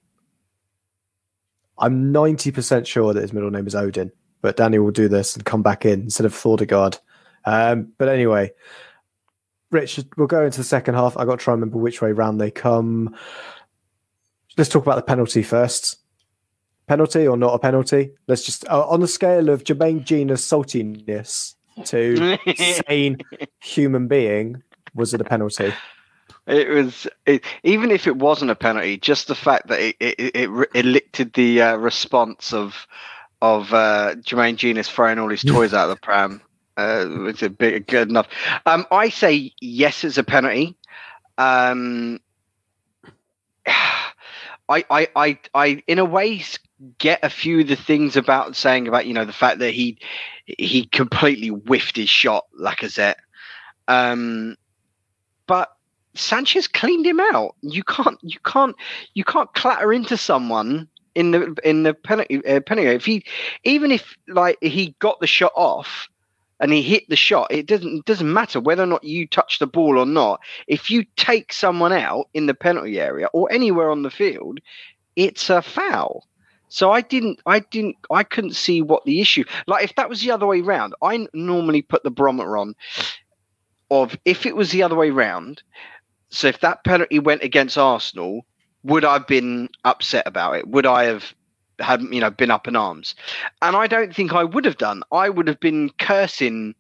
I'm 1.78 2.14
90% 2.14 2.86
sure 2.86 3.14
that 3.14 3.22
his 3.22 3.34
middle 3.34 3.52
name 3.52 3.68
is 3.68 3.76
Odin, 3.76 4.12
but 4.42 4.58
Danny 4.58 4.80
will 4.80 4.92
do 4.92 5.08
this 5.08 5.36
and 5.36 5.46
come 5.46 5.64
back 5.64 5.86
in 5.86 6.02
instead 6.02 6.26
of 6.26 6.34
Thordegaard. 6.34 7.00
Um, 7.46 7.94
but 7.98 8.10
anyway, 8.10 8.52
Rich, 9.72 10.02
we'll 10.18 10.28
go 10.28 10.46
into 10.46 10.60
the 10.60 10.64
second 10.64 10.96
half. 10.96 11.18
I've 11.18 11.28
got 11.28 11.40
to 11.40 11.44
try 11.44 11.54
and 11.54 11.62
remember 11.62 11.80
which 11.80 12.02
way 12.02 12.12
round 12.12 12.40
they 12.40 12.52
come. 12.52 13.16
Let's 14.56 14.70
talk 14.70 14.84
about 14.84 14.98
the 14.98 15.02
penalty 15.02 15.42
first 15.42 16.03
penalty 16.88 17.28
or 17.28 17.38
not 17.38 17.54
a 17.54 17.60
penalty? 17.60 18.12
Let's 18.28 18.44
just 18.44 18.68
uh, 18.70 18.88
on 18.88 19.00
the 19.00 19.08
scale 19.08 19.50
of 19.50 19.64
Jermaine 19.64 20.04
Jenas's 20.04 20.46
saltiness 20.46 21.56
to 21.86 22.38
sane 22.88 23.18
human 23.62 24.08
being, 24.08 24.62
was 24.94 25.14
it 25.14 25.22
a 25.22 25.26
penalty? 25.26 25.74
It 26.46 26.70
was 26.70 27.08
it, 27.26 27.44
even 27.64 27.92
if 27.92 28.06
it 28.06 28.18
wasn't 28.18 28.52
a 28.52 28.56
penalty, 28.56 28.98
just 28.98 29.28
the 29.28 29.36
fact 29.36 29.68
that 29.68 29.80
it 29.80 29.96
it, 30.00 30.36
it, 30.36 30.70
elicited 30.74 31.34
the 31.34 31.62
uh, 31.62 31.76
response 31.78 32.54
of 32.54 32.86
of 33.42 33.74
uh, 33.74 34.16
Jermaine 34.20 34.58
Jenas 34.58 34.90
throwing 34.90 35.20
all 35.20 35.30
his 35.30 35.44
toys 35.44 35.74
out 35.74 35.90
of 35.90 35.96
the 35.96 36.02
pram. 36.02 36.42
Uh, 36.76 37.28
it's 37.28 37.44
a 37.44 37.50
bit 37.50 37.88
good 37.88 38.10
enough. 38.10 38.28
Um, 38.66 38.86
I 38.92 39.10
say 39.10 39.54
yes, 39.62 40.04
it's 40.04 40.18
a 40.18 40.24
penalty. 40.24 40.76
Um, 41.38 42.20
I, 44.70 44.86
I, 44.90 45.08
I, 45.16 45.40
I, 45.54 45.84
in 45.88 46.00
a 46.00 46.06
way, 46.06 46.44
get 46.98 47.20
a 47.24 47.30
few 47.30 47.62
of 47.62 47.68
the 47.68 47.76
things 47.76 48.16
about 48.16 48.56
saying 48.56 48.88
about 48.88 49.06
you 49.06 49.14
know 49.14 49.26
the 49.26 49.34
fact 49.34 49.60
that 49.60 49.72
he 49.72 49.98
he 50.46 50.86
completely 50.86 51.50
whiffed 51.50 51.98
his 51.98 52.10
shot, 52.10 52.46
Lacazette. 52.60 53.16
Um, 53.88 54.56
but 55.48 55.76
Sanchez 56.16 56.68
cleaned 56.68 57.06
him 57.06 57.20
out. 57.20 57.56
You 57.62 57.84
can't 57.84 58.18
you 58.22 58.40
can't 58.46 58.76
you 59.14 59.24
can't 59.24 59.54
clatter 59.54 59.92
into 59.92 60.18
someone 60.18 60.88
in 61.16 61.32
the 61.32 61.56
in 61.64 61.84
the 61.84 61.94
penalty 61.94 62.46
uh, 62.46 62.62
penalty. 62.62 62.90
If 62.90 63.06
he 63.06 63.24
even 63.64 63.92
if 63.92 64.16
like 64.28 64.58
he 64.62 64.96
got 65.00 65.20
the 65.20 65.28
shot 65.28 65.54
off 65.56 66.08
and 66.60 66.72
he 66.72 66.82
hit 66.82 67.04
the 67.10 67.16
shot, 67.16 67.48
it 67.52 67.66
doesn't 67.66 68.00
it 68.00 68.06
doesn't 68.06 68.32
matter 68.32 68.60
whether 68.60 68.84
or 68.84 68.88
not 68.88 69.04
you 69.04 69.28
touch 69.28 69.60
the 69.60 69.68
ball 69.68 69.98
or 69.98 70.06
not. 70.06 70.40
If 70.68 70.90
you 70.90 71.06
take 71.16 71.52
someone 71.52 71.94
out 71.94 72.30
in 72.34 72.46
the 72.46 72.54
penalty 72.54 73.00
area 73.00 73.28
or 73.34 73.52
anywhere 73.52 73.90
on 73.92 74.04
the 74.04 74.12
field, 74.12 74.60
it's 75.16 75.50
a 75.50 75.62
foul. 75.62 76.28
So 76.70 76.92
I 76.92 77.02
didn't, 77.02 77.40
I 77.46 77.60
didn't, 77.60 77.98
I 78.10 78.24
couldn't 78.24 78.56
see 78.56 78.82
what 78.82 79.06
the 79.06 79.22
issue. 79.22 79.44
Like 79.68 79.84
if 79.84 79.94
that 79.96 80.10
was 80.10 80.22
the 80.22 80.32
other 80.32 80.48
way 80.48 80.62
around, 80.62 80.96
I 81.04 81.28
normally 81.32 81.84
put 81.84 82.02
the 82.04 82.10
barometer 82.10 82.58
on 82.58 82.74
of 83.92 84.18
if 84.26 84.48
it 84.48 84.56
was 84.56 84.72
the 84.72 84.82
other 84.82 84.96
way 84.96 85.12
around. 85.12 85.62
So 86.30 86.48
if 86.48 86.62
that 86.62 86.84
penalty 86.84 87.20
went 87.20 87.44
against 87.44 87.78
Arsenal, 87.78 88.48
would 88.82 89.06
I 89.06 89.14
have 89.14 89.28
been 89.28 89.70
upset 89.86 90.26
about 90.26 90.56
it? 90.56 90.68
Would 90.68 90.88
I 90.88 91.04
have 91.04 91.36
had 91.80 92.02
you 92.02 92.20
know 92.20 92.30
been 92.30 92.52
up 92.52 92.68
in 92.68 92.76
arms? 92.76 93.16
And 93.62 93.76
I 93.76 93.88
don't 93.88 94.16
think 94.16 94.34
I 94.34 94.44
would 94.44 94.66
have 94.66 94.78
done. 94.78 95.04
I 95.12 95.30
would 95.30 95.48
have 95.48 95.60
been 95.60 95.90
cursing 96.00 96.76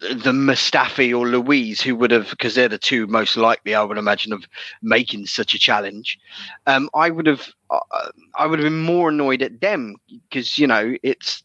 the 0.00 0.32
Mustafi 0.32 1.16
or 1.16 1.26
Luiz, 1.26 1.80
who 1.80 1.94
would 1.96 2.10
have, 2.10 2.30
because 2.30 2.54
they're 2.54 2.68
the 2.68 2.78
two 2.78 3.06
most 3.06 3.36
likely, 3.36 3.74
I 3.74 3.82
would 3.82 3.96
imagine, 3.96 4.32
of 4.32 4.44
making 4.82 5.26
such 5.26 5.54
a 5.54 5.58
challenge. 5.58 6.18
Um, 6.66 6.90
I 6.94 7.10
would 7.10 7.26
have, 7.26 7.48
uh, 7.70 8.10
I 8.36 8.46
would 8.46 8.58
have 8.58 8.66
been 8.66 8.82
more 8.82 9.10
annoyed 9.10 9.40
at 9.40 9.60
them 9.60 9.96
because 10.28 10.58
you 10.58 10.66
know 10.66 10.96
it's, 11.02 11.42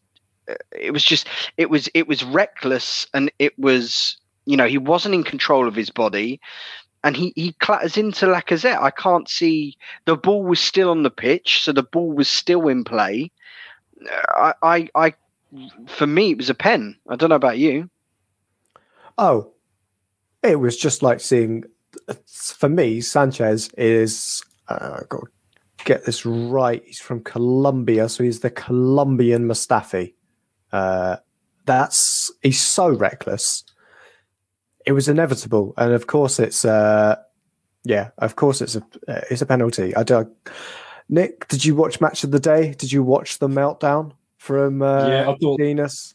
uh, 0.48 0.54
it 0.78 0.92
was 0.92 1.04
just, 1.04 1.28
it 1.56 1.70
was, 1.70 1.88
it 1.94 2.08
was 2.08 2.24
reckless 2.24 3.06
and 3.14 3.30
it 3.38 3.56
was 3.58 4.16
you 4.46 4.56
know, 4.56 4.66
he 4.66 4.78
wasn't 4.78 5.14
in 5.14 5.22
control 5.22 5.68
of 5.68 5.76
his 5.76 5.90
body, 5.90 6.40
and 7.02 7.16
he 7.16 7.32
he 7.36 7.52
clatters 7.54 7.96
into 7.96 8.26
Lacazette. 8.26 8.80
I 8.80 8.90
can't 8.90 9.28
see 9.28 9.76
the 10.04 10.16
ball 10.16 10.42
was 10.42 10.60
still 10.60 10.90
on 10.90 11.02
the 11.02 11.10
pitch, 11.10 11.62
so 11.62 11.72
the 11.72 11.82
ball 11.82 12.12
was 12.12 12.28
still 12.28 12.68
in 12.68 12.84
play. 12.84 13.30
I 14.34 14.54
I, 14.62 14.88
I 14.94 15.14
for 15.86 16.06
me 16.06 16.32
it 16.32 16.38
was 16.38 16.50
a 16.50 16.54
pen. 16.54 16.96
I 17.08 17.16
don't 17.16 17.30
know 17.30 17.36
about 17.36 17.58
you. 17.58 17.90
Oh, 19.18 19.52
it 20.42 20.56
was 20.56 20.76
just 20.76 21.02
like 21.02 21.20
seeing. 21.20 21.64
For 22.26 22.68
me, 22.68 23.00
Sanchez 23.00 23.68
is. 23.76 24.42
Uh, 24.68 25.00
got 25.08 25.22
to 25.22 25.84
get 25.84 26.04
this 26.04 26.24
right. 26.24 26.82
He's 26.86 27.00
from 27.00 27.22
Colombia, 27.24 28.08
so 28.08 28.22
he's 28.22 28.40
the 28.40 28.50
Colombian 28.50 29.48
Mustafi. 29.48 30.14
Uh, 30.72 31.16
that's 31.66 32.30
he's 32.42 32.60
so 32.60 32.88
reckless. 32.90 33.64
It 34.86 34.92
was 34.92 35.08
inevitable, 35.08 35.74
and 35.76 35.92
of 35.92 36.06
course 36.06 36.38
it's. 36.38 36.64
Uh, 36.64 37.16
yeah, 37.84 38.10
of 38.18 38.36
course 38.36 38.60
it's 38.60 38.76
a 38.76 38.82
it's 39.30 39.42
a 39.42 39.46
penalty. 39.46 39.94
I 39.96 40.02
don't. 40.02 40.30
Nick, 41.08 41.48
did 41.48 41.64
you 41.64 41.74
watch 41.74 42.00
Match 42.00 42.24
of 42.24 42.30
the 42.30 42.38
Day? 42.40 42.74
Did 42.74 42.92
you 42.92 43.02
watch 43.02 43.38
the 43.38 43.48
meltdown 43.48 44.12
from 44.38 44.80
uh, 44.82 45.08
Yeah, 45.08 45.30
I 45.30 45.36
thought- 45.36 45.58
Venus? 45.58 46.14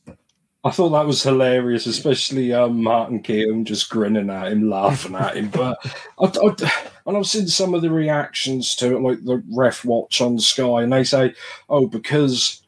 I 0.64 0.72
thought 0.72 0.90
that 0.90 1.06
was 1.06 1.22
hilarious, 1.22 1.86
especially 1.86 2.52
um, 2.52 2.82
Martin 2.82 3.22
Keown 3.22 3.66
just 3.66 3.88
grinning 3.92 4.32
at 4.32 4.52
him, 4.52 4.68
laughing 4.68 5.14
at 5.14 5.38
him. 5.38 5.50
But 5.50 5.78
I, 6.20 6.26
I, 6.26 6.72
and 7.06 7.16
I've 7.18 7.28
seen 7.28 7.48
some 7.48 7.76
of 7.76 7.84
the 7.84 7.92
reactions 7.92 8.76
to 8.78 8.96
it, 8.96 9.02
like 9.02 9.24
the 9.24 9.44
ref 9.54 9.86
watch 9.86 10.22
on 10.22 10.40
Sky, 10.40 10.82
and 10.82 10.92
they 10.92 11.04
say, 11.04 11.36
"Oh, 11.70 11.86
because 11.86 12.64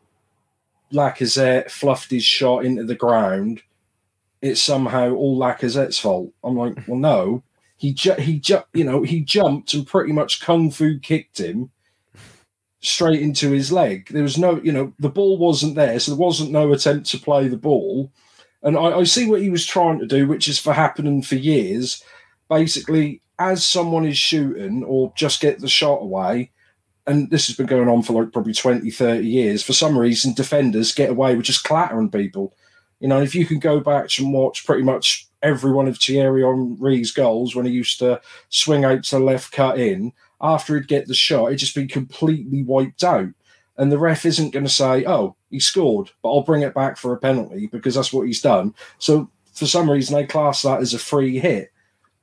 Lacazette 0.94 1.72
fluffed 1.72 2.12
his 2.12 2.24
shot 2.24 2.66
into 2.66 2.84
the 2.84 2.94
ground, 2.94 3.64
it's 4.42 4.62
somehow 4.62 5.12
all 5.14 5.38
Lacazette's 5.38 6.00
fault." 6.00 6.32
I'm 6.44 6.58
like, 6.58 6.78
"Well, 6.88 7.00
no, 7.00 7.44
he 7.78 7.94
ju- 7.94 8.14
he 8.20 8.40
ju- 8.40 8.64
you 8.74 8.84
know 8.84 9.04
he 9.04 9.22
jumped 9.22 9.74
and 9.74 9.88
pretty 9.88 10.14
much 10.14 10.42
kung 10.42 10.72
fu 10.72 11.00
kicked 11.00 11.40
him." 11.40 11.72
straight 12.80 13.22
into 13.22 13.52
his 13.52 13.72
leg. 13.72 14.08
There 14.10 14.24
was 14.24 14.38
no, 14.38 14.62
you 14.62 14.72
know, 14.72 14.94
the 15.00 15.10
ball 15.10 15.38
wasn't 15.38 15.76
there, 15.76 16.00
so 16.00 16.12
there 16.12 16.20
wasn't 16.20 16.52
no 16.52 16.72
attempt 16.72 17.08
to 17.10 17.20
play 17.20 17.48
the 17.48 17.58
ball. 17.58 18.12
And 18.64 18.78
I, 18.78 19.00
I 19.00 19.04
see 19.04 19.30
what 19.30 19.42
he 19.42 19.50
was 19.50 19.66
trying 19.66 20.00
to 20.00 20.06
do, 20.06 20.28
which 20.28 20.48
is 20.48 20.60
for 20.60 20.74
happening 20.74 21.22
for 21.22 21.36
years. 21.36 22.04
Basically, 22.50 23.22
as 23.40 23.66
someone 23.66 24.06
is 24.06 24.18
shooting 24.18 24.84
or 24.84 25.14
just 25.16 25.42
get 25.42 25.60
the 25.60 25.68
shot 25.68 26.02
away, 26.02 26.52
and 27.06 27.30
this 27.30 27.48
has 27.48 27.56
been 27.56 27.68
going 27.68 27.88
on 27.88 28.04
for 28.04 28.22
like 28.22 28.34
probably 28.34 28.54
20, 28.54 28.90
30 28.90 29.26
years, 29.28 29.64
for 29.64 29.74
some 29.74 29.98
reason, 29.98 30.34
defenders 30.34 30.94
get 30.94 31.10
away 31.10 31.36
with 31.36 31.46
just 31.46 31.64
clattering 31.64 32.12
people. 32.12 32.54
You 33.00 33.08
know, 33.08 33.22
if 33.22 33.36
you 33.36 33.46
can 33.46 33.60
go 33.60 33.80
back 33.80 34.10
and 34.20 34.34
watch 34.34 34.66
pretty 34.66 34.84
much 34.84 35.28
every 35.44 35.72
one 35.72 35.88
of 35.88 35.98
Thierry 36.00 36.42
Henry's 36.42 37.12
goals 37.12 37.56
when 37.56 37.66
he 37.66 37.72
used 37.72 38.00
to 38.00 38.20
swing 38.50 38.86
out 38.86 39.04
to 39.06 39.20
left, 39.20 39.52
cut 39.52 39.80
in, 39.80 40.14
after 40.42 40.76
he'd 40.76 40.88
get 40.88 41.08
the 41.08 41.14
shot, 41.14 41.48
it'd 41.48 41.60
just 41.60 41.76
be 41.76 41.86
completely 41.88 42.64
wiped 42.64 43.04
out. 43.04 43.30
And 43.78 43.92
the 43.92 44.00
ref 44.00 44.26
isn't 44.26 44.50
going 44.52 44.66
to 44.66 44.72
say, 44.72 45.06
oh, 45.06 45.36
he 45.52 45.60
scored, 45.60 46.10
but 46.24 46.32
I'll 46.32 46.42
bring 46.42 46.64
it 46.64 46.74
back 46.74 46.98
for 46.98 47.14
a 47.14 47.18
penalty 47.18 47.68
because 47.68 47.94
that's 47.94 48.12
what 48.12 48.26
he's 48.26 48.42
done. 48.42 48.74
So 48.98 49.30
for 49.54 49.68
some 49.68 49.90
reason, 49.90 50.16
they 50.16 50.26
class 50.26 50.64
that 50.64 50.82
as 50.82 50.96
a 50.96 51.00
free 51.00 51.38
hit. 51.38 51.72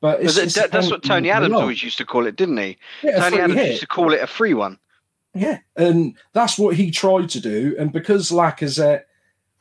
But 0.00 0.20
it's, 0.20 0.36
it's 0.36 0.54
that- 0.54 0.72
that's 0.72 0.90
what 0.90 1.04
Tony 1.04 1.30
Adams 1.30 1.54
always 1.54 1.82
used 1.82 1.98
to 1.98 2.04
call 2.04 2.26
it, 2.26 2.34
didn't 2.36 2.56
he? 2.56 2.76
Yeah, 3.02 3.20
Tony 3.20 3.40
Adams 3.40 3.60
hit. 3.60 3.68
used 3.68 3.80
to 3.82 3.86
call 3.86 4.12
it 4.12 4.20
a 4.20 4.26
free 4.26 4.54
one. 4.54 4.78
Yeah, 5.36 5.58
and 5.76 6.14
that's 6.32 6.58
what 6.58 6.76
he 6.76 6.90
tried 6.90 7.28
to 7.30 7.40
do. 7.40 7.74
And 7.78 7.92
because 7.92 8.30
Lacazette 8.30 9.02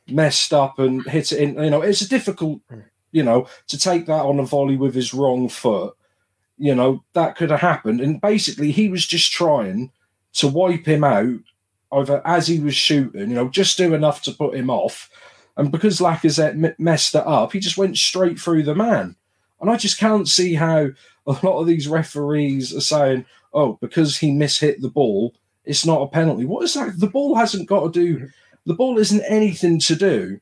messed 0.07 0.53
up 0.53 0.79
and 0.79 1.03
hit 1.05 1.31
it 1.31 1.39
in, 1.39 1.63
you 1.63 1.69
know, 1.69 1.81
it's 1.81 2.01
a 2.01 2.09
difficult, 2.09 2.61
hmm. 2.69 2.79
you 3.11 3.23
know, 3.23 3.47
to 3.67 3.77
take 3.77 4.05
that 4.05 4.25
on 4.25 4.39
a 4.39 4.45
volley 4.45 4.75
with 4.75 4.95
his 4.95 5.13
wrong 5.13 5.49
foot. 5.49 5.95
You 6.57 6.75
know, 6.75 7.03
that 7.13 7.35
could 7.35 7.49
have 7.49 7.59
happened. 7.59 7.99
And 7.99 8.21
basically, 8.21 8.71
he 8.71 8.87
was 8.87 9.05
just 9.05 9.31
trying 9.31 9.91
to 10.33 10.47
wipe 10.47 10.85
him 10.85 11.03
out 11.03 11.39
over 11.91 12.21
as 12.25 12.47
he 12.47 12.59
was 12.59 12.75
shooting, 12.75 13.29
you 13.29 13.35
know, 13.35 13.49
just 13.49 13.77
do 13.77 13.93
enough 13.93 14.21
to 14.23 14.31
put 14.31 14.55
him 14.55 14.69
off. 14.69 15.09
And 15.55 15.71
because 15.71 15.99
Lacazette 15.99 16.63
m- 16.63 16.75
messed 16.79 17.13
it 17.15 17.25
up, 17.25 17.53
he 17.53 17.59
just 17.59 17.77
went 17.77 17.97
straight 17.97 18.39
through 18.39 18.63
the 18.63 18.75
man. 18.75 19.15
And 19.61 19.69
I 19.69 19.77
just 19.77 19.99
can't 19.99 20.27
see 20.27 20.55
how 20.55 20.89
a 21.27 21.31
lot 21.43 21.59
of 21.59 21.67
these 21.67 21.87
referees 21.87 22.75
are 22.75 22.81
saying, 22.81 23.25
oh, 23.53 23.77
because 23.79 24.17
he 24.17 24.31
mishit 24.31 24.81
the 24.81 24.89
ball, 24.89 25.35
it's 25.63 25.85
not 25.85 26.01
a 26.01 26.07
penalty. 26.07 26.45
What 26.45 26.63
is 26.63 26.73
that? 26.73 26.99
The 26.99 27.07
ball 27.07 27.35
hasn't 27.35 27.69
got 27.69 27.93
to 27.93 27.99
do. 27.99 28.19
Hmm. 28.19 28.25
The 28.65 28.73
ball 28.73 28.97
isn't 28.97 29.23
anything 29.23 29.79
to 29.79 29.95
do 29.95 30.39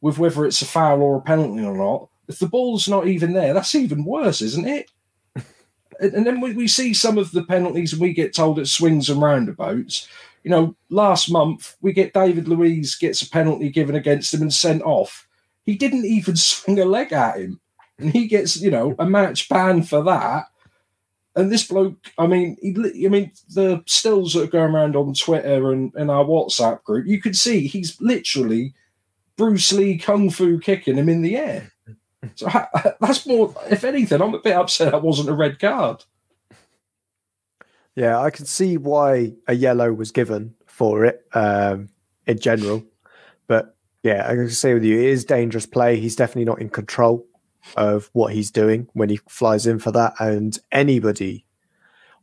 with 0.00 0.18
whether 0.18 0.44
it's 0.44 0.60
a 0.60 0.66
foul 0.66 1.00
or 1.02 1.16
a 1.16 1.22
penalty 1.22 1.64
or 1.64 1.76
not. 1.76 2.08
If 2.28 2.38
the 2.38 2.48
ball's 2.48 2.88
not 2.88 3.06
even 3.06 3.32
there, 3.32 3.54
that's 3.54 3.74
even 3.74 4.04
worse, 4.04 4.42
isn't 4.42 4.66
it? 4.66 4.90
and, 6.00 6.26
then 6.26 6.40
we, 6.40 6.52
we 6.52 6.68
see 6.68 6.92
some 6.92 7.16
of 7.18 7.32
the 7.32 7.42
penalties, 7.42 7.92
and 7.92 8.02
we 8.02 8.12
get 8.12 8.34
told 8.34 8.58
it 8.58 8.66
swings 8.66 9.08
and 9.08 9.22
roundabouts. 9.22 10.08
You 10.42 10.50
know, 10.50 10.76
last 10.90 11.30
month 11.30 11.76
we 11.80 11.92
get 11.94 12.12
David 12.12 12.48
Luiz 12.48 12.96
gets 12.96 13.22
a 13.22 13.30
penalty 13.30 13.70
given 13.70 13.94
against 13.94 14.34
him 14.34 14.42
and 14.42 14.52
sent 14.52 14.82
off. 14.82 15.26
He 15.64 15.74
didn't 15.74 16.04
even 16.04 16.36
swing 16.36 16.78
a 16.78 16.84
leg 16.84 17.12
at 17.12 17.38
him, 17.38 17.60
and 17.98 18.10
he 18.10 18.26
gets 18.26 18.60
you 18.60 18.70
know 18.70 18.94
a 18.98 19.06
match 19.06 19.48
ban 19.48 19.82
for 19.82 20.02
that. 20.04 20.44
And 21.36 21.50
this 21.50 21.66
bloke, 21.66 22.12
I 22.16 22.26
mean, 22.26 22.56
he, 22.62 23.06
I 23.06 23.08
mean, 23.08 23.32
the 23.48 23.82
stills 23.86 24.34
that 24.34 24.44
are 24.44 24.46
going 24.46 24.74
around 24.74 24.94
on 24.94 25.14
Twitter 25.14 25.72
and 25.72 25.92
in 25.96 26.08
our 26.08 26.24
WhatsApp 26.24 26.84
group, 26.84 27.06
you 27.06 27.20
could 27.20 27.36
see 27.36 27.66
he's 27.66 28.00
literally 28.00 28.74
Bruce 29.36 29.72
Lee 29.72 29.98
kung 29.98 30.30
fu 30.30 30.58
kicking 30.60 30.96
him 30.96 31.08
in 31.08 31.22
the 31.22 31.36
air. 31.36 31.70
So 32.36 32.48
ha- 32.48 32.70
that's 33.02 33.26
more, 33.26 33.54
if 33.70 33.84
anything, 33.84 34.22
I'm 34.22 34.32
a 34.32 34.38
bit 34.38 34.56
upset 34.56 34.92
that 34.92 35.02
wasn't 35.02 35.28
a 35.28 35.34
red 35.34 35.58
card. 35.58 36.04
Yeah, 37.94 38.18
I 38.18 38.30
can 38.30 38.46
see 38.46 38.78
why 38.78 39.34
a 39.46 39.54
yellow 39.54 39.92
was 39.92 40.10
given 40.10 40.54
for 40.66 41.04
it 41.04 41.22
um, 41.34 41.90
in 42.26 42.38
general. 42.38 42.82
But 43.46 43.76
yeah, 44.02 44.26
I 44.26 44.36
can 44.36 44.48
say 44.48 44.72
with 44.72 44.84
you, 44.84 44.98
it 44.98 45.04
is 45.04 45.26
dangerous 45.26 45.66
play. 45.66 46.00
He's 46.00 46.16
definitely 46.16 46.46
not 46.46 46.62
in 46.62 46.70
control 46.70 47.26
of 47.76 48.10
what 48.12 48.32
he's 48.32 48.50
doing 48.50 48.88
when 48.92 49.08
he 49.08 49.20
flies 49.28 49.66
in 49.66 49.78
for 49.78 49.90
that. 49.92 50.14
And 50.18 50.58
anybody 50.72 51.44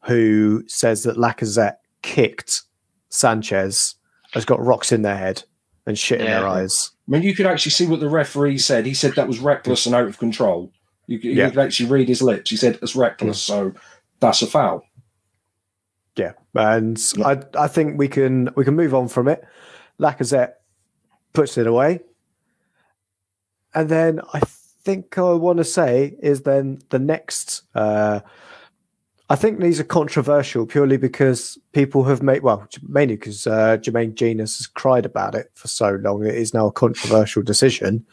who 0.05 0.63
says 0.67 1.03
that 1.03 1.17
Lacazette 1.17 1.77
kicked 2.01 2.63
Sanchez 3.09 3.95
has 4.31 4.45
got 4.45 4.63
rocks 4.63 4.91
in 4.91 5.01
their 5.01 5.17
head 5.17 5.43
and 5.85 5.97
shit 5.97 6.21
in 6.21 6.27
their 6.27 6.47
eyes. 6.47 6.91
I 7.07 7.11
mean, 7.11 7.23
you 7.23 7.35
could 7.35 7.45
actually 7.45 7.71
see 7.71 7.87
what 7.87 7.99
the 7.99 8.09
referee 8.09 8.57
said. 8.59 8.85
He 8.85 8.93
said 8.93 9.15
that 9.15 9.27
was 9.27 9.39
reckless 9.39 9.85
and 9.85 9.93
out 9.95 10.07
of 10.07 10.17
control. 10.17 10.71
You, 11.07 11.19
could- 11.19 11.31
Yeah. 11.35 11.49
could 11.49 11.59
actually 11.59 11.89
read 11.89 12.07
his 12.07 12.21
lips. 12.21 12.49
He 12.49 12.55
said 12.57 12.79
it's 12.81 12.95
reckless, 12.95 13.39
mm. 13.43 13.47
so 13.47 13.73
that's 14.19 14.41
a 14.41 14.47
foul. 14.47 14.83
Yeah, 16.15 16.33
and 16.53 16.97
I 17.23 17.41
I 17.57 17.67
think 17.67 17.97
we 17.97 18.07
can 18.07 18.49
we 18.55 18.63
can 18.65 18.75
move 18.75 18.93
on 18.93 19.07
from 19.07 19.27
it. 19.27 19.43
Lacazette 19.99 20.53
puts 21.33 21.57
it 21.57 21.67
away, 21.67 22.01
and 23.73 23.89
then 23.89 24.19
I 24.33 24.41
think 24.83 25.17
I 25.17 25.33
want 25.33 25.57
to 25.57 25.63
say 25.63 26.15
is 26.21 26.41
then 26.41 26.79
the 26.89 26.99
next. 26.99 27.63
Uh, 27.75 28.21
I 29.29 29.35
think 29.35 29.59
these 29.59 29.79
are 29.79 29.85
controversial 29.85 30.65
purely 30.65 30.97
because 30.97 31.57
people 31.71 32.03
have 32.03 32.21
made 32.21 32.43
well 32.43 32.67
mainly 32.87 33.15
because 33.15 33.47
uh, 33.47 33.77
Jermaine 33.77 34.13
Jenas 34.13 34.57
has 34.57 34.67
cried 34.67 35.05
about 35.05 35.35
it 35.35 35.49
for 35.53 35.69
so 35.69 35.91
long. 36.01 36.25
It 36.25 36.35
is 36.35 36.53
now 36.53 36.67
a 36.67 36.71
controversial 36.71 37.41
decision. 37.41 38.05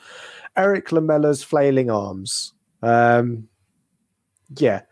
Eric 0.57 0.89
Lamela's 0.89 1.43
flailing 1.43 1.91
arms. 1.91 2.53
Um, 2.83 3.49
yeah, 4.57 4.83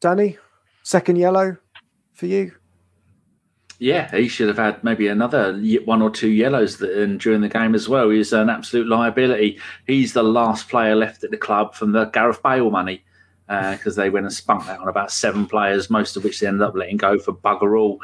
Danny, 0.00 0.36
second 0.82 1.16
yellow 1.16 1.56
for 2.12 2.26
you. 2.26 2.52
Yeah, 3.80 4.10
he 4.10 4.26
should 4.26 4.48
have 4.48 4.58
had 4.58 4.82
maybe 4.82 5.06
another 5.06 5.56
one 5.84 6.02
or 6.02 6.10
two 6.10 6.30
yellows 6.30 6.78
that, 6.78 6.90
and 7.00 7.20
during 7.20 7.42
the 7.42 7.48
game 7.48 7.76
as 7.76 7.88
well. 7.88 8.10
He's 8.10 8.32
an 8.32 8.50
absolute 8.50 8.88
liability. 8.88 9.60
He's 9.86 10.12
the 10.12 10.24
last 10.24 10.68
player 10.68 10.96
left 10.96 11.22
at 11.22 11.30
the 11.30 11.36
club 11.36 11.74
from 11.74 11.92
the 11.92 12.06
Gareth 12.06 12.42
Bale 12.42 12.70
money 12.70 13.04
because 13.46 13.94
they 13.96 14.10
went 14.10 14.26
and 14.26 14.32
spunk 14.32 14.66
that 14.66 14.80
on 14.80 14.88
about 14.88 15.12
seven 15.12 15.46
players, 15.46 15.90
most 15.90 16.16
of 16.16 16.24
which 16.24 16.40
they 16.40 16.46
ended 16.46 16.62
up 16.62 16.74
letting 16.74 16.96
go 16.96 17.18
for 17.18 17.32
bugger 17.32 17.78
all. 17.78 18.00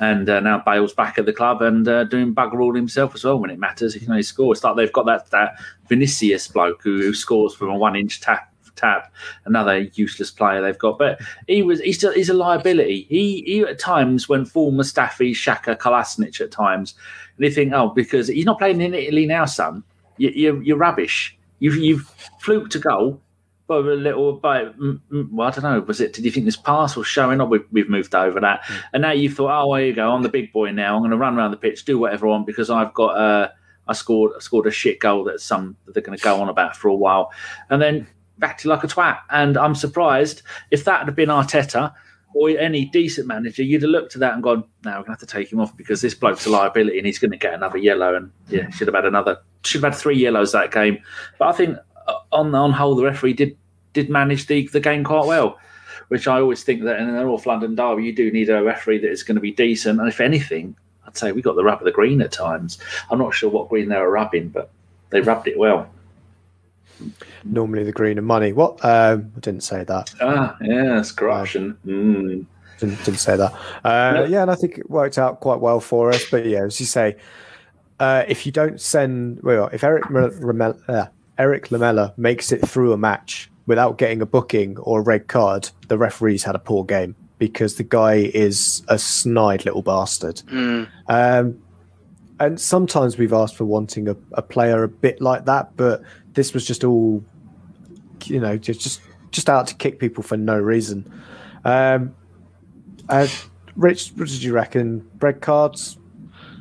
And 0.00 0.28
uh, 0.30 0.40
now 0.40 0.62
Bale's 0.64 0.94
back 0.94 1.18
at 1.18 1.26
the 1.26 1.32
club 1.32 1.60
and 1.60 1.86
uh, 1.86 2.04
doing 2.04 2.34
bugger 2.34 2.62
all 2.62 2.74
himself 2.74 3.14
as 3.14 3.24
well 3.24 3.38
when 3.38 3.50
it 3.50 3.58
matters. 3.58 3.94
He 3.94 4.00
can 4.00 4.10
only 4.10 4.22
score. 4.22 4.52
It's 4.52 4.62
like 4.62 4.76
they've 4.76 4.92
got 4.92 5.06
that, 5.06 5.30
that 5.30 5.58
Vinicius 5.88 6.48
bloke 6.48 6.82
who, 6.82 6.98
who 6.98 7.12
scores 7.12 7.54
from 7.54 7.68
a 7.68 7.76
one 7.76 7.96
inch 7.96 8.20
tap. 8.20 8.47
Tap 8.78 9.12
another 9.44 9.78
useless 9.78 10.30
player 10.30 10.62
they've 10.62 10.78
got, 10.78 10.98
but 10.98 11.20
he 11.46 11.62
was 11.62 11.80
he's 11.80 11.96
still 11.96 12.12
he's 12.12 12.30
a 12.30 12.34
liability. 12.34 13.06
He 13.08 13.42
he 13.42 13.60
at 13.62 13.78
times 13.78 14.28
went 14.28 14.48
full 14.48 14.72
Mustafi, 14.72 15.32
Xhaka, 15.32 15.76
Kolasinac 15.76 16.40
at 16.40 16.50
times, 16.50 16.94
and 17.36 17.44
they 17.44 17.50
think, 17.50 17.72
oh, 17.72 17.88
because 17.90 18.28
he's 18.28 18.46
not 18.46 18.58
playing 18.58 18.80
in 18.80 18.94
Italy 18.94 19.26
now, 19.26 19.44
son. 19.44 19.82
You, 20.16 20.30
you're 20.34 20.62
you're 20.62 20.76
rubbish. 20.76 21.36
You've 21.58 21.76
you've 21.76 22.08
fluked 22.40 22.74
a 22.74 22.78
goal, 22.78 23.20
but 23.68 23.84
a 23.84 23.94
little, 23.94 24.40
mm, 24.40 25.00
mm, 25.12 25.30
well, 25.30 25.48
I 25.48 25.50
don't 25.50 25.64
know. 25.64 25.80
Was 25.80 26.00
it? 26.00 26.14
Did 26.14 26.24
you 26.24 26.30
think 26.30 26.46
this 26.46 26.56
pass 26.56 26.96
was 26.96 27.06
showing 27.06 27.40
up? 27.40 27.50
We've, 27.50 27.66
we've 27.70 27.88
moved 27.88 28.14
over 28.14 28.40
that, 28.40 28.60
and 28.92 29.02
now 29.02 29.12
you 29.12 29.30
thought, 29.30 29.50
oh, 29.62 29.74
there 29.74 29.86
you 29.86 29.92
go. 29.92 30.10
I'm 30.10 30.22
the 30.22 30.28
big 30.28 30.52
boy 30.52 30.70
now. 30.70 30.94
I'm 30.94 31.02
going 31.02 31.10
to 31.10 31.18
run 31.18 31.36
around 31.36 31.50
the 31.50 31.58
pitch, 31.58 31.84
do 31.84 31.98
whatever 31.98 32.26
I 32.26 32.30
want 32.30 32.46
because 32.46 32.70
I've 32.70 32.94
got 32.94 33.16
uh, 33.16 33.48
I 33.86 33.92
scored 33.92 34.32
I 34.36 34.40
scored 34.40 34.66
a 34.66 34.70
shit 34.70 35.00
goal 35.00 35.24
that 35.24 35.40
some 35.40 35.76
that 35.84 35.92
they're 35.92 36.02
going 36.02 36.16
to 36.16 36.24
go 36.24 36.40
on 36.40 36.48
about 36.48 36.76
for 36.76 36.88
a 36.88 36.94
while, 36.94 37.30
and 37.70 37.80
then 37.80 38.06
acted 38.42 38.68
like 38.68 38.84
a 38.84 38.86
twat. 38.86 39.18
And 39.30 39.56
I'm 39.56 39.74
surprised 39.74 40.42
if 40.70 40.84
that 40.84 41.04
had 41.04 41.14
been 41.14 41.28
Arteta 41.28 41.92
or 42.34 42.50
any 42.50 42.84
decent 42.86 43.26
manager, 43.26 43.62
you'd 43.62 43.82
have 43.82 43.90
looked 43.90 44.14
at 44.14 44.20
that 44.20 44.34
and 44.34 44.42
gone, 44.42 44.64
"Now 44.84 44.92
we're 44.92 45.04
going 45.04 45.04
to 45.06 45.10
have 45.12 45.18
to 45.20 45.26
take 45.26 45.52
him 45.52 45.60
off 45.60 45.76
because 45.76 46.00
this 46.00 46.14
bloke's 46.14 46.46
a 46.46 46.50
liability 46.50 46.98
and 46.98 47.06
he's 47.06 47.18
going 47.18 47.30
to 47.30 47.36
get 47.36 47.54
another 47.54 47.78
yellow." 47.78 48.14
And 48.14 48.30
yeah, 48.48 48.68
should 48.70 48.88
have 48.88 48.94
had 48.94 49.06
another, 49.06 49.38
should 49.64 49.82
have 49.82 49.92
had 49.92 50.00
three 50.00 50.16
yellows 50.16 50.52
that 50.52 50.70
game. 50.70 50.98
But 51.38 51.48
I 51.48 51.52
think 51.52 51.78
uh, 52.06 52.14
on 52.32 52.54
on 52.54 52.72
whole, 52.72 52.96
the 52.96 53.04
referee 53.04 53.32
did 53.34 53.56
did 53.92 54.10
manage 54.10 54.46
the 54.46 54.68
the 54.68 54.80
game 54.80 55.04
quite 55.04 55.26
well. 55.26 55.58
Which 56.08 56.26
I 56.26 56.40
always 56.40 56.64
think 56.64 56.84
that 56.84 56.98
in 57.00 57.08
an 57.08 57.14
North 57.16 57.44
London 57.44 57.74
derby, 57.74 58.04
you 58.04 58.14
do 58.14 58.30
need 58.30 58.48
a 58.48 58.62
referee 58.62 58.98
that 58.98 59.10
is 59.10 59.22
going 59.22 59.34
to 59.34 59.42
be 59.42 59.52
decent. 59.52 60.00
And 60.00 60.08
if 60.08 60.22
anything, 60.22 60.74
I'd 61.06 61.18
say 61.18 61.32
we 61.32 61.42
got 61.42 61.56
the 61.56 61.64
rub 61.64 61.80
of 61.80 61.84
the 61.84 61.92
green 61.92 62.22
at 62.22 62.32
times. 62.32 62.78
I'm 63.10 63.18
not 63.18 63.34
sure 63.34 63.50
what 63.50 63.68
green 63.68 63.90
they 63.90 63.96
were 63.96 64.10
rubbing, 64.10 64.48
but 64.48 64.70
they 65.10 65.20
rubbed 65.20 65.48
it 65.48 65.58
well. 65.58 65.90
Normally 67.48 67.84
the 67.84 67.92
green 67.92 68.18
and 68.18 68.26
money. 68.26 68.52
What? 68.52 68.84
Um, 68.84 69.32
I 69.36 69.40
didn't 69.40 69.62
say 69.62 69.84
that. 69.84 70.14
Ah, 70.20 70.56
yes, 70.60 71.12
corruption. 71.12 71.76
Mm. 71.86 72.46
Didn't, 72.78 72.98
didn't 73.04 73.18
say 73.20 73.36
that. 73.36 73.52
Uh, 73.84 74.12
No. 74.14 74.24
Yeah, 74.24 74.42
and 74.42 74.50
I 74.50 74.54
think 74.54 74.78
it 74.78 74.88
worked 74.90 75.18
out 75.18 75.40
quite 75.40 75.60
well 75.60 75.80
for 75.80 76.10
us. 76.10 76.24
But 76.30 76.46
yeah, 76.46 76.64
as 76.64 76.78
you 76.78 76.86
say, 76.86 77.16
uh, 77.98 78.24
if 78.28 78.46
you 78.46 78.52
don't 78.52 78.80
send, 78.80 79.42
well, 79.42 79.68
if 79.72 79.82
Eric 79.82 80.04
Ramel- 80.10 80.78
uh, 80.88 81.06
Eric 81.38 81.70
Lamela 81.70 82.14
makes 82.16 82.52
it 82.52 82.60
through 82.68 82.92
a 82.92 82.96
match 82.98 83.50
without 83.66 83.98
getting 83.98 84.20
a 84.22 84.26
booking 84.26 84.76
or 84.78 85.00
a 85.00 85.02
red 85.02 85.26
card, 85.28 85.70
the 85.88 85.98
referee's 85.98 86.44
had 86.44 86.54
a 86.54 86.58
poor 86.58 86.84
game 86.84 87.16
because 87.38 87.76
the 87.76 87.84
guy 87.84 88.14
is 88.34 88.82
a 88.88 88.98
snide 88.98 89.64
little 89.64 89.82
bastard. 89.82 90.36
Mm. 90.46 90.88
Um, 91.08 91.62
and 92.40 92.60
sometimes 92.60 93.18
we've 93.18 93.32
asked 93.32 93.56
for 93.56 93.64
wanting 93.64 94.08
a, 94.08 94.16
a 94.32 94.42
player 94.42 94.82
a 94.84 94.88
bit 94.88 95.20
like 95.20 95.44
that, 95.46 95.76
but 95.76 96.02
this 96.34 96.54
was 96.54 96.64
just 96.64 96.84
all, 96.84 97.24
you 98.26 98.40
know, 98.40 98.56
just 98.56 98.80
just, 98.80 99.00
just 99.30 99.48
out 99.48 99.66
to 99.68 99.74
kick 99.74 99.98
people 99.98 100.22
for 100.22 100.36
no 100.36 100.58
reason. 100.58 101.10
Um, 101.64 102.14
uh, 103.08 103.28
Rich, 103.76 104.12
what 104.16 104.28
did 104.28 104.42
you 104.42 104.52
reckon? 104.52 105.08
Red 105.20 105.40
cards, 105.40 105.98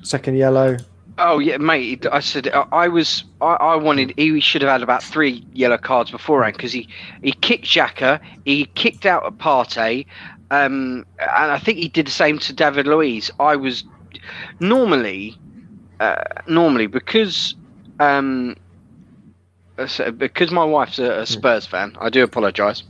second 0.04 0.38
yellow. 0.38 0.78
Oh 1.20 1.40
yeah, 1.40 1.58
mate. 1.58 2.06
I 2.12 2.20
said 2.20 2.48
I 2.72 2.88
was. 2.88 3.24
I, 3.42 3.54
I 3.54 3.76
wanted. 3.76 4.14
He 4.18 4.40
should 4.40 4.62
have 4.62 4.70
had 4.70 4.84
about 4.84 5.02
three 5.02 5.44
yellow 5.54 5.78
cards 5.78 6.12
beforehand 6.12 6.56
because 6.56 6.72
he 6.72 6.88
he 7.24 7.32
kicked 7.32 7.66
Xhaka, 7.66 8.20
he 8.46 8.66
kicked 8.76 9.06
out 9.08 9.26
a 9.26 9.32
Partey, 9.32 10.06
um, 10.52 11.06
and 11.20 11.52
I 11.52 11.58
think 11.58 11.80
he 11.80 11.88
did 11.88 12.06
the 12.06 12.12
same 12.12 12.38
to 12.40 12.54
David 12.54 12.86
Luiz. 12.86 13.32
I 13.40 13.56
was 13.56 13.84
normally, 14.60 15.36
uh, 16.00 16.24
normally 16.48 16.86
because 16.86 17.56
um, 18.00 18.56
Uh, 19.78 20.12
because 20.12 20.52
my 20.52 20.64
wife's 20.64 21.00
a, 21.00 21.06
a 21.06 21.20
hmm. 21.20 21.26
Spurs 21.26 21.66
fan. 21.66 21.96
I 22.00 22.10
do 22.10 22.24
apologise. 22.24 22.84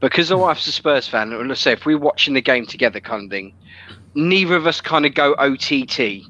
Because 0.00 0.28
the 0.28 0.38
wife's 0.38 0.66
a 0.66 0.72
Spurs 0.72 1.08
fan, 1.08 1.32
and 1.32 1.48
let's 1.48 1.60
say 1.60 1.72
if 1.72 1.86
we're 1.86 1.98
watching 1.98 2.34
the 2.34 2.40
game 2.40 2.66
together, 2.66 3.00
kind 3.00 3.24
of 3.24 3.30
thing, 3.30 3.54
neither 4.14 4.54
of 4.54 4.66
us 4.66 4.80
kind 4.80 5.06
of 5.06 5.14
go 5.14 5.34
OTT 5.34 6.24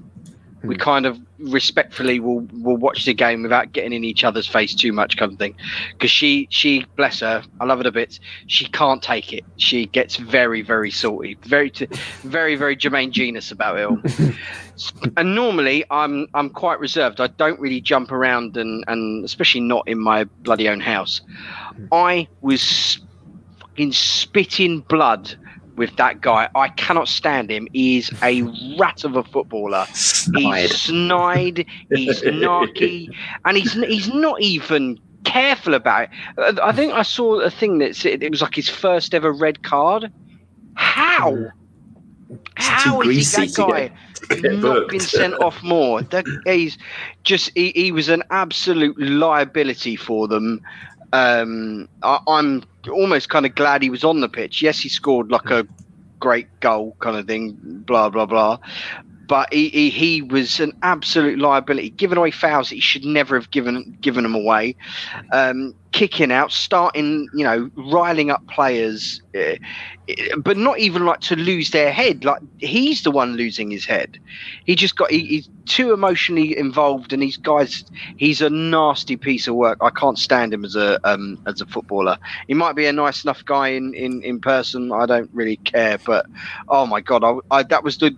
we 0.64 0.76
hmm. 0.76 0.80
kind 0.80 1.06
of 1.06 1.20
respectfully 1.38 2.20
will 2.20 2.40
will 2.52 2.76
watch 2.76 3.04
the 3.04 3.14
game 3.14 3.42
without 3.42 3.72
getting 3.72 3.92
in 3.92 4.04
each 4.04 4.24
other's 4.24 4.46
face 4.46 4.74
too 4.74 4.92
much 4.92 5.16
kind 5.16 5.32
of 5.32 5.38
thing 5.38 5.54
because 5.92 6.10
she 6.10 6.46
she 6.50 6.86
bless 6.96 7.20
her 7.20 7.42
i 7.60 7.64
love 7.64 7.80
her 7.80 7.88
a 7.88 7.92
bit. 7.92 8.18
she 8.46 8.66
can't 8.66 9.02
take 9.02 9.32
it 9.32 9.44
she 9.56 9.86
gets 9.86 10.16
very 10.16 10.62
very 10.62 10.90
salty 10.90 11.36
very 11.42 11.70
t- 11.70 11.88
very 12.22 12.56
very 12.56 12.76
jermaine 12.76 13.10
jenas 13.10 13.50
about 13.50 13.78
it 13.78 13.84
all 13.84 13.98
and 15.16 15.34
normally 15.34 15.84
i'm 15.90 16.26
i'm 16.34 16.50
quite 16.50 16.78
reserved 16.80 17.20
i 17.20 17.26
don't 17.26 17.58
really 17.60 17.80
jump 17.80 18.10
around 18.12 18.56
and 18.56 18.84
and 18.88 19.24
especially 19.24 19.60
not 19.60 19.86
in 19.88 19.98
my 19.98 20.24
bloody 20.42 20.68
own 20.68 20.80
house 20.80 21.20
hmm. 21.76 21.86
i 21.92 22.26
was 22.40 23.00
fucking 23.60 23.92
spitting 23.92 24.80
blood 24.80 25.34
with 25.76 25.94
that 25.96 26.20
guy 26.20 26.48
i 26.54 26.68
cannot 26.68 27.08
stand 27.08 27.50
him 27.50 27.66
He's 27.72 28.10
a 28.22 28.42
rat 28.78 29.04
of 29.04 29.16
a 29.16 29.24
footballer 29.24 29.86
Snide. 30.24 30.60
He's 30.60 30.80
snide. 30.80 31.66
He's 31.90 32.22
narky, 32.22 33.14
and 33.44 33.56
he's 33.56 33.72
he's 33.72 34.12
not 34.12 34.40
even 34.40 34.98
careful 35.24 35.74
about 35.74 36.08
it. 36.38 36.58
I 36.62 36.72
think 36.72 36.92
I 36.92 37.02
saw 37.02 37.40
a 37.40 37.50
thing 37.50 37.78
that 37.78 37.96
said 37.96 38.22
it 38.22 38.30
was 38.30 38.42
like 38.42 38.54
his 38.54 38.68
first 38.68 39.14
ever 39.14 39.32
red 39.32 39.62
card. 39.62 40.12
How? 40.74 41.34
Hmm. 41.34 41.44
How 42.56 43.00
is 43.02 43.34
he, 43.34 43.46
to 43.46 43.56
that 43.56 43.68
guy 43.70 43.90
get- 44.28 44.42
get 44.42 44.58
not 44.58 44.88
been 44.88 45.00
sent 45.00 45.34
off 45.34 45.62
more? 45.62 46.02
That 46.02 46.24
he's 46.46 46.78
just 47.22 47.50
he, 47.54 47.72
he 47.74 47.92
was 47.92 48.08
an 48.08 48.22
absolute 48.30 48.98
liability 48.98 49.96
for 49.96 50.28
them. 50.28 50.60
Um, 51.12 51.88
I, 52.02 52.18
I'm 52.26 52.64
almost 52.90 53.28
kind 53.28 53.46
of 53.46 53.54
glad 53.54 53.82
he 53.82 53.90
was 53.90 54.04
on 54.04 54.20
the 54.20 54.28
pitch. 54.28 54.62
Yes, 54.62 54.80
he 54.80 54.88
scored 54.88 55.30
like 55.30 55.50
a 55.50 55.66
great 56.20 56.48
goal 56.60 56.96
kind 57.00 57.16
of 57.16 57.26
thing. 57.26 57.56
Blah 57.62 58.10
blah 58.10 58.26
blah 58.26 58.58
but 59.26 59.52
he, 59.52 59.68
he, 59.68 59.90
he 59.90 60.22
was 60.22 60.60
an 60.60 60.72
absolute 60.82 61.38
liability, 61.38 61.90
giving 61.90 62.18
away 62.18 62.30
fouls 62.30 62.68
that 62.68 62.74
he 62.76 62.80
should 62.80 63.04
never 63.04 63.38
have 63.38 63.50
given 63.50 63.96
given 64.00 64.22
them 64.22 64.34
away, 64.34 64.76
um, 65.32 65.74
kicking 65.94 66.32
out, 66.32 66.50
starting, 66.50 67.28
you 67.32 67.44
know, 67.44 67.70
riling 67.76 68.28
up 68.28 68.44
players, 68.48 69.22
uh, 69.38 69.54
but 70.38 70.56
not 70.56 70.80
even 70.80 71.04
like 71.06 71.20
to 71.20 71.36
lose 71.36 71.70
their 71.70 71.92
head. 71.92 72.24
Like 72.24 72.42
he's 72.58 73.04
the 73.04 73.12
one 73.12 73.36
losing 73.36 73.70
his 73.70 73.84
head. 73.84 74.18
He 74.66 74.74
just 74.74 74.96
got 74.96 75.12
he, 75.12 75.24
he's 75.24 75.48
too 75.66 75.92
emotionally 75.92 76.58
involved, 76.58 77.12
and 77.12 77.22
these 77.22 77.36
guys. 77.36 77.84
He's 78.16 78.40
a 78.40 78.50
nasty 78.50 79.16
piece 79.16 79.46
of 79.46 79.54
work. 79.54 79.78
I 79.80 79.90
can't 79.90 80.18
stand 80.18 80.52
him 80.52 80.64
as 80.64 80.74
a 80.74 80.98
um, 81.08 81.38
as 81.46 81.60
a 81.60 81.66
footballer. 81.66 82.18
He 82.48 82.54
might 82.54 82.74
be 82.74 82.86
a 82.86 82.92
nice 82.92 83.22
enough 83.22 83.44
guy 83.44 83.68
in 83.68 83.94
in, 83.94 84.20
in 84.24 84.40
person. 84.40 84.90
I 84.90 85.06
don't 85.06 85.30
really 85.32 85.58
care, 85.58 85.98
but 86.04 86.26
oh 86.68 86.86
my 86.86 87.02
god, 87.02 87.22
I, 87.22 87.34
I 87.52 87.62
that 87.62 87.84
was 87.84 87.98
the 87.98 88.10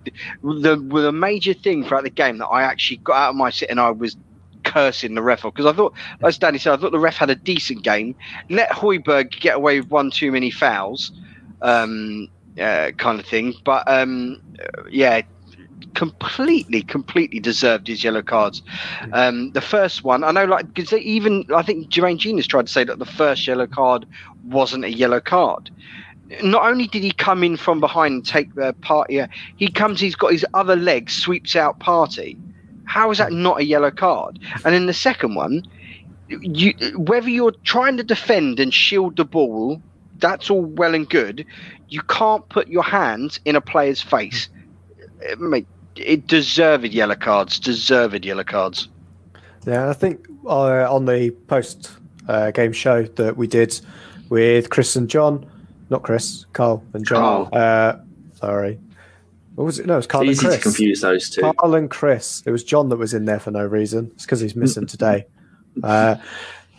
the 0.43 0.77
the 0.77 1.13
major 1.13 1.53
thing 1.53 1.85
throughout 1.85 2.05
the 2.05 2.11
game 2.11 2.39
that 2.39 2.47
I 2.47 2.63
actually 2.63 2.97
got 2.99 3.17
out 3.17 3.31
of 3.31 3.37
my 3.37 3.51
seat 3.51 3.69
and 3.69 3.79
I 3.79 3.91
was 3.91 4.17
cursing 4.67 5.15
the 5.15 5.23
ref 5.23 5.43
because 5.43 5.65
I 5.65 5.73
thought, 5.73 5.95
as 6.23 6.37
Danny 6.37 6.59
said, 6.59 6.73
I 6.73 6.77
thought 6.77 6.93
the 6.93 6.99
ref 6.99 7.17
had 7.17 7.31
a 7.31 7.35
decent 7.35 7.83
game. 7.83 8.15
Let 8.51 8.71
Højbjerg 8.71 9.41
get 9.41 9.57
away 9.57 9.81
with 9.81 9.91
one 9.91 10.11
too 10.11 10.31
many 10.31 10.51
fouls, 10.51 11.13
um, 11.63 12.29
uh, 12.61 12.91
kind 12.99 13.19
of 13.19 13.27
thing. 13.27 13.55
But 13.65 13.85
um, 13.87 14.43
uh, 14.61 14.83
yeah, 14.91 15.23
completely, 15.95 16.83
completely 16.83 17.41
deserved 17.41 17.87
his 17.87 18.05
yellow 18.05 18.23
cards. 18.23 18.63
Um, 19.13 19.53
the 19.53 19.61
first 19.61 20.05
one, 20.05 20.25
I 20.25 20.33
know, 20.33 20.45
like 20.45 20.73
because 20.75 20.93
even 20.93 21.47
I 21.55 21.63
think 21.63 21.89
Jermaine 21.89 22.19
Jenas 22.19 22.47
tried 22.47 22.67
to 22.67 22.73
say 22.73 22.85
that 22.85 22.99
the 22.99 23.07
first 23.07 23.47
yellow 23.47 23.67
card 23.67 24.05
wasn't 24.45 24.85
a 24.85 24.93
yellow 24.93 25.21
card 25.21 25.71
not 26.43 26.69
only 26.69 26.87
did 26.89 27.03
he 27.03 27.13
come 27.13 27.43
in 27.45 27.57
from 27.57 27.81
behind 27.81 28.15
and 28.15 28.27
take 28.27 28.55
the 28.55 28.75
Partey, 28.81 29.29
he 29.57 29.69
comes, 29.69 30.01
he's 30.01 30.17
got 30.17 30.33
his 30.33 30.45
other 30.55 30.77
leg, 30.77 31.11
sweeps 31.11 31.55
out 31.55 31.79
Partey. 31.79 32.37
How 32.87 33.11
is 33.11 33.19
that 33.19 33.33
not 33.33 33.61
a 33.61 33.65
yellow 33.65 33.91
card? 33.91 34.39
And 34.65 34.75
in 34.75 34.87
the 34.87 34.95
second 34.95 35.35
one, 35.35 35.63
you 36.29 36.73
whether 36.97 37.29
you're 37.29 37.53
trying 37.65 37.97
to 37.99 38.03
defend 38.03 38.59
and 38.59 38.73
shield 38.73 39.17
the 39.17 39.25
ball, 39.25 39.81
that's 40.19 40.51
all 40.51 40.63
well 40.63 40.95
and 40.95 41.09
good. 41.09 41.45
You 41.89 42.03
can't 42.03 42.49
put 42.49 42.69
your 42.69 42.83
hands 42.83 43.39
in 43.45 43.55
a 43.55 43.61
player's 43.61 44.03
face. 44.03 44.49
It, 45.21 45.41
mate, 45.41 45.67
it 45.97 46.27
deserved 46.27 46.87
yellow 46.87 47.15
cards. 47.15 47.59
Deserved 47.59 48.25
yellow 48.25 48.45
cards. 48.45 48.89
Yeah, 49.67 49.89
I 49.91 49.93
think 49.93 50.27
uh, 50.47 50.93
on 50.93 51.07
the 51.07 51.31
post 51.49 51.91
uh, 52.29 52.51
game 52.51 52.73
show 52.73 53.03
that 53.03 53.37
we 53.37 53.47
did 53.47 53.81
with 54.29 54.71
Chris 54.71 54.97
and 54.97 55.09
John, 55.09 55.49
not 55.91 56.03
Chris, 56.03 56.47
Carl 56.53 56.85
and 56.93 57.07
John. 57.07 57.53
Uh, 57.53 58.01
sorry. 58.35 58.79
What 59.57 59.65
was 59.65 59.79
it? 59.81 59.87
No, 59.87 59.95
it 59.95 59.97
was 59.97 60.07
Carl 60.07 60.29
It's 60.29 60.39
and 60.41 60.47
easy 60.47 60.47
Chris. 60.49 60.57
to 60.59 60.63
confuse 60.63 61.01
those 61.01 61.31
two. 61.31 61.41
Carl 61.41 61.75
and 61.75 61.91
Chris. 61.91 62.43
It 62.47 62.51
was 62.51 62.63
John 62.63 62.89
that 62.91 62.97
was 62.99 63.13
in 63.15 63.25
there 63.25 63.41
for 63.41 63.51
no 63.51 63.65
reason. 63.67 64.11
It's 64.15 64.25
because 64.25 64.41
he's 64.41 64.55
missing 64.55 64.87
today. 64.95 65.27
Uh, 65.83 66.17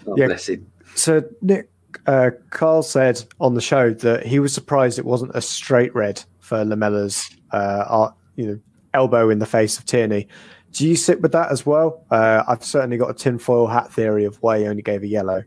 Oh, 0.09 0.15
yeah. 0.15 0.27
bless 0.27 0.47
him. 0.47 0.65
so 0.95 1.21
Nick, 1.41 1.69
uh, 2.05 2.29
Carl 2.49 2.81
said 2.81 3.21
on 3.41 3.55
the 3.55 3.61
show 3.61 3.91
that 3.91 4.25
he 4.25 4.39
was 4.39 4.53
surprised 4.53 4.97
it 4.97 5.03
wasn't 5.05 5.33
a 5.35 5.41
straight 5.41 5.93
red 5.93 6.23
for 6.39 6.63
Lamela's, 6.63 7.29
uh, 7.51 7.83
ar- 7.87 8.15
you 8.37 8.45
know, 8.47 8.59
elbow 8.93 9.29
in 9.29 9.39
the 9.39 9.45
face 9.45 9.77
of 9.77 9.83
Tierney. 9.85 10.29
Do 10.71 10.87
you 10.87 10.95
sit 10.95 11.21
with 11.21 11.33
that 11.33 11.51
as 11.51 11.65
well? 11.65 12.05
Uh, 12.09 12.43
I've 12.47 12.63
certainly 12.63 12.95
got 12.97 13.09
a 13.09 13.13
tinfoil 13.13 13.67
hat 13.67 13.91
theory 13.91 14.23
of 14.23 14.37
why 14.41 14.59
he 14.59 14.65
only 14.67 14.81
gave 14.81 15.03
a 15.03 15.07
yellow. 15.07 15.43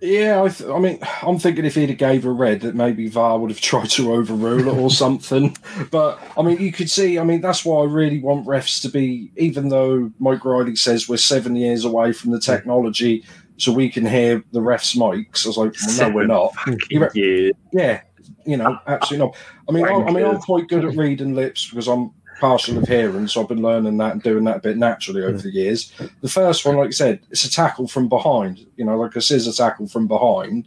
Yeah, 0.00 0.42
I, 0.42 0.48
th- 0.48 0.70
I 0.70 0.78
mean, 0.78 0.98
I'm 1.22 1.38
thinking 1.38 1.66
if 1.66 1.74
he'd 1.74 1.90
have 1.90 1.98
gave 1.98 2.24
a 2.24 2.30
red, 2.30 2.62
that 2.62 2.74
maybe 2.74 3.08
VAR 3.08 3.38
would 3.38 3.50
have 3.50 3.60
tried 3.60 3.90
to 3.90 4.12
overrule 4.12 4.68
it 4.68 4.78
or 4.78 4.90
something. 4.90 5.56
But 5.90 6.18
I 6.38 6.42
mean, 6.42 6.58
you 6.58 6.72
could 6.72 6.90
see. 6.90 7.18
I 7.18 7.24
mean, 7.24 7.40
that's 7.40 7.64
why 7.64 7.82
I 7.82 7.84
really 7.84 8.20
want 8.20 8.46
refs 8.46 8.80
to 8.82 8.88
be. 8.88 9.30
Even 9.36 9.68
though 9.68 10.10
Mike 10.18 10.44
Riley 10.44 10.76
says 10.76 11.08
we're 11.08 11.18
seven 11.18 11.54
years 11.56 11.84
away 11.84 12.12
from 12.12 12.30
the 12.30 12.40
technology, 12.40 13.24
so 13.58 13.72
we 13.72 13.90
can 13.90 14.06
hear 14.06 14.42
the 14.52 14.60
refs' 14.60 14.96
mics. 14.96 15.44
I 15.44 15.48
was 15.48 15.58
like, 15.58 15.74
well, 15.86 16.08
no, 16.08 16.14
we're 16.14 16.26
not. 16.26 16.52
You 16.90 17.00
re- 17.00 17.08
Yeah. 17.14 17.50
Yeah, 17.72 18.00
you 18.46 18.56
know, 18.56 18.78
absolutely 18.86 19.26
not. 19.26 19.36
I 19.68 19.72
mean, 19.72 19.84
I, 19.84 19.90
I 20.08 20.10
mean, 20.12 20.24
I'm 20.24 20.40
quite 20.40 20.66
good 20.68 20.84
at 20.84 20.96
reading 20.96 21.34
lips 21.34 21.68
because 21.68 21.86
I'm 21.88 22.10
partial 22.40 22.78
of 22.78 22.88
hearing, 22.88 23.28
so 23.28 23.42
I've 23.42 23.48
been 23.48 23.62
learning 23.62 23.98
that 23.98 24.12
and 24.12 24.22
doing 24.22 24.44
that 24.44 24.56
a 24.56 24.60
bit 24.60 24.76
naturally 24.76 25.22
over 25.22 25.38
the 25.38 25.50
years. 25.50 25.92
The 26.20 26.28
first 26.28 26.64
one, 26.64 26.76
like 26.76 26.88
I 26.88 26.92
said, 26.92 27.20
it's 27.30 27.44
a 27.44 27.50
tackle 27.50 27.86
from 27.86 28.08
behind, 28.08 28.66
you 28.76 28.84
know, 28.84 28.98
like 28.98 29.14
a 29.16 29.20
scissor 29.20 29.52
tackle 29.52 29.86
from 29.86 30.08
behind, 30.08 30.66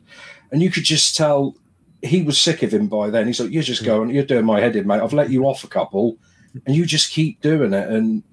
and 0.52 0.62
you 0.62 0.72
could 0.72 0.84
just 0.84 1.16
tell 1.16 1.56
he 2.02 2.22
was 2.22 2.40
sick 2.40 2.64
of 2.64 2.74
him 2.74 2.88
by 2.88 3.10
then. 3.10 3.28
He's 3.28 3.40
like, 3.40 3.52
"You're 3.52 3.64
just 3.64 3.84
going, 3.84 4.10
you're 4.12 4.26
doing 4.26 4.46
my 4.46 4.60
head 4.60 4.76
in, 4.76 4.88
mate. 4.88 5.02
I've 5.02 5.14
let 5.14 5.30
you 5.30 5.46
off 5.46 5.64
a 5.64 5.68
couple, 5.68 6.18
and 6.66 6.76
you 6.76 6.86
just 6.86 7.12
keep 7.12 7.42
doing 7.42 7.74
it." 7.74 7.90
And 7.90 8.24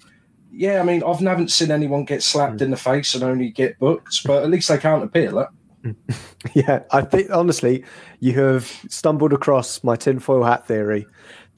yeah, 0.53 0.80
I 0.80 0.82
mean, 0.82 1.03
I've 1.05 1.20
never 1.20 1.47
seen 1.49 1.70
anyone 1.70 2.05
get 2.05 2.22
slapped 2.22 2.59
mm. 2.59 2.62
in 2.62 2.70
the 2.70 2.76
face 2.76 3.14
and 3.14 3.24
only 3.24 3.51
get 3.51 3.78
booked, 3.78 4.24
but 4.26 4.43
at 4.43 4.51
least 4.51 4.68
they 4.68 4.78
can't 4.78 5.05
appeal 5.05 5.38
it. 5.38 5.49
Mm. 5.84 5.97
Yeah, 6.55 6.84
I 6.91 7.03
think 7.03 7.30
honestly, 7.30 7.84
you 8.20 8.32
have 8.41 8.64
stumbled 8.88 9.34
across 9.34 9.84
my 9.84 9.95
tinfoil 9.95 10.43
hat 10.43 10.66
theory 10.66 11.07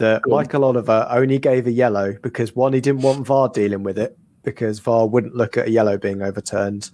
that 0.02 0.22
Go 0.22 0.32
on. 0.32 0.38
Michael 0.38 0.64
Oliver 0.64 1.06
only 1.10 1.38
gave 1.38 1.66
a 1.66 1.72
yellow 1.72 2.16
because 2.22 2.54
one, 2.54 2.72
he 2.72 2.80
didn't 2.80 3.02
want 3.02 3.24
VAR 3.24 3.48
dealing 3.48 3.84
with 3.84 3.98
it 3.98 4.18
because 4.42 4.80
VAR 4.80 5.06
wouldn't 5.06 5.34
look 5.34 5.56
at 5.56 5.68
a 5.68 5.70
yellow 5.70 5.96
being 5.96 6.22
overturned. 6.22 6.90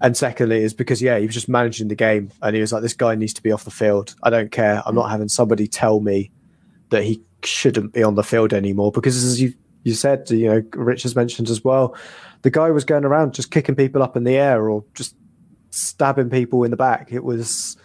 And 0.00 0.16
secondly, 0.16 0.62
is 0.62 0.72
because, 0.72 1.02
yeah, 1.02 1.18
he 1.18 1.26
was 1.26 1.34
just 1.34 1.48
managing 1.48 1.88
the 1.88 1.96
game 1.96 2.30
and 2.40 2.54
he 2.54 2.60
was 2.60 2.72
like, 2.72 2.82
this 2.82 2.94
guy 2.94 3.16
needs 3.16 3.34
to 3.34 3.42
be 3.42 3.50
off 3.50 3.64
the 3.64 3.70
field. 3.70 4.14
I 4.22 4.30
don't 4.30 4.52
care. 4.52 4.82
I'm 4.86 4.94
not 4.94 5.06
hmm. 5.06 5.10
having 5.10 5.28
somebody 5.28 5.66
tell 5.66 6.00
me 6.00 6.30
that 6.90 7.02
he 7.02 7.22
shouldn't 7.42 7.92
be 7.92 8.02
on 8.02 8.14
the 8.14 8.22
field 8.22 8.52
anymore 8.52 8.92
because, 8.92 9.22
as 9.22 9.40
you, 9.40 9.52
you 9.82 9.94
said, 9.94 10.30
you 10.30 10.46
know, 10.46 10.62
Rich 10.74 11.02
has 11.02 11.16
mentioned 11.16 11.50
as 11.50 11.64
well, 11.64 11.96
the 12.42 12.50
guy 12.50 12.70
was 12.70 12.84
going 12.84 13.04
around 13.04 13.34
just 13.34 13.50
kicking 13.50 13.74
people 13.74 14.02
up 14.02 14.16
in 14.16 14.24
the 14.24 14.36
air 14.36 14.70
or 14.70 14.84
just 14.94 15.16
stabbing 15.70 16.30
people 16.30 16.62
in 16.62 16.70
the 16.70 16.76
back. 16.76 17.12
It 17.12 17.24
was 17.24 17.76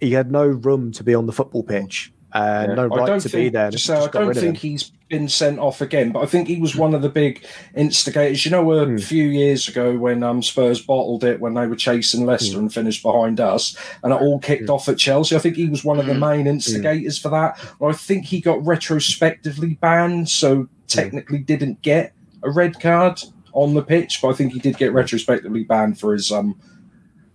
he 0.00 0.10
had 0.10 0.32
no 0.32 0.44
room 0.44 0.92
to 0.92 1.04
be 1.04 1.14
on 1.14 1.26
the 1.26 1.32
football 1.32 1.62
pitch 1.62 2.12
and 2.32 2.76
no 2.76 2.82
I 2.84 2.86
right 2.86 3.06
don't 3.06 3.20
to 3.20 3.28
think, 3.28 3.44
be 3.44 3.48
there. 3.50 3.64
and 3.66 3.72
Just, 3.72 3.86
just 3.86 4.00
say, 4.00 4.06
I 4.06 4.24
don't 4.24 4.34
think 4.34 4.58
he's 4.58 4.90
been 5.08 5.28
sent 5.28 5.58
off 5.60 5.80
again, 5.80 6.10
but 6.10 6.20
I 6.20 6.26
think 6.26 6.48
he 6.48 6.60
was 6.60 6.74
one 6.74 6.92
of 6.94 7.00
the 7.00 7.08
big 7.08 7.44
instigators. 7.76 8.44
You 8.44 8.50
know, 8.50 8.70
a 8.72 8.86
Hmm. 8.86 8.96
few 8.98 9.24
years 9.28 9.68
ago 9.68 9.96
when 9.96 10.22
um, 10.22 10.42
Spurs 10.42 10.80
bottled 10.82 11.22
it 11.24 11.40
when 11.40 11.54
they 11.54 11.66
were 11.66 11.76
chasing 11.76 12.22
Hmm. 12.22 12.26
Leicester 12.26 12.58
and 12.58 12.72
finished 12.72 13.02
behind 13.02 13.40
us, 13.40 13.76
and 14.02 14.12
it 14.12 14.20
all 14.20 14.38
kicked 14.40 14.68
off 14.68 14.88
at 14.88 14.98
Chelsea. 14.98 15.36
I 15.36 15.38
think 15.38 15.56
he 15.56 15.68
was 15.68 15.84
one 15.84 15.98
of 16.00 16.06
the 16.06 16.14
Hmm. 16.14 16.20
main 16.20 16.46
instigators 16.46 17.18
for 17.18 17.28
that. 17.30 17.58
I 17.82 17.92
think 17.92 18.24
he 18.26 18.40
got 18.40 18.64
retrospectively 18.66 19.78
banned, 19.80 20.20
Hmm. 20.20 20.24
so 20.26 20.68
technically 20.88 21.38
didn't 21.38 21.82
get 21.82 22.12
a 22.42 22.50
red 22.50 22.80
card 22.80 23.22
on 23.52 23.74
the 23.74 23.82
pitch, 23.82 24.20
but 24.20 24.28
I 24.28 24.32
think 24.34 24.52
he 24.52 24.58
did 24.58 24.76
get 24.76 24.92
retrospectively 24.92 25.64
banned 25.64 25.98
for 25.98 26.12
his 26.12 26.30
um 26.30 26.56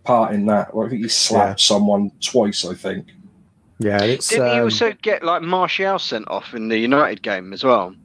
part 0.04 0.34
in 0.34 0.46
that. 0.48 0.70
I 0.78 0.90
think 0.90 1.02
he 1.04 1.08
slapped 1.08 1.60
someone 1.62 2.12
twice. 2.20 2.66
I 2.66 2.74
think. 2.74 3.08
Yeah, 3.82 4.04
it's 4.04 4.30
Didn't 4.30 4.48
he 4.48 4.58
um, 4.60 4.64
also 4.66 4.94
get 5.02 5.24
like 5.24 5.42
Martial 5.42 5.98
sent 5.98 6.28
off 6.28 6.54
in 6.54 6.68
the 6.68 6.78
United 6.78 7.24
game 7.24 7.52
as 7.52 7.64
well? 7.64 7.96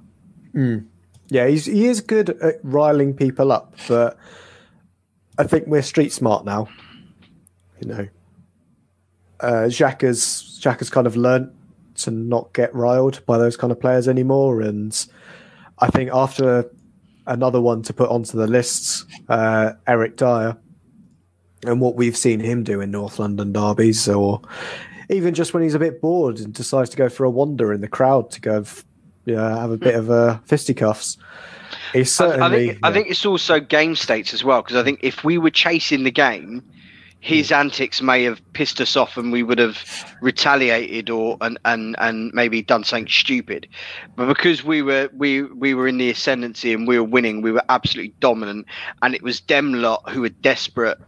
mm. 0.55 0.85
yeah, 1.29 1.47
he's 1.47 1.67
he 1.67 1.87
is 1.87 2.01
good 2.01 2.31
at 2.31 2.57
riling 2.63 3.13
people 3.13 3.53
up, 3.53 3.75
but 3.87 4.17
I 5.39 5.45
think 5.45 5.67
we're 5.67 5.83
street 5.83 6.13
smart 6.13 6.47
now. 6.47 6.69
You 7.81 7.89
know, 7.89 8.09
uh, 9.41 9.69
Jacques 9.69 10.01
has 10.01 10.59
has 10.65 10.89
kind 10.89 11.07
of 11.07 11.15
learnt 11.15 11.53
to 11.97 12.11
not 12.11 12.55
get 12.55 12.75
riled 12.75 13.25
by 13.27 13.37
those 13.37 13.59
kind 13.59 13.71
of 13.71 13.79
players 13.79 14.09
anymore, 14.09 14.63
and 14.63 15.07
I 15.79 15.89
think 15.89 16.11
after 16.11 16.71
another 17.27 17.61
one 17.61 17.83
to 17.83 17.93
put 17.93 18.09
onto 18.09 18.39
the 18.39 18.47
lists, 18.47 19.05
uh, 19.29 19.73
Eric 19.87 20.17
Dier, 20.17 20.57
and 21.67 21.83
what 21.83 21.97
we've 21.97 22.17
seen 22.17 22.41
him 22.41 22.65
do 22.65 22.81
in 22.81 22.93
North 22.93 23.19
London 23.19 23.53
derbies, 23.53 24.09
or 24.09 24.41
even 25.09 25.35
just 25.35 25.55
when 25.55 25.63
he's 25.63 25.75
a 25.75 25.79
bit 25.79 26.01
bored 26.01 26.39
and 26.39 26.53
decides 26.53 26.91
to 26.91 26.97
go 26.97 27.09
for 27.09 27.25
a 27.25 27.31
wander 27.31 27.73
in 27.73 27.81
the 27.81 27.89
crowd 27.89 28.31
to 28.33 28.41
go, 28.41 28.61
f- 28.61 28.85
yeah, 29.25 29.61
have 29.61 29.71
a 29.71 29.77
bit 29.77 29.95
of 29.95 30.11
uh, 30.11 30.39
fisticuffs. 30.45 31.17
He's 31.93 32.21
I, 32.21 32.27
I 32.27 32.29
certainly. 32.29 32.67
think 32.69 32.79
I 32.83 32.93
think 32.93 33.11
it's 33.11 33.27
also 33.27 33.61
game 33.61 33.97
states 33.97 34.33
as 34.35 34.45
well 34.45 34.63
because 34.63 34.77
I 34.77 34.85
think 34.85 35.01
if 35.03 35.25
we 35.25 35.39
were 35.39 35.51
chasing 35.51 36.05
the 36.05 36.11
game, 36.11 36.63
his 37.21 37.51
antics 37.51 38.01
may 38.01 38.23
have 38.23 38.41
pissed 38.53 38.81
us 38.81 38.97
off 38.97 39.17
and 39.17 39.33
we 39.33 39.43
would 39.43 39.59
have 39.59 40.15
retaliated 40.21 41.11
or 41.11 41.37
and 41.41 41.59
and 41.65 41.97
and 41.99 42.33
maybe 42.35 42.63
done 42.63 42.85
something 42.85 43.09
stupid. 43.09 43.69
But 44.15 44.27
because 44.27 44.63
we 44.63 44.83
were 44.83 45.11
we 45.13 45.43
we 45.43 45.75
were 45.75 45.89
in 45.89 45.99
the 45.99 46.11
ascendancy 46.11 46.73
and 46.73 46.87
we 46.87 46.99
were 46.99 47.05
winning, 47.05 47.43
we 47.43 47.53
were 47.53 47.65
absolutely 47.69 48.15
dominant, 48.21 48.67
and 49.03 49.15
it 49.15 49.23
was 49.23 49.41
them 49.41 49.75
lot 49.75 50.09
who 50.09 50.21
were 50.21 50.29
desperate 50.29 50.99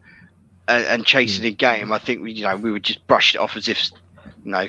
and, 0.68 0.84
and 0.84 1.06
chasing 1.06 1.42
the 1.42 1.52
game. 1.52 1.92
I 1.92 1.98
think 1.98 2.22
we 2.22 2.32
you 2.32 2.44
know 2.44 2.56
we 2.56 2.70
would 2.70 2.84
just 2.84 3.04
brush 3.06 3.34
it 3.34 3.38
off 3.38 3.56
as 3.56 3.66
if 3.68 3.90
you 4.44 4.52
know 4.52 4.68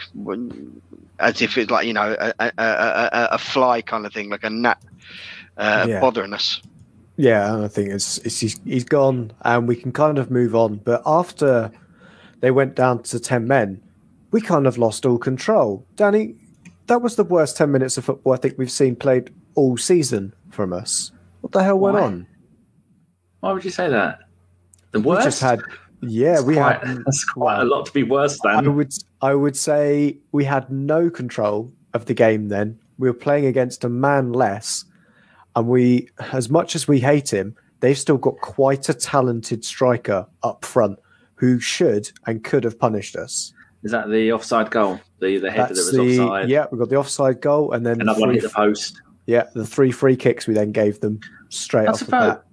as 1.20 1.42
if 1.42 1.58
it's 1.58 1.70
like 1.70 1.86
you 1.86 1.94
know 1.94 2.16
a, 2.20 2.34
a, 2.40 2.52
a, 2.58 2.64
a, 2.64 3.28
a 3.32 3.38
fly 3.38 3.82
kind 3.82 4.06
of 4.06 4.14
thing, 4.14 4.30
like 4.30 4.44
a 4.44 4.50
gnat 4.50 4.82
uh, 5.58 5.86
Yeah. 5.88 6.00
bothering 6.00 6.34
us. 6.34 6.62
Yeah, 7.18 7.64
I 7.64 7.68
think 7.68 7.90
it's, 7.90 8.18
it's 8.20 8.40
he's, 8.40 8.58
he's 8.64 8.86
gone, 8.86 9.34
and 9.42 9.68
we 9.68 9.76
can 9.76 9.92
kind 9.92 10.18
of 10.18 10.32
move 10.32 10.56
on. 10.56 10.78
But 10.78 11.02
after 11.06 11.70
they 12.40 12.50
went 12.50 12.76
down 12.76 13.04
to 13.04 13.20
ten 13.20 13.46
men, 13.46 13.82
we 14.32 14.40
kind 14.40 14.66
of 14.66 14.78
lost 14.78 15.06
all 15.06 15.18
control. 15.18 15.86
Danny, 15.98 16.36
that 16.88 17.02
was 17.02 17.18
the 17.18 17.26
worst 17.26 17.58
ten 17.58 17.74
minutes 17.74 17.98
of 17.98 18.06
football 18.06 18.32
I 18.34 18.38
think 18.38 18.58
we've 18.58 18.72
seen 18.72 18.96
played 18.96 19.34
all 19.56 19.76
season 19.76 20.34
from 20.50 20.72
us. 20.72 21.12
What 21.42 21.52
the 21.52 21.62
hell 21.62 21.78
went 21.80 21.96
Why? 21.96 22.04
on? 22.04 22.28
Why 23.42 23.52
would 23.52 23.66
you 23.66 23.72
say 23.72 23.90
that? 23.90 24.20
The 24.92 25.02
worst. 25.02 25.20
We 25.20 25.24
just 25.26 25.42
had, 25.42 25.62
yeah, 26.02 26.34
That's 26.34 26.44
we 26.44 26.56
quite, 26.56 26.86
had. 26.86 26.98
That's 27.06 27.26
quite 27.26 27.60
a 27.60 27.66
lot 27.66 27.86
to 27.86 27.92
be 27.92 28.04
worse 28.04 28.40
than. 28.42 28.56
I 28.56 28.62
than. 28.62 28.76
would, 28.76 28.94
I 29.22 29.36
would 29.36 29.58
say 29.58 30.18
we 30.32 30.46
had 30.46 30.70
no 30.72 31.10
control 31.10 31.72
of 31.94 32.06
the 32.06 32.14
game. 32.14 32.48
Then 32.50 32.80
we 32.98 33.08
were 33.10 33.14
playing 33.14 33.46
against 33.46 33.84
a 33.84 33.90
man 33.90 34.34
less, 34.34 34.86
and 35.56 35.68
we, 35.68 36.10
as 36.32 36.50
much 36.50 36.76
as 36.76 36.88
we 36.88 37.00
hate 37.00 37.32
him, 37.32 37.56
they've 37.80 37.98
still 37.98 38.18
got 38.18 38.38
quite 38.42 38.90
a 38.90 38.94
talented 38.94 39.66
striker 39.66 40.26
up 40.44 40.66
front 40.66 41.00
who 41.36 41.60
should 41.60 42.12
and 42.28 42.44
could 42.44 42.64
have 42.64 42.78
punished 42.78 43.16
us. 43.16 43.54
Is 43.84 43.92
that 43.92 44.10
the 44.10 44.32
offside 44.34 44.72
goal? 44.72 45.00
The 45.20 45.38
the 45.38 45.50
header 45.52 45.74
that 45.74 45.78
was 45.78 45.92
the 45.92 46.20
offside. 46.20 46.50
yeah. 46.50 46.66
We 46.72 46.78
got 46.78 46.90
the 46.90 46.98
offside 46.98 47.42
goal, 47.42 47.72
and 47.72 47.86
then 47.86 47.98
the 47.98 48.04
Another 48.04 48.22
one 48.22 48.34
hit 48.34 48.44
the 48.44 48.50
post. 48.50 49.02
yeah, 49.26 49.44
the 49.54 49.66
three 49.66 49.92
free 49.92 50.16
kicks 50.16 50.48
we 50.48 50.54
then 50.54 50.72
gave 50.72 51.00
them 51.00 51.20
straight 51.50 51.88
I 51.88 51.92
off 51.92 52.00
the 52.00 52.12
bat. 52.12 52.44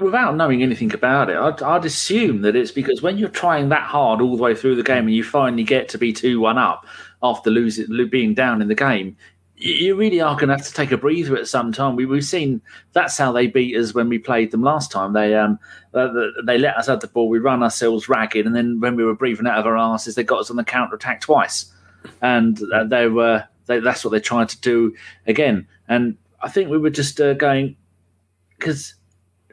Without 0.00 0.36
knowing 0.36 0.62
anything 0.62 0.92
about 0.92 1.30
it, 1.30 1.36
I'd, 1.36 1.62
I'd 1.62 1.84
assume 1.84 2.42
that 2.42 2.56
it's 2.56 2.70
because 2.70 3.02
when 3.02 3.18
you're 3.18 3.28
trying 3.28 3.68
that 3.70 3.82
hard 3.82 4.20
all 4.20 4.36
the 4.36 4.42
way 4.42 4.54
through 4.54 4.76
the 4.76 4.82
game 4.82 5.06
and 5.06 5.14
you 5.14 5.24
finally 5.24 5.64
get 5.64 5.88
to 5.90 5.98
be 5.98 6.12
2 6.12 6.40
1 6.40 6.58
up 6.58 6.86
after 7.22 7.50
losing, 7.50 8.08
being 8.08 8.34
down 8.34 8.62
in 8.62 8.68
the 8.68 8.74
game, 8.74 9.16
you, 9.56 9.94
really 9.94 10.20
are 10.20 10.34
going 10.34 10.48
to 10.48 10.56
have 10.56 10.66
to 10.66 10.72
take 10.72 10.92
a 10.92 10.98
breather 10.98 11.36
at 11.36 11.48
some 11.48 11.72
time. 11.72 11.96
We, 11.96 12.04
we've 12.04 12.24
seen 12.24 12.60
that's 12.92 13.16
how 13.16 13.32
they 13.32 13.46
beat 13.46 13.76
us 13.76 13.94
when 13.94 14.08
we 14.08 14.18
played 14.18 14.50
them 14.50 14.62
last 14.62 14.90
time. 14.92 15.12
They 15.14 15.34
um 15.34 15.58
uh, 15.94 16.08
they 16.44 16.58
let 16.58 16.76
us 16.76 16.88
have 16.88 17.00
the 17.00 17.06
ball, 17.06 17.28
we 17.28 17.38
run 17.38 17.62
ourselves 17.62 18.08
ragged, 18.08 18.44
and 18.44 18.54
then 18.54 18.80
when 18.80 18.96
we 18.96 19.04
were 19.04 19.14
breathing 19.14 19.46
out 19.46 19.58
of 19.58 19.66
our 19.66 19.78
asses, 19.78 20.14
they 20.14 20.24
got 20.24 20.40
us 20.40 20.50
on 20.50 20.56
the 20.56 20.64
counter 20.64 20.96
attack 20.96 21.22
twice. 21.22 21.72
And 22.20 22.60
uh, 22.72 22.84
they 22.84 23.08
were 23.08 23.44
they, 23.64 23.80
that's 23.80 24.04
what 24.04 24.10
they 24.10 24.20
tried 24.20 24.50
to 24.50 24.60
do 24.60 24.94
again. 25.26 25.66
And 25.88 26.18
I 26.42 26.48
think 26.48 26.70
we 26.70 26.78
were 26.78 26.90
just 26.90 27.20
uh, 27.20 27.32
going 27.32 27.76
because 28.58 28.94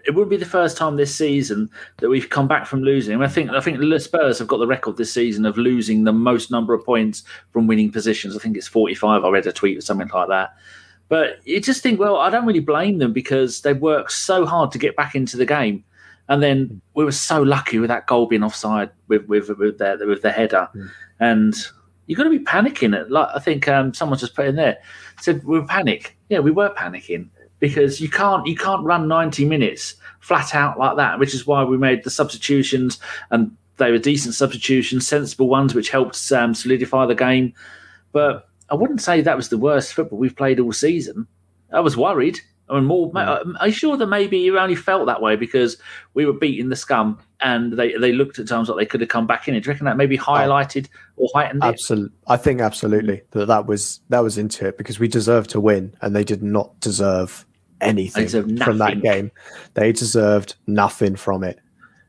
it 0.05 0.11
wouldn't 0.11 0.29
be 0.29 0.37
the 0.37 0.45
first 0.45 0.75
time 0.77 0.97
this 0.97 1.15
season 1.15 1.69
that 1.97 2.09
we've 2.09 2.29
come 2.29 2.47
back 2.47 2.65
from 2.65 2.83
losing. 2.83 3.21
I 3.21 3.27
think 3.27 3.51
I 3.51 3.61
think 3.61 3.79
the 3.79 3.99
Spurs 3.99 4.39
have 4.39 4.47
got 4.47 4.57
the 4.57 4.67
record 4.67 4.97
this 4.97 5.13
season 5.13 5.45
of 5.45 5.57
losing 5.57 6.03
the 6.03 6.13
most 6.13 6.51
number 6.51 6.73
of 6.73 6.85
points 6.85 7.23
from 7.51 7.67
winning 7.67 7.91
positions. 7.91 8.35
I 8.35 8.39
think 8.39 8.57
it's 8.57 8.67
45. 8.67 9.23
I 9.23 9.29
read 9.29 9.47
a 9.47 9.53
tweet 9.53 9.77
or 9.77 9.81
something 9.81 10.09
like 10.13 10.27
that. 10.27 10.55
But 11.09 11.45
you 11.45 11.61
just 11.61 11.83
think, 11.83 11.99
well, 11.99 12.17
I 12.17 12.29
don't 12.29 12.45
really 12.45 12.59
blame 12.59 12.97
them 12.97 13.13
because 13.13 13.61
they 13.61 13.73
worked 13.73 14.11
so 14.11 14.45
hard 14.45 14.71
to 14.71 14.79
get 14.79 14.95
back 14.95 15.15
into 15.15 15.37
the 15.37 15.45
game. 15.45 15.83
And 16.27 16.41
then 16.41 16.81
we 16.93 17.03
were 17.03 17.11
so 17.11 17.41
lucky 17.41 17.79
with 17.79 17.89
that 17.89 18.07
goal 18.07 18.25
being 18.25 18.43
offside 18.43 18.89
with 19.07 19.25
with 19.27 19.49
with 19.49 19.77
their 19.77 19.97
with 20.05 20.21
the 20.21 20.31
header. 20.31 20.69
And 21.19 21.55
you've 22.07 22.17
got 22.17 22.25
to 22.25 22.29
be 22.29 22.39
panicking. 22.39 22.95
It 22.95 23.09
like 23.09 23.29
I 23.33 23.39
think 23.39 23.67
um, 23.67 23.93
someone 23.93 24.19
just 24.19 24.35
put 24.35 24.47
in 24.47 24.55
there 24.55 24.77
said 25.21 25.43
we 25.45 25.59
were 25.59 25.65
panic. 25.65 26.17
Yeah, 26.29 26.39
we 26.39 26.51
were 26.51 26.73
panicking 26.73 27.29
because 27.63 28.01
you 28.01 28.09
can't 28.09 28.45
you 28.45 28.57
can't 28.57 28.83
run 28.83 29.07
90 29.07 29.45
minutes 29.45 29.95
flat 30.19 30.53
out 30.53 30.77
like 30.77 30.97
that 30.97 31.17
which 31.17 31.33
is 31.33 31.47
why 31.47 31.63
we 31.63 31.77
made 31.77 32.03
the 32.03 32.09
substitutions 32.09 32.99
and 33.31 33.55
they 33.77 33.89
were 33.89 33.97
decent 33.97 34.35
substitutions 34.35 35.07
sensible 35.07 35.47
ones 35.47 35.73
which 35.73 35.89
helped 35.89 36.29
um, 36.33 36.53
solidify 36.53 37.05
the 37.05 37.15
game 37.15 37.53
but 38.11 38.49
i 38.69 38.75
wouldn't 38.75 38.99
say 39.01 39.21
that 39.21 39.37
was 39.37 39.47
the 39.47 39.57
worst 39.57 39.93
football 39.93 40.19
we've 40.19 40.35
played 40.35 40.59
all 40.59 40.73
season 40.73 41.25
i 41.71 41.79
was 41.79 41.95
worried 41.95 42.37
I 42.69 42.75
mean, 42.75 42.85
more. 42.85 43.11
Are 43.15 43.67
you 43.67 43.73
sure 43.73 43.97
that 43.97 44.07
maybe 44.07 44.37
you 44.37 44.57
only 44.57 44.75
felt 44.75 45.05
that 45.07 45.21
way 45.21 45.35
because 45.35 45.77
we 46.13 46.25
were 46.25 46.33
beating 46.33 46.69
the 46.69 46.77
scum 46.77 47.19
and 47.41 47.73
they, 47.73 47.91
they 47.97 48.13
looked 48.13 48.39
at 48.39 48.47
times 48.47 48.69
like 48.69 48.77
they 48.77 48.85
could 48.85 49.01
have 49.01 49.09
come 49.09 49.27
back 49.27 49.49
in? 49.49 49.53
Do 49.53 49.59
you 49.59 49.71
reckon 49.71 49.85
that 49.85 49.97
maybe 49.97 50.17
highlighted 50.17 50.87
or 51.17 51.29
heightened? 51.35 51.61
Absolutely, 51.61 52.15
I 52.27 52.37
think 52.37 52.61
absolutely 52.61 53.21
that 53.31 53.47
that 53.47 53.65
was 53.65 53.99
that 54.07 54.21
was 54.21 54.37
into 54.37 54.65
it 54.65 54.77
because 54.77 54.97
we 54.97 55.09
deserved 55.09 55.49
to 55.51 55.59
win, 55.59 55.93
and 56.01 56.15
they 56.15 56.23
did 56.23 56.41
not 56.41 56.79
deserve 56.79 57.45
anything 57.83 58.27
from 58.57 58.77
that 58.79 59.01
game. 59.01 59.31
They 59.73 59.91
deserved 59.91 60.55
nothing 60.67 61.15
from 61.15 61.43
it, 61.43 61.59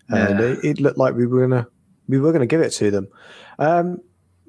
and 0.09 0.39
Yeah. 0.39 0.47
it, 0.47 0.64
it 0.64 0.81
looked 0.81 0.99
like 0.99 1.14
we 1.14 1.27
were 1.27 1.47
gonna 1.47 1.66
we 2.09 2.18
were 2.20 2.33
gonna 2.33 2.47
give 2.47 2.61
it 2.61 2.70
to 2.70 2.91
them. 2.91 3.09
Um, 3.59 4.01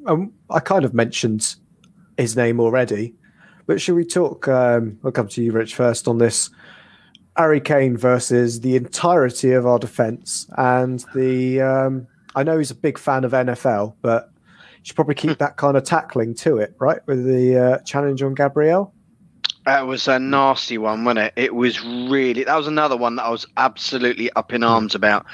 um, 0.06 0.34
I 0.50 0.60
kind 0.60 0.86
of 0.86 0.94
mentioned 0.94 1.56
his 2.18 2.36
name 2.36 2.60
already, 2.60 3.16
But 3.68 3.82
should 3.82 3.96
we 3.96 4.06
talk? 4.06 4.48
Um, 4.48 5.00
I'll 5.04 5.12
come 5.12 5.28
to 5.30 5.42
you, 5.44 5.52
Rich, 5.52 5.76
first 5.76 6.08
on 6.08 6.18
this. 6.20 6.50
Harry 7.36 7.60
Kane 7.60 7.98
versus 7.98 8.62
the 8.62 8.76
entirety 8.78 9.52
of 9.52 9.66
our 9.66 9.80
defence, 9.80 10.48
and 10.58 11.04
the. 11.14 11.62
Um, 11.62 12.08
I 12.36 12.44
know 12.44 12.58
he's 12.58 12.72
a 12.72 12.76
big 12.76 12.98
fan 12.98 13.24
of 13.24 13.32
NFL, 13.34 13.96
but 14.02 14.30
you 14.36 14.84
should 14.84 14.96
probably 14.96 15.16
keep 15.16 15.38
that 15.40 15.58
kind 15.58 15.76
of 15.78 15.84
tackling 15.84 16.34
to 16.36 16.58
it, 16.58 16.76
right? 16.80 17.00
With 17.08 17.26
the 17.26 17.58
uh, 17.58 17.78
challenge 17.80 18.22
on 18.24 18.34
Gabriel. 18.36 18.94
That 19.66 19.88
was 19.88 20.08
a 20.08 20.20
nasty 20.20 20.78
one, 20.78 21.06
wasn't 21.06 21.26
it? 21.26 21.34
It 21.36 21.56
was 21.56 21.84
really. 21.84 22.44
That 22.44 22.56
was 22.56 22.68
another 22.68 22.96
one 22.96 23.16
that 23.16 23.24
I 23.24 23.30
was 23.30 23.48
absolutely 23.58 24.32
up 24.34 24.54
in 24.54 24.64
arms 24.64 24.94
about. 24.94 25.26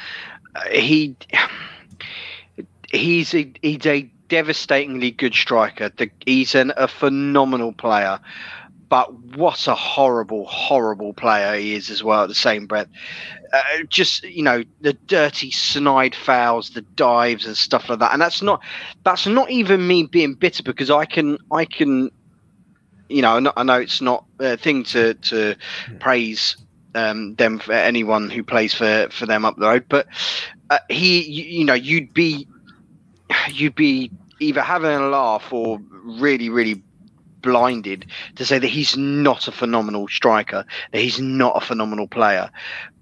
Uh, 0.55 0.69
he, 0.69 1.15
he's 2.91 3.33
a 3.33 3.51
he's 3.61 3.85
a 3.85 4.09
devastatingly 4.29 5.11
good 5.11 5.33
striker. 5.33 5.89
The, 5.89 6.09
he's 6.25 6.55
an, 6.55 6.71
a 6.77 6.87
phenomenal 6.87 7.73
player, 7.73 8.21
but 8.87 9.13
what 9.35 9.67
a 9.67 9.75
horrible, 9.75 10.45
horrible 10.45 11.13
player 11.13 11.59
he 11.59 11.75
is 11.75 11.89
as 11.89 12.01
well. 12.01 12.23
At 12.23 12.29
the 12.29 12.35
same 12.35 12.67
breath, 12.67 12.87
uh, 13.51 13.61
just 13.89 14.23
you 14.23 14.43
know 14.43 14.63
the 14.79 14.93
dirty, 14.93 15.51
snide 15.51 16.15
fouls, 16.15 16.69
the 16.69 16.81
dives 16.81 17.45
and 17.45 17.57
stuff 17.57 17.89
like 17.89 17.99
that. 17.99 18.13
And 18.13 18.21
that's 18.21 18.41
not 18.41 18.61
that's 19.03 19.27
not 19.27 19.51
even 19.51 19.85
me 19.85 20.03
being 20.03 20.35
bitter 20.35 20.63
because 20.63 20.89
I 20.89 21.03
can 21.03 21.37
I 21.51 21.65
can 21.65 22.11
you 23.11 23.21
know, 23.21 23.51
I 23.55 23.63
know 23.63 23.79
it's 23.79 24.01
not 24.01 24.25
a 24.39 24.57
thing 24.57 24.83
to 24.85 25.13
to 25.13 25.55
praise 25.99 26.57
um, 26.95 27.35
them 27.35 27.59
for 27.59 27.73
anyone 27.73 28.29
who 28.29 28.43
plays 28.43 28.73
for 28.73 29.07
for 29.11 29.25
them 29.25 29.45
up 29.45 29.57
the 29.57 29.67
road, 29.67 29.85
but 29.89 30.07
uh, 30.69 30.79
he, 30.89 31.21
you, 31.21 31.43
you, 31.59 31.65
know, 31.65 31.73
you'd 31.73 32.13
be 32.13 32.47
you'd 33.49 33.75
be 33.75 34.11
either 34.39 34.61
having 34.61 34.91
a 34.91 35.07
laugh 35.07 35.51
or 35.51 35.79
really, 36.03 36.49
really 36.49 36.81
blinded 37.41 38.05
to 38.35 38.45
say 38.45 38.59
that 38.59 38.67
he's 38.67 38.95
not 38.97 39.47
a 39.47 39.51
phenomenal 39.51 40.07
striker, 40.07 40.65
that 40.91 41.01
he's 41.01 41.19
not 41.19 41.61
a 41.61 41.65
phenomenal 41.65 42.07
player. 42.07 42.49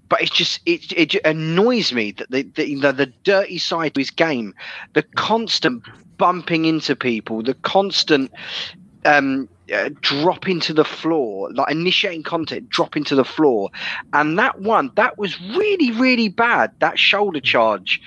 But 0.08 0.22
it's 0.22 0.32
just 0.32 0.60
it 0.66 0.92
it 0.92 1.14
annoys 1.24 1.92
me 1.92 2.12
that 2.12 2.30
the 2.30 2.42
the, 2.42 2.74
the, 2.74 2.92
the 2.92 3.12
dirty 3.24 3.58
side 3.58 3.92
of 3.92 3.96
his 3.96 4.10
game, 4.10 4.54
the 4.94 5.02
constant 5.02 5.84
bumping 6.16 6.64
into 6.64 6.96
people, 6.96 7.42
the 7.42 7.54
constant 7.54 8.32
um, 9.04 9.48
uh, 9.72 9.90
drop 10.00 10.48
into 10.48 10.72
the 10.72 10.84
floor, 10.84 11.50
like 11.52 11.70
initiating 11.70 12.22
contact, 12.22 12.68
drop 12.68 12.96
into 12.96 13.14
the 13.14 13.24
floor, 13.24 13.70
and 14.12 14.38
that 14.38 14.60
one 14.60 14.90
that 14.96 15.18
was 15.18 15.40
really 15.40 15.90
really 15.92 16.28
bad. 16.28 16.72
That 16.80 16.98
shoulder 16.98 17.40
charge 17.40 18.00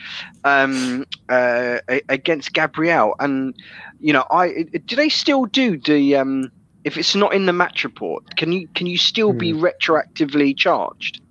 um, 0.44 1.06
uh, 1.30 1.80
against 2.10 2.54
Gabriel, 2.54 3.16
and 3.20 3.56
you 4.00 4.14
know, 4.14 4.26
I 4.30 4.66
do 4.86 4.96
they 4.96 5.10
still 5.10 5.46
do 5.46 5.78
the 5.78 6.16
um, 6.16 6.52
if 6.84 6.98
it's 6.98 7.16
not 7.16 7.34
in 7.34 7.46
the 7.46 7.54
match 7.54 7.84
report, 7.84 8.36
can 8.36 8.52
you 8.52 8.68
can 8.76 8.88
you 8.88 8.98
still 8.98 9.32
hmm. 9.32 9.38
be 9.38 9.54
retroactively 9.54 10.56
charged? 10.56 11.22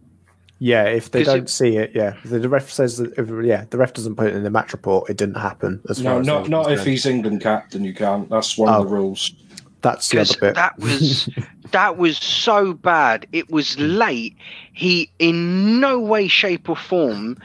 Yeah, 0.59 0.85
if 0.85 1.11
they 1.11 1.25
don't 1.25 1.43
it, 1.43 1.51
see 1.51 1.77
it, 1.77 1.91
yeah. 1.93 2.15
The, 2.25 2.39
the 2.39 2.49
ref 2.49 2.71
says 2.71 2.99
that, 2.99 3.19
if, 3.19 3.29
yeah, 3.45 3.65
the 3.71 3.79
ref 3.79 3.95
doesn't 3.95 4.15
put 4.15 4.29
it 4.29 4.37
in 4.37 4.45
the 4.45 4.51
match 4.51 4.73
report. 4.73 5.11
It 5.11 5.17
didn't 5.17 5.35
happen. 5.35 5.81
As 5.89 6.01
no, 6.01 6.21
not 6.21 6.49
not 6.49 6.71
if 6.71 6.85
he's 6.85 7.05
England 7.05 7.41
captain. 7.41 7.83
You 7.83 7.93
can't. 7.93 8.31
That's 8.31 8.57
one 8.57 8.69
oh. 8.69 8.81
of 8.81 8.89
the 8.89 8.95
rules. 8.95 9.33
That's 9.83 10.09
the 10.09 10.21
other 10.21 10.39
bit. 10.41 10.55
That 10.55 10.79
was 10.79 11.29
that 11.73 11.97
was 11.99 12.17
so 12.17 12.73
bad. 12.73 13.27
It 13.33 13.51
was 13.51 13.79
late. 13.79 14.37
He 14.73 15.11
in 15.19 15.81
no 15.81 15.99
way, 15.99 16.29
shape, 16.29 16.69
or 16.69 16.77
form 16.77 17.39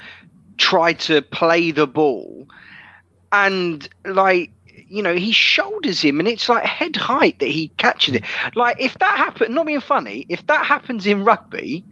tried 0.58 1.00
to 1.00 1.22
play 1.22 1.72
the 1.72 1.88
ball, 1.88 2.48
and 3.32 3.88
like 4.06 4.52
you 4.90 5.04
know, 5.04 5.16
he 5.16 5.32
shoulders 5.32 6.02
him, 6.02 6.20
and 6.20 6.28
it's 6.28 6.48
like 6.48 6.64
head 6.64 6.96
height 6.96 7.40
that 7.40 7.50
he 7.50 7.70
catches 7.78 8.16
it. 8.16 8.24
Like 8.56 8.78
if 8.80 8.98
that 9.00 9.18
happened, 9.18 9.54
not 9.54 9.66
being 9.66 9.82
funny, 9.82 10.26
if 10.30 10.46
that 10.48 10.66
happens 10.66 11.06
in 11.06 11.26
rugby, 11.26 11.84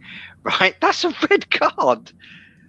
right, 0.44 0.74
that's 0.80 1.04
a 1.04 1.14
red 1.28 1.50
card. 1.50 2.12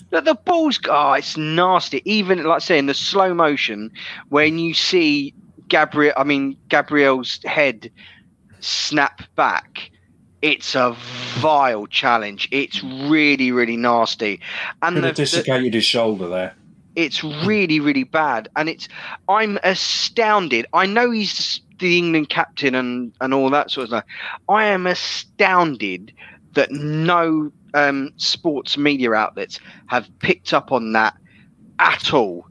That 0.10 0.26
the 0.26 0.36
ball's 0.36 0.80
oh, 0.90 1.14
it's 1.14 1.38
nasty. 1.38 2.02
Even 2.06 2.44
like 2.44 2.62
say 2.62 2.80
in 2.80 2.86
the 2.86 2.94
slow 2.94 3.34
motion 3.34 3.92
when 4.30 4.58
you 4.58 4.74
see 4.74 5.34
Gabriel, 5.68 6.14
I 6.18 6.24
mean 6.24 6.58
Gabriel's 6.70 7.40
head 7.44 7.92
snap 8.60 9.22
back. 9.36 9.92
It's 10.42 10.76
a 10.76 10.96
vile 11.40 11.88
challenge. 11.88 12.48
It's 12.52 12.84
really, 12.84 13.52
really 13.52 13.78
nasty. 13.78 14.40
And 14.82 14.98
the, 14.98 15.12
dislocated 15.12 15.74
his 15.74 15.86
shoulder 15.86 16.28
there. 16.28 16.56
It's 16.96 17.24
really, 17.24 17.80
really 17.80 18.04
bad. 18.04 18.50
And 18.56 18.70
it's 18.70 18.88
I'm 19.28 19.60
astounded. 19.64 20.66
I 20.74 20.86
know 20.86 21.12
he's 21.12 21.62
the 21.80 21.98
England 21.98 22.30
captain 22.30 22.76
and, 22.76 23.14
and 23.22 23.34
all 23.34 23.50
that 23.50 23.72
sort 23.72 23.86
of 23.86 23.90
stuff. 23.90 24.04
I 24.50 24.66
am 24.66 24.88
astounded 24.88 26.12
that 26.54 26.72
no 26.72 27.52
um, 27.74 28.12
sports 28.18 28.78
media 28.78 29.14
outlets 29.14 29.60
have 29.88 30.08
picked 30.20 30.54
up 30.54 30.72
on 30.72 30.94
that 30.94 31.16
at 31.80 32.14
all 32.14 32.48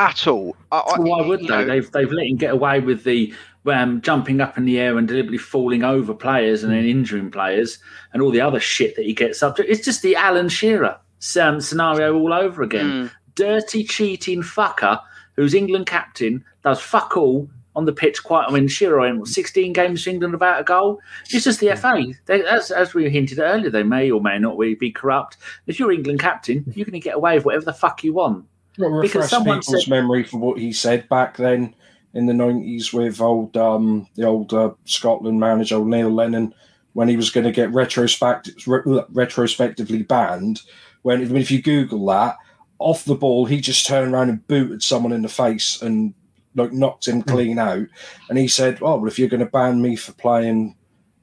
at 0.00 0.26
all. 0.26 0.56
I, 0.72 0.94
Why 0.96 1.20
would 1.20 1.40
they? 1.40 1.46
Know, 1.46 1.64
they've 1.64 1.92
they've 1.92 2.10
let 2.10 2.26
him 2.26 2.36
get 2.36 2.52
away 2.52 2.80
with 2.80 3.04
the 3.04 3.32
um, 3.66 4.00
jumping 4.00 4.40
up 4.40 4.56
in 4.56 4.64
the 4.64 4.80
air 4.80 4.96
and 4.96 5.06
deliberately 5.06 5.38
falling 5.38 5.84
over 5.84 6.14
players 6.14 6.64
and 6.64 6.72
then 6.72 6.86
injuring 6.86 7.30
players 7.30 7.78
and 8.12 8.22
all 8.22 8.30
the 8.30 8.40
other 8.40 8.58
shit 8.58 8.96
that 8.96 9.04
he 9.04 9.12
gets 9.12 9.42
up 9.42 9.56
to. 9.56 9.70
It's 9.70 9.84
just 9.84 10.00
the 10.00 10.16
Alan 10.16 10.48
Shearer 10.48 10.98
um, 11.38 11.60
scenario 11.60 12.18
all 12.18 12.32
over 12.32 12.62
again. 12.62 12.86
Mm. 12.86 13.10
Dirty, 13.34 13.84
cheating 13.84 14.42
fucker 14.42 15.00
who's 15.36 15.54
England 15.54 15.86
captain 15.86 16.44
does 16.64 16.80
fuck 16.80 17.16
all 17.16 17.48
on 17.76 17.84
the 17.84 17.92
pitch. 17.92 18.22
Quite, 18.24 18.46
I 18.48 18.52
mean, 18.52 18.68
Shearer 18.68 19.06
in 19.06 19.24
16 19.24 19.72
games 19.72 20.02
for 20.02 20.10
England 20.10 20.32
without 20.32 20.60
a 20.60 20.64
goal. 20.64 21.00
It's 21.30 21.44
just 21.44 21.60
the 21.60 21.70
hmm. 21.70 21.76
FA. 21.76 22.04
They, 22.26 22.44
as, 22.44 22.70
as 22.70 22.94
we 22.94 23.08
hinted 23.08 23.38
earlier, 23.38 23.70
they 23.70 23.82
may 23.82 24.10
or 24.10 24.20
may 24.20 24.38
not 24.38 24.58
be 24.58 24.90
corrupt. 24.90 25.36
If 25.66 25.78
you're 25.78 25.92
England 25.92 26.20
captain, 26.20 26.64
you're 26.74 26.84
going 26.84 26.92
to 26.92 27.00
get 27.00 27.16
away 27.16 27.36
with 27.36 27.44
whatever 27.44 27.64
the 27.64 27.72
fuck 27.72 28.02
you 28.02 28.14
want 28.14 28.46
refresh 28.78 29.30
people's 29.30 29.84
said, 29.84 29.90
memory 29.90 30.24
for 30.24 30.38
what 30.38 30.58
he 30.58 30.72
said 30.72 31.08
back 31.08 31.36
then 31.36 31.74
in 32.14 32.26
the 32.26 32.34
nineties 32.34 32.92
with 32.92 33.20
old 33.20 33.56
um, 33.56 34.06
the 34.16 34.24
old 34.24 34.52
uh, 34.52 34.72
Scotland 34.84 35.40
manager 35.40 35.84
Neil 35.84 36.10
Lennon 36.10 36.54
when 36.92 37.08
he 37.08 37.16
was 37.16 37.30
going 37.30 37.44
to 37.44 37.52
get 37.52 37.72
retrospect 37.72 38.50
re- 38.66 39.04
retrospectively 39.10 40.02
banned. 40.02 40.62
When 41.02 41.20
I 41.20 41.24
mean, 41.24 41.36
if 41.36 41.50
you 41.50 41.62
Google 41.62 42.06
that, 42.06 42.36
off 42.78 43.04
the 43.04 43.14
ball, 43.14 43.46
he 43.46 43.60
just 43.60 43.86
turned 43.86 44.12
around 44.12 44.30
and 44.30 44.46
booted 44.46 44.82
someone 44.82 45.12
in 45.12 45.22
the 45.22 45.28
face 45.28 45.80
and 45.80 46.14
like 46.56 46.72
knocked 46.72 47.06
him 47.06 47.22
hmm. 47.22 47.30
clean 47.30 47.58
out. 47.58 47.86
And 48.28 48.38
he 48.38 48.48
said, 48.48 48.78
"Oh, 48.82 48.96
well, 48.96 49.06
if 49.06 49.18
you're 49.18 49.28
going 49.28 49.44
to 49.44 49.46
ban 49.46 49.80
me 49.80 49.96
for 49.96 50.12
playing, 50.12 50.76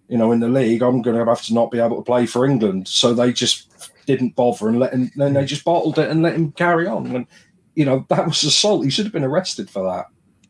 you 0.08 0.18
know, 0.18 0.32
in 0.32 0.40
the 0.40 0.48
league, 0.48 0.82
I'm 0.82 1.02
going 1.02 1.18
to 1.18 1.26
have 1.26 1.44
to 1.44 1.54
not 1.54 1.72
be 1.72 1.80
able 1.80 1.98
to 1.98 2.04
play 2.04 2.26
for 2.26 2.46
England." 2.46 2.88
So 2.88 3.14
they 3.14 3.34
just 3.34 3.92
didn't 4.08 4.36
bother 4.36 4.68
and 4.68 4.80
let 4.80 4.94
him. 4.94 5.12
Then 5.16 5.34
they 5.34 5.42
hmm. 5.42 5.46
just 5.46 5.64
bottled 5.64 6.00
it 6.00 6.10
and 6.10 6.24
let 6.24 6.34
him 6.34 6.52
carry 6.54 6.88
on. 6.88 7.16
And 7.16 7.28
you 7.76 7.86
know 7.86 8.08
that 8.10 8.26
was 8.26 8.44
assault. 8.44 8.84
He 8.84 8.90
should 8.90 9.06
have 9.06 9.14
been 9.14 9.24
arrested 9.24 9.70
for 9.70 9.84
that. 9.84 10.08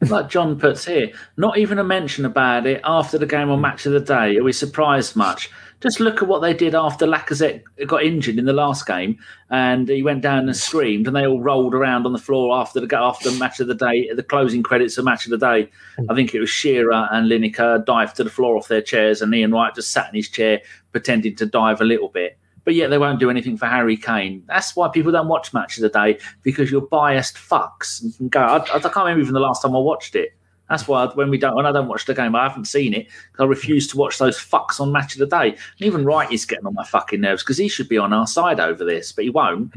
Like 0.09 0.29
John 0.29 0.59
puts 0.59 0.85
here, 0.85 1.11
not 1.37 1.57
even 1.57 1.79
a 1.79 1.83
mention 1.83 2.23
about 2.23 2.67
it 2.67 2.81
after 2.83 3.17
the 3.17 3.25
game 3.25 3.49
or 3.49 3.57
Match 3.57 3.87
of 3.87 3.93
the 3.93 3.99
Day. 3.99 4.37
Are 4.37 4.43
we 4.43 4.53
surprised 4.53 5.15
much? 5.15 5.49
Just 5.81 5.99
look 5.99 6.21
at 6.21 6.27
what 6.27 6.39
they 6.39 6.53
did 6.53 6.75
after 6.75 7.05
Lacazette 7.07 7.63
got 7.87 8.03
injured 8.03 8.37
in 8.37 8.45
the 8.45 8.53
last 8.53 8.85
game, 8.85 9.17
and 9.49 9.89
he 9.89 10.03
went 10.03 10.21
down 10.21 10.47
and 10.47 10.55
screamed, 10.55 11.07
and 11.07 11.15
they 11.15 11.25
all 11.25 11.41
rolled 11.41 11.73
around 11.73 12.05
on 12.05 12.13
the 12.13 12.19
floor 12.19 12.55
after 12.55 12.79
the 12.79 12.97
after 12.97 13.31
Match 13.31 13.59
of 13.59 13.67
the 13.67 13.75
Day, 13.75 14.11
the 14.13 14.23
closing 14.23 14.61
credits 14.61 14.99
of 14.99 15.05
Match 15.05 15.25
of 15.25 15.31
the 15.31 15.37
Day. 15.37 15.69
I 16.09 16.13
think 16.13 16.33
it 16.33 16.39
was 16.39 16.49
Shearer 16.49 17.07
and 17.11 17.29
Lineker 17.29 17.83
dived 17.83 18.15
to 18.17 18.23
the 18.23 18.29
floor 18.29 18.55
off 18.55 18.67
their 18.67 18.81
chairs, 18.81 19.21
and 19.23 19.33
Ian 19.33 19.51
Wright 19.51 19.73
just 19.73 19.91
sat 19.91 20.09
in 20.09 20.15
his 20.15 20.29
chair 20.29 20.61
pretending 20.91 21.35
to 21.37 21.47
dive 21.47 21.81
a 21.81 21.85
little 21.85 22.09
bit 22.09 22.37
but 22.67 22.75
yet 22.75 22.89
they 22.89 22.97
won't 22.97 23.17
do 23.17 23.29
anything 23.29 23.55
for 23.55 23.65
Harry 23.65 23.95
Kane. 23.95 24.43
That's 24.45 24.75
why 24.75 24.89
people 24.89 25.13
don't 25.13 25.29
watch 25.29 25.53
Match 25.53 25.77
of 25.77 25.83
the 25.83 25.89
Day 25.89 26.19
because 26.43 26.69
you're 26.69 26.81
biased 26.81 27.35
fucks. 27.35 28.19
And 28.19 28.29
go, 28.29 28.41
I, 28.41 28.57
I, 28.57 28.79
can't 28.79 28.93
remember 28.93 29.21
even 29.21 29.33
the 29.33 29.39
last 29.39 29.61
time 29.61 29.73
I 29.73 29.79
watched 29.79 30.17
it. 30.17 30.33
That's 30.69 30.85
why 30.85 31.05
when 31.05 31.29
we 31.29 31.37
don't, 31.37 31.55
when 31.55 31.65
I 31.65 31.71
don't 31.71 31.87
watch 31.87 32.07
the 32.07 32.13
game, 32.13 32.35
I 32.35 32.43
haven't 32.43 32.65
seen 32.65 32.93
it 32.93 33.07
because 33.31 33.45
I 33.45 33.45
refuse 33.45 33.87
to 33.87 33.97
watch 33.97 34.17
those 34.17 34.37
fucks 34.37 34.81
on 34.81 34.91
Match 34.91 35.13
of 35.13 35.19
the 35.19 35.27
Day. 35.27 35.51
And 35.51 35.57
even 35.79 36.03
Wright 36.03 36.29
is 36.29 36.43
getting 36.43 36.65
on 36.65 36.73
my 36.73 36.83
fucking 36.83 37.21
nerves 37.21 37.41
because 37.41 37.57
he 37.57 37.69
should 37.69 37.87
be 37.87 37.97
on 37.97 38.11
our 38.11 38.27
side 38.27 38.59
over 38.59 38.83
this, 38.83 39.13
but 39.13 39.23
he 39.23 39.29
won't. 39.29 39.73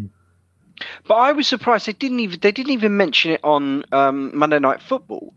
But 1.06 1.14
I 1.14 1.30
was 1.30 1.46
surprised 1.46 1.86
they 1.86 1.92
didn't 1.92 2.18
even 2.18 2.40
they 2.40 2.50
didn't 2.50 2.72
even 2.72 2.96
mention 2.96 3.30
it 3.30 3.40
on 3.44 3.84
um, 3.92 4.36
Monday 4.36 4.58
Night 4.58 4.82
Football, 4.82 5.32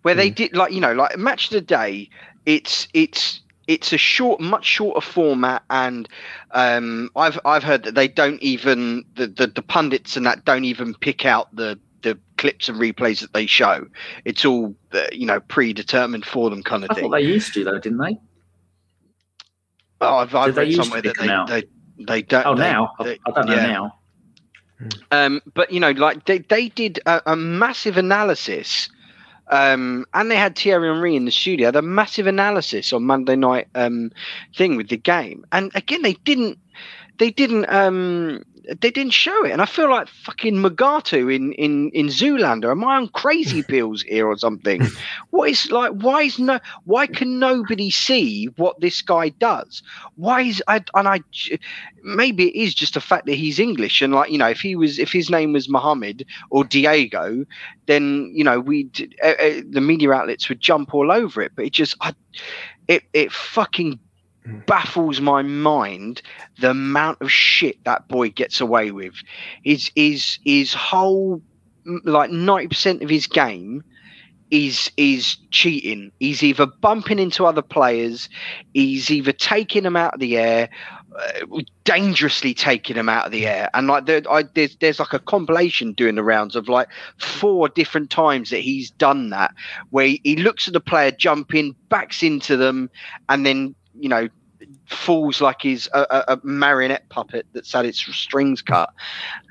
where 0.00 0.14
mm. 0.14 0.16
they 0.16 0.28
hmm. 0.30 0.36
did 0.36 0.56
like 0.56 0.72
you 0.72 0.80
know 0.80 0.94
like 0.94 1.18
Match 1.18 1.48
of 1.48 1.50
the 1.50 1.60
Day. 1.60 2.08
It's 2.46 2.88
it's 2.94 3.42
it's 3.66 3.92
a 3.92 3.98
short, 3.98 4.40
much 4.40 4.64
shorter 4.64 5.00
format, 5.00 5.62
and 5.70 6.08
um, 6.52 7.10
I've 7.16 7.38
I've 7.44 7.62
heard 7.62 7.84
that 7.84 7.94
they 7.94 8.08
don't 8.08 8.40
even 8.42 9.04
the, 9.14 9.26
the, 9.26 9.46
the 9.46 9.62
pundits 9.62 10.16
and 10.16 10.26
that 10.26 10.44
don't 10.44 10.64
even 10.64 10.94
pick 10.94 11.24
out 11.24 11.54
the 11.54 11.78
the 12.02 12.18
clips 12.36 12.68
and 12.68 12.78
replays 12.78 13.20
that 13.20 13.32
they 13.32 13.46
show. 13.46 13.86
It's 14.24 14.44
all 14.44 14.74
uh, 14.92 15.04
you 15.12 15.26
know 15.26 15.40
predetermined 15.40 16.24
for 16.24 16.50
them, 16.50 16.62
kind 16.62 16.84
of 16.84 16.90
I 16.90 16.94
thing. 16.94 17.10
they 17.10 17.20
used 17.20 17.54
to 17.54 17.64
though, 17.64 17.78
didn't 17.78 17.98
they? 17.98 18.18
Oh, 20.00 20.16
I've, 20.16 20.34
I've 20.34 20.56
read 20.56 20.74
somewhere 20.74 21.00
that 21.02 21.46
they, 21.48 21.60
they, 21.60 21.68
they 22.04 22.22
don't. 22.22 22.46
Oh, 22.46 22.54
they, 22.54 22.62
now 22.62 22.92
they, 23.00 23.18
I 23.26 23.30
don't 23.30 23.46
know 23.46 23.54
yeah. 23.54 23.66
now. 23.66 23.98
Um, 25.10 25.40
but 25.54 25.72
you 25.72 25.80
know, 25.80 25.92
like 25.92 26.26
they 26.26 26.38
they 26.38 26.68
did 26.68 27.00
a, 27.06 27.32
a 27.32 27.36
massive 27.36 27.96
analysis 27.96 28.88
um, 29.48 30.06
and 30.14 30.30
they 30.30 30.36
had 30.36 30.56
Thierry 30.56 30.88
Henry 30.88 31.16
in 31.16 31.24
the 31.24 31.30
studio. 31.30 31.70
A 31.74 31.82
massive 31.82 32.26
analysis 32.26 32.92
on 32.92 33.04
Monday 33.04 33.36
night 33.36 33.68
um, 33.74 34.10
thing 34.56 34.76
with 34.76 34.88
the 34.88 34.96
game, 34.96 35.44
and 35.52 35.70
again 35.74 36.02
they 36.02 36.14
didn't 36.24 36.58
they 37.18 37.30
didn't 37.30 37.66
um, 37.68 38.44
they 38.68 38.90
didn't 38.90 39.12
show 39.12 39.44
it, 39.44 39.52
and 39.52 39.60
I 39.60 39.66
feel 39.66 39.90
like 39.90 40.08
fucking 40.08 40.54
Mugatu 40.54 41.34
in 41.34 41.52
in 41.52 41.90
in 41.90 42.06
Zoolander. 42.06 42.70
Am 42.70 42.84
I 42.84 42.96
on 42.96 43.08
crazy 43.08 43.62
pills 43.68 44.02
here 44.02 44.26
or 44.26 44.38
something? 44.38 44.82
what 45.30 45.50
is 45.50 45.70
like? 45.70 45.92
Why 45.92 46.22
is 46.22 46.38
no? 46.38 46.58
Why 46.84 47.06
can 47.06 47.38
nobody 47.38 47.90
see 47.90 48.46
what 48.56 48.80
this 48.80 49.02
guy 49.02 49.30
does? 49.30 49.82
Why 50.16 50.42
is 50.42 50.62
I 50.68 50.82
and 50.94 51.08
I? 51.08 51.20
Maybe 52.02 52.48
it 52.48 52.54
is 52.54 52.74
just 52.74 52.94
the 52.94 53.00
fact 53.00 53.26
that 53.26 53.34
he's 53.34 53.58
English, 53.58 54.00
and 54.00 54.14
like 54.14 54.30
you 54.30 54.38
know, 54.38 54.48
if 54.48 54.60
he 54.60 54.76
was 54.76 54.98
if 54.98 55.12
his 55.12 55.30
name 55.30 55.52
was 55.52 55.68
Mohammed 55.68 56.26
or 56.50 56.64
Diego, 56.64 57.44
then 57.86 58.30
you 58.34 58.44
know 58.44 58.60
we 58.60 58.90
uh, 59.22 59.28
uh, 59.28 59.60
the 59.68 59.80
media 59.80 60.10
outlets 60.12 60.48
would 60.48 60.60
jump 60.60 60.94
all 60.94 61.12
over 61.12 61.42
it. 61.42 61.52
But 61.54 61.66
it 61.66 61.72
just 61.72 61.96
I, 62.00 62.14
it 62.88 63.02
it 63.12 63.32
fucking 63.32 63.98
baffles 64.66 65.20
my 65.20 65.42
mind 65.42 66.22
the 66.60 66.70
amount 66.70 67.20
of 67.22 67.32
shit 67.32 67.82
that 67.84 68.08
boy 68.08 68.28
gets 68.28 68.60
away 68.60 68.90
with. 68.90 69.14
His 69.62 69.90
his 69.96 70.38
his 70.44 70.74
whole 70.74 71.42
like 72.04 72.30
ninety 72.30 72.68
percent 72.68 73.02
of 73.02 73.08
his 73.08 73.26
game 73.26 73.82
is 74.50 74.90
is 74.96 75.36
cheating. 75.50 76.12
He's 76.20 76.42
either 76.42 76.66
bumping 76.66 77.18
into 77.18 77.46
other 77.46 77.62
players, 77.62 78.28
he's 78.72 79.10
either 79.10 79.32
taking 79.32 79.82
them 79.82 79.96
out 79.96 80.14
of 80.14 80.20
the 80.20 80.36
air, 80.36 80.68
uh, 81.18 81.60
dangerously 81.84 82.54
taking 82.54 82.96
them 82.96 83.08
out 83.08 83.26
of 83.26 83.32
the 83.32 83.46
air. 83.46 83.70
And 83.72 83.86
like 83.86 84.06
there, 84.06 84.22
I, 84.30 84.44
there's 84.54 84.76
there's 84.76 84.98
like 84.98 85.14
a 85.14 85.18
compilation 85.18 85.92
doing 85.92 86.14
the 86.14 86.22
rounds 86.22 86.54
of 86.54 86.68
like 86.68 86.88
four 87.18 87.68
different 87.68 88.10
times 88.10 88.50
that 88.50 88.60
he's 88.60 88.90
done 88.90 89.30
that, 89.30 89.54
where 89.90 90.06
he, 90.06 90.20
he 90.22 90.36
looks 90.36 90.68
at 90.68 90.74
the 90.74 90.80
player 90.80 91.10
jumping, 91.10 91.74
backs 91.88 92.22
into 92.22 92.56
them, 92.56 92.90
and 93.28 93.46
then 93.46 93.74
you 93.98 94.08
know 94.08 94.28
falls 94.86 95.40
like 95.40 95.62
he's 95.62 95.88
a, 95.92 96.00
a, 96.10 96.24
a, 96.34 96.40
marionette 96.42 97.08
puppet 97.08 97.46
that's 97.52 97.72
had 97.72 97.84
its 97.84 97.98
strings 97.98 98.62
cut. 98.62 98.90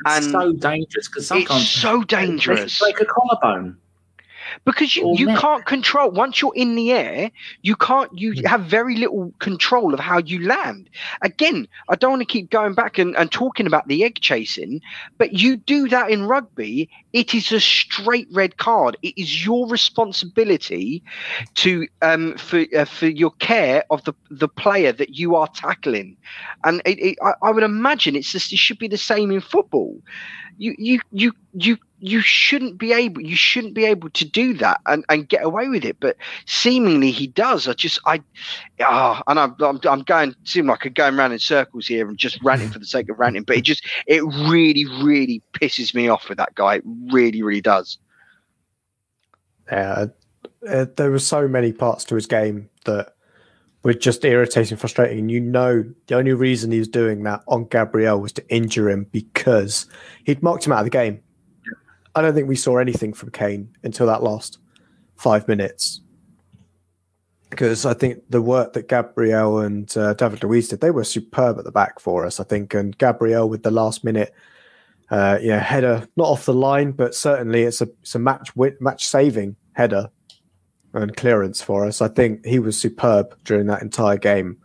And 0.05 0.23
it's 0.23 0.31
so 0.31 0.53
dangerous 0.53 1.07
because 1.07 1.27
sometimes 1.27 1.63
it's 1.63 1.71
so 1.71 2.03
dangerous. 2.03 2.61
It's 2.61 2.81
Like 2.81 2.99
a 2.99 3.05
collarbone 3.05 3.77
because 4.65 4.95
you, 4.95 5.15
you 5.17 5.27
can't 5.37 5.65
control 5.65 6.11
once 6.11 6.41
you're 6.41 6.55
in 6.55 6.75
the 6.75 6.91
air 6.91 7.31
you 7.61 7.75
can't 7.75 8.09
you 8.17 8.33
mm. 8.33 8.45
have 8.45 8.61
very 8.61 8.95
little 8.95 9.33
control 9.39 9.93
of 9.93 9.99
how 9.99 10.17
you 10.19 10.45
land. 10.45 10.89
Again 11.21 11.67
i 11.89 11.95
don't 11.95 12.11
want 12.11 12.21
to 12.21 12.25
keep 12.25 12.49
going 12.49 12.73
back 12.73 12.97
and, 12.97 13.15
and 13.15 13.31
talking 13.31 13.67
about 13.67 13.87
the 13.87 14.03
egg 14.03 14.19
chasing 14.21 14.81
but 15.17 15.33
you 15.33 15.57
do 15.57 15.87
that 15.89 16.09
in 16.09 16.25
rugby 16.25 16.89
it 17.13 17.35
is 17.35 17.51
a 17.51 17.59
straight 17.59 18.27
red 18.31 18.57
card. 18.57 18.97
It 19.03 19.13
is 19.17 19.45
your 19.45 19.67
responsibility 19.67 21.03
to 21.55 21.87
um 22.01 22.35
for 22.37 22.65
uh, 22.75 22.85
for 22.85 23.07
your 23.07 23.31
care 23.33 23.83
of 23.91 24.03
the 24.03 24.13
the 24.31 24.47
player 24.47 24.91
that 24.91 25.15
you 25.15 25.35
are 25.35 25.47
tackling. 25.47 26.17
And 26.63 26.81
it, 26.85 26.99
it, 26.99 27.17
I, 27.23 27.33
I 27.43 27.51
would 27.51 27.63
imagine 27.63 28.15
it's 28.15 28.31
just 28.31 28.51
it 28.51 28.57
should 28.57 28.79
be 28.79 28.87
the 28.87 28.97
same 28.97 29.31
in 29.31 29.41
football. 29.41 30.01
You 30.57 30.75
you 30.77 30.99
you 31.11 31.33
you 31.53 31.77
you 32.03 32.19
shouldn't 32.19 32.77
be 32.77 32.91
able 32.91 33.21
you 33.21 33.35
shouldn't 33.35 33.73
be 33.73 33.85
able 33.85 34.09
to 34.09 34.25
do 34.25 34.53
that 34.55 34.81
and, 34.87 35.05
and 35.09 35.29
get 35.29 35.43
away 35.43 35.69
with 35.69 35.85
it. 35.85 35.97
But 35.99 36.17
seemingly 36.45 37.11
he 37.11 37.27
does. 37.27 37.67
I 37.67 37.73
just 37.73 37.99
i 38.05 38.21
ah 38.81 39.19
oh, 39.19 39.31
and 39.31 39.39
I'm, 39.39 39.55
I'm, 39.59 39.79
I'm 39.89 40.01
going 40.01 40.35
seem 40.43 40.67
like 40.67 40.85
i'm 40.85 40.93
going 40.93 41.15
around 41.15 41.31
in 41.31 41.39
circles 41.39 41.87
here 41.87 42.07
and 42.07 42.17
just 42.17 42.43
ranting 42.43 42.69
for 42.69 42.79
the 42.79 42.85
sake 42.85 43.09
of 43.09 43.19
ranting 43.19 43.43
but 43.43 43.57
it 43.57 43.61
just 43.61 43.85
it 44.05 44.23
really 44.23 44.85
really 45.03 45.41
pisses 45.53 45.93
me 45.93 46.09
off 46.09 46.27
with 46.29 46.37
that 46.37 46.55
guy. 46.55 46.75
It 46.75 46.83
really 46.85 47.41
really 47.41 47.61
does. 47.61 47.97
Yeah 49.71 50.07
uh, 50.67 50.85
there 50.95 51.11
were 51.11 51.19
so 51.19 51.47
many 51.47 51.71
parts 51.71 52.03
to 52.05 52.15
his 52.15 52.25
game 52.25 52.69
that 52.85 53.13
were 53.83 53.93
just 53.93 54.23
irritating 54.23 54.77
frustrating. 54.77 55.19
And 55.19 55.31
you 55.31 55.39
know 55.39 55.83
the 56.07 56.15
only 56.15 56.33
reason 56.33 56.71
he 56.71 56.79
was 56.79 56.87
doing 56.87 57.23
that 57.23 57.43
on 57.47 57.65
gabriel 57.65 58.19
was 58.19 58.31
to 58.33 58.49
injure 58.49 58.89
him 58.89 59.05
because 59.11 59.85
he'd 60.25 60.43
mocked 60.43 60.65
him 60.65 60.73
out 60.73 60.79
of 60.79 60.85
the 60.85 60.89
game 60.89 61.21
I 62.15 62.21
don't 62.21 62.33
think 62.33 62.47
we 62.47 62.55
saw 62.55 62.77
anything 62.77 63.13
from 63.13 63.31
Kane 63.31 63.75
until 63.83 64.07
that 64.07 64.23
last 64.23 64.59
five 65.15 65.47
minutes. 65.47 66.01
Because 67.49 67.85
I 67.85 67.93
think 67.93 68.23
the 68.29 68.41
work 68.41 68.73
that 68.73 68.87
Gabriel 68.87 69.59
and 69.59 69.95
uh, 69.95 70.13
David 70.15 70.43
Luiz 70.43 70.69
did, 70.69 70.81
they 70.81 70.91
were 70.91 71.03
superb 71.03 71.59
at 71.59 71.65
the 71.65 71.71
back 71.71 71.99
for 71.99 72.25
us, 72.25 72.39
I 72.39 72.43
think. 72.43 72.73
And 72.73 72.97
Gabriel 72.97 73.47
with 73.47 73.61
the 73.61 73.71
last 73.71 74.03
minute, 74.03 74.33
uh, 75.11 75.37
yeah, 75.41 75.59
header, 75.59 76.07
not 76.17 76.29
off 76.29 76.45
the 76.45 76.53
line, 76.53 76.91
but 76.91 77.13
certainly 77.13 77.63
it's 77.63 77.81
a, 77.81 77.89
it's 78.01 78.15
a 78.15 78.19
match 78.19 78.51
match 78.79 79.05
saving 79.05 79.55
header 79.73 80.09
and 80.93 81.15
clearance 81.15 81.61
for 81.61 81.85
us. 81.85 82.01
I 82.01 82.07
think 82.07 82.45
he 82.45 82.59
was 82.59 82.79
superb 82.79 83.35
during 83.43 83.67
that 83.67 83.81
entire 83.81 84.17
game. 84.17 84.57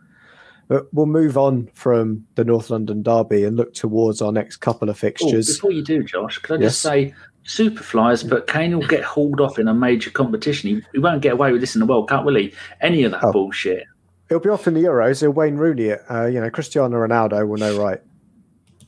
But 0.67 0.91
we'll 0.93 1.07
move 1.07 1.37
on 1.37 1.67
from 1.73 2.25
the 2.35 2.43
North 2.43 2.69
London 2.69 3.01
derby 3.01 3.43
and 3.43 3.57
look 3.57 3.73
towards 3.73 4.21
our 4.21 4.31
next 4.31 4.57
couple 4.57 4.89
of 4.89 4.99
fixtures. 4.99 5.49
Oh, 5.49 5.53
before 5.53 5.71
you 5.71 5.83
do, 5.83 6.03
Josh, 6.03 6.37
could 6.37 6.59
I 6.59 6.63
yes? 6.63 6.73
just 6.73 6.81
say 6.83 7.13
super 7.49 7.83
flies, 7.83 8.23
but 8.23 8.47
Kane 8.47 8.77
will 8.77 8.87
get 8.87 9.03
hauled 9.03 9.41
off 9.41 9.57
in 9.57 9.67
a 9.67 9.73
major 9.73 10.11
competition. 10.11 10.69
He, 10.69 10.81
he, 10.93 10.99
won't 10.99 11.21
get 11.21 11.33
away 11.33 11.51
with 11.51 11.61
this 11.61 11.75
in 11.75 11.79
the 11.79 11.85
World 11.85 12.07
Cup, 12.07 12.23
will 12.23 12.35
he? 12.35 12.53
Any 12.79 13.03
of 13.03 13.11
that 13.11 13.23
oh. 13.23 13.31
bullshit. 13.31 13.85
He'll 14.29 14.39
be 14.39 14.49
off 14.49 14.67
in 14.67 14.75
the 14.75 14.83
Euros. 14.83 15.21
He'll 15.21 15.31
Wayne 15.31 15.55
Rooney 15.55 15.85
it. 15.85 16.03
Uh, 16.09 16.27
you 16.27 16.39
know, 16.39 16.49
Cristiano 16.51 16.95
Ronaldo 16.95 17.47
will 17.47 17.57
know 17.57 17.81
right. 17.81 17.99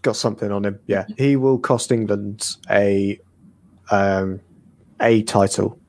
Got 0.04 0.16
something 0.16 0.52
on 0.52 0.66
him. 0.66 0.80
Yeah, 0.86 1.06
he 1.18 1.36
will 1.36 1.58
cost 1.58 1.92
England 1.92 2.56
a 2.70 3.20
um, 3.90 4.40
a 5.00 5.24
title, 5.24 5.80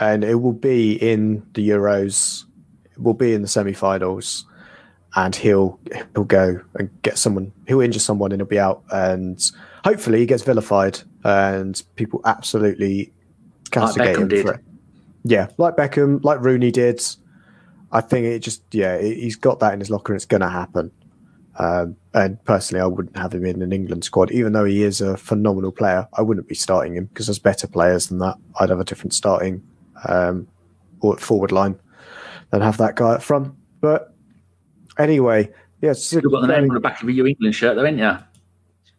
and 0.00 0.24
it 0.24 0.36
will 0.36 0.52
be 0.52 0.94
in 0.94 1.46
the 1.52 1.66
Euros. 1.68 2.44
It 2.90 3.02
will 3.02 3.14
be 3.14 3.32
in 3.32 3.40
the 3.40 3.48
semi-finals, 3.48 4.46
and 5.16 5.34
he'll 5.34 5.78
he'll 6.14 6.24
go 6.24 6.60
and 6.74 6.90
get 7.02 7.16
someone. 7.16 7.52
He'll 7.66 7.80
injure 7.80 8.00
someone, 8.00 8.32
and 8.32 8.40
he'll 8.40 8.46
be 8.46 8.58
out. 8.58 8.82
And 8.90 9.42
hopefully, 9.82 10.20
he 10.20 10.26
gets 10.26 10.42
vilified 10.42 11.00
and 11.24 11.82
people 11.96 12.20
absolutely 12.24 13.12
castigate 13.70 14.18
like 14.18 14.32
him 14.32 14.42
for 14.42 14.54
it. 14.54 14.60
Yeah, 15.24 15.48
like 15.58 15.76
Beckham, 15.76 16.22
like 16.24 16.40
Rooney 16.40 16.70
did. 16.70 17.02
I 17.92 18.00
think 18.00 18.26
it 18.26 18.40
just 18.40 18.62
yeah, 18.72 19.00
he's 19.00 19.36
got 19.36 19.60
that 19.60 19.72
in 19.72 19.80
his 19.80 19.90
locker, 19.90 20.12
and 20.12 20.18
it's 20.18 20.26
going 20.26 20.40
to 20.40 20.48
happen. 20.48 20.90
Um, 21.58 21.96
and 22.14 22.42
personally, 22.44 22.80
I 22.80 22.86
wouldn't 22.86 23.16
have 23.16 23.34
him 23.34 23.44
in 23.44 23.60
an 23.62 23.72
England 23.72 24.04
squad, 24.04 24.30
even 24.30 24.52
though 24.52 24.64
he 24.64 24.82
is 24.82 25.00
a 25.00 25.16
phenomenal 25.16 25.70
player. 25.70 26.08
I 26.14 26.22
wouldn't 26.22 26.48
be 26.48 26.54
starting 26.54 26.96
him 26.96 27.06
because 27.06 27.26
there's 27.26 27.38
better 27.38 27.66
players 27.66 28.08
than 28.08 28.18
that. 28.18 28.36
I'd 28.58 28.70
have 28.70 28.80
a 28.80 28.84
different 28.84 29.12
starting 29.12 29.62
um, 30.08 30.48
or 31.00 31.16
forward 31.18 31.52
line 31.52 31.78
than 32.50 32.62
have 32.62 32.78
that 32.78 32.96
guy 32.96 33.12
up 33.12 33.22
front. 33.22 33.54
But 33.80 34.14
anyway, 34.98 35.50
yeah, 35.82 35.94
you've 36.10 36.22
got 36.30 36.40
the 36.40 36.46
name 36.46 36.64
on 36.64 36.74
the 36.74 36.80
back 36.80 37.02
of 37.02 37.10
your 37.10 37.26
England 37.26 37.54
shirt, 37.54 37.76
though, 37.76 37.84
ain't 37.84 37.98
you? 37.98 38.16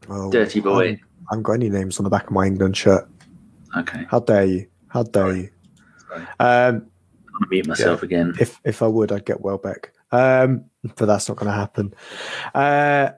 Oh, 0.09 0.31
Dirty 0.31 0.59
boy. 0.59 0.99
I 1.29 1.33
haven't 1.35 1.43
got 1.43 1.53
any 1.53 1.69
names 1.69 1.99
on 1.99 2.03
the 2.03 2.09
back 2.09 2.27
of 2.27 2.31
my 2.31 2.45
England 2.45 2.77
shirt. 2.77 3.07
Okay. 3.77 4.05
How 4.09 4.19
dare 4.19 4.45
you? 4.45 4.67
How 4.87 5.03
dare 5.03 5.23
Sorry. 5.23 5.39
you? 5.39 5.49
Sorry. 6.07 6.27
Um, 6.39 6.87
I'm 7.41 7.49
mute 7.49 7.67
myself 7.67 8.01
yeah, 8.01 8.05
again. 8.05 8.33
If 8.39 8.59
if 8.63 8.81
I 8.81 8.87
would, 8.87 9.11
I'd 9.11 9.25
get 9.25 9.41
Welbeck. 9.41 9.91
Um, 10.11 10.65
but 10.83 11.05
that's 11.05 11.27
not 11.27 11.37
going 11.37 11.51
to 11.51 11.57
happen. 11.57 11.93
Uh, 12.53 13.11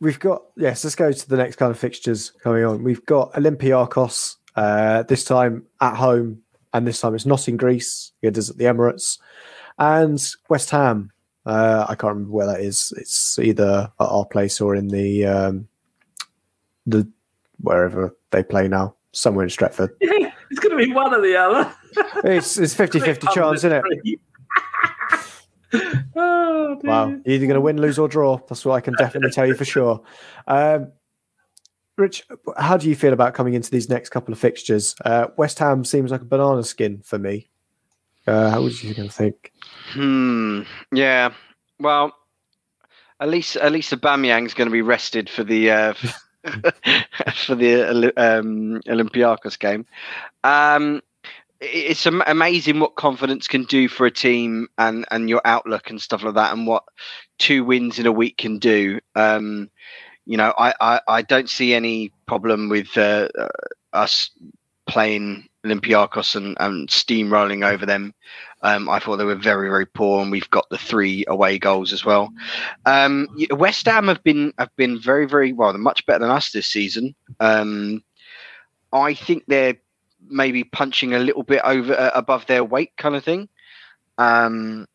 we've 0.00 0.18
got 0.18 0.42
yes. 0.56 0.82
Let's 0.84 0.96
go 0.96 1.12
to 1.12 1.28
the 1.28 1.36
next 1.36 1.56
kind 1.56 1.70
of 1.70 1.78
fixtures 1.78 2.32
coming 2.42 2.64
on. 2.64 2.82
We've 2.82 3.04
got 3.06 3.34
Olympiacos 3.34 4.36
uh, 4.56 5.04
this 5.04 5.24
time 5.24 5.66
at 5.80 5.94
home, 5.94 6.42
and 6.72 6.86
this 6.86 7.00
time 7.00 7.14
it's 7.14 7.26
not 7.26 7.46
in 7.48 7.56
Greece. 7.56 8.12
It 8.22 8.36
is 8.36 8.50
at 8.50 8.56
the 8.58 8.64
Emirates, 8.64 9.18
and 9.78 10.20
West 10.48 10.70
Ham. 10.70 11.12
Uh, 11.46 11.86
I 11.88 11.94
can't 11.94 12.14
remember 12.14 12.32
where 12.32 12.46
that 12.46 12.60
is. 12.60 12.92
It's 12.96 13.38
either 13.38 13.90
at 13.98 14.04
our 14.04 14.26
place 14.26 14.60
or 14.60 14.74
in 14.74 14.88
the 14.88 15.24
um, 15.24 15.68
the 16.90 17.08
wherever 17.60 18.16
they 18.30 18.42
play 18.42 18.68
now, 18.68 18.94
somewhere 19.12 19.44
in 19.44 19.50
Stratford. 19.50 19.90
Yeah, 20.00 20.30
it's 20.50 20.60
going 20.60 20.78
to 20.78 20.84
be 20.84 20.92
one 20.92 21.14
or 21.14 21.20
the 21.20 21.36
other. 21.36 21.72
it's 22.24 22.58
it's 22.58 22.74
50-50 22.74 23.32
chance, 23.32 23.64
isn't 23.64 23.84
it? 23.84 24.20
oh, 26.16 26.80
wow, 26.82 27.08
You're 27.08 27.20
either 27.26 27.46
going 27.46 27.54
to 27.54 27.60
win, 27.60 27.80
lose, 27.80 27.98
or 27.98 28.08
draw. 28.08 28.38
That's 28.48 28.64
what 28.64 28.74
I 28.74 28.80
can 28.80 28.94
definitely 28.94 29.30
tell 29.30 29.46
you 29.46 29.54
for 29.54 29.64
sure. 29.64 30.02
Um, 30.46 30.92
Rich, 31.96 32.24
how 32.56 32.76
do 32.76 32.88
you 32.88 32.94
feel 32.94 33.12
about 33.12 33.34
coming 33.34 33.54
into 33.54 33.70
these 33.70 33.88
next 33.88 34.10
couple 34.10 34.32
of 34.32 34.38
fixtures? 34.38 34.94
Uh, 35.04 35.26
West 35.36 35.58
Ham 35.58 35.84
seems 35.84 36.12
like 36.12 36.22
a 36.22 36.24
banana 36.24 36.62
skin 36.62 37.02
for 37.04 37.18
me. 37.18 37.50
Uh, 38.26 38.50
how 38.50 38.62
would 38.62 38.80
you 38.82 38.94
going 38.94 39.08
to 39.08 39.14
think? 39.14 39.52
Hmm. 39.90 40.62
Yeah. 40.92 41.32
Well, 41.80 42.12
at 43.20 43.28
least 43.28 43.56
at 43.56 43.72
least 43.72 43.92
Aubameyang's 43.92 44.54
going 44.54 44.68
to 44.68 44.72
be 44.72 44.82
rested 44.82 45.28
for 45.28 45.42
the 45.42 45.70
uh, 45.70 45.94
for 47.34 47.54
the 47.54 48.12
um, 48.16 48.80
Olympiacos 48.86 49.58
game. 49.58 49.86
Um, 50.44 51.02
it's 51.60 52.06
amazing 52.06 52.78
what 52.78 52.94
confidence 52.94 53.48
can 53.48 53.64
do 53.64 53.88
for 53.88 54.06
a 54.06 54.12
team 54.12 54.68
and 54.78 55.04
and 55.10 55.28
your 55.28 55.40
outlook 55.44 55.90
and 55.90 56.00
stuff 56.00 56.22
like 56.22 56.34
that, 56.34 56.52
and 56.52 56.66
what 56.66 56.84
two 57.38 57.64
wins 57.64 57.98
in 57.98 58.06
a 58.06 58.12
week 58.12 58.36
can 58.36 58.58
do. 58.58 59.00
Um, 59.16 59.70
you 60.24 60.36
know, 60.36 60.54
I, 60.58 60.74
I, 60.80 61.00
I 61.08 61.22
don't 61.22 61.48
see 61.48 61.74
any 61.74 62.12
problem 62.26 62.68
with 62.68 62.96
uh, 62.96 63.28
uh 63.38 63.48
us 63.92 64.30
playing 64.86 65.48
Olympiacos 65.64 66.36
and, 66.36 66.56
and 66.60 66.88
steamrolling 66.88 67.66
over 67.66 67.86
them. 67.86 68.14
Um, 68.62 68.88
I 68.88 68.98
thought 68.98 69.16
they 69.18 69.24
were 69.24 69.36
very, 69.36 69.68
very 69.68 69.86
poor, 69.86 70.22
and 70.22 70.30
we've 70.30 70.50
got 70.50 70.68
the 70.70 70.78
three 70.78 71.24
away 71.28 71.58
goals 71.58 71.92
as 71.92 72.04
well. 72.04 72.32
Um, 72.86 73.28
West 73.50 73.86
Ham 73.86 74.08
have 74.08 74.22
been 74.24 74.52
have 74.58 74.74
been 74.76 75.00
very, 75.00 75.26
very 75.26 75.52
well. 75.52 75.72
They're 75.72 75.80
much 75.80 76.04
better 76.06 76.20
than 76.20 76.30
us 76.30 76.50
this 76.50 76.66
season. 76.66 77.14
Um, 77.40 78.02
I 78.92 79.14
think 79.14 79.44
they're 79.46 79.76
maybe 80.28 80.64
punching 80.64 81.14
a 81.14 81.18
little 81.18 81.44
bit 81.44 81.60
over 81.64 81.94
uh, 81.94 82.10
above 82.14 82.46
their 82.46 82.64
weight, 82.64 82.96
kind 82.96 83.14
of 83.14 83.24
thing. 83.24 83.48
Um, 84.18 84.86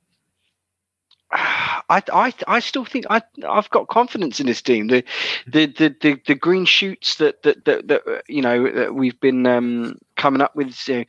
I, 1.35 2.03
I, 2.11 2.33
I 2.47 2.59
still 2.59 2.85
think 2.85 3.05
I, 3.09 3.21
I've 3.47 3.69
got 3.71 3.87
confidence 3.87 4.39
in 4.39 4.45
this 4.45 4.61
team. 4.61 4.87
The, 4.87 5.03
the, 5.47 5.65
the, 5.65 5.95
the, 5.99 6.21
the 6.27 6.35
green 6.35 6.65
shoots 6.65 7.15
that, 7.15 7.41
that, 7.43 7.65
that, 7.65 7.87
that 7.87 8.23
you 8.27 8.41
know 8.41 8.71
that 8.71 8.93
we've 8.93 9.19
been 9.19 9.45
um, 9.47 9.97
coming 10.15 10.41
up 10.41 10.55
with. 10.55 10.75
You 10.87 10.99
know, 10.99 11.03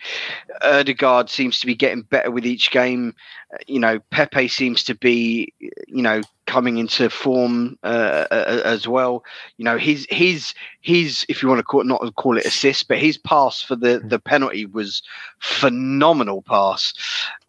Odegaard 0.63 1.29
seems 1.29 1.61
to 1.61 1.67
be 1.67 1.75
getting 1.75 2.03
better 2.03 2.31
with 2.31 2.47
each 2.47 2.71
game. 2.71 3.15
Uh, 3.53 3.59
you 3.67 3.79
know, 3.79 3.99
Pepe 4.11 4.49
seems 4.49 4.83
to 4.85 4.95
be, 4.95 5.53
you 5.61 6.03
know, 6.03 6.23
coming 6.47 6.79
into 6.79 7.11
form 7.11 7.79
uh, 7.83 8.27
as 8.31 8.89
well. 8.89 9.25
You 9.59 9.65
know, 9.65 9.77
his 9.77 10.07
his 10.11 10.55
his 10.81 11.27
if 11.29 11.43
you 11.43 11.49
want 11.49 11.59
to 11.59 11.65
call 11.65 11.83
it 11.83 11.87
not 11.87 12.15
call 12.17 12.39
it 12.39 12.47
assist, 12.47 12.89
but 12.89 12.99
his 12.99 13.19
pass 13.19 13.61
for 13.61 13.77
the 13.77 14.01
the 14.03 14.19
penalty 14.19 14.65
was 14.65 15.03
phenomenal 15.39 16.43
pass. 16.43 16.95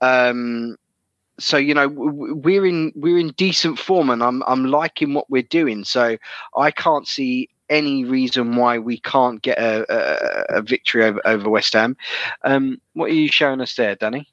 Um, 0.01 0.75
so 1.39 1.57
you 1.57 1.73
know 1.73 1.87
we're 1.89 2.65
in 2.65 2.93
we're 2.95 3.17
in 3.17 3.29
decent 3.37 3.77
form 3.77 4.09
and 4.09 4.23
I'm 4.23 4.41
I'm 4.47 4.65
liking 4.65 5.13
what 5.13 5.29
we're 5.29 5.43
doing 5.43 5.83
so 5.83 6.17
I 6.55 6.71
can't 6.71 7.07
see 7.07 7.49
any 7.69 8.05
reason 8.05 8.55
why 8.55 8.77
we 8.77 8.99
can't 8.99 9.41
get 9.41 9.57
a, 9.57 9.85
a, 9.89 10.57
a 10.59 10.61
victory 10.61 11.03
over, 11.03 11.21
over 11.25 11.49
West 11.49 11.73
Ham. 11.73 11.97
Um, 12.43 12.79
what 12.93 13.09
are 13.09 13.13
you 13.13 13.27
showing 13.27 13.61
us 13.61 13.75
there, 13.75 13.95
Danny? 13.95 14.27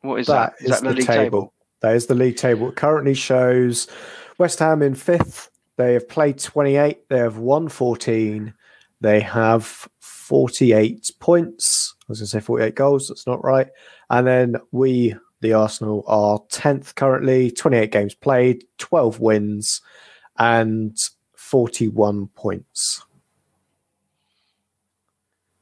What 0.00 0.20
is 0.20 0.26
that? 0.28 0.54
Is, 0.60 0.66
is 0.66 0.70
that 0.70 0.82
the, 0.82 0.88
the 0.88 0.94
league 0.96 1.06
table? 1.06 1.24
table? 1.24 1.54
That 1.80 1.96
is 1.96 2.06
the 2.06 2.14
league 2.14 2.36
table. 2.36 2.68
It 2.70 2.76
currently 2.76 3.14
shows 3.14 3.88
West 4.38 4.58
Ham 4.58 4.82
in 4.82 4.94
fifth. 4.94 5.50
They 5.76 5.94
have 5.94 6.08
played 6.08 6.38
28. 6.38 7.08
They 7.08 7.18
have 7.18 7.38
won 7.38 7.68
14. 7.68 8.54
They 9.00 9.20
have 9.20 9.88
48 10.00 11.10
points. 11.20 11.94
I 12.00 12.04
was 12.08 12.20
going 12.20 12.26
to 12.26 12.30
say 12.30 12.40
48 12.40 12.74
goals. 12.74 13.08
That's 13.08 13.26
not 13.26 13.44
right. 13.44 13.68
And 14.10 14.26
then 14.26 14.56
we 14.72 15.14
the 15.44 15.52
Arsenal 15.52 16.02
are 16.06 16.40
10th 16.50 16.94
currently, 16.94 17.50
28 17.50 17.92
games 17.92 18.14
played, 18.14 18.64
12 18.78 19.20
wins, 19.20 19.82
and 20.38 20.98
41 21.36 22.28
points. 22.28 23.04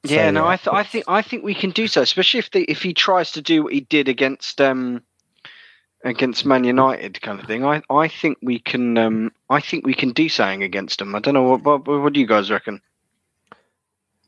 Yeah, 0.05 0.29
so, 0.29 0.31
no, 0.31 0.47
I, 0.47 0.57
th- 0.57 0.73
I 0.73 0.83
think 0.85 1.05
I 1.07 1.23
think 1.23 1.45
we 1.45 1.55
can 1.55 1.71
do 1.71 1.87
so, 1.87 2.01
especially 2.01 2.39
if 2.39 2.51
they, 2.51 2.63
if 2.63 2.83
he 2.83 2.95
tries 2.95 3.33
to 3.33 3.43
do 3.43 3.65
what 3.65 3.73
he 3.73 3.81
did 3.81 4.09
against 4.09 4.61
um 4.61 5.03
against 6.05 6.45
Man 6.45 6.65
United 6.65 7.21
kind 7.21 7.39
of 7.39 7.47
thing. 7.47 7.65
I, 7.65 7.83
I 7.89 8.09
think 8.09 8.39
we 8.43 8.59
can 8.59 8.99
um 8.99 9.33
I 9.49 9.61
think 9.61 9.87
we 9.87 9.95
can 9.95 10.11
do 10.11 10.29
something 10.29 10.65
against 10.65 10.99
them. 10.99 11.15
I 11.15 11.21
don't 11.21 11.35
know 11.35 11.45
what 11.45 11.63
what, 11.63 11.87
what 11.87 12.13
do 12.13 12.21
you 12.21 12.27
guys 12.27 12.51
reckon? 12.51 12.81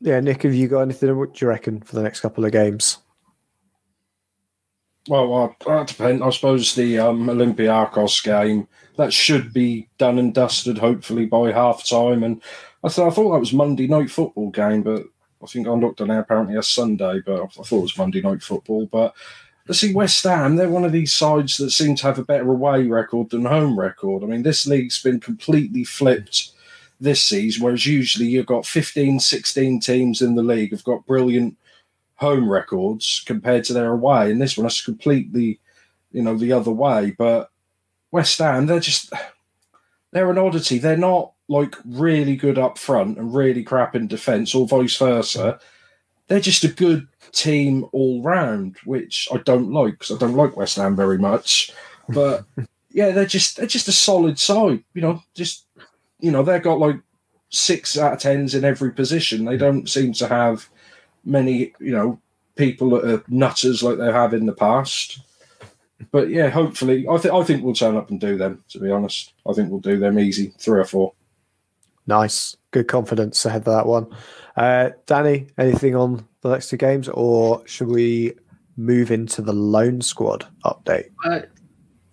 Yeah, 0.00 0.20
Nick, 0.20 0.42
have 0.42 0.54
you 0.54 0.68
got 0.68 0.82
anything? 0.82 1.16
What 1.16 1.34
do 1.34 1.44
you 1.44 1.48
reckon 1.48 1.80
for 1.80 1.96
the 1.96 2.02
next 2.02 2.20
couple 2.20 2.44
of 2.44 2.52
games? 2.52 2.98
Well, 5.08 5.54
that 5.66 5.88
depends. 5.88 6.22
I 6.22 6.30
suppose 6.30 6.74
the 6.74 6.98
um, 6.98 7.26
Olympiacos 7.26 8.24
game 8.24 8.66
that 8.96 9.12
should 9.12 9.52
be 9.52 9.88
done 9.98 10.18
and 10.18 10.32
dusted, 10.32 10.78
hopefully 10.78 11.26
by 11.26 11.52
half 11.52 11.86
time. 11.86 12.22
And 12.22 12.42
I 12.82 12.88
thought 12.88 13.08
I 13.08 13.14
thought 13.14 13.32
that 13.32 13.40
was 13.40 13.52
Monday 13.52 13.86
night 13.86 14.10
football 14.10 14.50
game, 14.50 14.82
but 14.82 15.04
I 15.42 15.46
think 15.46 15.66
I 15.66 15.72
looked 15.72 16.00
on 16.00 16.08
there 16.08 16.20
apparently 16.20 16.56
a 16.56 16.62
Sunday, 16.62 17.20
but 17.24 17.42
I 17.42 17.46
thought 17.46 17.78
it 17.78 17.82
was 17.82 17.98
Monday 17.98 18.22
night 18.22 18.42
football. 18.42 18.86
But 18.86 19.14
let's 19.68 19.80
see, 19.80 19.94
West 19.94 20.24
Ham, 20.24 20.56
they're 20.56 20.70
one 20.70 20.84
of 20.84 20.92
these 20.92 21.12
sides 21.12 21.58
that 21.58 21.70
seem 21.70 21.96
to 21.96 22.04
have 22.04 22.18
a 22.18 22.24
better 22.24 22.50
away 22.50 22.86
record 22.86 23.30
than 23.30 23.44
home 23.44 23.78
record. 23.78 24.22
I 24.22 24.26
mean, 24.26 24.42
this 24.42 24.66
league's 24.66 25.02
been 25.02 25.20
completely 25.20 25.84
flipped 25.84 26.52
this 26.98 27.22
season, 27.22 27.62
whereas 27.62 27.84
usually 27.84 28.26
you've 28.26 28.46
got 28.46 28.64
15, 28.64 29.20
16 29.20 29.80
teams 29.80 30.22
in 30.22 30.34
the 30.34 30.42
league 30.42 30.70
have 30.70 30.84
got 30.84 31.06
brilliant 31.06 31.58
home 32.16 32.48
records 32.48 33.22
compared 33.26 33.64
to 33.64 33.72
their 33.72 33.92
away. 33.92 34.30
And 34.30 34.40
this 34.40 34.56
one 34.56 34.66
is 34.66 34.80
completely, 34.80 35.60
you 36.12 36.22
know, 36.22 36.36
the 36.36 36.52
other 36.52 36.70
way. 36.70 37.14
But 37.16 37.50
West 38.10 38.38
Ham, 38.38 38.66
they're 38.66 38.80
just 38.80 39.12
they're 40.12 40.30
an 40.30 40.38
oddity. 40.38 40.78
They're 40.78 40.96
not 40.96 41.32
like 41.48 41.74
really 41.84 42.36
good 42.36 42.58
up 42.58 42.78
front 42.78 43.18
and 43.18 43.34
really 43.34 43.62
crap 43.62 43.94
in 43.94 44.06
defence, 44.06 44.54
or 44.54 44.66
vice 44.66 44.96
versa. 44.96 45.58
They're 46.28 46.40
just 46.40 46.64
a 46.64 46.68
good 46.68 47.06
team 47.32 47.84
all 47.92 48.22
round, 48.22 48.76
which 48.84 49.28
I 49.32 49.38
don't 49.38 49.72
like 49.72 49.98
because 49.98 50.12
I 50.16 50.18
don't 50.18 50.36
like 50.36 50.56
West 50.56 50.76
Ham 50.76 50.96
very 50.96 51.18
much. 51.18 51.72
But 52.08 52.44
yeah, 52.90 53.10
they're 53.10 53.26
just 53.26 53.56
they're 53.56 53.66
just 53.66 53.88
a 53.88 53.92
solid 53.92 54.38
side. 54.38 54.84
You 54.94 55.02
know, 55.02 55.22
just 55.34 55.66
you 56.20 56.30
know 56.30 56.42
they've 56.42 56.62
got 56.62 56.78
like 56.78 56.96
six 57.50 57.98
out 57.98 58.14
of 58.14 58.18
tens 58.20 58.54
in 58.54 58.64
every 58.64 58.92
position. 58.92 59.44
They 59.44 59.56
don't 59.56 59.88
seem 59.88 60.12
to 60.14 60.28
have 60.28 60.68
many, 61.24 61.72
you 61.80 61.92
know, 61.92 62.20
people 62.56 62.90
that 62.90 63.04
are 63.04 63.24
nutters 63.28 63.82
like 63.82 63.98
they 63.98 64.12
have 64.12 64.34
in 64.34 64.46
the 64.46 64.52
past. 64.52 65.20
But 66.10 66.28
yeah, 66.28 66.48
hopefully, 66.48 67.06
I 67.08 67.18
think 67.18 67.34
I 67.34 67.42
think 67.44 67.64
we'll 67.64 67.74
turn 67.74 67.96
up 67.96 68.10
and 68.10 68.20
do 68.20 68.36
them. 68.36 68.62
To 68.70 68.80
be 68.80 68.90
honest, 68.90 69.32
I 69.48 69.52
think 69.52 69.70
we'll 69.70 69.80
do 69.80 69.98
them 69.98 70.18
easy, 70.18 70.52
three 70.58 70.80
or 70.80 70.84
four. 70.84 71.12
Nice, 72.06 72.56
good 72.70 72.88
confidence 72.88 73.44
ahead 73.46 73.62
of 73.62 73.74
that 73.74 73.86
one. 73.86 74.14
Uh, 74.56 74.90
Danny, 75.06 75.46
anything 75.56 75.96
on 75.96 76.26
the 76.42 76.50
next 76.50 76.68
two 76.68 76.76
games, 76.76 77.08
or 77.08 77.66
should 77.66 77.88
we 77.88 78.34
move 78.76 79.10
into 79.10 79.40
the 79.40 79.52
loan 79.52 80.02
squad 80.02 80.46
update? 80.64 81.10
Uh, 81.24 81.40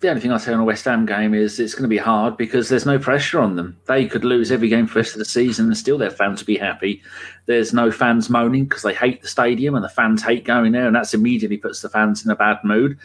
the 0.02 0.08
only 0.08 0.20
thing 0.20 0.32
I 0.32 0.36
say 0.38 0.52
on 0.52 0.58
a 0.58 0.64
West 0.64 0.84
Ham 0.86 1.06
game 1.06 1.32
is 1.32 1.60
it's 1.60 1.74
going 1.74 1.84
to 1.84 1.88
be 1.88 1.96
hard 1.96 2.36
because 2.36 2.68
there's 2.68 2.84
no 2.84 2.98
pressure 2.98 3.38
on 3.38 3.54
them. 3.54 3.78
They 3.86 4.04
could 4.06 4.24
lose 4.24 4.50
every 4.50 4.68
game 4.68 4.88
for 4.88 4.94
the 4.94 5.00
rest 5.00 5.12
of 5.12 5.20
the 5.20 5.24
season 5.24 5.66
and 5.66 5.76
still 5.76 5.96
their 5.96 6.10
fans 6.10 6.40
will 6.40 6.46
be 6.46 6.58
happy. 6.58 7.00
There's 7.46 7.72
no 7.72 7.92
fans 7.92 8.28
moaning 8.28 8.64
because 8.64 8.82
they 8.82 8.94
hate 8.94 9.22
the 9.22 9.28
stadium 9.28 9.76
and 9.76 9.84
the 9.84 9.88
fans 9.88 10.20
hate 10.20 10.44
going 10.44 10.72
there, 10.72 10.88
and 10.88 10.96
that's 10.96 11.14
immediately 11.14 11.56
puts 11.56 11.82
the 11.82 11.88
fans 11.88 12.24
in 12.24 12.32
a 12.32 12.36
bad 12.36 12.58
mood. 12.64 12.98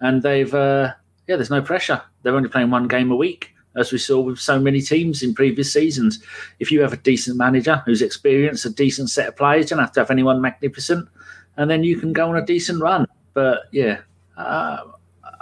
And 0.00 0.22
they've, 0.22 0.52
uh, 0.52 0.92
yeah, 1.26 1.36
there's 1.36 1.50
no 1.50 1.62
pressure. 1.62 2.02
They're 2.22 2.36
only 2.36 2.50
playing 2.50 2.70
one 2.70 2.86
game 2.86 3.10
a 3.10 3.16
week, 3.16 3.54
as 3.74 3.90
we 3.90 3.96
saw 3.96 4.20
with 4.20 4.38
so 4.38 4.60
many 4.60 4.82
teams 4.82 5.22
in 5.22 5.34
previous 5.34 5.72
seasons. 5.72 6.22
If 6.60 6.70
you 6.70 6.82
have 6.82 6.92
a 6.92 6.98
decent 6.98 7.38
manager 7.38 7.82
who's 7.86 8.02
experienced, 8.02 8.66
a 8.66 8.70
decent 8.70 9.08
set 9.08 9.28
of 9.28 9.36
players, 9.36 9.70
you 9.70 9.76
don't 9.76 9.84
have 9.84 9.92
to 9.92 10.00
have 10.00 10.10
anyone 10.10 10.42
magnificent, 10.42 11.08
and 11.56 11.70
then 11.70 11.82
you 11.82 11.96
can 11.96 12.12
go 12.12 12.28
on 12.28 12.36
a 12.36 12.44
decent 12.44 12.82
run. 12.82 13.06
But 13.32 13.62
yeah. 13.70 14.00
Uh, 14.36 14.82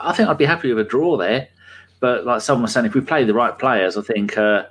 I 0.01 0.12
think 0.12 0.28
I'd 0.28 0.38
be 0.38 0.44
happy 0.44 0.72
with 0.72 0.86
a 0.86 0.88
draw 0.88 1.16
there. 1.16 1.48
But 2.01 2.24
like 2.24 2.40
someone 2.40 2.62
was 2.62 2.72
saying, 2.72 2.86
if 2.86 2.94
we 2.94 3.03
play 3.03 3.24
the 3.24 3.34
right 3.34 3.59
players, 3.59 3.96
I 3.96 4.03
think 4.03 4.36
uh, 4.38 4.64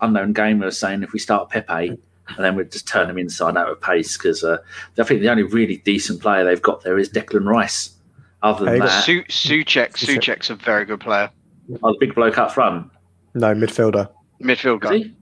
unknown 0.00 0.32
gamer 0.32 0.66
was 0.66 0.78
saying 0.78 1.02
if 1.02 1.12
we 1.12 1.18
start 1.18 1.50
Pepe 1.50 1.98
and 2.28 2.44
then 2.44 2.56
we 2.56 2.64
just 2.64 2.88
turn 2.88 3.08
them 3.08 3.18
inside 3.18 3.56
out 3.56 3.68
of 3.68 3.80
pace 3.80 4.16
because 4.16 4.42
uh, 4.42 4.58
I 4.98 5.02
think 5.04 5.20
the 5.20 5.28
only 5.28 5.44
really 5.44 5.78
decent 5.78 6.20
player 6.20 6.44
they've 6.44 6.62
got 6.62 6.82
there 6.82 6.98
is 6.98 7.08
Declan 7.08 7.46
Rice. 7.46 7.90
Other 8.42 8.64
than 8.64 8.78
that, 8.80 9.04
Su- 9.04 9.24
Soucek. 9.24 9.92
Soucek's 9.92 10.50
a 10.50 10.54
very 10.54 10.84
good 10.84 11.00
player. 11.00 11.30
Oh, 11.82 11.92
the 11.92 11.98
big 11.98 12.14
bloke 12.14 12.38
up 12.38 12.52
front. 12.52 12.90
No 13.34 13.54
midfielder. 13.54 14.08
Midfielder. 14.42 15.14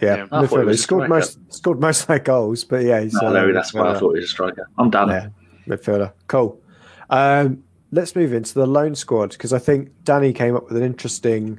Yeah, 0.00 0.16
yeah. 0.16 0.26
midfielder. 0.26 0.70
He 0.70 0.76
scored 0.76 1.08
most 1.08 1.38
scored 1.52 1.80
most 1.80 2.02
of 2.02 2.06
their 2.08 2.18
goals, 2.18 2.64
but 2.64 2.84
yeah, 2.84 3.00
he's. 3.00 3.14
No, 3.14 3.28
uh, 3.28 3.32
no 3.32 3.52
that's 3.52 3.72
why 3.72 3.92
I 3.92 3.98
thought 3.98 4.14
he 4.14 4.20
was 4.20 4.26
a 4.26 4.28
striker. 4.28 4.68
I'm 4.78 4.90
done. 4.90 5.08
Yeah, 5.08 5.28
midfielder. 5.66 6.12
Cool. 6.26 6.60
Um, 7.08 7.62
let's 7.96 8.14
move 8.14 8.32
into 8.32 8.54
the 8.54 8.66
loan 8.66 8.94
squad 8.94 9.30
because 9.30 9.52
I 9.52 9.58
think 9.58 9.90
Danny 10.04 10.32
came 10.32 10.54
up 10.54 10.68
with 10.68 10.76
an 10.76 10.82
interesting 10.82 11.58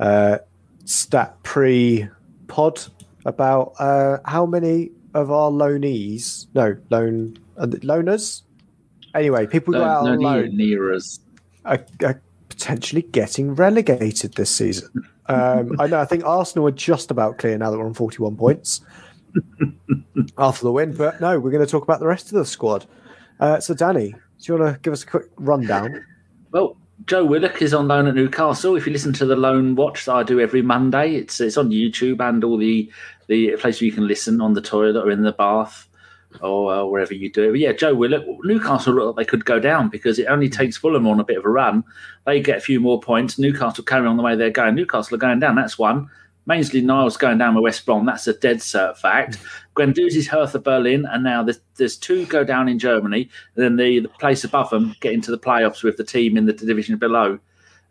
uh, 0.00 0.38
stat 0.84 1.40
pre 1.44 2.08
pod 2.48 2.82
about 3.24 3.74
uh, 3.78 4.18
how 4.26 4.44
many 4.44 4.90
of 5.14 5.30
our 5.30 5.50
loanees, 5.50 6.46
no, 6.54 6.76
loan 6.90 7.38
uh, 7.56 7.66
loaners. 7.66 8.42
Anyway, 9.14 9.46
people 9.46 9.72
go 9.72 9.84
out 9.84 10.08
on 10.08 10.18
loan. 10.18 10.56
Are, 11.64 11.84
are 12.04 12.20
potentially 12.48 13.02
getting 13.02 13.54
relegated 13.54 14.34
this 14.34 14.50
season. 14.50 14.90
Um, 15.26 15.76
I 15.78 15.86
know. 15.86 16.00
I 16.00 16.06
think 16.06 16.24
Arsenal 16.24 16.66
are 16.66 16.72
just 16.72 17.10
about 17.10 17.38
clear 17.38 17.56
now 17.56 17.70
that 17.70 17.78
we're 17.78 17.86
on 17.86 17.94
41 17.94 18.36
points 18.36 18.80
after 20.38 20.64
the 20.64 20.72
win. 20.72 20.96
But 20.96 21.20
no, 21.20 21.38
we're 21.38 21.52
going 21.52 21.64
to 21.64 21.70
talk 21.70 21.84
about 21.84 22.00
the 22.00 22.06
rest 22.06 22.26
of 22.26 22.32
the 22.32 22.44
squad. 22.44 22.86
Uh, 23.38 23.60
so, 23.60 23.74
Danny, 23.74 24.14
you 24.48 24.58
want 24.58 24.74
to 24.74 24.80
give 24.80 24.92
us 24.92 25.02
a 25.02 25.06
quick 25.06 25.26
rundown? 25.36 26.04
Well, 26.50 26.76
Joe 27.06 27.24
Willock 27.24 27.62
is 27.62 27.74
on 27.74 27.88
loan 27.88 28.06
at 28.06 28.14
Newcastle. 28.14 28.76
If 28.76 28.86
you 28.86 28.92
listen 28.92 29.12
to 29.14 29.26
the 29.26 29.36
Loan 29.36 29.74
Watch 29.74 30.04
that 30.04 30.14
I 30.14 30.22
do 30.22 30.40
every 30.40 30.62
Monday, 30.62 31.16
it's 31.16 31.40
it's 31.40 31.56
on 31.56 31.70
YouTube 31.70 32.20
and 32.20 32.44
all 32.44 32.58
the 32.58 32.90
the 33.28 33.56
places 33.56 33.82
you 33.82 33.92
can 33.92 34.06
listen 34.06 34.40
on 34.40 34.54
the 34.54 34.60
toilet 34.60 35.04
or 35.04 35.10
in 35.10 35.22
the 35.22 35.32
bath 35.32 35.88
or 36.40 36.72
uh, 36.72 36.84
wherever 36.84 37.14
you 37.14 37.30
do. 37.30 37.44
it. 37.44 37.50
But 37.50 37.60
yeah, 37.60 37.72
Joe 37.72 37.94
Willock, 37.94 38.24
Newcastle 38.44 38.94
look 38.94 39.16
like 39.16 39.26
they 39.26 39.30
could 39.30 39.44
go 39.44 39.58
down 39.58 39.88
because 39.88 40.18
it 40.18 40.26
only 40.26 40.48
takes 40.48 40.76
Fulham 40.76 41.06
on 41.06 41.20
a 41.20 41.24
bit 41.24 41.38
of 41.38 41.44
a 41.44 41.50
run. 41.50 41.84
They 42.24 42.40
get 42.40 42.58
a 42.58 42.62
few 42.62 42.80
more 42.80 43.00
points. 43.00 43.38
Newcastle 43.38 43.84
carry 43.84 44.06
on 44.06 44.16
the 44.16 44.22
way 44.22 44.36
they're 44.36 44.50
going. 44.50 44.74
Newcastle 44.74 45.16
are 45.16 45.18
going 45.18 45.40
down. 45.40 45.56
That's 45.56 45.78
one. 45.78 46.08
Mainsley 46.46 46.80
Niles 46.80 47.16
going 47.16 47.38
down 47.38 47.54
with 47.54 47.62
West 47.62 47.86
Brom. 47.86 48.06
That's 48.06 48.26
a 48.26 48.32
dead 48.32 48.58
cert 48.58 48.96
fact. 48.96 49.38
Guendouzi's 49.74 50.28
Hertha 50.28 50.58
Berlin, 50.58 51.06
and 51.06 51.24
now 51.24 51.42
there's, 51.42 51.60
there's 51.76 51.96
two 51.96 52.26
go 52.26 52.44
down 52.44 52.68
in 52.68 52.78
Germany. 52.78 53.28
And 53.56 53.64
then 53.64 53.76
the, 53.76 54.00
the 54.00 54.08
place 54.08 54.44
above 54.44 54.70
them 54.70 54.94
get 55.00 55.12
into 55.14 55.30
the 55.30 55.38
playoffs 55.38 55.82
with 55.82 55.96
the 55.96 56.04
team 56.04 56.36
in 56.36 56.46
the 56.46 56.52
division 56.52 56.96
below, 56.98 57.38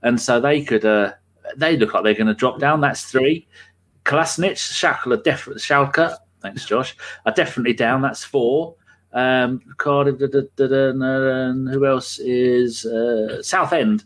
and 0.02 0.20
so 0.20 0.40
they 0.40 0.64
could 0.64 0.86
uh, 0.86 1.14
they 1.56 1.78
look 1.78 1.94
like 1.94 2.04
they're 2.04 2.14
going 2.14 2.28
to 2.28 2.34
drop 2.34 2.60
down. 2.60 2.82
That's 2.82 3.04
three. 3.04 3.48
Kolasinac, 4.06 4.54
Schalke, 4.54 5.24
def- 5.24 5.46
Schalke. 5.58 6.16
Thanks, 6.42 6.66
Josh. 6.66 6.96
Are 7.26 7.34
definitely 7.34 7.74
down. 7.74 8.02
That's 8.02 8.24
four. 8.24 8.76
Um, 9.14 9.62
Cardiff. 9.78 10.18
Da, 10.20 10.28
da, 10.28 10.68
da, 10.68 11.52
who 11.72 11.86
else 11.86 12.18
is 12.20 12.86
uh, 12.86 13.42
Southend? 13.44 14.04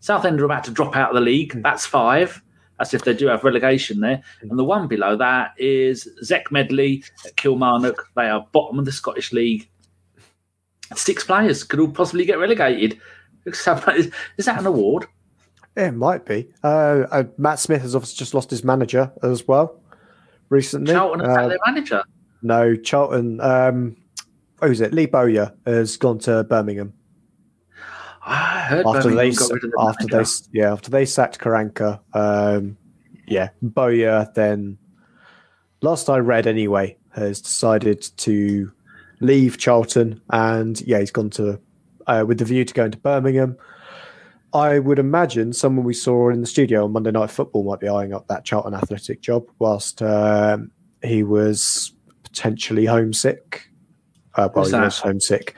Southend 0.00 0.40
are 0.40 0.44
about 0.44 0.64
to 0.64 0.70
drop 0.70 0.96
out 0.96 1.10
of 1.10 1.14
the 1.14 1.20
league. 1.20 1.62
That's 1.62 1.86
five. 1.86 2.42
That's 2.78 2.92
if 2.94 3.04
they 3.04 3.14
do 3.14 3.26
have 3.28 3.44
relegation 3.44 4.00
there. 4.00 4.22
And 4.42 4.58
the 4.58 4.64
one 4.64 4.86
below 4.86 5.16
that 5.16 5.52
is 5.58 6.08
Zech 6.22 6.50
Medley 6.52 7.02
at 7.24 7.36
Kilmarnock. 7.36 8.10
They 8.16 8.28
are 8.28 8.46
bottom 8.52 8.78
of 8.78 8.84
the 8.84 8.92
Scottish 8.92 9.32
League. 9.32 9.68
Six 10.94 11.24
players 11.24 11.64
could 11.64 11.80
all 11.80 11.88
possibly 11.90 12.24
get 12.24 12.38
relegated. 12.38 13.00
Is 13.46 13.64
that 13.64 14.12
an 14.60 14.66
award? 14.66 15.06
It 15.76 15.92
might 15.92 16.24
be. 16.24 16.48
Uh, 16.62 17.04
uh, 17.10 17.24
Matt 17.38 17.58
Smith 17.58 17.82
has 17.82 17.94
obviously 17.94 18.16
just 18.16 18.34
lost 18.34 18.50
his 18.50 18.64
manager 18.64 19.12
as 19.22 19.46
well 19.46 19.80
recently. 20.48 20.92
Charlton 20.92 21.20
Uh, 21.28 21.48
their 21.48 21.58
manager. 21.66 22.02
no, 22.42 22.76
Charlton. 22.76 23.40
Um, 23.40 23.96
was 24.60 24.80
it? 24.80 24.92
Lee 24.94 25.06
Bowyer 25.06 25.52
has 25.66 25.96
gone 25.96 26.18
to 26.20 26.44
Birmingham 26.44 26.92
I 28.26 28.60
heard 28.62 28.86
after 28.86 29.10
Birmingham 29.10 29.16
they 29.16 29.36
got 29.36 29.52
rid 29.52 29.64
of 29.64 29.70
the 29.70 29.80
after 29.80 30.06
they 30.08 30.58
yeah 30.58 30.72
after 30.72 30.90
they 30.90 31.06
sacked 31.06 31.38
Karanka. 31.38 32.00
Um, 32.12 32.76
yeah, 33.26 33.50
Bowyer 33.62 34.28
then. 34.34 34.78
Last 35.82 36.08
I 36.08 36.18
read, 36.18 36.46
anyway, 36.46 36.96
has 37.12 37.40
decided 37.40 38.02
to 38.18 38.72
leave 39.20 39.58
Charlton, 39.58 40.20
and 40.30 40.80
yeah, 40.82 40.98
he's 40.98 41.10
gone 41.10 41.30
to 41.30 41.60
uh, 42.06 42.24
with 42.26 42.38
the 42.38 42.44
view 42.44 42.64
to 42.64 42.74
going 42.74 42.90
to 42.90 42.98
Birmingham. 42.98 43.56
I 44.52 44.78
would 44.78 44.98
imagine 44.98 45.52
someone 45.52 45.84
we 45.84 45.94
saw 45.94 46.30
in 46.30 46.40
the 46.40 46.46
studio 46.46 46.84
on 46.84 46.92
Monday 46.92 47.10
Night 47.10 47.30
Football 47.30 47.64
might 47.64 47.80
be 47.80 47.88
eyeing 47.88 48.14
up 48.14 48.26
that 48.28 48.44
Charlton 48.44 48.74
Athletic 48.74 49.20
job, 49.20 49.44
whilst 49.58 50.02
um, 50.02 50.70
he 51.02 51.22
was 51.22 51.92
potentially 52.22 52.86
homesick. 52.86 53.70
Uh, 54.34 54.48
well, 54.54 54.64
he 54.64 54.72
was 54.72 54.98
homesick. 54.98 55.54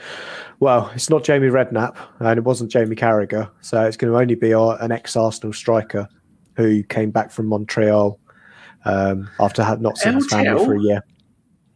Well, 0.60 0.90
it's 0.94 1.08
not 1.08 1.22
Jamie 1.24 1.48
Redknapp, 1.48 1.96
and 2.18 2.36
it 2.38 2.42
wasn't 2.44 2.70
Jamie 2.70 2.96
Carragher, 2.96 3.50
so 3.60 3.82
it's 3.84 3.96
going 3.96 4.12
to 4.12 4.18
only 4.18 4.34
be 4.34 4.52
our, 4.52 4.76
an 4.82 4.90
ex-Arsenal 4.90 5.52
striker 5.52 6.08
who 6.56 6.82
came 6.82 7.10
back 7.12 7.30
from 7.30 7.46
Montreal 7.46 8.18
um, 8.84 9.30
after 9.38 9.62
had 9.62 9.80
not 9.80 9.96
seen 9.98 10.14
his 10.14 10.26
family 10.26 10.64
for 10.64 10.74
a 10.74 10.80
year. 10.80 11.04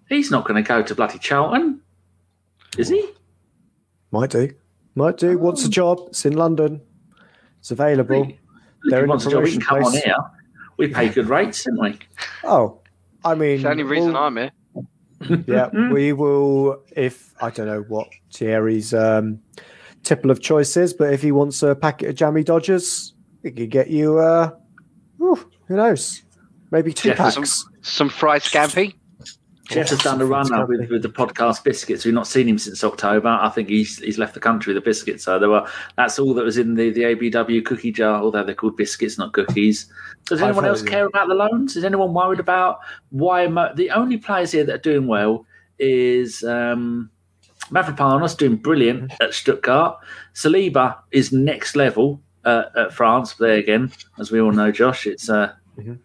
He's 0.09 0.31
not 0.33 0.47
going 0.47 0.63
to 0.63 0.67
go 0.67 0.83
to 0.83 0.95
bloody 0.97 1.19
Charlton, 1.19 1.81
is 2.77 2.89
he? 2.89 3.09
Might 4.11 4.31
do, 4.31 4.51
might 4.97 5.17
do. 5.17 5.39
Wants 5.39 5.65
a 5.65 5.71
job? 5.71 6.01
It's 6.09 6.27
in 6.27 6.35
London. 6.35 6.81
It's 7.61 7.71
available. 7.71 8.19
Look, 8.27 8.37
They're 8.91 8.99
he 8.99 9.03
in 9.05 9.09
wants 9.09 9.27
a 9.27 9.29
a 9.29 9.33
job. 9.33 9.45
He 9.47 9.53
can 9.53 9.61
come 9.61 9.79
promotion 9.79 10.01
on 10.01 10.05
here. 10.05 10.31
We 10.77 10.89
pay 10.89 11.09
good 11.09 11.29
rates, 11.29 11.63
don't 11.65 11.79
we? 11.81 11.99
Oh, 12.43 12.81
I 13.25 13.37
mean, 13.37 13.55
It's 13.55 13.63
the 13.63 13.71
only 13.71 13.85
reason 13.85 14.13
we'll- 14.15 14.23
I'm 14.23 14.37
here. 14.37 14.51
Yeah, 15.47 15.69
we 15.93 16.13
will. 16.13 16.83
If 16.97 17.35
I 17.41 17.51
don't 17.51 17.67
know 17.67 17.83
what 17.89 18.09
Thierry's 18.33 18.95
um, 18.95 19.41
tipple 20.03 20.31
of 20.31 20.41
choice 20.41 20.77
is, 20.77 20.93
but 20.93 21.13
if 21.13 21.23
he 21.23 21.33
wants 21.33 21.63
a 21.63 21.75
packet 21.75 22.11
of 22.11 22.15
jammy 22.17 22.45
Dodgers, 22.45 23.15
he 23.43 23.51
could 23.51 23.71
get 23.71 23.89
you. 23.89 24.19
Uh, 24.19 24.51
ooh, 25.21 25.51
who 25.67 25.77
knows? 25.77 26.23
Maybe 26.71 26.93
two 26.93 27.11
Jefferson. 27.11 27.43
packs. 27.43 27.65
Some 27.83 28.09
fried 28.09 28.43
scampi. 28.43 28.95
Jeff 29.69 29.89
has 29.91 29.99
done 30.01 30.21
a 30.21 30.27
run 30.27 30.53
up 30.53 30.69
with, 30.69 30.91
with 30.91 31.03
the 31.03 31.09
podcast 31.09 31.63
biscuits. 31.65 32.05
We've 32.05 32.13
not 32.13 32.27
seen 32.27 32.49
him 32.49 32.59
since 32.59 32.83
October. 32.83 33.29
I 33.29 33.49
think 33.49 33.69
he's 33.69 33.99
he's 33.99 34.19
left 34.19 34.35
the 34.35 34.41
country 34.41 34.75
with 34.75 34.83
the 34.83 34.85
biscuits. 34.89 35.25
So 35.25 35.39
there 35.39 35.49
were 35.49 35.67
that's 35.97 36.19
all 36.19 36.35
that 36.35 36.45
was 36.45 36.59
in 36.59 36.75
the, 36.75 36.91
the 36.91 37.03
ABW 37.03 37.65
cookie 37.65 37.93
jar, 37.93 38.21
although 38.21 38.43
they're 38.45 38.55
called 38.57 38.77
biscuits, 38.77 39.19
not 39.19 39.33
cookies. 39.33 39.87
Does 40.27 40.43
anyone 40.43 40.65
else 40.65 40.83
care 40.83 41.07
about 41.07 41.29
the 41.29 41.35
loans? 41.35 41.77
Is 41.77 41.85
anyone 41.85 42.13
worried 42.13 42.41
about 42.41 42.81
why 43.11 43.47
Mo- 43.47 43.73
the 43.75 43.91
only 43.91 44.17
players 44.17 44.51
here 44.53 44.65
that 44.65 44.75
are 44.75 44.79
doing 44.79 45.07
well 45.07 45.47
is 45.79 46.43
um, 46.45 47.11
Mavropanos 47.71 48.37
doing 48.37 48.57
brilliant 48.57 49.03
Mm-hmm. 49.11 49.23
at 49.23 49.33
Stuttgart. 49.35 49.97
Saliba 50.35 50.99
is 51.13 51.33
next 51.33 51.77
level 51.77 52.21
uh, 52.45 52.65
at 52.77 52.93
France. 52.93 53.35
There 53.35 53.53
again, 53.55 53.93
as 54.19 54.31
we 54.33 54.41
all 54.41 54.53
know, 54.53 54.71
Josh, 54.73 55.07
it's 55.07 55.31
uh, 55.31 55.53
Mhm. 55.79 55.99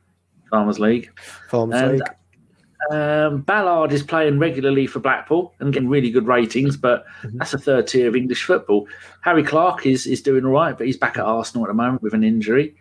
Farmers 0.49 0.79
League. 0.79 1.09
Farmers 1.49 1.81
And- 1.81 1.91
League. 1.93 2.01
Um, 2.91 3.41
Ballard 3.41 3.91
is 3.91 4.03
playing 4.03 4.39
regularly 4.39 4.87
for 4.87 4.99
Blackpool 4.99 5.53
and 5.59 5.73
getting 5.73 5.89
really 5.89 6.11
good 6.11 6.27
ratings, 6.27 6.77
but 6.77 7.05
Mhm. 7.23 7.37
that's 7.39 7.53
a 7.53 7.57
third 7.57 7.87
tier 7.87 8.07
of 8.07 8.15
English 8.15 8.43
football. 8.43 8.87
Harry 9.21 9.43
Clarke 9.43 9.85
is 9.85 10.05
is 10.05 10.21
doing 10.21 10.45
all 10.45 10.51
right, 10.51 10.77
but 10.77 10.85
he's 10.87 10.97
back 10.97 11.17
at 11.17 11.23
Arsenal 11.25 11.65
at 11.65 11.69
the 11.69 11.73
moment 11.73 12.01
with 12.03 12.13
an 12.13 12.23
injury. 12.23 12.75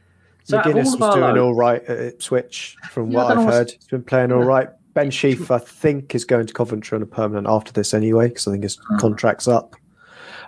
So 0.44 0.58
McGuinness 0.58 0.98
was 1.00 1.14
doing 1.14 1.38
all 1.38 1.54
right 1.54 1.82
at 1.86 1.98
Ipswich, 1.98 2.76
from 2.90 3.10
Yeah, 3.10 3.24
what 3.24 3.36
I've 3.38 3.46
heard. 3.48 3.70
He's 3.72 3.88
been 3.88 4.02
playing 4.04 4.30
all 4.32 4.44
right. 4.44 4.68
Ben 4.94 5.10
Sheaf, 5.10 5.50
I 5.50 5.58
think, 5.58 6.14
is 6.14 6.24
going 6.24 6.46
to 6.46 6.54
Coventry 6.54 6.96
on 6.96 7.02
a 7.02 7.06
permanent 7.06 7.46
after 7.48 7.72
this 7.72 7.92
anyway, 7.92 8.28
because 8.28 8.46
I 8.46 8.52
think 8.52 8.62
his 8.62 8.78
Oh. 8.92 8.96
contract's 8.98 9.48
up. 9.48 9.74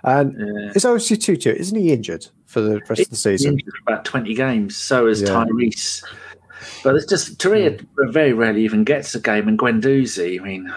And 0.03 0.33
Yeah. 0.39 0.71
it's 0.73 0.85
Osei-Tutu, 0.85 1.51
isn't 1.51 1.77
he 1.77 1.91
injured 1.91 2.27
for 2.45 2.61
the 2.61 2.79
rest 2.89 3.01
of 3.01 3.09
the 3.09 3.15
season? 3.17 3.57
about 3.85 4.05
20 4.05 4.33
games. 4.33 4.77
So 4.77 5.07
is 5.07 5.21
Yeah. 5.21 5.27
Tyrese. 5.29 6.03
But 6.83 6.95
it's 6.95 7.05
just, 7.05 7.37
Torreira 7.37 7.85
very 8.11 8.33
rarely 8.33 8.63
even 8.63 8.83
gets 8.83 9.15
a 9.15 9.19
game. 9.19 9.47
And 9.47 9.57
Guendouzi, 9.57 10.39
I 10.39 10.43
mean, 10.43 10.73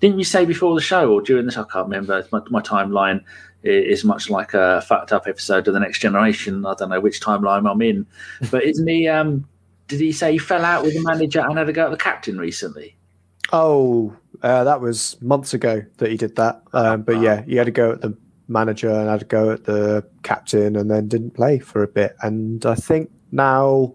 didn't 0.00 0.18
you 0.18 0.24
say 0.24 0.44
before 0.44 0.74
the 0.74 0.80
show 0.80 1.12
or 1.12 1.20
during 1.20 1.46
this? 1.46 1.56
I 1.56 1.64
can't 1.64 1.86
remember. 1.86 2.26
My, 2.32 2.40
my 2.50 2.60
timeline 2.60 3.22
is 3.62 4.04
much 4.04 4.30
like 4.30 4.54
a 4.54 4.82
fucked 4.82 5.12
up 5.12 5.26
episode 5.26 5.66
of 5.68 5.74
The 5.74 5.80
Next 5.80 5.98
Generation. 5.98 6.64
I 6.64 6.74
don't 6.74 6.90
know 6.90 7.00
which 7.00 7.20
timeline 7.20 7.68
I'm 7.70 7.82
in. 7.82 8.06
But 8.50 8.64
isn't 8.64 8.86
he, 8.86 9.08
um, 9.08 9.48
did 9.88 10.00
he 10.00 10.12
say 10.12 10.32
he 10.32 10.38
fell 10.38 10.64
out 10.64 10.84
with 10.84 10.94
the 10.94 11.02
manager 11.02 11.40
and 11.40 11.58
had 11.58 11.68
a 11.68 11.72
go 11.72 11.86
at 11.86 11.90
the 11.90 11.96
captain 11.96 12.38
recently? 12.38 12.96
Oh, 13.52 14.14
uh, 14.42 14.64
that 14.64 14.80
was 14.80 15.20
months 15.20 15.54
ago 15.54 15.84
that 15.96 16.10
he 16.10 16.16
did 16.16 16.36
that. 16.36 16.62
Um, 16.72 17.02
but 17.02 17.20
yeah, 17.20 17.42
he 17.42 17.56
had 17.56 17.64
to 17.64 17.72
go 17.72 17.92
at 17.92 18.02
the 18.02 18.16
manager 18.46 18.90
and 18.90 19.08
had 19.08 19.20
to 19.20 19.26
go 19.26 19.50
at 19.50 19.64
the 19.64 20.04
captain 20.22 20.76
and 20.76 20.90
then 20.90 21.08
didn't 21.08 21.32
play 21.32 21.58
for 21.58 21.82
a 21.82 21.88
bit. 21.88 22.16
And 22.22 22.64
I 22.64 22.74
think 22.74 23.10
now, 23.32 23.94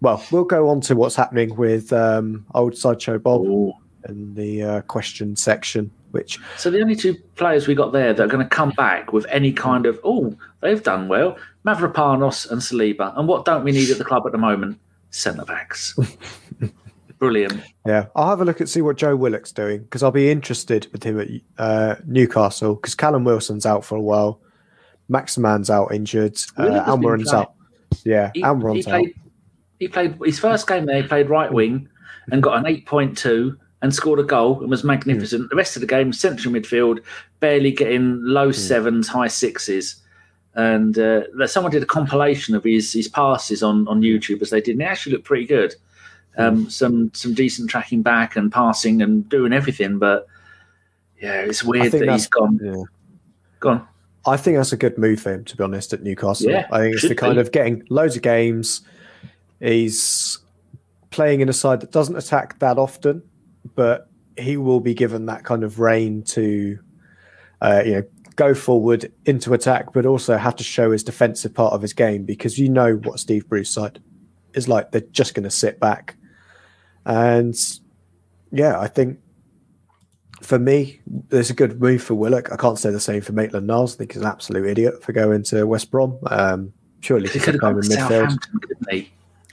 well, 0.00 0.22
we'll 0.30 0.44
go 0.44 0.68
on 0.68 0.80
to 0.82 0.94
what's 0.96 1.16
happening 1.16 1.54
with 1.56 1.92
um, 1.92 2.46
old 2.54 2.76
Sideshow 2.76 3.18
Bob 3.18 3.42
Oh. 3.46 3.76
in 4.08 4.34
the 4.34 4.62
uh, 4.62 4.80
question 4.82 5.34
section, 5.36 5.90
which 6.12 6.38
So 6.56 6.70
the 6.70 6.80
only 6.80 6.94
two 6.96 7.14
players 7.36 7.66
we 7.66 7.74
got 7.74 7.92
there 7.92 8.12
that 8.14 8.22
are 8.22 8.28
going 8.28 8.42
to 8.46 8.48
come 8.48 8.70
back 8.70 9.12
with 9.12 9.26
any 9.28 9.52
kind 9.52 9.86
of 9.86 9.98
oh 10.04 10.34
they've 10.60 10.82
done 10.82 11.08
well, 11.08 11.36
Mavropanos 11.66 12.50
and 12.50 12.60
Saliba. 12.60 13.16
And 13.18 13.26
what 13.28 13.44
don't 13.44 13.64
we 13.64 13.72
need 13.72 13.90
at 13.90 13.98
the 13.98 14.04
club 14.04 14.22
at 14.26 14.32
the 14.32 14.38
moment? 14.38 14.78
Centre 15.10 15.44
backs. 15.44 15.96
Brilliant. 17.18 17.60
Yeah, 17.84 18.06
I'll 18.14 18.28
have 18.28 18.40
a 18.40 18.44
look 18.44 18.60
and 18.60 18.68
see 18.68 18.80
what 18.80 18.96
Joe 18.96 19.16
Willock's 19.16 19.50
doing 19.50 19.80
because 19.82 20.04
I'll 20.04 20.12
be 20.12 20.30
interested 20.30 20.86
with 20.92 21.02
him 21.02 21.18
at 21.18 21.28
uh, 21.58 21.96
Newcastle 22.06 22.76
because 22.76 22.94
Callum 22.94 23.24
Wilson's 23.24 23.66
out 23.66 23.84
for 23.84 23.96
a 23.96 24.00
while, 24.00 24.40
Maximin's 25.08 25.68
out 25.68 25.92
injured, 25.92 26.36
uh, 26.56 26.62
Willock 26.62 26.72
has 26.74 26.82
been 26.84 26.90
Almiron's 26.92 27.32
out. 27.32 27.54
Yeah, 28.04 28.30
He, 28.34 28.40
he 28.40 28.44
Almiron's 28.44 28.86
out. 28.86 29.04
He 29.78 29.88
played 29.88 30.18
his 30.24 30.38
first 30.38 30.66
game 30.66 30.86
there. 30.86 31.02
He 31.02 31.08
played 31.08 31.28
right 31.28 31.52
wing 31.52 31.88
and 32.30 32.42
got 32.42 32.58
an 32.58 32.66
eight 32.66 32.86
point 32.86 33.16
two 33.16 33.58
and 33.80 33.94
scored 33.94 34.18
a 34.18 34.24
goal 34.24 34.60
and 34.60 34.70
was 34.70 34.82
magnificent. 34.82 35.50
The 35.50 35.56
rest 35.56 35.76
of 35.76 35.80
the 35.80 35.86
game, 35.86 36.12
central 36.12 36.52
midfield, 36.52 37.00
barely 37.40 37.70
getting 37.70 38.20
low 38.24 38.50
sevens, 38.50 39.08
high 39.08 39.28
sixes. 39.28 40.02
And 40.54 40.98
uh, 40.98 41.46
someone 41.46 41.70
did 41.70 41.84
a 41.84 41.86
compilation 41.86 42.56
of 42.56 42.64
his 42.64 42.92
his 42.92 43.06
passes 43.06 43.62
on 43.62 43.86
on 43.86 44.00
YouTube 44.00 44.42
as 44.42 44.50
they 44.50 44.60
did, 44.60 44.72
and 44.72 44.82
it 44.82 44.86
actually 44.86 45.12
looked 45.12 45.24
pretty 45.24 45.46
good. 45.46 45.74
Um, 46.36 46.68
some 46.70 47.12
some 47.14 47.34
decent 47.34 47.70
tracking 47.70 48.02
back 48.02 48.36
and 48.36 48.50
passing 48.50 49.02
and 49.02 49.28
doing 49.28 49.52
everything, 49.52 49.98
but 49.98 50.26
yeah, 51.20 51.40
it's 51.40 51.64
weird 51.64 51.92
that 51.92 52.08
he's 52.08 52.26
gone. 52.28 52.60
Yeah. 52.62 52.82
Gone. 53.60 53.86
I 54.26 54.36
think 54.36 54.56
that's 54.56 54.72
a 54.72 54.76
good 54.76 54.98
move 54.98 55.20
for 55.20 55.32
him, 55.32 55.44
to 55.44 55.56
be 55.56 55.64
honest, 55.64 55.92
at 55.92 56.02
Newcastle. 56.02 56.50
Yeah, 56.50 56.66
I 56.70 56.80
think 56.80 56.94
it's 56.94 57.08
the 57.08 57.14
kind 57.14 57.36
be. 57.36 57.40
of 57.40 57.52
getting 57.52 57.84
loads 57.88 58.16
of 58.16 58.22
games. 58.22 58.82
He's 59.60 60.38
playing 61.10 61.40
in 61.40 61.48
a 61.48 61.52
side 61.52 61.80
that 61.80 61.90
doesn't 61.90 62.16
attack 62.16 62.58
that 62.60 62.78
often, 62.78 63.22
but 63.74 64.08
he 64.36 64.56
will 64.56 64.80
be 64.80 64.94
given 64.94 65.26
that 65.26 65.44
kind 65.44 65.64
of 65.64 65.80
reign 65.80 66.22
to, 66.22 66.78
uh, 67.60 67.82
you 67.84 67.92
know, 67.92 68.02
go 68.36 68.54
forward 68.54 69.12
into 69.24 69.52
attack, 69.52 69.92
but 69.92 70.06
also 70.06 70.36
have 70.36 70.54
to 70.56 70.64
show 70.64 70.92
his 70.92 71.02
defensive 71.02 71.52
part 71.52 71.72
of 71.72 71.82
his 71.82 71.92
game 71.92 72.24
because 72.24 72.58
you 72.58 72.68
know 72.68 72.94
what 72.98 73.18
Steve 73.18 73.48
Bruce 73.48 73.70
side 73.70 74.00
is 74.54 74.68
like. 74.68 74.92
They're 74.92 75.00
just 75.00 75.34
going 75.34 75.44
to 75.44 75.50
sit 75.50 75.80
back, 75.80 76.16
and 77.04 77.56
yeah, 78.52 78.78
I 78.78 78.86
think 78.86 79.18
for 80.40 80.58
me, 80.58 81.00
it's 81.30 81.50
a 81.50 81.54
good 81.54 81.80
move 81.80 82.02
for 82.02 82.14
Willock. 82.14 82.52
I 82.52 82.56
can't 82.56 82.78
say 82.78 82.90
the 82.90 83.00
same 83.00 83.22
for 83.22 83.32
Maitland 83.32 83.66
Niles. 83.66 83.96
I 83.96 83.98
think 83.98 84.12
he's 84.12 84.22
an 84.22 84.28
absolute 84.28 84.66
idiot 84.66 85.02
for 85.02 85.12
going 85.12 85.42
to 85.44 85.66
West 85.66 85.90
Brom. 85.90 86.16
Um, 86.26 86.72
purely 87.00 87.26
He 87.28 87.34
because 87.34 87.44
could 87.44 87.60
they're 87.60 87.68
have 87.68 87.74
gone 87.74 88.20
in 88.20 88.28
midfield. 88.28 89.08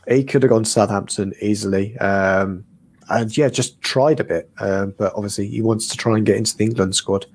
He? 0.07 0.23
Could 0.23 0.43
have 0.43 0.49
gone 0.49 0.63
to 0.63 0.69
Southampton 0.69 1.33
easily. 1.41 1.97
Um, 1.97 2.65
and 3.09 3.35
yeah, 3.37 3.49
just 3.49 3.81
tried 3.81 4.19
a 4.19 4.23
bit. 4.23 4.49
Um, 4.59 4.93
but 4.97 5.13
obviously, 5.15 5.47
he 5.47 5.61
wants 5.61 5.87
to 5.89 5.97
try 5.97 6.17
and 6.17 6.25
get 6.25 6.37
into 6.37 6.55
the 6.57 6.63
England 6.63 6.95
squad 6.95 7.25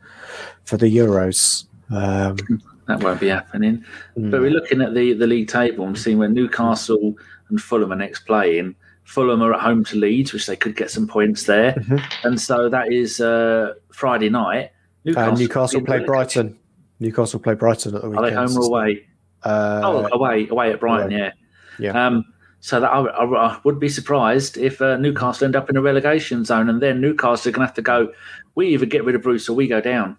for 0.64 0.76
the 0.76 0.86
Euros. 0.86 1.66
Um, 1.90 2.36
that 2.86 3.02
won't 3.02 3.20
be 3.20 3.28
happening. 3.28 3.84
Mm. 4.16 4.30
But 4.30 4.40
we're 4.40 4.50
looking 4.50 4.80
at 4.80 4.94
the, 4.94 5.12
the 5.12 5.26
league 5.26 5.48
table 5.48 5.86
and 5.86 5.98
seeing 5.98 6.18
where 6.18 6.28
Newcastle 6.28 7.14
and 7.48 7.60
Fulham 7.60 7.92
are 7.92 7.96
next 7.96 8.20
playing. 8.20 8.74
Fulham 9.04 9.42
are 9.42 9.54
at 9.54 9.60
home 9.60 9.84
to 9.84 9.96
Leeds, 9.96 10.32
which 10.32 10.46
they 10.46 10.56
could 10.56 10.76
get 10.76 10.90
some 10.90 11.06
points 11.06 11.44
there. 11.44 11.72
Mm-hmm. 11.72 12.26
And 12.26 12.40
so 12.40 12.68
that 12.68 12.92
is 12.92 13.20
uh, 13.20 13.74
Friday 13.92 14.28
night. 14.28 14.70
Newcastle, 15.04 15.36
Newcastle 15.36 15.80
play 15.82 16.04
Brighton. 16.04 16.58
Newcastle 17.00 17.40
play 17.40 17.54
Brighton 17.54 17.94
at 17.96 18.02
the 18.02 18.10
weekend. 18.10 18.26
Are 18.26 18.30
they 18.30 18.36
home 18.36 18.56
or 18.58 18.66
away? 18.66 19.06
Uh, 19.42 19.80
oh, 19.82 20.08
away, 20.12 20.46
away 20.48 20.72
at 20.72 20.80
Brighton, 20.80 21.12
away. 21.12 21.18
yeah. 21.18 21.32
Yeah. 21.78 22.06
Um, 22.06 22.24
so 22.60 22.80
that 22.80 22.88
I, 22.88 23.00
I, 23.00 23.24
I, 23.24 23.60
would 23.64 23.80
be 23.80 23.88
surprised 23.88 24.58
if 24.58 24.80
uh, 24.82 24.96
Newcastle 24.96 25.46
end 25.46 25.56
up 25.56 25.70
in 25.70 25.76
a 25.76 25.82
relegation 25.82 26.44
zone, 26.44 26.68
and 26.68 26.80
then 26.80 27.00
Newcastle 27.00 27.48
are 27.48 27.52
going 27.52 27.62
to 27.62 27.66
have 27.66 27.74
to 27.74 27.82
go. 27.82 28.12
We 28.54 28.68
either 28.68 28.86
get 28.86 29.04
rid 29.04 29.14
of 29.14 29.22
Bruce 29.22 29.48
or 29.48 29.54
we 29.54 29.66
go 29.66 29.80
down. 29.80 30.16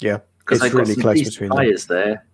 Yeah, 0.00 0.18
because 0.40 0.60
they've 0.60 0.74
really 0.74 0.94
got 0.94 1.02
some 1.02 1.02
close 1.02 1.22
between 1.22 1.50
players 1.50 1.86
them. 1.86 1.96
there. 1.96 2.26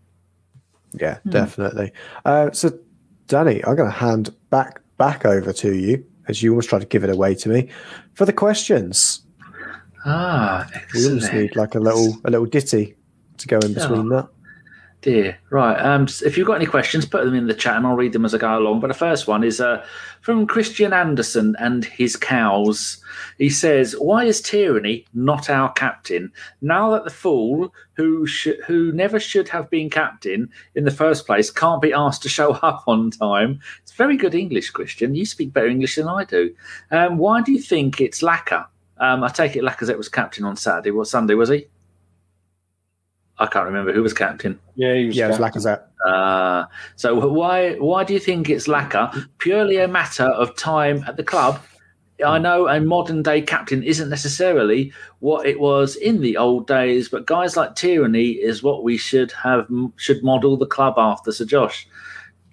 Yeah, 0.98 1.18
hmm. 1.18 1.30
definitely. 1.30 1.92
Uh, 2.24 2.50
so, 2.52 2.78
Danny, 3.26 3.62
I'm 3.64 3.76
going 3.76 3.90
to 3.90 3.96
hand 3.96 4.34
back 4.50 4.80
back 4.96 5.26
over 5.26 5.52
to 5.52 5.74
you 5.74 6.04
as 6.28 6.42
you 6.42 6.52
always 6.52 6.66
try 6.66 6.78
to 6.78 6.86
give 6.86 7.04
it 7.04 7.10
away 7.10 7.34
to 7.34 7.48
me 7.50 7.68
for 8.14 8.24
the 8.24 8.32
questions. 8.32 9.20
Ah, 10.06 10.66
excellent. 10.72 10.94
We 10.94 11.06
almost 11.08 11.32
need 11.32 11.56
like 11.56 11.74
a 11.74 11.80
little 11.80 12.16
a 12.24 12.30
little 12.30 12.46
ditty 12.46 12.94
to 13.38 13.48
go 13.48 13.58
in 13.58 13.74
between 13.74 14.12
oh. 14.12 14.16
that 14.16 14.28
dear. 15.00 15.38
Right. 15.50 15.76
Um, 15.76 16.06
if 16.24 16.36
you've 16.36 16.46
got 16.46 16.54
any 16.56 16.66
questions, 16.66 17.06
put 17.06 17.24
them 17.24 17.34
in 17.34 17.46
the 17.46 17.54
chat 17.54 17.76
and 17.76 17.86
I'll 17.86 17.96
read 17.96 18.12
them 18.12 18.24
as 18.24 18.34
I 18.34 18.38
go 18.38 18.58
along. 18.58 18.80
But 18.80 18.88
the 18.88 18.94
first 18.94 19.26
one 19.26 19.44
is 19.44 19.60
uh, 19.60 19.84
from 20.20 20.46
Christian 20.46 20.92
Anderson 20.92 21.54
and 21.58 21.84
his 21.84 22.16
cows. 22.16 22.98
He 23.38 23.48
says, 23.48 23.94
"Why 23.98 24.24
is 24.24 24.40
Tierney 24.40 25.06
not 25.14 25.48
our 25.48 25.72
captain 25.72 26.32
now 26.60 26.90
that 26.90 27.04
the 27.04 27.10
fool 27.10 27.72
who 27.94 28.26
sh- 28.26 28.60
who 28.66 28.92
never 28.92 29.20
should 29.20 29.48
have 29.48 29.70
been 29.70 29.90
captain 29.90 30.50
in 30.74 30.84
the 30.84 30.90
first 30.90 31.26
place 31.26 31.50
can't 31.50 31.82
be 31.82 31.92
asked 31.92 32.22
to 32.22 32.28
show 32.28 32.52
up 32.62 32.84
on 32.86 33.10
time?" 33.10 33.60
It's 33.82 33.92
very 33.92 34.16
good 34.16 34.34
English, 34.34 34.70
Christian. 34.70 35.14
You 35.14 35.24
speak 35.24 35.52
better 35.52 35.68
English 35.68 35.96
than 35.96 36.08
I 36.08 36.24
do. 36.24 36.54
Um, 36.90 37.18
why 37.18 37.42
do 37.42 37.52
you 37.52 37.60
think 37.60 38.00
it's 38.00 38.22
Laka? 38.22 38.66
Um, 38.98 39.22
I 39.22 39.28
take 39.28 39.56
it 39.56 39.62
Lacazette 39.62 39.98
was 39.98 40.08
captain 40.08 40.44
on 40.44 40.56
Saturday. 40.56 40.90
What 40.90 41.06
Sunday 41.06 41.34
was 41.34 41.50
he? 41.50 41.66
I 43.38 43.46
can't 43.46 43.66
remember 43.66 43.92
who 43.92 44.02
was 44.02 44.14
captain. 44.14 44.58
Yeah, 44.76 44.94
he 44.94 45.06
was 45.06 45.16
yeah, 45.16 45.26
it 45.26 45.28
was 45.28 45.38
Lacazette. 45.38 45.82
Uh, 46.06 46.64
so 46.96 47.28
why 47.28 47.74
why 47.74 48.04
do 48.04 48.14
you 48.14 48.20
think 48.20 48.48
it's 48.48 48.66
Laka? 48.66 49.28
Purely 49.38 49.76
a 49.78 49.88
matter 49.88 50.24
of 50.24 50.56
time 50.56 51.04
at 51.06 51.16
the 51.16 51.24
club. 51.24 51.60
I 52.24 52.38
know 52.38 52.66
a 52.66 52.80
modern 52.80 53.22
day 53.22 53.42
captain 53.42 53.82
isn't 53.82 54.08
necessarily 54.08 54.90
what 55.18 55.46
it 55.46 55.60
was 55.60 55.96
in 55.96 56.22
the 56.22 56.38
old 56.38 56.66
days, 56.66 57.10
but 57.10 57.26
guys 57.26 57.58
like 57.58 57.74
Tierney 57.74 58.30
is 58.30 58.62
what 58.62 58.82
we 58.82 58.96
should 58.96 59.32
have 59.32 59.68
should 59.96 60.24
model 60.24 60.56
the 60.56 60.66
club 60.66 60.94
after. 60.96 61.30
So 61.30 61.44
Josh, 61.44 61.86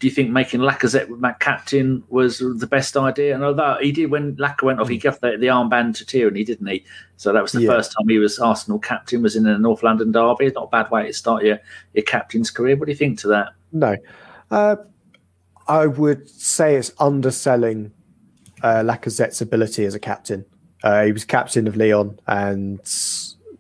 do 0.04 0.08
you 0.10 0.14
think 0.14 0.32
making 0.32 0.60
Lacazette 0.60 1.40
captain 1.40 2.04
was 2.10 2.40
the 2.40 2.68
best 2.68 2.98
idea? 2.98 3.34
And 3.34 3.42
although 3.42 3.78
he 3.80 3.94
did 3.94 4.12
when 4.12 4.36
Laka 4.36 4.64
went 4.64 4.82
off, 4.82 4.90
he 4.90 4.98
gave 4.98 5.18
the, 5.22 5.38
the 5.38 5.48
armband 5.48 5.96
to 5.96 6.06
Tierney, 6.06 6.44
didn't 6.44 6.68
he? 6.68 6.84
So 7.16 7.32
that 7.32 7.42
was 7.42 7.54
the 7.54 7.62
yeah. 7.62 7.70
first 7.70 7.94
time 7.94 8.10
he 8.10 8.20
was 8.20 8.38
Arsenal 8.38 8.80
captain, 8.80 9.22
was 9.22 9.38
in 9.38 9.48
a 9.48 9.58
North 9.58 9.82
London 9.82 10.12
derby. 10.12 10.48
It's 10.48 10.56
not 10.56 10.66
a 10.66 10.68
bad 10.68 10.92
way 10.92 11.08
to 11.08 11.14
start 11.14 11.46
your, 11.46 11.58
your 11.94 12.04
captain's 12.04 12.52
career. 12.52 12.76
What 12.76 12.88
do 12.88 12.92
you 12.92 12.98
think 12.98 13.18
to 13.20 13.30
that? 13.30 13.54
No. 13.72 13.96
Uh, 14.52 14.76
I 15.70 15.88
would 15.88 16.30
say 16.30 16.76
it's 16.76 16.92
underselling 17.00 17.94
uh, 18.62 18.84
Lacazette's 18.84 19.40
ability 19.40 19.86
as 19.86 19.96
a 19.96 20.02
captain. 20.02 20.44
Uh, 20.84 21.06
he 21.06 21.14
was 21.14 21.24
captain 21.24 21.66
of 21.66 21.78
Lyon 21.78 22.20
and 22.28 22.82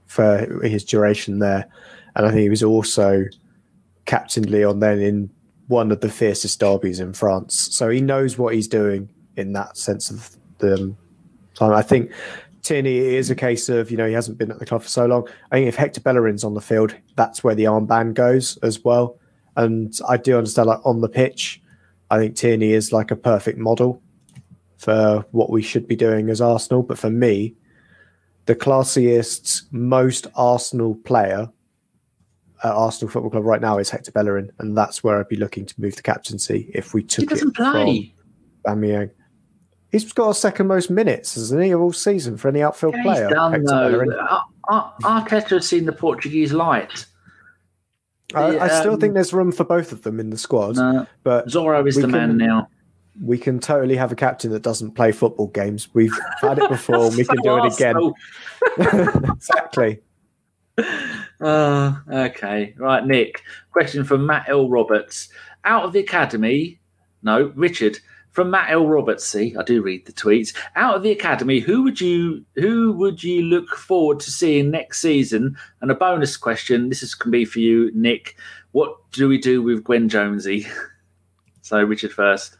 for 0.07 0.59
his 0.61 0.83
duration 0.83 1.39
there. 1.39 1.69
And 2.17 2.25
I 2.25 2.31
think 2.31 2.41
he 2.41 2.49
was 2.49 2.63
also 2.63 3.27
captain 4.05 4.51
Lyon 4.51 4.79
then 4.79 4.99
in 4.99 5.29
one 5.67 5.91
of 5.91 6.01
the 6.01 6.09
fiercest 6.09 6.59
derbies 6.59 6.99
in 6.99 7.13
France. 7.13 7.75
So 7.75 7.89
he 7.89 8.01
knows 8.01 8.37
what 8.37 8.53
he's 8.53 8.67
doing 8.67 9.09
in 9.37 9.53
that 9.53 9.77
sense 9.77 10.09
of 10.09 10.35
the 10.59 10.75
um, 10.75 10.97
time. 11.55 11.73
I 11.73 11.81
think 11.81 12.11
Tierney 12.61 12.97
is 12.97 13.29
a 13.29 13.35
case 13.35 13.69
of, 13.69 13.91
you 13.91 13.97
know, 13.97 14.07
he 14.07 14.13
hasn't 14.13 14.37
been 14.37 14.51
at 14.51 14.59
the 14.59 14.65
club 14.65 14.83
for 14.83 14.89
so 14.89 15.05
long. 15.05 15.27
I 15.51 15.57
think 15.57 15.67
if 15.67 15.75
Hector 15.75 16.01
Bellerin's 16.01 16.43
on 16.43 16.53
the 16.53 16.61
field, 16.61 16.95
that's 17.15 17.43
where 17.43 17.55
the 17.55 17.65
armband 17.65 18.13
goes 18.13 18.57
as 18.57 18.83
well. 18.83 19.17
And 19.55 19.93
I 20.07 20.17
do 20.17 20.37
understand, 20.37 20.67
like, 20.67 20.85
on 20.85 21.01
the 21.01 21.09
pitch, 21.09 21.61
I 22.09 22.17
think 22.17 22.35
Tierney 22.35 22.73
is 22.73 22.91
like 22.91 23.11
a 23.11 23.15
perfect 23.15 23.57
model 23.57 24.01
for 24.77 25.25
what 25.31 25.49
we 25.49 25.61
should 25.61 25.87
be 25.87 25.95
doing 25.95 26.29
as 26.29 26.41
Arsenal. 26.41 26.83
But 26.83 26.97
for 26.97 27.09
me, 27.09 27.55
the 28.45 28.55
classiest, 28.55 29.63
most 29.71 30.27
Arsenal 30.35 30.95
player 30.95 31.49
at 32.63 32.71
Arsenal 32.71 33.11
Football 33.11 33.31
Club 33.31 33.45
right 33.45 33.61
now 33.61 33.77
is 33.77 33.89
Hector 33.89 34.11
Bellerin, 34.11 34.51
and 34.59 34.77
that's 34.77 35.03
where 35.03 35.19
I'd 35.19 35.27
be 35.27 35.35
looking 35.35 35.65
to 35.65 35.81
move 35.81 35.95
the 35.95 36.01
captaincy 36.01 36.71
if 36.73 36.93
we 36.93 37.03
took 37.03 37.21
he 37.21 37.25
doesn't 37.27 37.49
it 37.49 37.55
play. 37.55 38.13
from 38.63 38.81
Aubameyang. 38.81 39.11
He's 39.91 40.11
got 40.11 40.29
a 40.29 40.33
second 40.33 40.67
most 40.67 40.89
minutes, 40.89 41.35
hasn't 41.35 41.63
he, 41.63 41.71
of 41.71 41.81
all 41.81 41.93
season 41.93 42.37
for 42.37 42.47
any 42.47 42.63
outfield 42.63 42.95
yeah, 42.97 43.03
player? 43.03 43.29
Done. 43.29 43.65
Arteta 45.03 45.49
has 45.49 45.67
seen 45.67 45.85
the 45.85 45.93
Portuguese 45.93 46.51
light. 46.51 47.05
I, 48.33 48.57
I 48.57 48.67
still 48.79 48.93
um, 48.93 48.99
think 48.99 49.13
there's 49.13 49.33
room 49.33 49.51
for 49.51 49.63
both 49.63 49.91
of 49.91 50.01
them 50.01 50.19
in 50.19 50.29
the 50.29 50.37
squad. 50.37 50.77
No, 50.77 51.05
but 51.23 51.47
Zorro 51.47 51.87
is 51.87 51.95
the 51.95 52.01
can, 52.03 52.11
man 52.11 52.37
now. 52.37 52.67
We 53.21 53.37
can 53.37 53.59
totally 53.59 53.95
have 53.95 54.11
a 54.11 54.15
captain 54.15 54.51
that 54.51 54.63
doesn't 54.63 54.93
play 54.93 55.11
football 55.11 55.47
games. 55.47 55.93
We've 55.93 56.17
had 56.41 56.57
it 56.57 56.69
before. 56.69 57.11
we 57.11 57.25
can 57.25 57.37
do 57.43 57.63
it 57.63 57.73
again. 57.73 58.13
exactly. 59.35 59.99
Uh, 61.41 61.95
okay. 62.09 62.73
Right, 62.77 63.05
Nick. 63.05 63.43
Question 63.71 64.03
from 64.03 64.25
Matt 64.25 64.47
L. 64.47 64.69
Roberts. 64.69 65.29
Out 65.65 65.83
of 65.83 65.93
the 65.93 65.99
academy, 65.99 66.79
no, 67.21 67.51
Richard. 67.55 67.99
From 68.31 68.49
Matt 68.49 68.71
L. 68.71 68.87
Roberts, 68.87 69.27
see, 69.27 69.55
I 69.59 69.61
do 69.61 69.83
read 69.83 70.07
the 70.07 70.11
tweets. 70.11 70.55
Out 70.75 70.95
of 70.95 71.03
the 71.03 71.11
academy, 71.11 71.59
who 71.59 71.83
would 71.83 72.01
you 72.01 72.43
who 72.55 72.91
would 72.93 73.23
you 73.23 73.43
look 73.43 73.69
forward 73.75 74.19
to 74.21 74.31
seeing 74.31 74.71
next 74.71 75.01
season? 75.01 75.55
And 75.81 75.91
a 75.91 75.95
bonus 75.95 76.35
question, 76.35 76.89
this 76.89 77.03
is 77.03 77.13
can 77.13 77.29
be 77.29 77.45
for 77.45 77.59
you, 77.59 77.91
Nick. 77.93 78.35
What 78.71 78.95
do 79.11 79.27
we 79.27 79.37
do 79.37 79.61
with 79.61 79.83
Guendouzi? 79.83 80.67
so 81.61 81.83
Richard 81.83 82.11
first. 82.11 82.57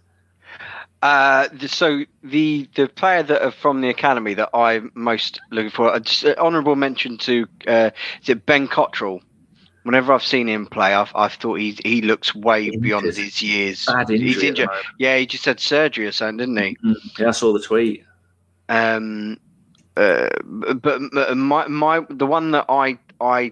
Uh, 1.03 1.49
so 1.67 2.05
the 2.23 2.69
the 2.75 2.87
player 2.87 3.21
that 3.21 3.41
are 3.43 3.51
from 3.51 3.81
the 3.81 3.89
academy 3.89 4.33
that 4.35 4.49
I'm 4.53 4.89
most 4.95 5.41
looking 5.51 5.69
for, 5.69 5.99
just 5.99 6.23
an 6.23 6.35
honourable 6.37 6.77
mention 6.77 7.17
to 7.17 7.45
uh, 7.67 7.89
is 8.21 8.29
it 8.29 8.45
Ben 8.45 8.69
Cottrell. 8.69 9.21
Whenever 9.83 10.13
I've 10.13 10.23
seen 10.23 10.47
him 10.47 10.65
play, 10.65 10.93
I've, 10.93 11.11
I've 11.13 11.33
thought 11.33 11.55
he 11.55 11.77
he 11.83 12.01
looks 12.01 12.33
way 12.33 12.67
injured. 12.67 12.81
beyond 12.81 13.05
his 13.07 13.41
years. 13.41 13.85
Bad 13.85 14.11
injury 14.11 14.27
He's 14.29 14.43
injured. 14.43 14.69
Yeah, 14.97 15.17
he 15.17 15.25
just 15.25 15.43
had 15.43 15.59
surgery 15.59 16.07
or 16.07 16.13
something, 16.13 16.37
didn't 16.37 16.55
he? 16.55 16.77
Mm-hmm. 16.77 17.21
Yeah, 17.21 17.27
I 17.27 17.31
saw 17.31 17.51
the 17.51 17.59
tweet. 17.59 18.05
Um, 18.69 19.41
uh, 19.97 20.29
but 20.41 21.01
my 21.35 21.67
my 21.67 22.05
the 22.09 22.25
one 22.25 22.51
that 22.51 22.67
I 22.69 22.97
I 23.19 23.51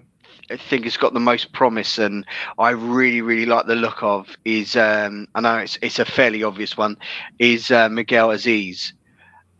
I 0.50 0.56
think 0.56 0.84
has 0.84 0.96
got 0.96 1.14
the 1.14 1.20
most 1.20 1.52
promise 1.52 1.98
and 1.98 2.26
I 2.58 2.70
really 2.70 3.22
really 3.22 3.46
like 3.46 3.66
the 3.66 3.74
look 3.74 4.02
of 4.02 4.28
is 4.44 4.76
um, 4.76 5.28
I 5.34 5.40
know 5.40 5.58
it's 5.58 5.78
it's 5.82 5.98
a 5.98 6.04
fairly 6.04 6.42
obvious 6.42 6.76
one 6.76 6.96
is 7.38 7.70
uh, 7.70 7.88
Miguel 7.88 8.28
Azeez? 8.28 8.92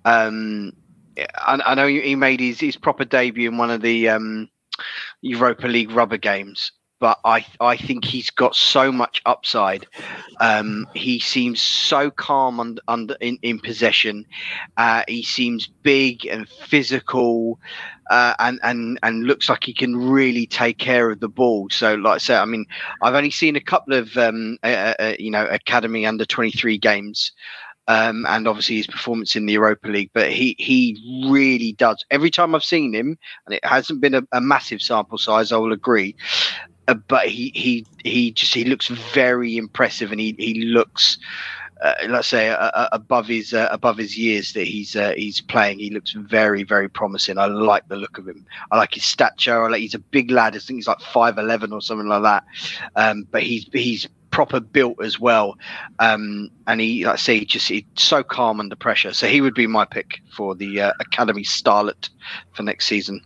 Um, 0.04 0.72
I, 1.16 1.60
I, 1.64 1.74
know 1.74 1.86
he 1.86 2.16
made 2.16 2.40
his, 2.40 2.58
his 2.58 2.76
proper 2.76 3.04
debut 3.04 3.48
in 3.48 3.56
one 3.56 3.70
of 3.70 3.82
the 3.82 4.08
um, 4.08 4.48
Europa 5.20 5.68
League 5.68 5.92
rubber 5.92 6.16
games 6.16 6.72
but 7.02 7.18
I 7.24 7.44
I 7.58 7.76
think 7.76 8.04
he's 8.04 8.30
got 8.30 8.54
so 8.54 8.92
much 8.92 9.22
upside. 9.26 9.88
Um, 10.38 10.86
he 10.94 11.18
seems 11.18 11.60
so 11.60 12.12
calm 12.12 12.60
under, 12.60 12.80
under 12.86 13.16
in, 13.20 13.40
in 13.42 13.58
possession. 13.58 14.24
Uh, 14.76 15.02
he 15.08 15.24
seems 15.24 15.66
big 15.66 16.24
and 16.26 16.48
physical, 16.48 17.58
uh, 18.08 18.34
and 18.38 18.60
and 18.62 19.00
and 19.02 19.24
looks 19.24 19.48
like 19.48 19.64
he 19.64 19.74
can 19.74 19.96
really 19.96 20.46
take 20.46 20.78
care 20.78 21.10
of 21.10 21.18
the 21.18 21.28
ball. 21.28 21.68
So, 21.70 21.96
like 21.96 22.14
I 22.14 22.18
said, 22.18 22.40
I 22.40 22.44
mean, 22.44 22.66
I've 23.02 23.16
only 23.16 23.32
seen 23.32 23.56
a 23.56 23.60
couple 23.60 23.94
of 23.94 24.16
um, 24.16 24.58
uh, 24.62 25.14
you 25.18 25.32
know 25.32 25.44
academy 25.46 26.06
under 26.06 26.24
twenty 26.24 26.52
three 26.52 26.78
games. 26.78 27.32
Um, 27.88 28.24
and 28.28 28.46
obviously 28.46 28.76
his 28.76 28.86
performance 28.86 29.34
in 29.34 29.46
the 29.46 29.54
Europa 29.54 29.88
League. 29.88 30.12
But 30.14 30.30
he 30.30 30.54
he 30.56 31.26
really 31.28 31.72
does. 31.72 32.04
Every 32.12 32.30
time 32.30 32.54
I've 32.54 32.62
seen 32.62 32.94
him, 32.94 33.18
and 33.44 33.56
it 33.56 33.64
hasn't 33.64 34.00
been 34.00 34.14
a, 34.14 34.22
a 34.30 34.40
massive 34.40 34.80
sample 34.80 35.18
size, 35.18 35.50
I 35.50 35.56
will 35.56 35.72
agree. 35.72 36.14
Uh, 36.88 36.94
but 36.94 37.28
he 37.28 37.52
he 37.54 37.86
he 38.04 38.32
just 38.32 38.54
he 38.54 38.64
looks 38.64 38.88
very 38.88 39.56
impressive, 39.56 40.10
and 40.10 40.20
he 40.20 40.34
he 40.38 40.64
looks. 40.64 41.18
Uh, 41.80 41.94
let's 42.10 42.28
say 42.28 42.48
uh, 42.48 42.54
uh 42.54 42.88
above 42.92 43.26
his 43.26 43.52
uh, 43.52 43.66
above 43.72 43.98
his 43.98 44.16
years 44.16 44.52
that 44.52 44.68
he's 44.68 44.92
he's 45.16 45.40
playing. 45.40 45.80
He 45.80 45.90
looks 45.90 46.12
very 46.12 46.62
very 46.62 46.88
promising. 46.88 47.38
I 47.38 47.46
like 47.46 47.88
the 47.88 47.96
look 47.96 48.18
of 48.18 48.28
him. 48.28 48.46
I 48.70 48.76
like 48.76 48.94
his 48.94 49.04
stature. 49.04 49.64
I 49.64 49.68
like 49.68 49.80
he's 49.80 49.94
a 49.94 49.98
big 49.98 50.30
lad. 50.30 50.54
I 50.54 50.60
think 50.60 50.78
he's 50.78 50.86
like 50.86 51.00
five 51.00 51.38
eleven 51.38 51.72
or 51.72 51.80
something 51.80 52.06
like 52.06 52.22
that. 52.22 52.44
Um, 52.94 53.26
but 53.30 53.42
he's 53.42 53.66
he's 53.72 54.08
proper 54.32 54.58
built 54.58 55.00
as 55.00 55.20
well. 55.20 55.56
Um, 56.00 56.50
and 56.66 56.80
he, 56.80 57.04
like 57.04 57.14
I 57.14 57.16
say, 57.16 57.44
just 57.44 57.68
he's 57.68 57.84
so 57.94 58.24
calm 58.24 58.58
under 58.58 58.74
pressure. 58.74 59.12
So 59.12 59.28
he 59.28 59.40
would 59.40 59.54
be 59.54 59.68
my 59.68 59.84
pick 59.84 60.20
for 60.34 60.56
the 60.56 60.80
uh, 60.80 60.92
academy 60.98 61.44
starlet 61.44 62.08
for 62.52 62.64
next 62.64 62.86
season. 62.86 63.24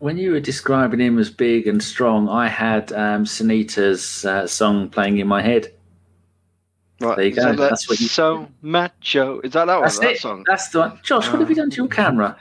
When 0.00 0.16
you 0.16 0.32
were 0.32 0.40
describing 0.40 0.98
him 1.00 1.18
as 1.18 1.28
big 1.28 1.66
and 1.66 1.82
strong, 1.82 2.26
I 2.28 2.48
had 2.48 2.90
um, 2.92 3.24
Sinitta's 3.26 4.24
uh, 4.24 4.46
song 4.46 4.88
playing 4.88 5.18
in 5.18 5.28
my 5.28 5.42
head. 5.42 5.72
Right, 7.02 7.16
There 7.16 7.26
you 7.26 7.34
go. 7.34 7.42
So 7.42 7.48
That's 7.52 7.58
that's 7.70 7.88
what 7.88 8.00
you- 8.00 8.08
so 8.08 8.48
macho. 8.62 9.40
Is 9.40 9.52
that 9.52 9.66
that 9.66 9.74
one? 9.74 9.82
That's 9.84 9.98
That 9.98 10.12
it. 10.12 10.18
song? 10.20 10.44
That's 10.46 10.68
the 10.70 10.78
one. 10.80 11.00
Josh, 11.02 11.30
what 11.30 11.40
have 11.40 11.50
you 11.50 11.54
done 11.56 11.68
to 11.70 11.76
your 11.76 11.88
camera? 11.88 12.34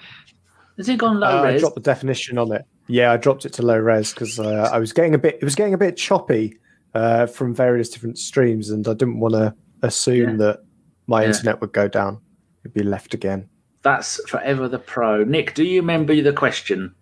Has 0.77 0.87
it 0.87 0.97
gone 0.97 1.19
low 1.19 1.27
Uh, 1.27 1.43
I 1.43 1.57
dropped 1.57 1.75
the 1.75 1.81
definition 1.81 2.37
on 2.37 2.49
it. 2.53 2.63
Yeah, 2.87 3.11
I 3.11 3.17
dropped 3.17 3.43
it 3.45 3.51
to 3.53 3.61
low 3.61 3.77
res 3.77 4.13
because 4.13 4.39
uh, 4.39 4.69
I 4.71 4.79
was 4.79 4.93
getting 4.93 5.13
a 5.13 5.17
bit. 5.17 5.35
It 5.35 5.43
was 5.43 5.55
getting 5.55 5.73
a 5.73 5.77
bit 5.77 5.97
choppy 5.97 6.57
uh, 6.93 7.25
from 7.25 7.53
various 7.53 7.89
different 7.89 8.17
streams, 8.17 8.69
and 8.69 8.87
I 8.87 8.93
didn't 8.93 9.19
want 9.19 9.33
to 9.33 9.53
assume 9.83 10.31
Yeah. 10.31 10.35
that 10.37 10.59
my 11.07 11.21
Yeah. 11.23 11.27
internet 11.27 11.59
would 11.59 11.73
go 11.73 11.89
down. 11.89 12.19
It'd 12.63 12.73
be 12.73 12.83
left 12.83 13.13
again. 13.13 13.49
That's 13.81 14.21
forever 14.29 14.67
the 14.69 14.79
pro. 14.79 15.23
Nick, 15.25 15.55
do 15.55 15.63
you 15.65 15.81
remember 15.81 16.19
the 16.21 16.33
question? 16.33 16.95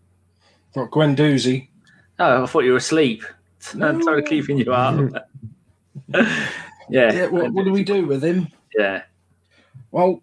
Got 0.77 0.91
Guendouzi. 0.91 1.69
Oh, 2.19 2.43
I 2.43 2.45
thought 2.45 2.63
you 2.63 2.71
were 2.71 2.77
asleep. 2.77 3.23
I'm 3.81 4.03
sorry 4.03 4.21
keeping 4.21 4.59
you 4.59 4.71
up. 4.71 5.27
yeah. 6.13 6.43
Yeah, 6.89 7.27
what, 7.27 7.51
what 7.51 7.65
do 7.65 7.71
we 7.71 7.83
do 7.83 8.05
with 8.05 8.23
him? 8.23 8.49
Yeah. 8.77 9.01
Well, 9.89 10.21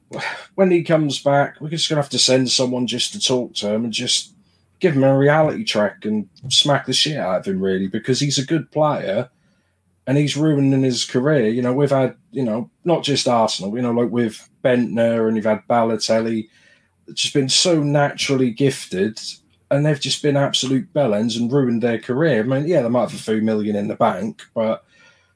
when 0.55 0.71
he 0.71 0.85
comes 0.85 1.21
back, 1.21 1.61
we're 1.61 1.71
just 1.71 1.89
going 1.89 1.97
to 1.97 2.03
have 2.03 2.11
to 2.11 2.21
send 2.21 2.51
someone 2.51 2.87
just 2.87 3.13
to 3.13 3.21
talk 3.21 3.55
to 3.55 3.69
him 3.69 3.83
and 3.83 3.93
just 3.93 4.33
give 4.79 4.95
him 4.95 5.03
a 5.03 5.19
reality 5.19 5.65
track 5.65 6.05
and 6.05 6.29
smack 6.49 6.87
the 6.87 6.93
shit 6.93 7.17
out 7.17 7.41
of 7.41 7.47
him, 7.47 7.61
really, 7.61 7.89
because 7.89 8.21
he's 8.21 8.39
a 8.39 8.47
good 8.47 8.71
player 8.71 9.29
and 10.07 10.17
he's 10.17 10.37
ruining 10.37 10.85
his 10.85 11.05
career. 11.05 11.49
You 11.49 11.63
know, 11.63 11.73
we've 11.73 11.91
had, 11.91 12.15
you 12.31 12.45
know, 12.45 12.71
not 12.85 13.03
just 13.03 13.27
Arsenal, 13.27 13.75
you 13.75 13.83
know, 13.83 13.91
like 13.91 14.11
with 14.11 14.49
Bendtner 14.63 15.27
and 15.27 15.37
you've 15.37 15.47
had 15.47 15.67
Balotelli, 15.69 16.49
just 17.13 17.35
been 17.35 17.49
so 17.49 17.83
naturally 17.83 18.53
gifted 18.53 19.19
and 19.75 19.85
they've 19.85 20.01
just 20.01 20.23
been 20.23 20.37
absolute 20.37 20.93
bellends 20.93 21.37
and 21.37 21.51
ruined 21.51 21.83
their 21.83 21.99
career. 21.99 22.41
I 22.41 22.43
mean, 22.45 22.69
yeah, 22.69 22.83
they 22.83 22.89
might 22.89 23.11
have 23.11 23.19
a 23.19 23.23
few 23.23 23.43
million 23.43 23.75
in 23.75 23.89
the 23.89 23.97
bank, 23.97 24.43
but, 24.55 24.85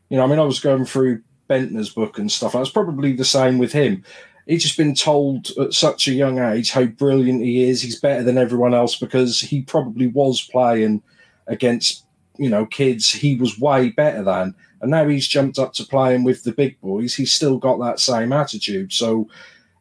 you 0.08 0.16
know, 0.16 0.24
I 0.24 0.26
mean, 0.28 0.38
I 0.38 0.44
was 0.44 0.60
going 0.60 0.84
through 0.84 1.22
Bendtner's 1.50 1.90
book 1.90 2.18
and 2.18 2.30
stuff. 2.30 2.54
It's 2.54 2.70
probably 2.70 3.12
the 3.12 3.24
same 3.24 3.58
with 3.58 3.72
him. 3.72 4.04
He's 4.46 4.62
just 4.62 4.76
been 4.76 4.94
told 4.94 5.50
at 5.60 5.74
such 5.74 6.06
a 6.06 6.14
young 6.14 6.38
age 6.38 6.70
how 6.70 6.84
brilliant 6.84 7.42
he 7.42 7.64
is. 7.64 7.82
He's 7.82 8.00
better 8.00 8.22
than 8.22 8.38
everyone 8.38 8.74
else 8.74 8.96
because 8.96 9.40
he 9.40 9.62
probably 9.62 10.06
was 10.06 10.40
playing 10.40 11.02
against, 11.48 12.06
you 12.38 12.48
know, 12.48 12.64
kids 12.64 13.10
he 13.10 13.34
was 13.34 13.58
way 13.58 13.90
better 13.90 14.22
than. 14.22 14.54
And 14.80 14.90
now 14.90 15.08
he's 15.08 15.26
jumped 15.26 15.58
up 15.58 15.72
to 15.74 15.84
playing 15.84 16.22
with 16.22 16.44
the 16.44 16.52
big 16.52 16.80
boys. 16.80 17.14
He's 17.14 17.32
still 17.32 17.58
got 17.58 17.78
that 17.80 17.98
same 17.98 18.32
attitude. 18.32 18.92
So 18.92 19.28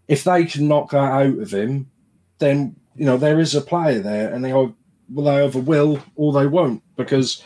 if 0.08 0.24
they 0.24 0.46
can 0.46 0.68
knock 0.68 0.90
that 0.92 1.12
out 1.12 1.38
of 1.38 1.54
him, 1.54 1.92
then, 2.40 2.76
you 2.98 3.06
know, 3.06 3.18
there 3.18 3.40
is 3.40 3.56
a 3.56 3.61
player 3.61 3.99
there 3.99 4.34
and 4.34 4.44
they, 4.44 4.52
are, 4.52 4.74
well, 5.10 5.26
they 5.26 5.44
either 5.44 5.60
will 5.60 6.03
or 6.15 6.34
they 6.34 6.48
won't 6.48 6.84
because 6.95 7.44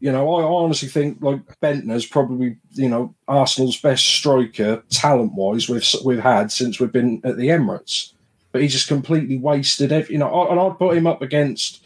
you 0.00 0.12
know, 0.12 0.32
I 0.32 0.42
honestly 0.42 0.88
think 0.88 1.20
like 1.20 1.40
Bendtner's 1.60 2.06
probably 2.06 2.56
you 2.72 2.88
know 2.88 3.14
Arsenal's 3.26 3.80
best 3.80 4.04
striker 4.04 4.82
talent 4.90 5.32
wise 5.34 5.68
we've 5.68 5.84
we've 6.04 6.22
had 6.22 6.52
since 6.52 6.78
we've 6.78 6.92
been 6.92 7.20
at 7.24 7.36
the 7.36 7.48
Emirates, 7.48 8.12
but 8.52 8.62
he 8.62 8.68
just 8.68 8.88
completely 8.88 9.38
wasted 9.38 9.90
every. 9.90 10.12
You 10.12 10.18
know, 10.18 10.48
and 10.48 10.60
I'd 10.60 10.78
put 10.78 10.96
him 10.96 11.06
up 11.06 11.20
against 11.20 11.84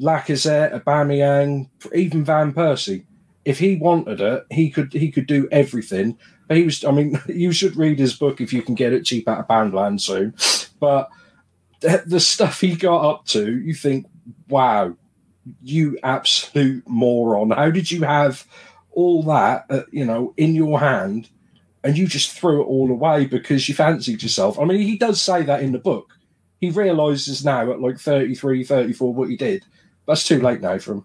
Lacazette, 0.00 0.72
Aubameyang, 0.72 1.68
even 1.92 2.24
Van 2.24 2.52
Persie. 2.52 3.04
If 3.44 3.58
he 3.58 3.76
wanted 3.76 4.20
it, 4.20 4.44
he 4.50 4.70
could 4.70 4.92
he 4.92 5.10
could 5.10 5.26
do 5.26 5.48
everything. 5.50 6.16
But 6.46 6.58
he 6.58 6.62
was. 6.62 6.84
I 6.84 6.92
mean, 6.92 7.20
you 7.26 7.50
should 7.50 7.76
read 7.76 7.98
his 7.98 8.14
book 8.14 8.40
if 8.40 8.52
you 8.52 8.62
can 8.62 8.76
get 8.76 8.92
it 8.92 9.04
cheap 9.04 9.28
out 9.28 9.40
of 9.40 9.48
Poundland 9.48 10.00
soon. 10.00 10.34
But 10.78 11.10
the, 11.80 12.20
stuff 12.20 12.60
he 12.60 12.74
got 12.74 13.04
up 13.04 13.24
to, 13.26 13.58
you 13.58 13.74
think, 13.74 14.06
wow, 14.48 14.96
you 15.62 15.98
absolute 16.02 16.82
moron. 16.86 17.50
How 17.50 17.70
did 17.70 17.90
you 17.90 18.02
have 18.02 18.46
all 18.90 19.22
that, 19.24 19.66
uh, 19.70 19.82
you 19.90 20.04
know, 20.04 20.34
in 20.36 20.54
your 20.54 20.80
hand 20.80 21.28
and 21.84 21.96
you 21.96 22.06
just 22.06 22.32
threw 22.32 22.62
it 22.62 22.66
all 22.66 22.90
away 22.90 23.26
because 23.26 23.68
you 23.68 23.74
fancied 23.74 24.22
yourself? 24.22 24.58
I 24.58 24.64
mean, 24.64 24.80
he 24.80 24.96
does 24.96 25.20
say 25.20 25.42
that 25.42 25.62
in 25.62 25.72
the 25.72 25.78
book. 25.78 26.14
He 26.60 26.70
realizes 26.70 27.44
now 27.44 27.70
at 27.70 27.80
like 27.80 27.98
33, 27.98 28.64
34 28.64 29.14
what 29.14 29.30
he 29.30 29.36
did. 29.36 29.64
That's 30.06 30.26
too 30.26 30.40
late 30.40 30.60
now 30.60 30.78
for 30.78 30.94
him. 30.94 31.04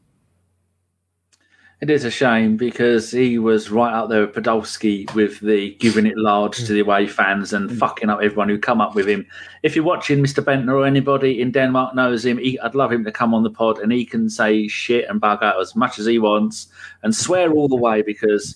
It 1.84 1.90
is 1.90 2.06
a 2.06 2.10
shame 2.10 2.56
because 2.56 3.12
he 3.12 3.38
was 3.38 3.70
right 3.70 3.94
up 3.94 4.08
there 4.08 4.22
with 4.22 4.34
Podolski 4.34 5.14
with 5.16 5.42
the 5.42 5.76
giving 5.82 6.06
it 6.06 6.18
large 6.18 6.56
to 6.56 6.72
the 6.72 6.80
mm. 6.80 6.84
away 6.84 7.08
fans 7.08 7.52
and 7.52 7.70
mm. 7.70 7.78
fucking 7.78 8.10
up 8.10 8.22
everyone 8.22 8.48
who 8.48 8.58
come 8.58 8.80
up 8.80 8.96
with 8.96 9.06
him. 9.06 9.28
If 9.64 9.76
you're 9.76 9.84
watching 9.84 10.24
Mr. 10.24 10.42
Bendtner 10.42 10.76
or 10.76 10.86
anybody 10.86 11.42
in 11.42 11.52
Denmark 11.52 11.94
knows 11.94 12.26
him, 12.26 12.38
he, 12.38 12.58
I'd 12.62 12.74
love 12.74 12.94
him 12.94 13.04
to 13.04 13.12
come 13.12 13.34
on 13.34 13.44
the 13.44 13.50
pod 13.50 13.80
and 13.80 13.92
he 13.92 14.06
can 14.06 14.30
say 14.30 14.66
shit 14.70 15.10
and 15.10 15.20
bug 15.20 15.44
out 15.44 15.60
as 15.60 15.76
much 15.76 16.00
as 16.00 16.06
he 16.06 16.20
wants 16.20 16.70
and 17.02 17.14
swear 17.14 17.52
all 17.52 17.68
the 17.68 17.76
way 17.76 18.02
because, 18.02 18.56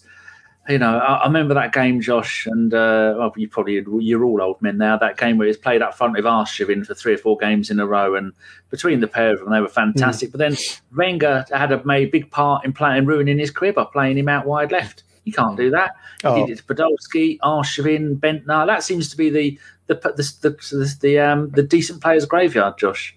you 0.70 0.78
know, 0.78 0.98
I, 0.98 1.16
I 1.16 1.26
remember 1.28 1.54
that 1.54 1.72
game, 1.74 2.02
Josh, 2.02 2.46
and 2.46 2.74
uh, 2.74 3.16
well, 3.18 3.34
you 3.38 3.48
probably 3.48 3.84
you're 4.00 4.24
all 4.24 4.42
old 4.42 4.62
men 4.62 4.78
now. 4.78 4.98
That 4.98 5.18
game 5.18 5.38
where 5.38 5.48
he's 5.48 5.58
played 5.58 5.82
up 5.82 5.96
front 5.98 6.14
with 6.14 6.26
Arshavin 6.26 6.86
for 6.86 6.94
three 6.94 7.14
or 7.14 7.18
four 7.18 7.38
games 7.38 7.70
in 7.70 7.80
a 7.80 7.88
row, 7.88 8.16
and 8.16 8.34
between 8.70 9.00
the 9.00 9.08
pair 9.08 9.34
of 9.34 9.40
them, 9.40 9.52
they 9.52 9.62
were 9.62 9.68
fantastic. 9.70 10.32
But 10.32 10.40
then 10.40 10.56
Wenger 10.96 11.46
had 11.52 11.72
a 11.72 11.84
made 11.86 12.12
big 12.12 12.30
part 12.32 12.66
in 12.66 12.74
playing 12.74 13.06
ruining 13.06 13.40
his 13.40 13.52
career 13.52 13.74
by 13.74 13.86
playing 13.92 14.18
him 14.18 14.30
out 14.30 14.46
wide 14.46 14.72
left. 14.72 15.04
You 15.24 15.34
can't 15.34 15.58
do 15.58 15.70
that. 15.72 15.92
He 16.22 16.28
Oh. 16.28 16.46
did 16.46 16.58
it 16.58 16.66
to 16.66 16.74
Podolski, 16.74 17.38
Arshavin, 17.40 18.18
Bendtner. 18.18 18.66
That 18.66 18.84
seems 18.84 19.10
to 19.10 19.18
be 19.18 19.30
the 19.30 19.60
the 19.88 19.96
the 19.96 20.34
the, 20.42 20.50
the, 20.50 20.96
the 21.02 21.20
um 21.20 21.50
the 21.52 21.64
decent 21.64 22.02
players 22.02 22.26
graveyard, 22.26 22.78
Josh. 22.78 23.14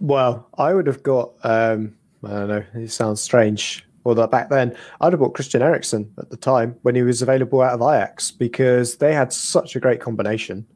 Well, 0.00 0.48
I 0.56 0.74
would 0.74 0.86
have 0.86 1.02
got. 1.02 1.32
Um, 1.42 1.96
I 2.24 2.28
don't 2.30 2.48
know. 2.48 2.64
It 2.74 2.90
sounds 2.90 3.20
strange. 3.20 3.86
Although 4.04 4.26
back 4.26 4.50
then, 4.50 4.76
I'd 5.00 5.12
have 5.12 5.20
bought 5.20 5.34
Christian 5.34 5.62
Eriksen 5.62 6.12
at 6.18 6.30
the 6.30 6.36
time 6.36 6.76
when 6.82 6.94
he 6.94 7.02
was 7.02 7.22
available 7.22 7.62
out 7.62 7.72
of 7.74 7.80
Ajax 7.80 8.30
because 8.30 8.96
they 8.96 9.14
had 9.14 9.32
such 9.32 9.76
a 9.76 9.80
great 9.80 10.00
combination 10.00 10.66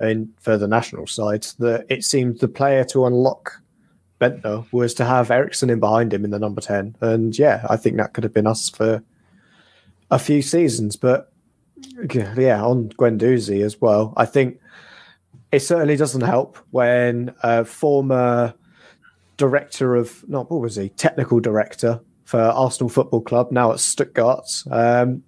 in 0.00 0.32
for 0.40 0.56
the 0.56 0.68
national 0.68 1.06
side 1.06 1.46
that 1.58 1.86
it 1.88 2.04
seemed 2.04 2.38
the 2.38 2.48
player 2.48 2.84
to 2.84 3.04
unlock 3.04 3.60
Bendtner 4.20 4.66
was 4.72 4.94
to 4.94 5.04
have 5.04 5.30
Eriksen 5.30 5.70
in 5.70 5.80
behind 5.80 6.12
him 6.12 6.24
in 6.24 6.30
the 6.30 6.38
number 6.38 6.60
ten. 6.60 6.96
And 7.00 7.36
yeah, 7.38 7.64
I 7.68 7.76
think 7.76 7.96
that 7.96 8.14
could 8.14 8.24
have 8.24 8.34
been 8.34 8.46
us 8.46 8.68
for 8.68 9.02
a 10.10 10.18
few 10.18 10.42
seasons. 10.42 10.96
But 10.96 11.32
yeah, 12.12 12.62
on 12.62 12.90
Guendouzi 12.90 13.64
as 13.64 13.80
well. 13.80 14.12
I 14.16 14.24
think 14.24 14.60
it 15.52 15.60
certainly 15.60 15.96
doesn't 15.96 16.22
help 16.22 16.58
when 16.70 17.34
a 17.42 17.64
former 17.64 18.54
director 19.36 19.94
of 19.94 20.28
not 20.28 20.50
what 20.50 20.60
was 20.60 20.76
he 20.76 20.88
technical 20.90 21.38
director 21.38 22.00
for 22.28 22.38
Arsenal 22.38 22.90
Football 22.90 23.22
Club 23.22 23.50
now 23.50 23.72
at 23.72 23.80
Stuttgart 23.80 24.44
um, 24.70 25.22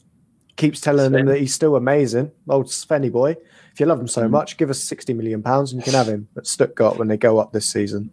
keeps 0.57 0.83
telling 0.83 1.15
him 1.15 1.25
that 1.25 1.39
he's 1.39 1.55
still 1.55 1.75
amazing. 1.77 2.31
Old 2.47 2.67
Svenny 2.67 3.11
boy, 3.11 3.37
if 3.73 3.81
you 3.81 3.87
love 3.87 3.99
him 3.99 4.07
so 4.07 4.29
much, 4.29 4.59
give 4.59 4.69
us 4.69 4.79
sixty 4.85 5.15
million 5.15 5.43
pounds 5.43 5.73
and 5.73 5.81
you 5.81 5.85
can 5.85 5.95
have 5.95 6.09
him 6.09 6.29
at 6.37 6.47
Stuttgart 6.47 6.99
when 6.99 7.09
they 7.09 7.17
go 7.17 7.39
up 7.39 7.53
this 7.53 7.65
season. 7.65 8.13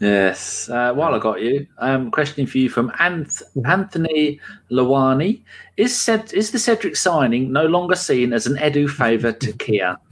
Yes. 0.00 0.68
Uh, 0.68 0.92
while 0.92 1.14
I 1.14 1.18
got 1.18 1.40
you, 1.40 1.66
um, 1.78 2.10
question 2.10 2.46
for 2.46 2.58
you 2.58 2.68
from 2.68 2.90
Anth- 3.00 3.42
Anthony 3.64 4.38
Lawani: 4.70 5.40
Is 5.78 5.94
Ced- 5.94 6.34
is 6.34 6.50
the 6.50 6.58
Cedric 6.58 6.94
signing 6.94 7.50
no 7.52 7.64
longer 7.64 7.94
seen 7.94 8.34
as 8.34 8.46
an 8.46 8.56
Edu 8.56 8.86
favour 8.90 9.32
to 9.32 9.52
Kia? 9.54 9.96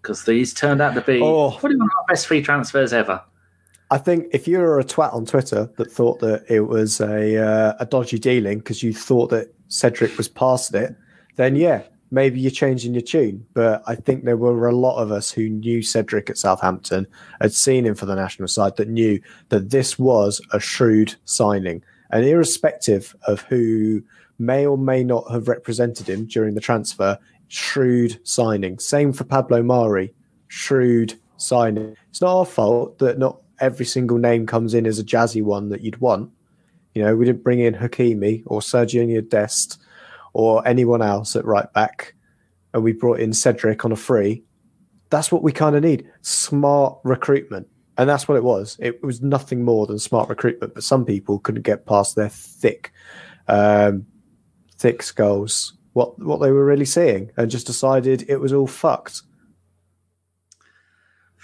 Because 0.00 0.24
these 0.24 0.54
turned 0.54 0.80
out 0.80 0.94
to 0.94 1.02
be 1.02 1.20
Oh. 1.20 1.50
probably 1.50 1.76
one 1.76 1.86
of 1.86 1.90
our 1.98 2.06
best 2.08 2.26
free 2.26 2.40
transfers 2.40 2.94
ever. 2.94 3.20
I 3.90 3.98
think 3.98 4.28
if 4.32 4.46
you 4.46 4.58
were 4.58 4.78
a 4.78 4.84
twat 4.84 5.12
on 5.12 5.26
Twitter 5.26 5.68
that 5.76 5.90
thought 5.90 6.20
that 6.20 6.44
it 6.48 6.60
was 6.60 7.00
a 7.00 7.36
uh, 7.36 7.74
a 7.80 7.86
dodgy 7.86 8.18
dealing 8.18 8.58
because 8.58 8.82
you 8.82 8.94
thought 8.94 9.30
that 9.30 9.52
Cedric 9.68 10.16
was 10.16 10.28
past 10.28 10.74
it, 10.74 10.94
then 11.36 11.56
yeah, 11.56 11.82
maybe 12.10 12.38
you're 12.40 12.50
changing 12.50 12.94
your 12.94 13.02
tune. 13.02 13.44
But 13.52 13.82
I 13.86 13.96
think 13.96 14.24
there 14.24 14.36
were 14.36 14.68
a 14.68 14.76
lot 14.76 15.00
of 15.02 15.10
us 15.10 15.30
who 15.30 15.48
knew 15.48 15.82
Cedric 15.82 16.30
at 16.30 16.38
Southampton, 16.38 17.06
had 17.40 17.52
seen 17.52 17.84
him 17.84 17.94
for 17.94 18.06
the 18.06 18.14
national 18.14 18.48
side, 18.48 18.76
that 18.76 18.88
knew 18.88 19.20
that 19.48 19.70
this 19.70 19.98
was 19.98 20.40
a 20.52 20.60
shrewd 20.60 21.16
signing. 21.24 21.82
And 22.10 22.24
irrespective 22.24 23.14
of 23.26 23.42
who 23.42 24.02
may 24.38 24.66
or 24.66 24.78
may 24.78 25.04
not 25.04 25.30
have 25.30 25.48
represented 25.48 26.08
him 26.08 26.26
during 26.26 26.54
the 26.54 26.60
transfer, 26.60 27.18
shrewd 27.48 28.18
signing. 28.26 28.78
Same 28.78 29.12
for 29.12 29.24
Pablo 29.24 29.62
Mari, 29.62 30.12
shrewd 30.48 31.18
signing. 31.36 31.96
It's 32.08 32.20
not 32.20 32.38
our 32.38 32.46
fault 32.46 32.98
that 32.98 33.18
not 33.18 33.39
every 33.60 33.86
single 33.86 34.18
name 34.18 34.46
comes 34.46 34.74
in 34.74 34.86
as 34.86 34.98
a 34.98 35.04
jazzy 35.04 35.42
one 35.42 35.68
that 35.68 35.82
you'd 35.82 36.00
want. 36.00 36.30
You 36.94 37.02
know, 37.02 37.16
we 37.16 37.24
didn't 37.24 37.44
bring 37.44 37.60
in 37.60 37.74
Hakimi 37.74 38.42
or 38.46 38.60
Sergio 38.60 39.28
Dest 39.28 39.80
or 40.32 40.66
anyone 40.66 41.02
else 41.02 41.36
at 41.36 41.44
right 41.44 41.72
back, 41.72 42.14
and 42.74 42.82
we 42.82 42.92
brought 42.92 43.20
in 43.20 43.32
Cedric 43.32 43.84
on 43.84 43.92
a 43.92 43.96
free. 43.96 44.42
That's 45.10 45.30
what 45.30 45.42
we 45.42 45.52
kind 45.52 45.76
of 45.76 45.82
need 45.82 46.08
smart 46.22 46.98
recruitment. 47.04 47.68
And 47.98 48.08
that's 48.08 48.26
what 48.26 48.36
it 48.36 48.44
was. 48.44 48.76
It 48.80 49.02
was 49.02 49.20
nothing 49.20 49.62
more 49.62 49.86
than 49.86 49.98
smart 49.98 50.28
recruitment, 50.28 50.72
but 50.74 50.84
some 50.84 51.04
people 51.04 51.38
couldn't 51.38 51.62
get 51.62 51.84
past 51.84 52.16
their 52.16 52.30
thick 52.30 52.92
um, 53.46 54.06
thick 54.78 55.02
skulls 55.02 55.74
what 55.92 56.18
what 56.18 56.40
they 56.40 56.50
were 56.50 56.64
really 56.64 56.84
seeing 56.84 57.30
and 57.36 57.50
just 57.50 57.66
decided 57.66 58.24
it 58.28 58.38
was 58.38 58.52
all 58.52 58.66
fucked. 58.66 59.22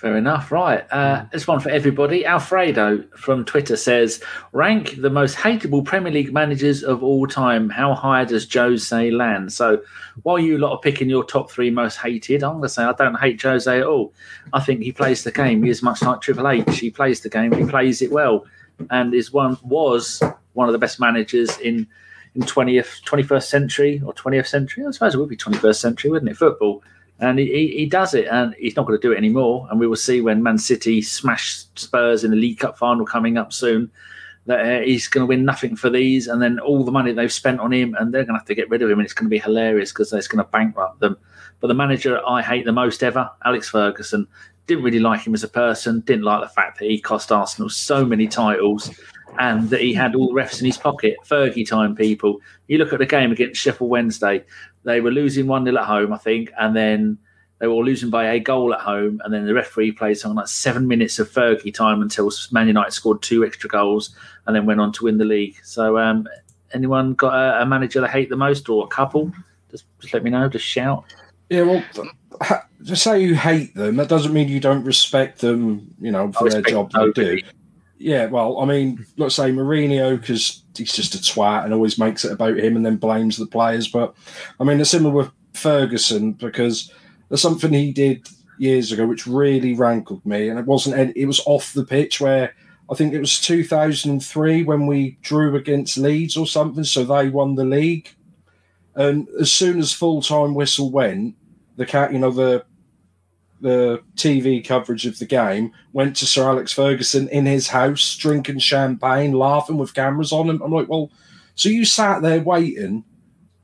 Fair 0.07 0.16
enough. 0.16 0.53
Right. 0.53 0.87
Uh, 0.93 1.24
this 1.33 1.49
one 1.49 1.59
for 1.59 1.69
everybody. 1.69 2.24
Alfredo 2.24 3.03
from 3.16 3.45
Twitter 3.45 3.77
says, 3.77 4.23
rank 4.53 4.95
the 5.03 5.11
most 5.11 5.37
hateable 5.37 5.85
Premier 5.85 6.12
League 6.12 6.33
managers 6.33 6.85
of 6.85 7.03
all 7.03 7.27
time. 7.27 7.69
How 7.69 7.93
high 7.93 8.24
does 8.24 8.47
Jose 8.55 9.11
land? 9.11 9.53
So 9.53 9.83
while 10.23 10.39
you 10.39 10.59
lot 10.59 10.70
are 10.70 10.78
picking 10.78 11.11
your 11.11 11.24
top 11.24 11.51
three 11.51 11.70
most 11.70 11.97
hated, 11.97 12.45
I'm 12.45 12.53
going 12.53 12.62
to 12.62 12.69
say 12.69 12.85
I 12.85 12.93
don't 12.93 13.16
hate 13.16 13.43
Jose 13.43 13.81
at 13.81 13.85
all. 13.85 14.15
I 14.53 14.61
think 14.61 14.83
he 14.83 14.93
plays 14.93 15.24
the 15.24 15.33
game. 15.33 15.65
He 15.65 15.70
is 15.70 15.83
much 15.83 16.01
like 16.03 16.20
Triple 16.20 16.47
H. 16.47 16.78
He 16.78 16.89
plays 16.89 17.23
the 17.23 17.28
game. 17.28 17.51
He 17.51 17.65
plays 17.65 18.01
it 18.01 18.12
well, 18.12 18.47
and 18.91 19.12
is 19.12 19.33
one 19.33 19.59
was 19.65 20.23
one 20.53 20.69
of 20.69 20.73
the 20.73 20.78
best 20.78 21.01
managers 21.01 21.59
in 21.59 21.89
in 22.37 22.43
20th 22.43 23.03
21st 23.03 23.43
century 23.43 24.03
or 24.07 24.15
20th 24.15 24.47
century. 24.47 24.87
I 24.87 24.93
suppose 24.93 25.16
it 25.16 25.19
would 25.19 25.28
be 25.28 25.37
21st 25.37 25.77
century, 25.77 26.11
wouldn't 26.12 26.31
it? 26.31 26.37
Football 26.37 26.85
and 27.18 27.38
he, 27.38 27.68
he 27.68 27.86
does 27.86 28.14
it, 28.14 28.26
and 28.26 28.55
he's 28.59 28.76
not 28.76 28.86
going 28.86 28.98
to 28.98 29.06
do 29.06 29.12
it 29.12 29.18
anymore. 29.18 29.66
And 29.70 29.80
we 29.80 29.86
will 29.86 29.97
see 29.97 30.20
when 30.20 30.43
Man 30.43 30.59
City 30.59 31.02
smash 31.02 31.64
Spurs 31.74 32.24
in 32.24 32.30
the 32.30 32.36
League 32.36 32.59
Cup 32.59 32.78
final 32.78 33.06
coming 33.06 33.36
up 33.36 33.52
soon 33.52 33.90
that 34.47 34.60
uh, 34.60 34.84
he's 34.84 35.09
going 35.09 35.22
to 35.22 35.26
win 35.26 35.44
nothing 35.44 35.74
for 35.74 35.90
these, 35.90 36.28
and 36.28 36.40
then 36.40 36.59
all 36.60 36.84
the 36.84 36.93
money 36.93 37.12
they've 37.12 37.32
spent 37.32 37.60
on 37.60 37.72
him, 37.72 37.97
and 37.98 38.14
they're 38.14 38.24
going 38.24 38.34
to 38.34 38.38
have 38.38 38.47
to 38.47 38.55
get 38.55 38.70
rid 38.70 38.82
of 38.82 38.90
him, 38.90 38.98
and 38.98 39.05
it's 39.05 39.14
going 39.14 39.26
to 39.26 39.30
be 39.30 39.38
hilarious 39.38 39.93
because 39.93 40.12
it's 40.12 40.28
going 40.28 40.44
to 40.44 40.51
bankrupt 40.51 41.01
them. 41.01 41.16
But 41.60 41.68
the 41.68 41.74
manager 41.74 42.20
I 42.26 42.43
hate 42.43 42.64
the 42.64 42.72
most 42.72 43.02
ever, 43.02 43.30
Alex 43.44 43.68
Ferguson, 43.68 44.28
didn't 44.66 44.84
really 44.84 45.01
like 45.01 45.26
him 45.26 45.34
as 45.34 45.44
a 45.44 45.48
person, 45.48 46.01
didn't 46.01 46.24
like 46.24 46.43
the 46.43 46.48
fact 46.48 46.78
that 46.78 46.88
he 46.88 47.01
cost 47.01 47.32
Arsenal 47.32 47.68
so 47.68 48.05
many 48.05 48.26
titles 48.26 48.90
and 49.38 49.68
that 49.70 49.80
he 49.80 49.93
had 49.93 50.14
all 50.14 50.28
the 50.28 50.40
refs 50.40 50.60
in 50.60 50.66
his 50.66 50.78
pocket. 50.78 51.16
Fergie 51.24 51.66
time, 51.66 51.94
people. 51.94 52.40
You 52.68 52.78
look 52.78 52.93
at 52.93 52.98
the 52.98 53.06
game 53.06 53.32
against 53.32 53.60
Sheffield 53.60 53.90
Wednesday, 53.90 54.44
they 54.86 55.00
were 55.00 55.10
losing 55.10 55.48
1 55.48 55.64
0 55.64 55.76
at 55.76 55.84
home, 55.84 56.12
I 56.12 56.18
think, 56.18 56.52
and 56.58 56.74
then 56.74 57.18
they 57.58 57.66
were 57.66 57.74
losing 57.74 58.08
by 58.08 58.26
a 58.30 58.40
goal 58.40 58.72
at 58.72 58.80
home, 58.80 59.20
and 59.24 59.34
then 59.34 59.46
the 59.46 59.52
referee 59.52 59.92
played 59.92 60.14
something 60.14 60.36
like 60.36 60.46
seven 60.46 60.86
minutes 60.86 61.18
of 61.18 61.30
Fergie 61.30 61.74
time 61.74 62.00
until 62.02 62.30
Man 62.52 62.68
United 62.68 62.92
scored 62.92 63.20
two 63.20 63.44
extra 63.44 63.68
goals 63.68 64.14
and 64.46 64.54
then 64.54 64.64
went 64.64 64.80
on 64.80 64.92
to 64.92 65.04
win 65.04 65.18
the 65.18 65.24
league. 65.24 65.56
So, 65.64 65.98
um, 65.98 66.28
anyone 66.72 67.14
got 67.14 67.34
a, 67.34 67.62
a, 67.62 67.66
manager 67.66 68.00
they 68.00 68.08
hate 68.08 68.28
the 68.28 68.36
most 68.36 68.68
or 68.68 68.84
a 68.84 68.88
couple? 68.88 69.32
Just, 69.70 69.84
just 70.00 70.14
let 70.14 70.22
me 70.22 70.30
know. 70.30 70.48
Just 70.48 70.64
shout. 70.64 71.04
Yeah, 71.48 71.62
well, 71.62 71.84
to 72.86 72.96
say 72.96 73.20
you 73.20 73.34
hate 73.34 73.74
them, 73.74 73.96
that 73.96 74.08
doesn't 74.08 74.32
mean 74.32 74.48
you 74.48 74.60
don't 74.60 74.84
respect 74.84 75.40
them. 75.40 75.94
You 76.00 76.12
know, 76.12 76.30
for 76.30 76.48
their 76.48 76.62
job 76.62 76.92
they 76.92 77.10
do. 77.10 77.38
Yeah, 77.98 78.27
well, 78.27 78.60
I 78.60 78.66
mean, 78.66 79.06
let's 79.16 79.35
say 79.35 79.51
Mourinho 79.51 80.20
because 80.20 80.62
he's 80.77 80.93
just 80.93 81.14
a 81.14 81.18
twat 81.18 81.64
and 81.64 81.73
always 81.73 81.98
makes 81.98 82.24
it 82.24 82.32
about 82.32 82.59
him 82.59 82.77
and 82.77 82.85
then 82.85 82.97
blames 82.97 83.36
the 83.36 83.47
players. 83.47 83.89
But 83.89 84.14
I 84.60 84.64
mean, 84.64 84.81
it's 84.81 84.90
similar 84.90 85.14
with 85.14 85.31
Ferguson 85.55 86.32
because 86.32 86.93
there's 87.28 87.40
something 87.40 87.73
he 87.73 87.93
did 87.93 88.28
years 88.59 88.93
ago 88.93 89.06
which 89.06 89.27
really 89.27 89.74
rankled 89.74 90.24
me, 90.27 90.48
and 90.48 90.59
it 90.59 90.66
wasn't. 90.66 91.16
It 91.16 91.27
was 91.27 91.40
off 91.47 91.73
the 91.73 91.85
pitch 91.85 92.20
where 92.20 92.55
I 92.90 92.94
think 92.94 93.14
it 93.14 93.20
was 93.20 93.40
2003 93.40 94.62
when 94.64 94.86
we 94.86 95.18
drew 95.23 95.56
against 95.56 95.98
Leeds 95.98 96.36
or 96.36 96.47
something, 96.47 96.85
so 96.85 97.05
they 97.05 97.28
won 97.28 97.55
the 97.55 97.64
league. 97.64 98.10
And 98.94 99.28
as 99.40 99.51
soon 99.52 99.78
as 99.78 99.93
full 99.93 100.23
time 100.23 100.55
whistle 100.55 100.90
went, 100.90 101.35
the 101.77 101.86
cat, 101.86 102.12
you 102.12 102.18
know, 102.18 102.31
the 102.31 102.64
the 103.61 104.03
TV 104.16 104.65
coverage 104.66 105.07
of 105.07 105.19
the 105.19 105.27
game 105.27 105.73
went 105.93 106.16
to 106.16 106.27
Sir 106.27 106.49
Alex 106.49 106.73
Ferguson 106.73 107.28
in 107.28 107.47
his 107.47 107.69
house, 107.69 108.16
drinking 108.16 108.59
champagne, 108.59 109.33
laughing 109.33 109.78
with 109.78 109.95
cameras 109.95 110.33
on 110.33 110.49
him. 110.49 110.62
I'm 110.62 110.73
like, 110.73 110.89
well, 110.89 111.11
so 111.55 111.69
you 111.69 111.85
sat 111.85 112.23
there 112.23 112.41
waiting 112.41 113.05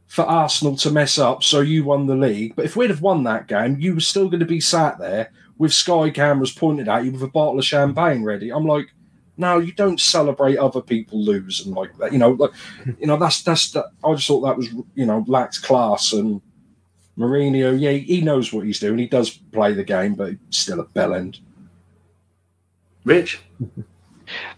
for 0.07 0.23
Arsenal 0.23 0.77
to 0.77 0.91
mess 0.91 1.19
up, 1.19 1.43
so 1.43 1.61
you 1.61 1.85
won 1.85 2.07
the 2.07 2.17
league. 2.17 2.55
But 2.57 2.65
if 2.65 2.77
we'd 2.77 2.91
have 2.91 3.03
won 3.03 3.25
that 3.25 3.49
game, 3.49 3.79
you 3.79 3.95
were 3.95 4.01
still 4.01 4.29
going 4.29 4.41
to 4.41 4.47
be 4.47 4.61
sat 4.61 4.99
there 4.99 5.31
with 5.59 5.73
Sky 5.73 6.11
cameras 6.11 6.53
pointed 6.53 6.89
at 6.89 7.05
you 7.05 7.13
with 7.13 7.23
a 7.23 7.29
bottle 7.29 7.59
of 7.59 7.65
champagne 7.65 8.23
ready. 8.23 8.51
I'm 8.51 8.67
like, 8.67 8.93
no, 9.37 9.59
you 9.59 9.73
don't 9.73 10.01
celebrate 10.01 10.59
other 10.59 10.83
people 10.83 11.23
losing 11.23 11.73
like 11.73 11.97
that. 11.99 12.13
You 12.13 12.19
know, 12.19 12.33
like, 12.33 12.51
you 12.99 13.07
know, 13.07 13.17
that's 13.17 13.43
that's. 13.43 13.71
That, 13.73 13.87
I 14.05 14.15
just 14.15 14.27
thought 14.27 14.43
that 14.43 14.57
was, 14.57 14.69
you 14.95 15.07
know, 15.07 15.25
lacked 15.27 15.63
class 15.63 16.13
and 16.13 16.43
Mourinho, 17.19 17.79
yeah, 17.79 17.93
he 17.93 18.21
knows 18.21 18.53
what 18.53 18.65
he's 18.65 18.81
doing. 18.81 18.99
He 18.99 19.07
does 19.07 19.31
play 19.31 19.75
the 19.75 19.85
game, 19.85 20.15
but 20.15 20.35
still 20.51 20.81
a 20.81 20.85
bell 20.85 21.15
end. 21.15 21.39
Rich? 23.05 23.41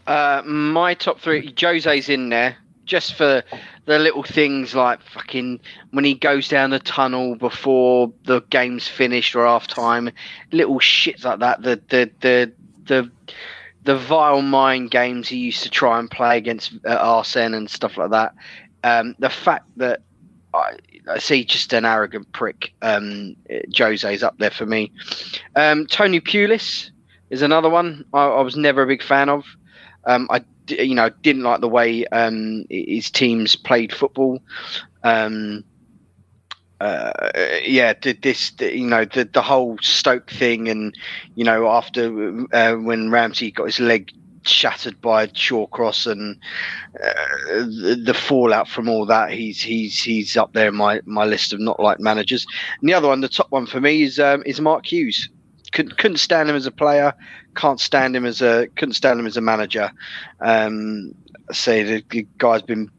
Uh, 0.06 0.40
my 0.44 0.94
top 0.94 1.18
three, 1.18 1.52
Jose's 1.58 2.08
in 2.08 2.28
there 2.28 2.56
just 2.84 3.14
for 3.14 3.42
the 3.86 3.98
little 3.98 4.22
things 4.22 4.74
like 4.74 5.02
fucking 5.02 5.60
when 5.90 6.04
he 6.04 6.14
goes 6.14 6.48
down 6.48 6.70
the 6.70 6.78
tunnel 6.78 7.34
before 7.36 8.12
the 8.24 8.40
game's 8.50 8.88
finished 8.88 9.34
or 9.34 9.46
half 9.46 9.66
time, 9.66 10.10
little 10.52 10.78
shits 10.78 11.24
like 11.24 11.40
that. 11.40 11.62
The 11.62 11.80
the 11.88 12.10
the 12.20 12.52
the 12.84 13.10
the 13.84 13.96
vile 13.96 14.42
mind 14.42 14.90
games 14.90 15.28
he 15.28 15.36
used 15.36 15.62
to 15.62 15.70
try 15.70 15.98
and 15.98 16.10
play 16.10 16.38
against 16.38 16.72
uh, 16.86 16.96
Arsene 16.96 17.54
and 17.54 17.70
stuff 17.70 17.96
like 17.96 18.10
that. 18.10 18.34
Um, 18.82 19.14
the 19.18 19.30
fact 19.30 19.66
that 19.76 20.02
I, 20.52 20.76
I 21.08 21.18
see 21.18 21.44
just 21.44 21.72
an 21.72 21.84
arrogant 21.84 22.32
prick. 22.32 22.72
Um, 22.82 23.36
Jose's 23.68 24.22
up 24.22 24.38
there 24.38 24.50
for 24.50 24.66
me. 24.66 24.92
Um, 25.56 25.86
Tony 25.86 26.20
Pulis 26.20 26.90
is 27.30 27.42
another 27.42 27.68
one 27.68 28.04
I, 28.12 28.26
I, 28.26 28.40
was 28.42 28.56
never 28.56 28.82
a 28.82 28.86
big 28.86 29.02
fan 29.02 29.28
of. 29.28 29.44
Um, 30.04 30.28
I 30.30 30.44
you 30.68 30.94
know 30.94 31.10
didn't 31.22 31.42
like 31.42 31.60
the 31.60 31.68
way 31.68 32.06
um, 32.06 32.64
his 32.70 33.10
teams 33.10 33.56
played 33.56 33.92
football. 33.92 34.40
Um, 35.02 35.64
uh, 36.80 37.30
yeah, 37.64 37.94
this 38.02 38.52
you 38.60 38.86
know 38.86 39.04
the 39.04 39.24
the 39.24 39.42
whole 39.42 39.78
Stoke 39.80 40.30
thing, 40.30 40.68
and 40.68 40.94
you 41.34 41.44
know 41.44 41.68
after 41.68 42.46
uh, 42.52 42.74
when 42.74 43.10
Ramsey 43.10 43.50
got 43.50 43.66
his 43.66 43.80
leg 43.80 44.10
shattered 44.46 45.00
by 45.00 45.26
Shawcross 45.28 46.10
and 46.10 46.38
uh, 47.02 47.58
the, 47.58 48.00
the, 48.04 48.14
fallout 48.14 48.68
from 48.68 48.88
all 48.88 49.06
that. 49.06 49.32
He's 49.32 49.60
he's 49.60 50.02
he's 50.02 50.36
up 50.36 50.52
there 50.52 50.68
in 50.68 50.76
my, 50.76 51.00
my 51.04 51.24
list 51.24 51.52
of 51.52 51.60
not 51.60 51.80
like 51.80 52.00
managers. 52.00 52.46
And 52.80 52.88
the 52.88 52.94
other 52.94 53.08
one, 53.08 53.20
the 53.20 53.28
top 53.28 53.50
one 53.50 53.66
for 53.66 53.80
me 53.80 54.02
is 54.02 54.18
um, 54.18 54.42
is 54.46 54.60
Mark 54.60 54.90
Hughes. 54.90 55.28
Couldn't 55.72 55.98
couldn't 55.98 56.18
stand 56.18 56.48
him 56.48 56.56
as 56.56 56.66
a 56.66 56.70
player. 56.70 57.14
Can't 57.56 57.80
stand 57.80 58.14
him 58.14 58.24
as 58.24 58.42
a 58.42 58.68
couldn't 58.76 58.94
stand 58.94 59.18
him 59.18 59.26
as 59.26 59.36
a 59.36 59.40
manager. 59.40 59.90
Um, 60.40 61.14
say 61.52 61.82
the, 61.82 62.26
guy's 62.38 62.62
been 62.62 62.90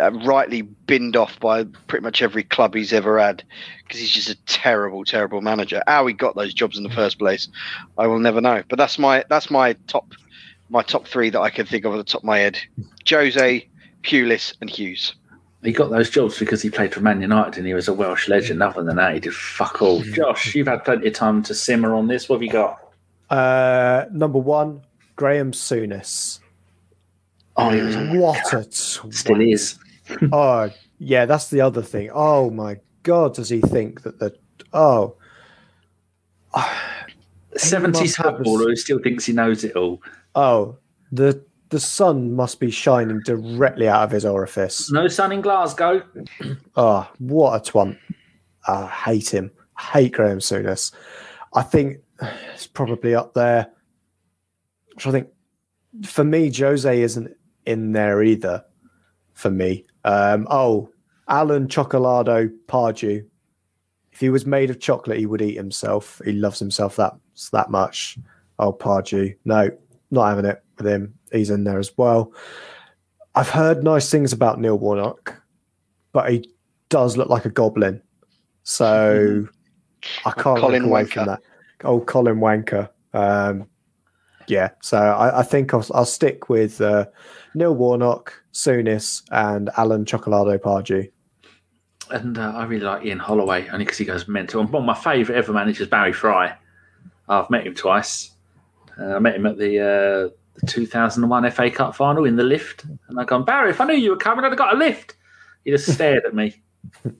uh, 0.00 0.12
rightly 0.24 0.62
binned 0.62 1.16
off 1.16 1.38
by 1.40 1.64
pretty 1.86 2.02
much 2.02 2.22
every 2.22 2.42
club 2.42 2.74
he's 2.74 2.92
ever 2.92 3.18
had 3.18 3.42
because 3.82 4.00
he's 4.00 4.10
just 4.10 4.28
a 4.28 4.36
terrible, 4.44 5.04
terrible 5.04 5.40
manager. 5.40 5.82
How 5.86 6.06
he 6.06 6.14
got 6.14 6.36
those 6.36 6.54
jobs 6.54 6.76
in 6.76 6.84
the 6.84 6.90
first 6.90 7.18
place, 7.18 7.48
I 7.98 8.06
will 8.06 8.18
never 8.18 8.40
know. 8.40 8.62
But 8.68 8.78
that's 8.78 8.98
my 8.98 9.24
that's 9.28 9.50
my 9.50 9.74
top 9.86 10.12
my 10.70 10.82
top 10.82 11.06
three 11.06 11.30
that 11.30 11.40
I 11.40 11.50
can 11.50 11.66
think 11.66 11.84
of 11.84 11.92
at 11.92 11.98
the 11.98 12.04
top 12.04 12.22
of 12.22 12.26
my 12.26 12.38
head: 12.38 12.58
Jose, 13.08 13.68
Pulis, 14.02 14.54
and 14.60 14.70
Hughes. 14.70 15.14
He 15.62 15.72
got 15.72 15.90
those 15.90 16.08
jobs 16.08 16.38
because 16.38 16.62
he 16.62 16.70
played 16.70 16.94
for 16.94 17.00
Man 17.00 17.20
United 17.20 17.58
and 17.58 17.66
he 17.66 17.74
was 17.74 17.86
a 17.86 17.92
Welsh 17.92 18.28
legend. 18.28 18.62
Other 18.62 18.82
than 18.82 18.96
that, 18.96 19.12
he 19.12 19.20
did 19.20 19.34
fuck 19.34 19.82
all. 19.82 20.02
Hmm. 20.02 20.12
Josh, 20.14 20.54
you've 20.54 20.68
had 20.68 20.84
plenty 20.84 21.08
of 21.08 21.12
time 21.12 21.42
to 21.42 21.54
simmer 21.54 21.94
on 21.94 22.08
this. 22.08 22.28
What 22.28 22.36
have 22.36 22.42
you 22.42 22.50
got? 22.50 22.78
Uh, 23.28 24.06
number 24.10 24.38
one, 24.38 24.80
Graham 25.16 25.52
Souness. 25.52 26.40
Oh, 27.56 27.70
he 27.70 27.82
was 27.82 27.94
a 27.94 28.06
what 28.14 28.38
a 28.54 28.56
twat. 28.56 29.12
still 29.12 29.40
is. 29.40 29.78
oh 30.32 30.70
yeah, 30.98 31.26
that's 31.26 31.50
the 31.50 31.60
other 31.60 31.82
thing. 31.82 32.10
Oh 32.14 32.50
my 32.50 32.78
god, 33.02 33.34
does 33.34 33.48
he 33.48 33.60
think 33.60 34.02
that 34.02 34.18
the 34.18 34.34
oh. 34.72 35.16
70s 37.56 38.16
footballer 38.16 38.68
who 38.68 38.76
still 38.76 38.98
thinks 38.98 39.24
he 39.24 39.32
knows 39.32 39.64
it 39.64 39.76
all. 39.76 40.00
Oh, 40.34 40.78
the 41.12 41.44
the 41.70 41.80
sun 41.80 42.34
must 42.34 42.58
be 42.58 42.70
shining 42.70 43.20
directly 43.24 43.88
out 43.88 44.02
of 44.02 44.10
his 44.10 44.24
orifice. 44.24 44.90
No 44.90 45.06
sun 45.08 45.32
in 45.32 45.40
Glasgow. 45.40 46.02
oh, 46.76 47.10
what 47.18 47.68
a 47.68 47.72
twant! 47.72 47.98
I 48.66 48.86
hate 48.86 49.32
him. 49.32 49.50
I 49.78 49.82
hate 49.82 50.12
Graham 50.12 50.38
Souness. 50.38 50.92
I 51.54 51.62
think 51.62 51.98
it's 52.52 52.66
probably 52.66 53.14
up 53.14 53.34
there. 53.34 53.70
I 54.98 55.10
think 55.10 55.28
for 56.04 56.24
me, 56.24 56.52
Jose 56.52 57.00
isn't 57.02 57.34
in 57.66 57.92
there 57.92 58.22
either. 58.22 58.64
For 59.32 59.50
me, 59.50 59.86
um, 60.04 60.46
oh, 60.50 60.90
Alan 61.28 61.66
Chocolado 61.66 62.50
Pardew. 62.66 63.24
If 64.12 64.20
he 64.20 64.28
was 64.28 64.44
made 64.44 64.68
of 64.68 64.80
chocolate, 64.80 65.18
he 65.18 65.24
would 65.24 65.40
eat 65.40 65.56
himself. 65.56 66.20
He 66.24 66.32
loves 66.32 66.58
himself 66.58 66.96
that 66.96 67.14
that 67.52 67.70
much. 67.70 68.18
Oh, 68.58 68.72
Pardew. 68.72 69.34
No, 69.46 69.70
not 70.10 70.28
having 70.28 70.44
it 70.44 70.62
with 70.76 70.86
him. 70.86 71.14
He's 71.32 71.50
in 71.50 71.64
there 71.64 71.78
as 71.78 71.96
well. 71.96 72.32
I've 73.34 73.50
heard 73.50 73.84
nice 73.84 74.10
things 74.10 74.32
about 74.32 74.60
Neil 74.60 74.78
Warnock, 74.78 75.40
but 76.12 76.30
he 76.30 76.50
does 76.88 77.16
look 77.16 77.28
like 77.28 77.44
a 77.44 77.50
goblin. 77.50 78.02
So 78.64 79.46
I 80.24 80.32
can't 80.32 80.58
Colin 80.58 80.82
look 80.82 80.90
away 80.90 81.04
Wanker. 81.04 81.12
from 81.12 81.26
that. 81.26 81.42
Oh, 81.84 82.00
Colin 82.00 82.38
Wanker. 82.38 82.88
Um, 83.12 83.66
yeah, 84.46 84.70
so 84.82 84.98
I, 84.98 85.40
I 85.40 85.42
think 85.42 85.72
I'll, 85.72 85.86
I'll, 85.94 86.04
stick 86.04 86.48
with 86.48 86.80
uh, 86.80 87.06
Neil 87.54 87.74
Warnock, 87.74 88.32
Souness, 88.52 89.22
and 89.30 89.70
Alan 89.76 90.04
Chocolado 90.04 90.58
Pardew. 90.58 91.10
And 92.10 92.36
uh, 92.36 92.52
I 92.56 92.64
really 92.64 92.84
like 92.84 93.04
Ian 93.04 93.20
Holloway 93.20 93.68
only 93.68 93.84
because 93.84 93.98
he 93.98 94.04
goes 94.04 94.26
mental. 94.26 94.60
And 94.60 94.70
one 94.70 94.82
of 94.82 94.86
my 94.86 94.94
favourite 94.94 95.38
ever 95.38 95.52
managers, 95.52 95.86
Barry 95.86 96.12
Fry. 96.12 96.56
I've 97.28 97.48
met 97.50 97.66
him 97.66 97.74
twice. 97.74 98.29
Uh, 99.00 99.16
I 99.16 99.18
met 99.18 99.36
him 99.36 99.46
at 99.46 99.56
the, 99.56 99.78
uh, 99.78 100.34
the 100.54 100.66
2001 100.66 101.50
FA 101.50 101.70
Cup 101.70 101.94
final 101.94 102.24
in 102.24 102.36
the 102.36 102.44
lift. 102.44 102.84
And 103.08 103.18
I 103.18 103.24
gone, 103.24 103.44
Barry, 103.44 103.70
if 103.70 103.80
I 103.80 103.86
knew 103.86 103.94
you 103.94 104.10
were 104.10 104.16
coming, 104.16 104.44
I'd 104.44 104.48
have 104.48 104.58
got 104.58 104.74
a 104.74 104.78
lift. 104.78 105.14
He 105.64 105.70
just 105.70 105.92
stared 105.92 106.24
at 106.24 106.34
me. 106.34 106.62
and 107.04 107.16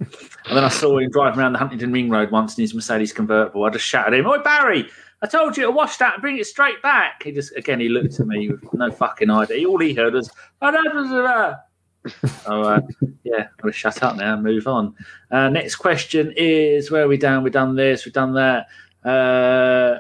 then 0.51 0.65
I 0.65 0.69
saw 0.69 0.98
him 0.98 1.11
driving 1.11 1.39
around 1.39 1.52
the 1.52 1.59
Huntingdon 1.59 1.93
Ring 1.93 2.11
Road 2.11 2.31
once 2.31 2.57
in 2.57 2.62
his 2.62 2.74
Mercedes 2.74 3.12
convertible. 3.12 3.65
I 3.65 3.70
just 3.70 3.85
shouted 3.85 4.15
at 4.15 4.20
him, 4.20 4.27
Oi, 4.27 4.39
Barry, 4.39 4.89
I 5.23 5.27
told 5.27 5.57
you 5.57 5.65
to 5.65 5.70
wash 5.70 5.98
that 5.98 6.15
and 6.15 6.23
bring 6.23 6.39
it 6.39 6.47
straight 6.47 6.81
back. 6.82 7.23
He 7.23 7.32
just, 7.32 7.55
again, 7.57 7.81
he 7.81 7.89
looked 7.89 8.19
at 8.20 8.27
me 8.27 8.51
with 8.51 8.73
no 8.73 8.90
fucking 8.90 9.31
idea. 9.31 9.69
All 9.69 9.78
he 9.78 9.94
heard 9.94 10.15
was, 10.15 10.31
oh, 10.62 11.55
so, 12.43 12.62
uh, 12.62 12.81
yeah, 13.24 13.43
I'm 13.43 13.48
going 13.61 13.73
to 13.73 13.73
shut 13.73 14.02
up 14.02 14.16
now 14.16 14.35
and 14.35 14.43
move 14.43 14.66
on. 14.66 14.94
Uh, 15.31 15.51
next 15.51 15.77
question 15.77 16.32
is 16.36 16.90
where 16.90 17.05
are 17.05 17.09
we 17.09 17.19
down? 17.19 17.43
We've 17.43 17.52
done 17.52 17.74
this, 17.74 18.07
we've 18.07 18.15
done 18.15 18.35
that. 18.35 18.66
Uh, 19.05 19.98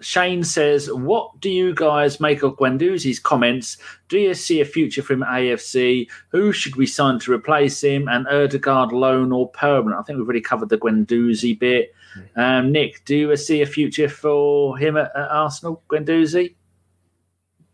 Shane 0.00 0.44
says, 0.44 0.92
What 0.92 1.40
do 1.40 1.50
you 1.50 1.74
guys 1.74 2.20
make 2.20 2.42
of 2.42 2.56
Guendouzi's 2.56 3.18
comments? 3.18 3.78
Do 4.08 4.18
you 4.18 4.34
see 4.34 4.60
a 4.60 4.64
future 4.64 5.02
for 5.02 5.14
him 5.14 5.22
at 5.22 5.28
AFC? 5.28 6.08
Who 6.28 6.52
should 6.52 6.76
we 6.76 6.86
sign 6.86 7.18
to 7.20 7.32
replace 7.32 7.82
him? 7.82 8.08
And 8.08 8.26
Odegaard 8.28 8.92
loan 8.92 9.32
or 9.32 9.48
permanent? 9.50 10.00
I 10.00 10.02
think 10.02 10.18
we've 10.18 10.26
already 10.26 10.40
covered 10.40 10.68
the 10.68 10.78
Guendouzi 10.78 11.58
bit. 11.58 11.94
Um, 12.34 12.72
Nick, 12.72 13.04
do 13.04 13.16
you 13.16 13.36
see 13.36 13.62
a 13.62 13.66
future 13.66 14.08
for 14.08 14.76
him 14.78 14.96
at, 14.96 15.14
at 15.14 15.30
Arsenal, 15.30 15.82
Guendouzi? 15.88 16.54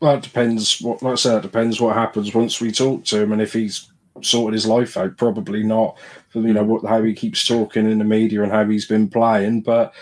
Well, 0.00 0.16
it 0.16 0.22
depends. 0.22 0.80
What, 0.80 1.02
like 1.02 1.12
I 1.12 1.16
said, 1.16 1.38
it 1.38 1.42
depends 1.42 1.80
what 1.80 1.94
happens 1.94 2.34
once 2.34 2.60
we 2.60 2.72
talk 2.72 3.04
to 3.04 3.20
him, 3.20 3.32
and 3.32 3.40
if 3.40 3.52
he's 3.52 3.92
sorted 4.20 4.54
his 4.54 4.66
life 4.66 4.96
out. 4.96 5.16
Probably 5.16 5.62
not. 5.62 5.98
For, 6.28 6.40
you 6.40 6.52
know 6.52 6.64
what, 6.64 6.84
how 6.84 7.02
he 7.02 7.14
keeps 7.14 7.46
talking 7.46 7.90
in 7.90 7.98
the 7.98 8.04
media 8.04 8.42
and 8.42 8.52
how 8.52 8.64
he's 8.64 8.86
been 8.86 9.08
playing, 9.08 9.62
but 9.62 9.94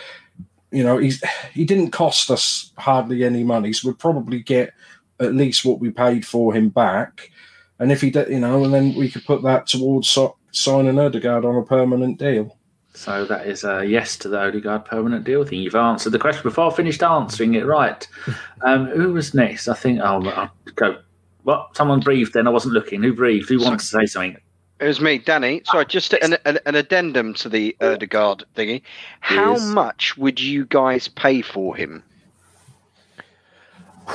you 0.71 0.85
know 0.85 0.99
he's 0.99 1.23
he 1.53 1.65
didn't 1.65 1.91
cost 1.91 2.31
us 2.31 2.73
hardly 2.79 3.25
any 3.25 3.45
money, 3.45 3.73
so 3.73 3.89
we'd 3.89 3.99
probably 3.99 4.41
get 4.41 4.73
at 5.21 5.35
least 5.35 5.65
what 5.65 5.81
we 5.81 5.91
paid 5.91 6.27
for 6.27 6.55
him 6.55 6.69
back. 6.69 7.31
And 7.79 7.91
if 7.91 8.01
he, 8.01 8.11
did, 8.11 8.29
you 8.29 8.41
know, 8.41 8.65
and 8.65 8.75
then 8.75 8.95
we 8.95 9.11
could 9.11 9.25
put 9.25 9.43
that 9.43 9.67
towards 9.67 10.09
so, 10.09 10.37
signing 10.53 10.99
Odegaard 10.99 11.45
on 11.45 11.57
a 11.57 11.63
permanent 11.63 12.19
deal. 12.19 12.57
So 12.93 13.25
that 13.27 13.47
is 13.47 13.65
a 13.65 13.85
yes 13.87 14.17
to 14.19 14.29
the 14.29 14.39
Odegaard 14.39 14.85
permanent 14.85 15.25
deal 15.25 15.45
thing. 15.45 15.61
You've 15.61 15.75
answered 15.77 16.11
the 16.11 16.19
question 16.19 16.43
before 16.43 16.71
I 16.71 16.75
finished 16.75 17.03
answering 17.03 17.55
it 17.55 17.67
right. 17.67 18.07
Um, 18.63 18.89
who 18.89 19.15
was 19.15 19.33
next? 19.33 19.69
I 19.69 19.75
think 19.75 20.01
oh, 20.01 20.23
I'll 20.23 20.51
go. 20.75 20.99
What? 21.45 21.75
Someone 21.75 22.01
breathed. 22.01 22.35
Then 22.35 22.47
I 22.47 22.51
wasn't 22.51 22.75
looking. 22.75 23.03
Who 23.03 23.15
breathed? 23.15 23.49
Who 23.49 23.59
wanted 23.59 23.81
to 23.81 23.87
say 23.87 24.05
something? 24.05 24.37
It 24.81 24.86
was 24.86 25.01
me, 25.01 25.19
Danny. 25.19 25.61
Sorry, 25.66 25.85
just 25.85 26.15
an, 26.15 26.36
an, 26.47 26.59
an 26.65 26.74
addendum 26.74 27.35
to 27.35 27.48
the 27.51 27.77
Odegaard 27.82 28.44
thingy. 28.57 28.82
How 29.20 29.59
much 29.59 30.16
would 30.16 30.40
you 30.40 30.65
guys 30.66 31.07
pay 31.07 31.43
for 31.43 31.77
him? 31.77 32.02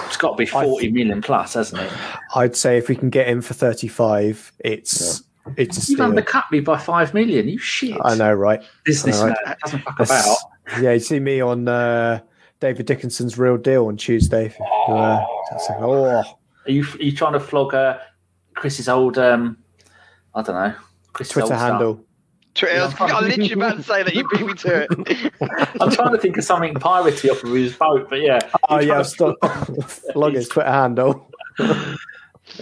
It's 0.07 0.17
got 0.17 0.31
to 0.31 0.35
be 0.37 0.45
forty 0.45 0.91
million 0.91 1.21
plus, 1.21 1.53
hasn't 1.53 1.81
it? 1.81 1.91
I'd 2.35 2.55
say 2.55 2.77
if 2.77 2.89
we 2.89 2.95
can 2.95 3.09
get 3.09 3.27
him 3.27 3.41
for 3.41 3.53
35, 3.53 4.51
it's 4.59 5.23
it's 5.55 5.77
a 5.77 5.79
You've 5.79 5.83
steal. 5.83 6.01
undercut 6.01 6.45
me 6.51 6.59
by 6.59 6.77
five 6.79 7.13
million. 7.13 7.47
You 7.47 7.59
shit. 7.59 7.95
I 8.03 8.15
know, 8.15 8.33
right? 8.33 8.61
Businessman 8.83 9.35
I 9.45 9.49
know, 9.51 9.55
doesn't 9.63 9.81
fuck 9.83 9.97
That's- 9.99 10.25
about. 10.25 10.81
Yeah, 10.81 10.93
you 10.93 10.99
see 10.99 11.19
me 11.19 11.41
on 11.41 11.67
uh, 11.67 12.19
David 12.59 12.87
Dickinson's 12.87 13.37
Real 13.37 13.55
Deal 13.57 13.85
on 13.85 13.97
Tuesday. 13.97 14.51
Uh, 14.89 15.19
like, 15.51 15.69
oh, 15.79 16.05
Are 16.05 16.25
you 16.65 16.83
are 16.83 17.03
you 17.03 17.11
trying 17.15 17.33
to 17.33 17.39
flog 17.39 17.75
uh, 17.75 17.99
Chris's 18.55 18.89
old 18.89 19.19
um, 19.19 19.57
I 20.35 20.41
don't 20.41 20.55
know, 20.55 20.75
Chris's 21.13 21.33
Twitter 21.33 21.45
old 21.45 21.49
stuff? 21.49 21.61
handle. 21.61 22.05
I 22.61 22.85
was, 22.85 22.93
I 22.99 23.19
was 23.19 23.27
literally 23.27 23.51
about 23.51 23.77
to 23.77 23.83
say 23.83 24.03
that 24.03 24.15
you 24.15 24.25
beat 24.29 24.45
me 24.45 24.53
to 24.53 24.83
it. 24.83 25.33
I'm 25.81 25.91
trying 25.91 26.13
to 26.13 26.17
think 26.17 26.37
of 26.37 26.43
something 26.45 26.73
piratey 26.75 27.29
off 27.29 27.43
of 27.43 27.51
his 27.51 27.73
boat, 27.73 28.09
but 28.09 28.21
yeah. 28.21 28.39
Oh, 28.69 28.75
You're 28.79 28.81
yeah, 28.81 28.87
trying 28.87 28.99
I've 28.99 29.07
stopped 29.07 30.15
log 30.15 30.33
his 30.33 30.47
Twitter 30.47 30.71
handle. 30.71 31.29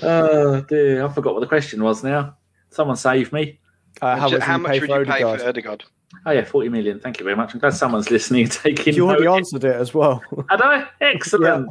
Oh 0.01 0.61
dear, 0.61 1.05
I 1.05 1.09
forgot 1.09 1.33
what 1.33 1.41
the 1.41 1.47
question 1.47 1.83
was 1.83 2.03
now. 2.03 2.37
Someone 2.69 2.95
save 2.95 3.33
me. 3.33 3.59
Uh, 4.01 4.15
how, 4.15 4.29
much, 4.29 4.41
How 4.41 4.53
would 4.53 4.61
much 4.63 4.75
you 4.75 4.81
would 4.81 5.07
pay 5.07 5.19
you 5.19 5.25
for 5.25 5.37
pay 5.37 5.43
for 5.43 5.49
Odegaard? 5.49 5.83
Oh 6.25 6.31
yeah, 6.31 6.43
forty 6.43 6.69
million. 6.69 6.99
Thank 6.99 7.19
you 7.19 7.23
very 7.25 7.35
much. 7.35 7.53
I'm 7.53 7.59
glad 7.59 7.73
someone's 7.73 8.09
listening 8.09 8.43
and 8.43 8.51
taking. 8.51 8.95
You 8.95 9.07
already 9.07 9.25
note. 9.25 9.35
answered 9.35 9.63
it 9.65 9.75
as 9.75 9.93
well. 9.93 10.23
Had 10.49 10.61
I? 10.61 10.87
Excellent. 11.01 11.69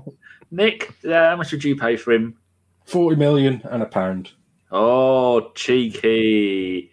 Nick, 0.51 0.95
uh, 1.07 1.31
how 1.31 1.37
much 1.37 1.53
would 1.53 1.65
you 1.65 1.75
pay 1.75 1.97
for 1.97 2.13
him? 2.13 2.37
Forty 2.85 3.17
million 3.17 3.63
and 3.71 3.83
a 3.83 3.87
pound. 3.87 4.33
Oh, 4.73 5.53
cheeky. 5.55 6.91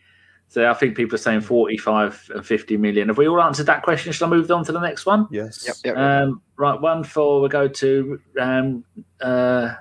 So 0.50 0.70
I 0.70 0.74
think 0.74 0.98
people 0.98 1.16
are 1.16 1.20
saying 1.20 1.42
45 1.42 2.32
and 2.36 2.46
50 2.46 2.78
million. 2.78 3.08
Have 3.08 3.18
we 3.18 3.28
all 3.28 3.42
answered 3.42 3.68
that 3.68 3.84
question? 3.84 4.12
Should 4.12 4.26
I 4.26 4.30
move 4.30 4.52
on 4.52 4.66
to 4.66 4.72
the 4.72 4.80
next 4.80 5.06
one? 5.06 5.28
yes. 5.32 5.64
Yep, 5.66 5.76
yep. 5.86 5.98
Um, 5.98 6.42
right, 6.58 6.80
one 6.80 7.04
for 7.04 7.40
we 7.40 7.50
go 7.50 7.68
to 7.68 8.20
um, 8.40 8.84
uh, 9.22 9.76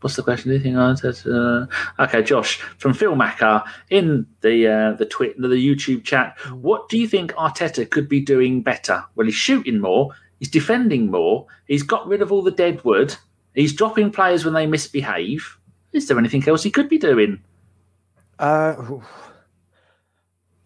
what's 0.00 0.16
the 0.16 0.22
question? 0.22 0.50
Anything 0.50 0.76
I 0.76 0.90
answered? 0.90 1.16
Uh, 1.26 1.66
okay, 1.98 2.22
Josh 2.22 2.56
from 2.78 2.94
Phil 2.94 3.16
Macker 3.16 3.62
in 3.88 4.26
the 4.40 4.68
uh, 4.68 4.92
the 4.92 5.06
twit 5.06 5.40
the 5.40 5.48
YouTube 5.48 6.04
chat. 6.04 6.38
What 6.50 6.88
do 6.88 6.98
you 6.98 7.08
think 7.08 7.32
Arteta 7.32 7.88
could 7.88 8.08
be 8.08 8.20
doing 8.20 8.62
better? 8.62 9.04
Well, 9.14 9.26
he's 9.26 9.34
shooting 9.34 9.80
more, 9.80 10.10
he's 10.38 10.50
defending 10.50 11.10
more, 11.10 11.46
he's 11.66 11.82
got 11.82 12.06
rid 12.06 12.22
of 12.22 12.32
all 12.32 12.42
the 12.42 12.50
dead 12.50 12.84
wood, 12.84 13.16
he's 13.54 13.72
dropping 13.72 14.10
players 14.10 14.44
when 14.44 14.54
they 14.54 14.66
misbehave. 14.66 15.56
Is 15.92 16.06
there 16.06 16.18
anything 16.18 16.46
else 16.48 16.62
he 16.62 16.70
could 16.70 16.88
be 16.88 16.98
doing? 16.98 17.42
Uh, 18.38 18.98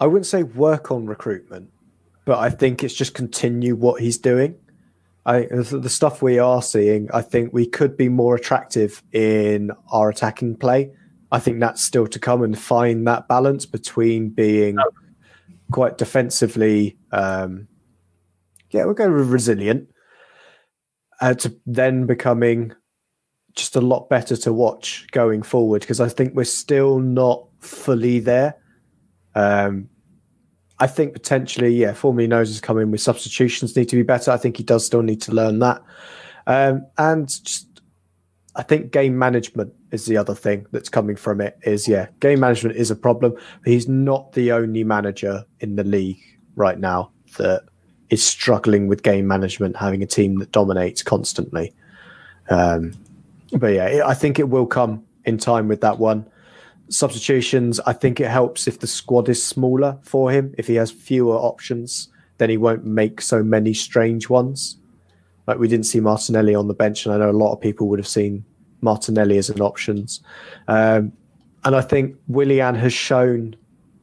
I 0.01 0.07
wouldn't 0.07 0.27
say 0.27 0.43
work 0.43 0.91
on 0.91 1.07
recruitment, 1.07 1.71
but 2.25 2.39
I 2.39 2.51
think 2.51 2.85
it's 2.85 2.95
just 2.95 3.15
continue 3.15 3.75
what 3.75 4.01
he's 4.01 4.19
doing. 4.19 4.57
I 5.27 5.47
the 5.51 5.89
stuff 5.89 6.21
we 6.21 6.39
are 6.39 6.61
seeing, 6.61 7.09
I 7.13 7.23
think 7.23 7.53
we 7.53 7.67
could 7.67 7.97
be 7.97 8.11
more 8.11 8.35
attractive 8.35 9.03
in 9.13 9.71
our 9.91 10.11
attacking 10.11 10.57
play. 10.57 10.93
I 11.33 11.41
think 11.41 11.61
that's 11.61 11.83
still 11.83 12.07
to 12.07 12.19
come 12.19 12.43
and 12.43 12.57
find 12.57 13.07
that 13.07 13.27
balance 13.27 13.67
between 13.67 14.29
being 14.29 14.77
quite 15.73 15.99
defensively, 15.99 16.97
um, 17.11 17.67
yeah, 18.71 18.85
we'll 18.85 18.95
go 18.95 19.11
with 19.11 19.29
resilient, 19.29 19.89
uh, 21.21 21.35
to 21.35 21.57
then 21.67 22.07
becoming 22.07 22.73
just 23.55 23.77
a 23.77 23.81
lot 23.81 24.09
better 24.09 24.37
to 24.37 24.53
watch 24.53 25.07
going 25.13 25.43
forward 25.43 25.81
because 25.83 26.01
I 26.01 26.09
think 26.09 26.35
we're 26.35 26.45
still 26.45 26.99
not 26.99 27.47
fully 27.61 28.21
there. 28.21 28.57
Um, 29.35 29.89
I 30.79 30.87
think 30.89 31.13
potentially, 31.13 31.75
yeah, 31.75 31.93
Formula 31.93 32.27
knows 32.27 32.51
is 32.51 32.61
coming 32.61 32.91
with 32.91 33.01
substitutions 33.01 33.77
need 33.77 33.89
to 33.91 33.97
be 33.97 34.03
better. 34.03 34.31
I 34.31 34.37
think 34.37 34.57
he 34.57 34.65
does 34.65 34.85
still 34.85 35.03
need 35.03 35.23
to 35.23 35.33
learn 35.33 35.61
that. 35.61 35.83
Um, 36.47 36.87
and 36.99 37.29
just, 37.29 37.81
I 38.57 38.63
think 38.63 38.91
game 38.91 39.17
management 39.19 39.73
is 39.93 40.07
the 40.07 40.17
other 40.17 40.35
thing 40.35 40.67
that's 40.73 40.89
coming 40.89 41.17
from 41.17 41.41
it. 41.41 41.59
Is 41.63 41.87
yeah, 41.87 42.09
game 42.21 42.41
management 42.41 42.77
is 42.77 42.91
a 42.91 42.97
problem. 42.97 43.35
He's 43.65 43.89
not 43.89 44.33
the 44.33 44.51
only 44.53 44.83
manager 44.83 45.45
in 45.61 45.77
the 45.77 45.85
league 45.85 46.23
right 46.57 46.79
now 46.79 47.13
that 47.39 47.63
is 48.11 48.23
struggling 48.23 48.89
with 48.89 49.03
game 49.03 49.27
management, 49.27 49.77
having 49.77 50.03
a 50.03 50.07
team 50.07 50.39
that 50.39 50.53
dominates 50.53 51.03
constantly. 51.03 51.73
Um, 52.51 52.93
but 53.59 53.75
yeah, 53.75 54.03
I 54.05 54.15
think 54.15 54.39
it 54.39 54.49
will 54.49 54.67
come 54.67 55.05
in 55.25 55.39
time 55.39 55.69
with 55.69 55.81
that 55.81 55.99
one. 55.99 56.27
Substitutions, 56.89 57.81
I 57.81 57.93
think 57.93 58.21
it 58.21 58.29
helps 58.29 58.67
if 58.67 58.81
the 58.81 58.87
squad 58.87 59.29
is 59.29 59.43
smaller 59.43 59.99
for 60.03 60.31
him. 60.31 60.55
If 60.59 60.67
he 60.67 60.75
has 60.75 60.91
fewer 60.91 61.37
options, 61.37 62.09
then 62.39 62.51
he 62.51 62.57
won't 62.57 62.85
make 62.85 63.21
so 63.21 63.43
many 63.43 63.73
strange 63.73 64.29
ones. 64.29 64.77
Like 65.47 65.59
we 65.59 65.69
didn't 65.69 65.87
see 65.87 66.01
Martinelli 66.01 66.55
on 66.55 66.69
the 66.69 66.75
bench, 66.75 67.07
and 67.07 67.15
I 67.15 67.19
know 67.19 67.31
a 67.31 67.33
lot 67.33 67.53
of 67.53 67.61
people 67.61 67.89
would 67.89 67.99
have 67.99 68.09
seen 68.09 68.45
Martinelli 68.81 69.39
as 69.39 69.51
an 69.51 69.61
options. 69.61 70.21
Um, 70.69 71.13
and 71.65 71.75
I 71.75 71.81
think 71.81 72.17
Willian 72.29 72.75
has 72.75 72.93
shown 72.93 73.57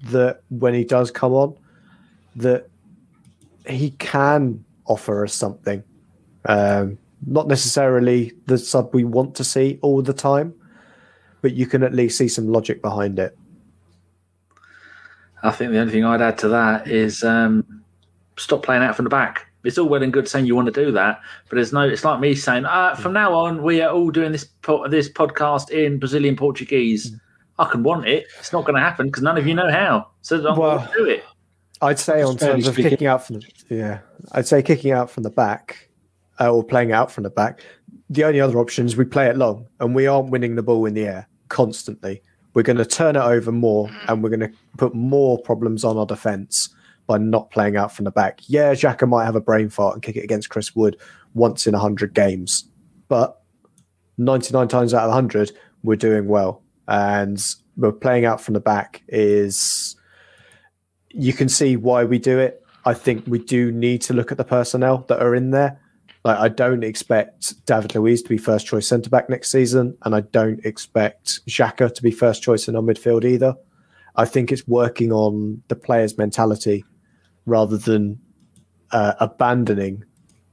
that 0.06 0.42
when 0.50 0.74
he 0.74 0.84
does 0.84 1.12
come 1.12 1.34
on, 1.34 1.56
that 2.36 2.68
he 3.68 3.92
can 3.92 4.66
offer 4.86 5.24
us 5.24 5.34
something. 5.34 5.84
Um, 6.46 6.98
not 7.26 7.48
necessarily 7.48 8.34
the 8.48 8.58
sub 8.58 8.94
we 8.94 9.04
want 9.04 9.36
to 9.36 9.44
see 9.44 9.80
all 9.82 10.02
the 10.02 10.14
time, 10.14 10.54
but 11.42 11.54
you 11.54 11.66
can 11.68 11.84
at 11.84 11.94
least 11.94 12.18
see 12.18 12.28
some 12.28 12.48
logic 12.48 12.82
behind 12.82 13.20
it. 13.20 13.38
I 15.44 15.52
think 15.52 15.72
the 15.72 15.80
only 15.80 15.92
thing 15.92 16.06
I'd 16.06 16.22
add 16.22 16.38
to 16.40 16.50
that 16.50 16.88
is 16.88 17.24
um, 17.24 17.84
stop 18.38 18.64
playing 18.64 18.84
out 18.84 18.96
from 18.96 19.06
the 19.06 19.10
back. 19.10 19.48
It's 19.64 19.78
all 19.78 19.88
well 19.88 20.02
and 20.02 20.12
good 20.12 20.28
saying 20.28 20.46
you 20.48 20.56
want 20.56 20.74
to 20.74 20.86
do 20.86 20.92
that, 20.94 21.22
but 21.50 21.56
there's 21.56 21.72
no. 21.72 21.82
It's 21.82 22.04
like 22.04 22.20
me 22.20 22.34
saying, 22.34 22.66
uh, 22.66 22.96
from 22.96 23.14
now 23.14 23.34
on, 23.34 23.62
we 23.62 23.80
are 23.82 23.92
all 23.92 24.10
doing 24.10 24.32
this 24.32 24.44
po- 24.64 24.88
this 24.88 25.08
podcast 25.08 25.70
in 25.70 26.00
Brazilian 26.00 26.36
Portuguese. 26.36 27.16
I 27.60 27.66
can 27.70 27.84
want 27.84 28.08
it. 28.08 28.26
It's 28.40 28.52
not 28.52 28.66
going 28.66 28.74
to 28.76 28.82
happen 28.82 29.08
because 29.08 29.22
none 29.22 29.38
of 29.38 29.46
you 29.46 29.54
know 29.54 29.70
how. 29.70 30.08
So 30.22 30.38
I'm 30.48 30.58
Well- 30.58 30.78
going 30.78 30.88
to 30.90 30.94
do 30.98 31.06
it. 31.06 31.24
I'd 31.84 31.98
say 32.00 32.22
on 32.22 32.38
terms 32.38 32.68
of 32.68 32.76
kicking 32.76 33.08
out 33.08 33.26
from 33.26 33.40
the 33.40 33.52
yeah, 33.70 34.00
I'd 34.34 34.46
say 34.48 34.62
kicking 34.62 34.92
out 34.92 35.10
from 35.10 35.24
the 35.24 35.32
back 35.32 35.90
uh, 36.42 36.52
or 36.52 36.64
playing 36.64 36.92
out 36.92 37.12
from 37.12 37.24
the 37.24 37.30
back. 37.30 37.62
the 38.10 38.24
only 38.24 38.42
other 38.42 38.58
option 38.58 38.86
is 38.86 38.98
we 38.98 39.06
play 39.06 39.28
it 39.28 39.38
long, 39.38 39.68
and 39.80 39.96
we 39.96 40.08
aren't 40.08 40.32
winning 40.32 40.56
the 40.56 40.64
ball 40.64 40.86
in 40.86 40.94
the 40.94 41.06
air 41.06 41.28
constantly. 41.48 42.22
We're 42.54 42.64
going 42.64 42.78
to 42.78 42.86
turn 42.86 43.16
it 43.16 43.22
over 43.22 43.52
more, 43.52 43.90
and 44.08 44.22
we're 44.22 44.30
going 44.30 44.52
to 44.52 44.52
put 44.78 44.94
more 44.94 45.42
problems 45.42 45.86
on 45.86 45.98
our 45.98 46.06
defence 46.06 46.70
by 47.08 47.18
not 47.18 47.52
playing 47.52 47.78
out 47.78 47.94
from 47.94 48.06
the 48.06 48.12
back. 48.12 48.42
Yeah, 48.48 48.74
Xhaka 48.74 49.08
might 49.08 49.26
have 49.26 49.36
a 49.36 49.42
brain 49.42 49.70
fart 49.70 49.94
and 49.94 50.04
kick 50.04 50.16
it 50.16 50.24
against 50.24 50.50
Chris 50.50 50.76
Wood 50.76 50.98
once 51.34 51.68
in 51.68 51.74
100 51.74 52.14
games, 52.14 52.66
but 53.08 53.42
99 54.18 54.68
times 54.68 54.94
out 54.94 55.04
of 55.04 55.10
100, 55.10 55.52
we're 55.84 55.96
doing 55.96 56.28
well. 56.28 56.62
And 56.88 57.42
we're 57.78 57.92
playing 57.92 58.26
out 58.26 58.42
from 58.42 58.54
the 58.54 58.60
back 58.60 59.02
is 59.08 59.96
you 61.10 61.34
can 61.34 61.50
see 61.50 61.76
why 61.76 62.04
we 62.04 62.20
do 62.20 62.40
it. 62.40 62.64
I 62.86 62.94
think 62.94 63.26
we 63.28 63.40
do 63.40 63.72
need 63.72 64.02
to 64.04 64.14
look 64.14 64.32
at 64.32 64.38
the 64.38 64.44
personnel 64.44 65.06
that 65.08 65.22
are 65.22 65.36
in 65.36 65.52
there. 65.52 65.81
Like 66.24 66.38
I 66.38 66.50
don't 66.50 66.84
expect 66.84 67.66
David 67.66 67.96
Luiz 67.96 68.22
to 68.24 68.30
be 68.30 68.38
first 68.38 68.68
choice 68.68 68.88
centre 68.88 69.10
back 69.10 69.30
next 69.30 69.52
season, 69.52 69.98
and 70.04 70.16
I 70.16 70.22
don't 70.22 70.64
expect 70.66 71.46
Xhaka 71.48 71.94
to 71.94 72.04
be 72.04 72.12
first 72.12 72.44
choice 72.44 72.68
in 72.68 72.76
our 72.76 72.82
midfield 72.82 73.26
either. 73.26 73.56
I 74.16 74.26
think 74.26 74.52
it's 74.52 74.68
working 74.68 75.12
on 75.12 75.64
the 75.68 75.76
player's 75.76 76.18
mentality 76.18 76.84
rather 77.46 77.78
than 77.78 78.20
uh, 78.92 79.14
abandoning 79.20 80.04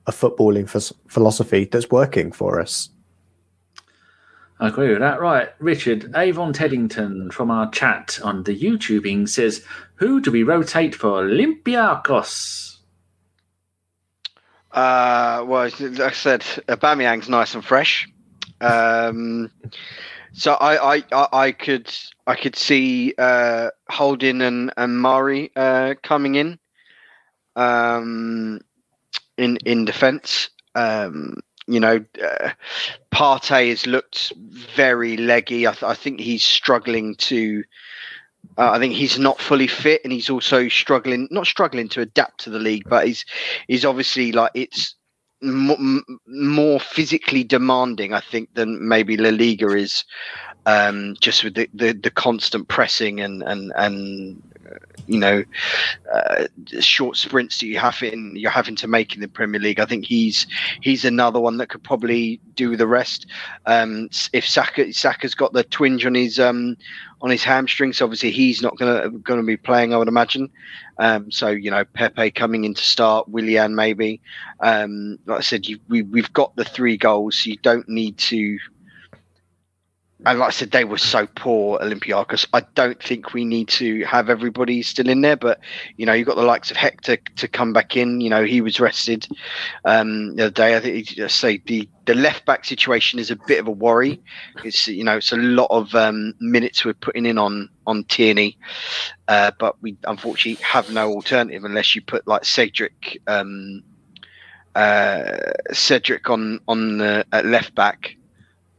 a 0.07 0.11
footballing 0.11 0.75
f- 0.75 0.93
philosophy 1.09 1.67
that's 1.67 1.91
working 1.91 2.33
for 2.33 2.61
us. 2.61 2.89
I 4.61 4.69
agree 4.69 4.89
with 4.89 5.01
that. 5.01 5.21
Right, 5.21 5.51
Richard 5.61 6.17
Avon 6.17 6.53
Teddington 6.53 7.31
from 7.33 7.51
our 7.51 7.71
chat 7.71 8.19
on 8.25 8.43
the 8.43 8.59
YouTubing 8.59 9.29
says, 9.29 9.65
"Who 9.97 10.21
do 10.21 10.33
we 10.33 10.43
rotate 10.43 10.95
for 10.95 11.23
Olympiacos?" 11.23 12.68
Uh, 14.73 15.45
well, 15.47 15.71
like 15.81 16.01
I 16.01 16.11
said, 16.13 16.43
Aubameyang's 16.69 17.29
nice 17.29 17.55
and 17.55 17.65
fresh. 17.65 18.09
Um, 18.61 19.51
so 20.33 20.53
I, 20.55 20.99
I, 20.99 21.29
I, 21.33 21.53
could, 21.53 21.93
I 22.27 22.35
could 22.35 22.57
see 22.57 23.15
uh, 23.17 23.71
Holding 23.89 24.43
and 24.43 24.73
and 24.77 25.01
Mari 25.01 25.51
uh, 25.57 25.95
coming 26.03 26.35
in, 26.35 26.59
um, 27.57 28.61
in 29.37 29.57
in 29.65 29.85
defence. 29.85 30.51
Um, 30.75 31.39
you 31.67 31.81
know, 31.81 32.05
uh, 32.23 32.51
Partey 33.13 33.71
has 33.71 33.87
looked 33.87 34.33
very 34.37 35.17
leggy. 35.17 35.67
I, 35.67 35.73
th- 35.73 35.83
I 35.83 35.95
think 35.95 36.21
he's 36.21 36.45
struggling 36.45 37.15
to. 37.17 37.65
Uh, 38.57 38.71
I 38.73 38.79
think 38.79 38.95
he's 38.95 39.19
not 39.19 39.41
fully 39.41 39.67
fit, 39.67 40.01
and 40.05 40.13
he's 40.13 40.31
also 40.31 40.69
struggling, 40.69 41.29
not 41.31 41.47
struggling 41.47 41.89
to 41.91 42.01
adapt 42.01 42.41
to 42.41 42.51
the 42.51 42.59
league, 42.59 42.89
but 42.89 43.07
he's 43.07 43.25
he's 43.69 43.85
obviously 43.85 44.33
like 44.33 44.51
it's 44.55 44.97
m- 45.43 46.05
more 46.27 46.81
physically 46.81 47.45
demanding, 47.45 48.13
I 48.13 48.21
think, 48.21 48.55
than 48.55 48.89
maybe 48.89 49.17
La 49.17 49.31
Liga 49.31 49.69
is. 49.69 50.05
Um, 50.67 51.17
just 51.21 51.45
with 51.45 51.55
the, 51.55 51.69
the, 51.73 51.93
the 51.95 52.11
constant 52.11 52.69
pressing 52.69 53.21
and 53.21 53.43
and 53.43 53.73
and 53.75 54.43
you 55.07 55.19
know 55.19 55.45
uh, 56.13 56.47
short 56.81 57.17
sprints 57.17 57.59
that 57.59 57.67
you 57.67 57.79
have 57.79 58.03
in 58.03 58.35
you're 58.37 58.51
having 58.51 58.77
to 58.77 58.89
make 58.89 59.15
in 59.15 59.21
the 59.21 59.29
Premier 59.29 59.61
League. 59.61 59.81
I 59.81 59.87
think 59.87 60.05
he's 60.05 60.47
he's 60.81 61.05
another 61.05 61.41
one 61.41 61.57
that 61.59 61.69
could 61.69 61.83
probably 61.83 62.41
do 62.55 62.77
the 62.77 62.87
rest. 62.87 63.27
Um, 63.67 64.09
if 64.33 64.47
Saka 64.47 64.93
Saka's 64.93 65.35
got 65.35 65.53
the 65.53 65.65
twinge 65.65 66.05
on 66.07 66.15
his 66.15 66.39
um, 66.39 66.77
on 67.21 67.31
his 67.31 67.45
hamstrings, 67.45 68.01
obviously 68.01 68.31
he's 68.31 68.63
not 68.63 68.77
gonna 68.77 69.11
gonna 69.11 69.43
be 69.43 69.57
playing. 69.57 69.95
I 69.95 69.97
would 69.97 70.09
imagine. 70.09 70.51
Um, 70.99 71.31
so 71.31 71.49
you 71.49 71.71
know 71.71 71.85
Pepe 71.85 72.31
coming 72.33 72.65
in 72.65 72.75
to 72.75 72.83
start, 72.83 73.29
Willian 73.29 73.75
maybe. 73.75 74.21
Um, 74.61 75.19
like 75.27 75.39
I 75.39 75.43
said, 75.43 75.67
you, 75.67 75.79
we 75.89 76.03
we've 76.03 76.33
got 76.33 76.55
the 76.57 76.65
three 76.65 76.97
goals, 76.97 77.37
so 77.37 77.51
you 77.51 77.57
don't 77.59 77.89
need 77.89 78.19
to 78.19 78.59
and 80.27 80.41
like 80.41 80.49
I 80.49 80.51
said, 80.51 80.73
they 80.73 80.85
were 80.85 80.99
so 80.99 81.29
poor, 81.29 81.79
Olympiacos. 81.79 82.47
I 82.53 82.63
don't 82.75 83.01
think 83.01 83.35
we 83.35 83.45
need 83.45 83.69
to 83.69 84.05
have 84.05 84.29
everybody 84.29 84.83
still 84.83 85.09
in 85.09 85.21
there, 85.21 85.37
but 85.37 85.61
you 85.97 86.07
know, 86.07 86.13
you've 86.13 86.27
got 86.27 86.35
the 86.35 86.43
likes 86.43 86.73
of 86.73 86.77
Hector 86.77 87.19
to 87.37 87.47
come 87.47 87.73
back 87.73 87.97
in. 87.97 88.21
You 88.21 88.31
know, 88.31 88.45
he 88.45 88.61
was 88.61 88.81
rested 88.81 89.29
um, 89.85 90.35
the 90.35 90.47
other 90.47 90.51
day. 90.51 90.77
I 90.77 90.81
think 90.81 91.21
I 91.21 91.29
say 91.29 91.63
the 91.65 91.89
the 92.07 92.17
left 92.17 92.45
back 92.47 92.65
situation 92.65 93.21
is 93.21 93.31
a 93.31 93.37
bit 93.47 93.61
of 93.61 93.69
a 93.69 93.71
worry. 93.71 94.21
It's 94.65 94.89
you 94.89 95.05
know, 95.05 95.19
it's 95.19 95.31
a 95.31 95.37
lot 95.37 95.69
of 95.71 95.95
um, 95.95 96.35
minutes 96.41 96.85
we're 96.85 96.95
putting 96.95 97.25
in 97.25 97.39
on 97.39 97.69
on 97.87 98.03
Tierney, 98.05 98.59
uh, 99.29 99.53
but 99.61 99.81
we 99.83 99.97
unfortunately 100.05 100.63
have 100.65 100.91
no 100.91 101.11
alternative 101.13 101.63
unless 101.63 101.95
you 101.95 102.03
put 102.03 102.27
like 102.27 102.45
Cedric. 102.45 103.21
Um, 103.29 103.85
uh, 104.75 105.53
Cedric 105.73 106.29
on 106.31 106.61
on 106.69 106.99
the 106.99 107.27
at 107.33 107.47
left 107.47 107.75
back, 107.75 108.17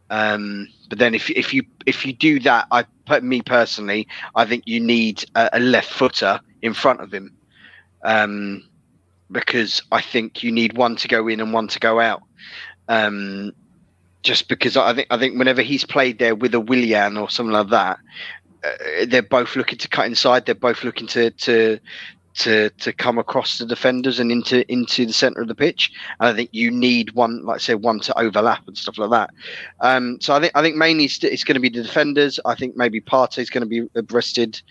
um, 0.10 0.68
but 0.90 0.98
then 0.98 1.14
if 1.14 1.30
if 1.30 1.54
you 1.54 1.64
if 1.86 2.06
you 2.06 2.14
do 2.14 2.40
that, 2.42 2.68
I 2.72 2.86
put 3.06 3.24
me 3.24 3.42
personally, 3.42 4.08
I 4.36 4.46
think 4.46 4.64
you 4.66 4.80
need 4.80 5.24
a, 5.36 5.50
a 5.54 5.60
left 5.60 5.92
footer 5.92 6.40
in 6.62 6.74
front 6.74 7.02
of 7.02 7.14
him, 7.14 7.36
um, 8.04 8.68
because 9.32 9.82
I 9.92 10.02
think 10.02 10.44
you 10.44 10.52
need 10.52 10.78
one 10.78 10.96
to 10.98 11.08
go 11.08 11.28
in 11.28 11.40
and 11.40 11.54
one 11.54 11.68
to 11.70 11.80
go 11.80 12.00
out. 12.00 12.24
Um, 12.88 13.54
just 14.24 14.50
because 14.50 14.76
I 14.76 14.94
think 14.94 15.08
I 15.12 15.18
think 15.18 15.38
whenever 15.38 15.62
he's 15.62 15.86
played 15.86 16.20
there 16.20 16.36
with 16.36 16.54
a 16.54 16.60
Willian 16.60 17.16
or 17.16 17.30
something 17.30 17.54
like 17.54 17.70
that, 17.70 18.00
uh, 18.64 19.06
they're 19.08 19.22
both 19.22 19.56
looking 19.56 19.78
to 19.78 19.88
cut 19.88 20.08
inside. 20.08 20.46
They're 20.46 20.56
both 20.56 20.84
looking 20.84 21.08
to 21.08 21.30
to 21.32 21.80
to 22.40 22.70
to 22.70 22.94
come 22.94 23.18
across 23.18 23.58
the 23.58 23.66
defenders 23.66 24.20
and 24.20 24.32
into 24.32 24.70
into 24.72 25.06
the 25.06 25.14
center 25.14 25.42
of 25.42 25.48
the 25.48 25.56
pitch. 25.56 25.92
And 26.20 26.30
I 26.30 26.34
think 26.34 26.50
you 26.52 26.72
need 26.72 27.12
one, 27.14 27.46
like 27.46 27.56
I 27.56 27.60
say, 27.60 27.76
one 27.76 28.00
to 28.02 28.18
overlap 28.18 28.68
and 28.68 28.78
stuff 28.78 28.98
like 28.98 29.10
that. 29.12 29.30
Um, 29.82 30.20
so 30.22 30.34
I 30.34 30.40
think 30.40 30.54
I 30.56 30.62
think 30.62 30.76
mainly 30.76 31.06
it's, 31.06 31.24
it's 31.24 31.44
going 31.44 31.56
to 31.56 31.62
be 31.62 31.70
the 31.70 31.84
defenders. 31.84 32.40
I 32.46 32.56
think 32.56 32.76
maybe 32.76 33.02
Partey 33.02 33.40
is 33.40 33.50
going 33.50 33.68
to 33.68 33.68
be 33.68 33.88
rested, 34.12 34.62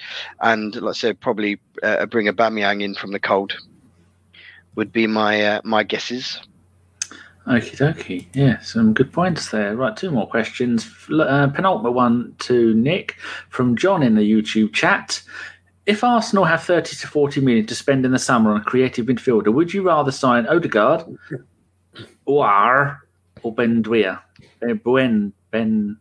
and 0.40 0.74
let's 0.76 1.00
say 1.00 1.12
probably 1.12 1.60
uh, 1.82 2.06
bring 2.06 2.26
Aubameyang 2.26 2.82
in 2.82 2.94
from 2.94 3.12
the 3.12 3.20
cold. 3.20 3.54
Would 4.74 4.92
be 4.92 5.06
my 5.06 5.44
uh, 5.44 5.60
my 5.64 5.82
guesses. 5.82 6.40
Okie 7.46 7.76
dokie. 7.76 8.26
Yeah, 8.34 8.60
some 8.60 8.92
good 8.92 9.12
points 9.12 9.50
there. 9.50 9.74
Right, 9.74 9.96
two 9.96 10.10
more 10.10 10.28
questions. 10.28 10.86
Uh, 11.10 11.48
penultimate 11.48 11.94
one 11.94 12.34
to 12.40 12.74
Nick 12.74 13.16
from 13.48 13.76
John 13.76 14.02
in 14.02 14.14
the 14.14 14.30
YouTube 14.30 14.74
chat. 14.74 15.22
If 15.88 16.04
Arsenal 16.04 16.44
have 16.44 16.62
30 16.64 16.96
to 16.96 17.06
40 17.06 17.40
million 17.40 17.64
to 17.64 17.74
spend 17.74 18.04
in 18.04 18.12
the 18.12 18.18
summer 18.18 18.50
on 18.52 18.60
a 18.60 18.64
creative 18.64 19.06
midfielder, 19.06 19.50
would 19.52 19.72
you 19.72 19.82
rather 19.82 20.12
sign 20.12 20.46
Odegaard 20.46 21.02
or, 22.26 23.02
or 23.42 23.54
Ben 23.54 23.80
Dwyer? 23.80 24.20
Eh, 24.62 24.74
ben, 24.74 24.82
Ben, 24.84 25.32
Ben, 25.50 25.96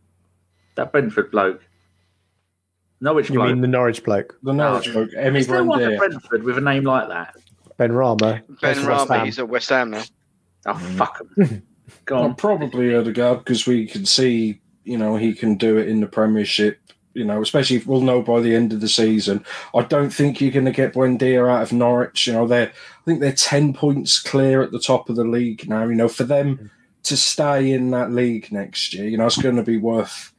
that 0.74 0.92
Brentford 0.92 1.30
bloke. 1.30 1.64
Norwich 3.00 3.30
You 3.30 3.36
bloke. 3.36 3.48
You 3.48 3.54
mean 3.54 3.62
the 3.62 3.68
Norwich 3.68 4.04
bloke, 4.04 4.38
The 4.42 4.52
Norwich 4.52 4.92
bloke, 4.92 5.08
Emmy 5.16 5.40
Is 5.40 5.46
there 5.46 5.64
one 5.64 5.82
at 5.82 5.98
Brentford 5.98 6.42
with 6.42 6.58
a 6.58 6.60
name 6.60 6.84
like 6.84 7.08
that? 7.08 7.34
Benrahma? 7.78 8.42
Ben 8.60 8.74
for 8.74 8.88
Rama, 8.88 9.24
he's 9.24 9.38
at 9.38 9.48
West 9.48 9.70
Ham 9.70 9.92
now. 9.92 10.02
Oh, 10.66 10.72
mm. 10.74 10.98
fuck 10.98 11.22
'em. 11.38 11.62
Go 12.04 12.16
Well, 12.16 12.24
on. 12.24 12.34
probably 12.34 12.94
Odegaard 12.94 13.38
because 13.38 13.66
we 13.66 13.86
can 13.86 14.04
see, 14.04 14.60
you 14.84 14.98
know, 14.98 15.16
he 15.16 15.32
can 15.32 15.56
do 15.56 15.78
it 15.78 15.88
in 15.88 16.00
the 16.00 16.06
Premiership. 16.06 16.78
You 17.14 17.24
know, 17.24 17.42
especially 17.42 17.76
if 17.76 17.86
we'll 17.86 18.02
know 18.02 18.22
by 18.22 18.40
the 18.40 18.54
end 18.54 18.72
of 18.72 18.80
the 18.80 18.88
season. 18.88 19.44
I 19.74 19.82
don't 19.82 20.10
think 20.10 20.40
you're 20.40 20.52
going 20.52 20.66
to 20.66 20.72
get 20.72 20.94
Buendia 20.94 21.50
out 21.50 21.62
of 21.62 21.72
Norwich. 21.72 22.26
You 22.26 22.34
know, 22.34 22.46
they're 22.46 22.68
I 22.68 23.04
think 23.04 23.20
they're 23.20 23.32
ten 23.32 23.72
points 23.72 24.20
clear 24.20 24.62
at 24.62 24.70
the 24.70 24.78
top 24.78 25.08
of 25.08 25.16
the 25.16 25.24
league 25.24 25.68
now. 25.68 25.84
You 25.84 25.94
know, 25.94 26.08
for 26.08 26.24
them 26.24 26.58
mm. 26.58 26.70
to 27.04 27.16
stay 27.16 27.72
in 27.72 27.90
that 27.90 28.12
league 28.12 28.52
next 28.52 28.94
year, 28.94 29.08
you 29.08 29.16
know, 29.16 29.26
it's 29.26 29.40
going 29.40 29.56
to 29.56 29.62
be 29.62 29.78
worth, 29.78 30.32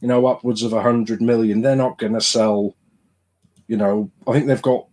you 0.00 0.08
know, 0.08 0.26
upwards 0.26 0.62
of 0.62 0.72
a 0.72 0.82
hundred 0.82 1.22
million. 1.22 1.60
They're 1.60 1.76
not 1.76 1.98
going 1.98 2.14
to 2.14 2.20
sell. 2.20 2.74
You 3.68 3.76
know, 3.76 4.10
I 4.26 4.32
think 4.32 4.46
they've 4.46 4.60
got 4.60 4.86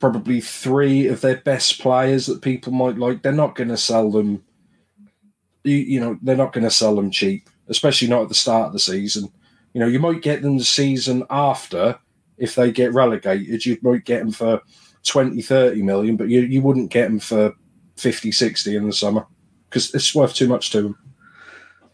probably 0.00 0.40
three 0.40 1.06
of 1.08 1.20
their 1.20 1.36
best 1.36 1.80
players 1.80 2.26
that 2.26 2.42
people 2.42 2.72
might 2.72 2.98
like. 2.98 3.22
They're 3.22 3.32
not 3.32 3.54
going 3.54 3.70
to 3.70 3.76
sell 3.76 4.10
them 4.10 4.42
you, 5.68 5.76
you 5.76 6.00
know 6.00 6.18
they're 6.22 6.36
not 6.36 6.52
going 6.52 6.64
to 6.64 6.70
sell 6.70 6.96
them 6.96 7.10
cheap, 7.10 7.48
especially 7.68 8.08
not 8.08 8.22
at 8.22 8.28
the 8.28 8.34
start 8.34 8.68
of 8.68 8.72
the 8.72 8.78
season. 8.78 9.30
You 9.72 9.80
know, 9.80 9.86
you 9.86 9.98
might 9.98 10.22
get 10.22 10.42
them 10.42 10.58
the 10.58 10.64
season 10.64 11.24
after 11.30 11.98
if 12.36 12.54
they 12.54 12.72
get 12.72 12.94
relegated. 12.94 13.64
You 13.64 13.78
might 13.82 14.04
get 14.04 14.20
them 14.20 14.32
for 14.32 14.62
20, 15.04 15.40
30 15.42 15.82
million, 15.82 16.16
but 16.16 16.28
you, 16.28 16.40
you 16.40 16.62
wouldn't 16.62 16.90
get 16.90 17.08
them 17.08 17.20
for 17.20 17.54
50, 17.96 18.32
60 18.32 18.76
in 18.76 18.86
the 18.86 18.92
summer 18.92 19.26
because 19.68 19.94
it's 19.94 20.14
worth 20.14 20.34
too 20.34 20.48
much 20.48 20.70
to 20.70 20.82
them. 20.82 20.98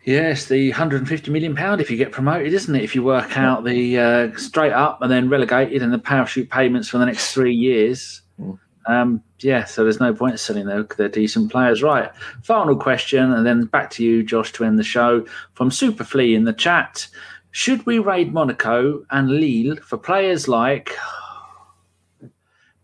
Yes, 0.05 0.47
the 0.47 0.69
150 0.71 1.31
million 1.31 1.57
pound 1.57 1.81
if 1.81 1.91
you 1.91 1.97
get 1.97 2.13
promoted, 2.13 2.53
isn't 2.53 2.75
it? 2.75 2.85
If 2.85 2.95
you 2.95 3.03
work 3.03 3.39
out 3.39 3.65
the 3.65 3.99
uh, 3.99 4.37
straight 4.37 4.73
up 4.73 5.01
and 5.01 5.11
then 5.11 5.31
relegated 5.31 5.83
and 5.83 5.93
the 5.93 5.99
parachute 5.99 6.51
payments 6.51 6.89
for 6.89 6.99
the 6.99 7.07
next 7.07 7.33
three 7.33 7.55
years. 7.55 8.21
Mm. 8.39 8.59
Um, 8.87 9.23
yeah, 9.39 9.65
so 9.65 9.83
there's 9.83 10.01
no 10.01 10.13
point 10.13 10.39
selling 10.39 10.67
them. 10.67 10.87
They're 10.99 11.09
decent 11.09 11.51
players, 11.51 11.83
right? 11.83 12.11
Final 12.43 12.77
question, 12.77 13.33
and 13.33 13.47
then 13.47 13.65
back 13.65 13.91
to 13.93 14.05
you, 14.05 14.23
Josh, 14.23 14.53
to 14.53 14.65
end 14.65 14.79
the 14.79 14.85
show 14.85 15.25
from 15.55 15.71
Superflea 15.71 16.37
in 16.37 16.45
the 16.45 16.53
chat. 16.53 17.09
Should 17.55 17.87
we 17.87 18.01
raid 18.01 18.33
Monaco 18.35 19.07
and 19.13 19.31
Lille 19.31 19.77
for 19.77 19.97
players 19.97 20.49
like 20.49 20.91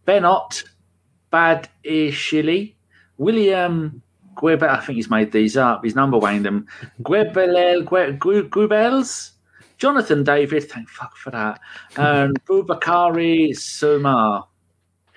Benot, 0.07 0.63
Bad 1.33 1.69
Ishili, 1.85 2.75
William 3.19 4.01
Guebel, 4.37 4.71
I 4.71 4.79
think 4.79 4.95
he's 4.95 5.11
made 5.11 5.33
these 5.33 5.57
up. 5.57 5.83
He's 5.83 5.97
number 5.97 6.19
weighing 6.19 6.45
them. 6.45 6.69
Guebel, 7.03 7.83
Guebels, 7.83 9.33
Jonathan 9.77 10.23
David, 10.23 10.71
thank 10.71 10.89
fuck 10.89 11.17
for 11.17 11.33
that, 11.33 11.59
and 11.97 12.41
Bubakari 12.45 13.57
Suma. 13.57 14.47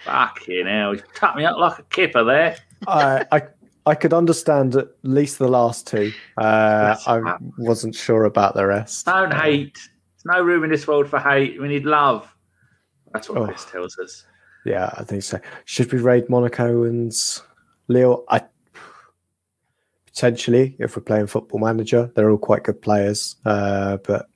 Fucking 0.03 0.65
hell, 0.65 0.93
he's 0.93 1.03
tapped 1.13 1.37
me 1.37 1.45
up 1.45 1.57
like 1.59 1.77
a 1.77 1.83
kipper 1.83 2.23
there. 2.23 2.57
I, 2.87 3.23
I 3.31 3.43
I 3.85 3.95
could 3.95 4.13
understand 4.13 4.75
at 4.75 4.87
least 5.03 5.39
the 5.39 5.47
last 5.47 5.87
two. 5.87 6.11
Uh, 6.37 6.95
I 7.05 7.35
wasn't 7.57 7.95
sure 7.95 8.25
about 8.25 8.53
the 8.55 8.65
rest. 8.65 9.05
Don't 9.05 9.33
hate. 9.33 9.73
There's 9.75 10.37
no 10.37 10.41
room 10.43 10.63
in 10.63 10.69
this 10.69 10.87
world 10.87 11.07
for 11.09 11.19
hate. 11.19 11.59
We 11.61 11.67
need 11.67 11.85
love. 11.85 12.33
That's 13.13 13.29
what 13.29 13.39
Oh. 13.39 13.45
Chris 13.45 13.65
tells 13.65 13.97
us. 13.99 14.25
Yeah, 14.65 14.89
I 14.97 15.03
think 15.03 15.23
so. 15.23 15.39
Should 15.65 15.91
we 15.91 15.99
raid 15.99 16.29
Monaco 16.29 16.83
and 16.83 17.11
Lille? 17.89 18.23
I 18.29 18.43
potentially, 20.05 20.75
if 20.79 20.95
we're 20.95 21.03
playing 21.03 21.27
Football 21.27 21.59
Manager, 21.59 22.11
they're 22.15 22.29
all 22.31 22.37
quite 22.37 22.63
good 22.63 22.81
players. 22.81 23.35
Uh, 23.45 23.97
but 23.97 24.27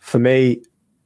for 0.00 0.18
me, 0.18 0.62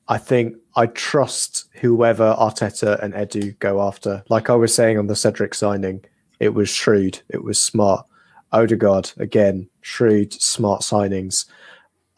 I 0.08 0.18
think 0.18 0.56
I 0.76 0.86
trust 0.86 1.66
whoever 1.74 2.34
Arteta 2.38 3.02
and 3.02 3.12
Edu 3.12 3.58
go 3.58 3.82
after. 3.82 4.22
Like 4.30 4.48
I 4.48 4.54
was 4.54 4.74
saying 4.74 4.98
on 4.98 5.06
the 5.08 5.16
Cedric 5.16 5.54
signing, 5.54 6.04
it 6.40 6.54
was 6.54 6.68
shrewd, 6.68 7.20
it 7.28 7.44
was 7.44 7.60
smart. 7.60 8.06
Odegaard 8.52 9.12
again, 9.18 9.68
shrewd, 9.80 10.32
smart 10.32 10.82
signings. 10.82 11.44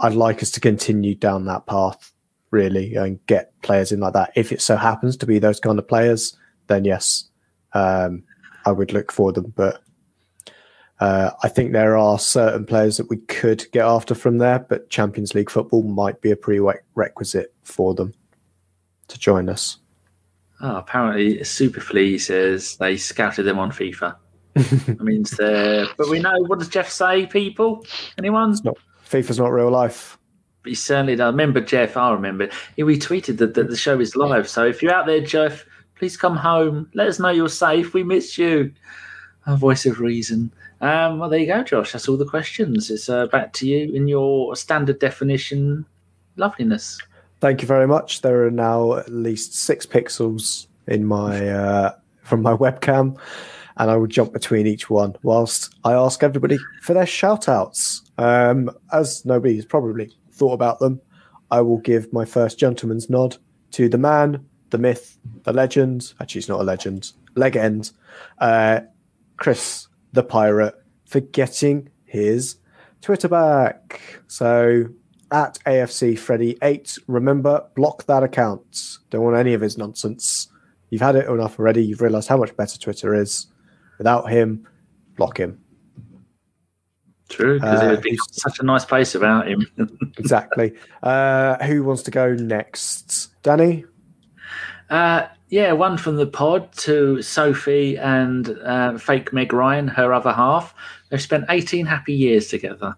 I'd 0.01 0.15
like 0.15 0.43
us 0.43 0.51
to 0.53 0.61
continue 0.61 1.15
down 1.15 1.45
that 1.45 1.67
path, 1.67 2.11
really, 2.51 2.95
and 2.95 3.25
get 3.27 3.53
players 3.61 3.93
in 3.93 4.01
like 4.01 4.15
that. 4.15 4.33
If 4.35 4.51
it 4.51 4.63
so 4.63 4.77
happens 4.77 5.17
to 5.19 5.27
be 5.27 5.39
those 5.39 5.61
kind 5.61 5.79
of 5.79 5.87
players, 5.87 6.35
then 6.69 6.87
yes, 6.87 7.25
um, 7.75 8.23
I 8.65 8.73
would 8.73 8.95
look 8.95 9.13
for 9.13 9.31
them. 9.31 9.53
But 9.55 9.83
uh, 11.01 11.33
I 11.43 11.49
think 11.49 11.73
there 11.73 11.99
are 11.99 12.19
certain 12.19 12.65
players 12.65 12.97
that 12.97 13.11
we 13.11 13.19
could 13.19 13.67
get 13.73 13.85
after 13.85 14.15
from 14.15 14.39
there, 14.39 14.61
but 14.61 14.89
Champions 14.89 15.35
League 15.35 15.51
football 15.51 15.83
might 15.83 16.21
be 16.23 16.31
a 16.31 16.37
prerequisite 16.37 17.53
for 17.63 17.93
them 17.93 18.15
to 19.09 19.19
join 19.19 19.49
us. 19.51 19.82
Oh, 20.63 20.77
apparently, 20.77 21.39
Superflea 21.39 22.21
says 22.21 22.77
they 22.77 22.97
scouted 22.97 23.45
them 23.45 23.59
on 23.59 23.73
FIFA. 23.73 24.17
Means 25.01 25.33
they're. 25.33 25.87
But 25.99 26.09
we 26.09 26.21
know, 26.21 26.39
what 26.47 26.61
does 26.61 26.69
Jeff 26.69 26.89
say, 26.89 27.27
people? 27.27 27.85
Anyone? 28.17 28.55
not 28.63 28.79
FIFA's 29.05 29.39
not 29.39 29.53
real 29.53 29.71
life. 29.71 30.19
But 30.63 30.71
He 30.71 30.75
certainly 30.77 31.17
does. 31.17 31.33
Remember 31.33 31.61
Jeff? 31.61 31.97
I 31.97 32.13
remember. 32.13 32.49
He 32.77 32.83
retweeted 32.83 33.39
that, 33.39 33.55
that 33.55 33.69
the 33.69 33.77
show 33.77 33.99
is 33.99 34.15
live. 34.15 34.49
So 34.49 34.65
if 34.65 34.83
you're 34.83 34.95
out 34.95 35.07
there, 35.07 35.21
Jeff, 35.21 35.67
please 35.97 36.17
come 36.17 36.37
home. 36.37 36.89
Let 36.95 37.09
us 37.09 37.19
know 37.19 37.31
you're 37.31 37.49
safe. 37.49 37.93
We 37.93 38.05
miss 38.05 38.39
you. 38.39 38.73
A 39.47 39.57
voice 39.57 39.85
of 39.87 39.99
reason. 39.99 40.53
Um, 40.81 41.19
well, 41.19 41.29
there 41.29 41.41
you 41.41 41.47
go, 41.47 41.65
Josh. 41.65 41.93
That's 41.93 42.09
all 42.09 42.17
the 42.17 42.25
questions. 42.25 42.91
It's 42.91 43.09
uh, 43.09 43.27
back 43.27 43.53
to 43.55 43.67
you 43.67 43.93
in 43.93 44.07
your 44.07 44.55
standard 44.55 45.01
definition 45.01 45.85
loveliness. 46.37 46.99
Thank 47.43 47.61
you 47.61 47.67
very 47.67 47.89
much. 47.89 48.23
There 48.23 48.47
are 48.47 48.53
now 48.53 48.95
at 48.95 49.09
least 49.09 49.57
six 49.57 49.85
pixels 49.85 50.69
in 50.87 51.05
my 51.05 51.49
uh, 51.49 51.95
from 52.23 52.41
my 52.41 52.53
webcam, 52.65 53.19
and 53.79 53.91
I 53.91 53.97
will 53.97 54.07
jump 54.07 54.33
between 54.33 54.69
each 54.69 54.89
one 54.89 55.17
whilst 55.25 55.75
I 55.83 55.95
ask 55.95 56.23
everybody 56.23 56.57
for 56.83 56.95
their 56.95 57.05
shout 57.05 57.49
outs. 57.49 58.03
Um, 58.17 58.71
as 58.93 59.25
nobody 59.25 59.57
has 59.57 59.65
probably 59.65 60.13
thought 60.31 60.53
about 60.53 60.79
them, 60.79 61.01
I 61.51 61.63
will 61.63 61.79
give 61.79 62.13
my 62.13 62.25
first 62.25 62.61
gentleman's 62.61 63.11
nod 63.11 63.37
to 63.73 63.89
the 63.89 63.99
man, 63.99 64.47
the 64.71 64.79
myth, 64.79 65.19
the 65.43 65.53
legend. 65.53 66.15
Actually, 66.21 66.39
it's 66.39 66.49
not 66.49 66.61
a 66.61 66.63
legend, 66.63 67.11
legend. 67.35 67.91
Uh, 68.39 68.83
Chris 69.37 69.89
the 70.13 70.23
pirate 70.23 70.77
for 71.07 71.19
getting 71.19 71.91
his 72.05 72.59
Twitter 73.01 73.27
back. 73.27 74.01
So 74.29 74.85
at 75.33 75.59
AFC 75.67 76.19
Freddy 76.19 76.57
eight, 76.63 76.99
remember 77.07 77.65
block 77.75 78.05
that 78.07 78.23
account. 78.23 78.99
Don't 79.11 79.23
want 79.23 79.37
any 79.37 79.55
of 79.55 79.61
his 79.61 79.77
nonsense. 79.79 80.49
You've 80.91 81.01
had 81.03 81.17
it 81.17 81.27
enough 81.27 81.59
already. 81.59 81.83
You've 81.85 82.03
realised 82.03 82.29
how 82.29 82.37
much 82.37 82.55
better 82.57 82.79
Twitter 82.79 83.15
is. 83.15 83.47
Without 83.99 84.31
him, 84.31 84.67
block 85.17 85.39
him. 85.39 85.59
True, 87.29 87.59
because 87.59 87.81
Uh, 87.83 87.87
it 87.87 87.91
would 87.93 88.03
be 88.03 88.19
such 88.31 88.61
a 88.61 88.63
nice 88.63 88.85
place 88.85 89.15
without 89.15 89.49
him. 89.49 89.67
Exactly. 90.19 90.75
uh, 91.03 91.57
who 91.65 91.83
wants 91.83 92.03
to 92.03 92.11
go 92.11 92.35
next? 92.35 93.31
Danny. 93.43 93.85
Uh, 94.91 95.27
yeah, 95.49 95.73
one 95.73 95.97
from 95.97 96.17
the 96.17 96.27
pod 96.27 96.71
to 96.73 97.23
Sophie 97.23 97.97
and 97.97 98.51
uh, 98.63 98.99
fake 98.99 99.33
Meg 99.33 99.53
Ryan, 99.55 99.89
her 99.89 100.13
other 100.13 100.33
half. 100.33 100.75
They've 101.09 101.21
spent 101.23 101.47
18 101.49 101.87
happy 101.87 102.13
years 102.13 102.49
together. 102.49 102.95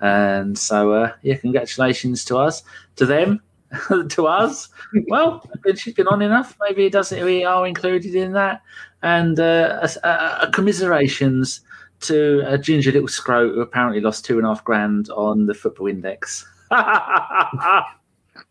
And 0.00 0.56
so, 0.58 0.92
uh, 0.92 1.12
yeah, 1.22 1.36
congratulations 1.36 2.24
to 2.26 2.36
us, 2.38 2.62
to 2.96 3.06
them, 3.06 3.40
to 4.10 4.26
us. 4.26 4.68
Well, 5.08 5.44
she's 5.74 5.94
been 5.94 6.06
on 6.08 6.22
enough. 6.22 6.56
Maybe 6.60 6.86
it 6.86 6.92
doesn't. 6.92 7.24
We 7.24 7.44
are 7.44 7.66
included 7.66 8.14
in 8.14 8.32
that. 8.32 8.62
And 9.02 9.38
uh, 9.38 9.86
a, 10.04 10.08
a, 10.42 10.50
commiserations 10.52 11.60
to 12.00 12.42
a 12.46 12.56
ginger 12.58 12.92
little 12.92 13.08
scrote 13.08 13.54
who 13.54 13.60
apparently 13.60 14.00
lost 14.00 14.24
two 14.24 14.38
and 14.38 14.46
a 14.46 14.50
half 14.50 14.64
grand 14.64 15.10
on 15.10 15.46
the 15.46 15.54
football 15.54 15.88
index. 15.88 16.46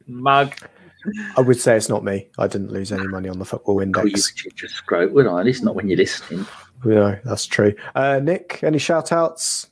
Mug. 0.07 0.53
I 1.37 1.41
would 1.41 1.59
say 1.59 1.77
it's 1.77 1.87
not 1.89 2.03
me. 2.03 2.27
I 2.37 2.47
didn't 2.47 2.71
lose 2.71 2.91
any 2.91 3.07
money 3.07 3.29
on 3.29 3.39
the 3.39 3.45
football 3.45 3.75
Oh, 3.75 3.79
you 3.79 3.85
index. 3.85 4.33
ginger 4.33 4.67
scrote, 4.67 5.11
would 5.11 5.27
I? 5.27 5.39
At 5.39 5.45
least 5.45 5.63
not 5.63 5.75
when 5.75 5.87
you're 5.87 5.97
listening. 5.97 6.45
No, 6.83 7.17
that's 7.23 7.45
true. 7.45 7.73
Uh, 7.95 8.19
Nick, 8.21 8.59
any 8.63 8.77
shout 8.77 9.11
outs? 9.11 9.67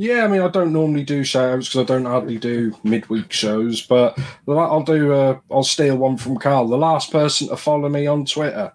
Yeah, 0.00 0.24
I 0.24 0.28
mean, 0.28 0.40
I 0.40 0.48
don't 0.48 0.72
normally 0.72 1.04
do 1.04 1.22
shout 1.24 1.50
outs 1.50 1.68
because 1.68 1.82
I 1.82 1.84
don't 1.84 2.06
hardly 2.06 2.38
do 2.38 2.74
midweek 2.84 3.30
shows, 3.30 3.82
but 3.86 4.18
I'll 4.48 4.82
do. 4.82 5.12
Uh, 5.12 5.38
I'll 5.50 5.62
steal 5.62 5.98
one 5.98 6.16
from 6.16 6.38
Carl. 6.38 6.68
The 6.68 6.78
last 6.78 7.12
person 7.12 7.48
to 7.48 7.56
follow 7.58 7.86
me 7.90 8.06
on 8.06 8.24
Twitter, 8.24 8.72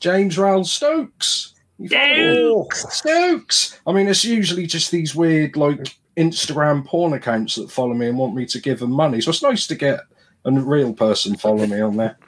James 0.00 0.36
Rawl 0.38 0.66
Stokes. 0.66 1.54
Follow 1.88 2.64
me? 2.64 2.68
Stokes. 2.72 3.80
I 3.86 3.92
mean, 3.92 4.08
it's 4.08 4.24
usually 4.24 4.66
just 4.66 4.90
these 4.90 5.14
weird 5.14 5.54
like 5.56 5.96
Instagram 6.16 6.84
porn 6.84 7.12
accounts 7.12 7.54
that 7.54 7.70
follow 7.70 7.94
me 7.94 8.08
and 8.08 8.18
want 8.18 8.34
me 8.34 8.44
to 8.46 8.60
give 8.60 8.80
them 8.80 8.90
money. 8.90 9.20
So 9.20 9.30
it's 9.30 9.44
nice 9.44 9.68
to 9.68 9.76
get 9.76 10.00
a 10.44 10.50
real 10.50 10.92
person 10.92 11.36
follow 11.36 11.64
me 11.64 11.80
on 11.80 11.96
there. 11.96 12.18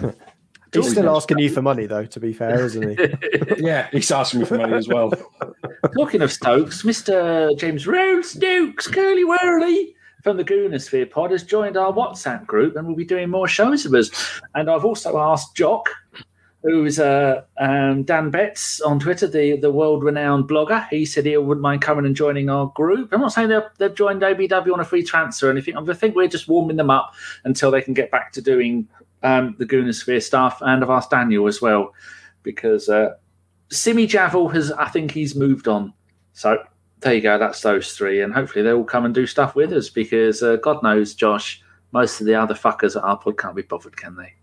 He's 0.72 0.90
still 0.90 1.14
asking 1.14 1.38
you 1.38 1.50
for 1.50 1.62
money, 1.62 1.86
though, 1.86 2.06
to 2.06 2.20
be 2.20 2.32
fair, 2.32 2.64
isn't 2.64 2.98
he? 2.98 3.08
Yeah, 3.58 3.88
he's 3.92 4.10
asking 4.10 4.40
me 4.40 4.46
for 4.46 4.56
money 4.56 4.74
as 4.74 4.88
well. 4.88 5.12
Talking 5.96 6.22
of 6.22 6.32
Stokes, 6.32 6.82
Mr. 6.82 7.56
James 7.58 7.86
Rowe 7.86 8.22
Stokes, 8.22 8.86
Curly 8.86 9.24
Whirly 9.24 9.94
from 10.22 10.36
the 10.36 10.44
Goonosphere 10.44 11.10
pod 11.10 11.30
has 11.30 11.42
joined 11.42 11.76
our 11.76 11.92
WhatsApp 11.92 12.46
group 12.46 12.76
and 12.76 12.86
will 12.86 12.94
be 12.94 13.04
doing 13.04 13.30
more 13.30 13.48
shows 13.48 13.84
with 13.84 13.94
us. 13.94 14.40
And 14.54 14.70
I've 14.70 14.84
also 14.84 15.18
asked 15.18 15.56
Jock, 15.56 15.90
who's 16.62 16.98
uh, 16.98 17.42
um, 17.58 18.02
Dan 18.02 18.30
Betts 18.30 18.80
on 18.80 18.98
Twitter, 18.98 19.26
the, 19.26 19.56
the 19.56 19.72
world 19.72 20.04
renowned 20.04 20.48
blogger. 20.48 20.86
He 20.88 21.04
said 21.04 21.24
he 21.24 21.36
wouldn't 21.36 21.62
mind 21.62 21.82
coming 21.82 22.04
and 22.04 22.14
joining 22.14 22.50
our 22.50 22.66
group. 22.74 23.12
I'm 23.12 23.20
not 23.20 23.32
saying 23.32 23.48
they've, 23.48 23.62
they've 23.78 23.94
joined 23.94 24.22
ABW 24.22 24.72
on 24.72 24.80
a 24.80 24.84
free 24.84 25.02
transfer 25.02 25.48
or 25.48 25.50
anything. 25.50 25.76
I 25.76 25.92
think 25.94 26.14
we're 26.14 26.28
just 26.28 26.48
warming 26.48 26.76
them 26.76 26.90
up 26.90 27.14
until 27.44 27.70
they 27.70 27.82
can 27.82 27.94
get 27.94 28.10
back 28.10 28.32
to 28.32 28.42
doing 28.42 28.88
um, 29.22 29.56
the 29.58 29.66
Goonosphere 29.66 30.22
stuff. 30.22 30.58
And 30.60 30.82
I've 30.82 30.90
asked 30.90 31.10
Daniel 31.10 31.46
as 31.46 31.60
well 31.60 31.94
because. 32.42 32.88
Uh, 32.88 33.14
Simi 33.70 34.06
Javel 34.06 34.48
has, 34.48 34.72
I 34.72 34.88
think 34.88 35.12
he's 35.12 35.36
moved 35.36 35.68
on. 35.68 35.92
So 36.32 36.58
there 37.00 37.14
you 37.14 37.20
go. 37.20 37.38
That's 37.38 37.60
those 37.60 37.92
three, 37.92 38.20
and 38.22 38.34
hopefully 38.34 38.64
they 38.64 38.72
will 38.72 38.84
come 38.84 39.04
and 39.04 39.14
do 39.14 39.26
stuff 39.26 39.54
with 39.54 39.72
us 39.72 39.88
because 39.88 40.42
uh, 40.42 40.56
God 40.56 40.82
knows, 40.82 41.14
Josh, 41.14 41.62
most 41.92 42.20
of 42.20 42.26
the 42.26 42.34
other 42.34 42.54
fuckers 42.54 42.96
at 42.96 43.04
our 43.04 43.16
pod 43.16 43.38
can't 43.38 43.56
be 43.56 43.62
bothered, 43.62 43.96
can 43.96 44.16
they? 44.16 44.34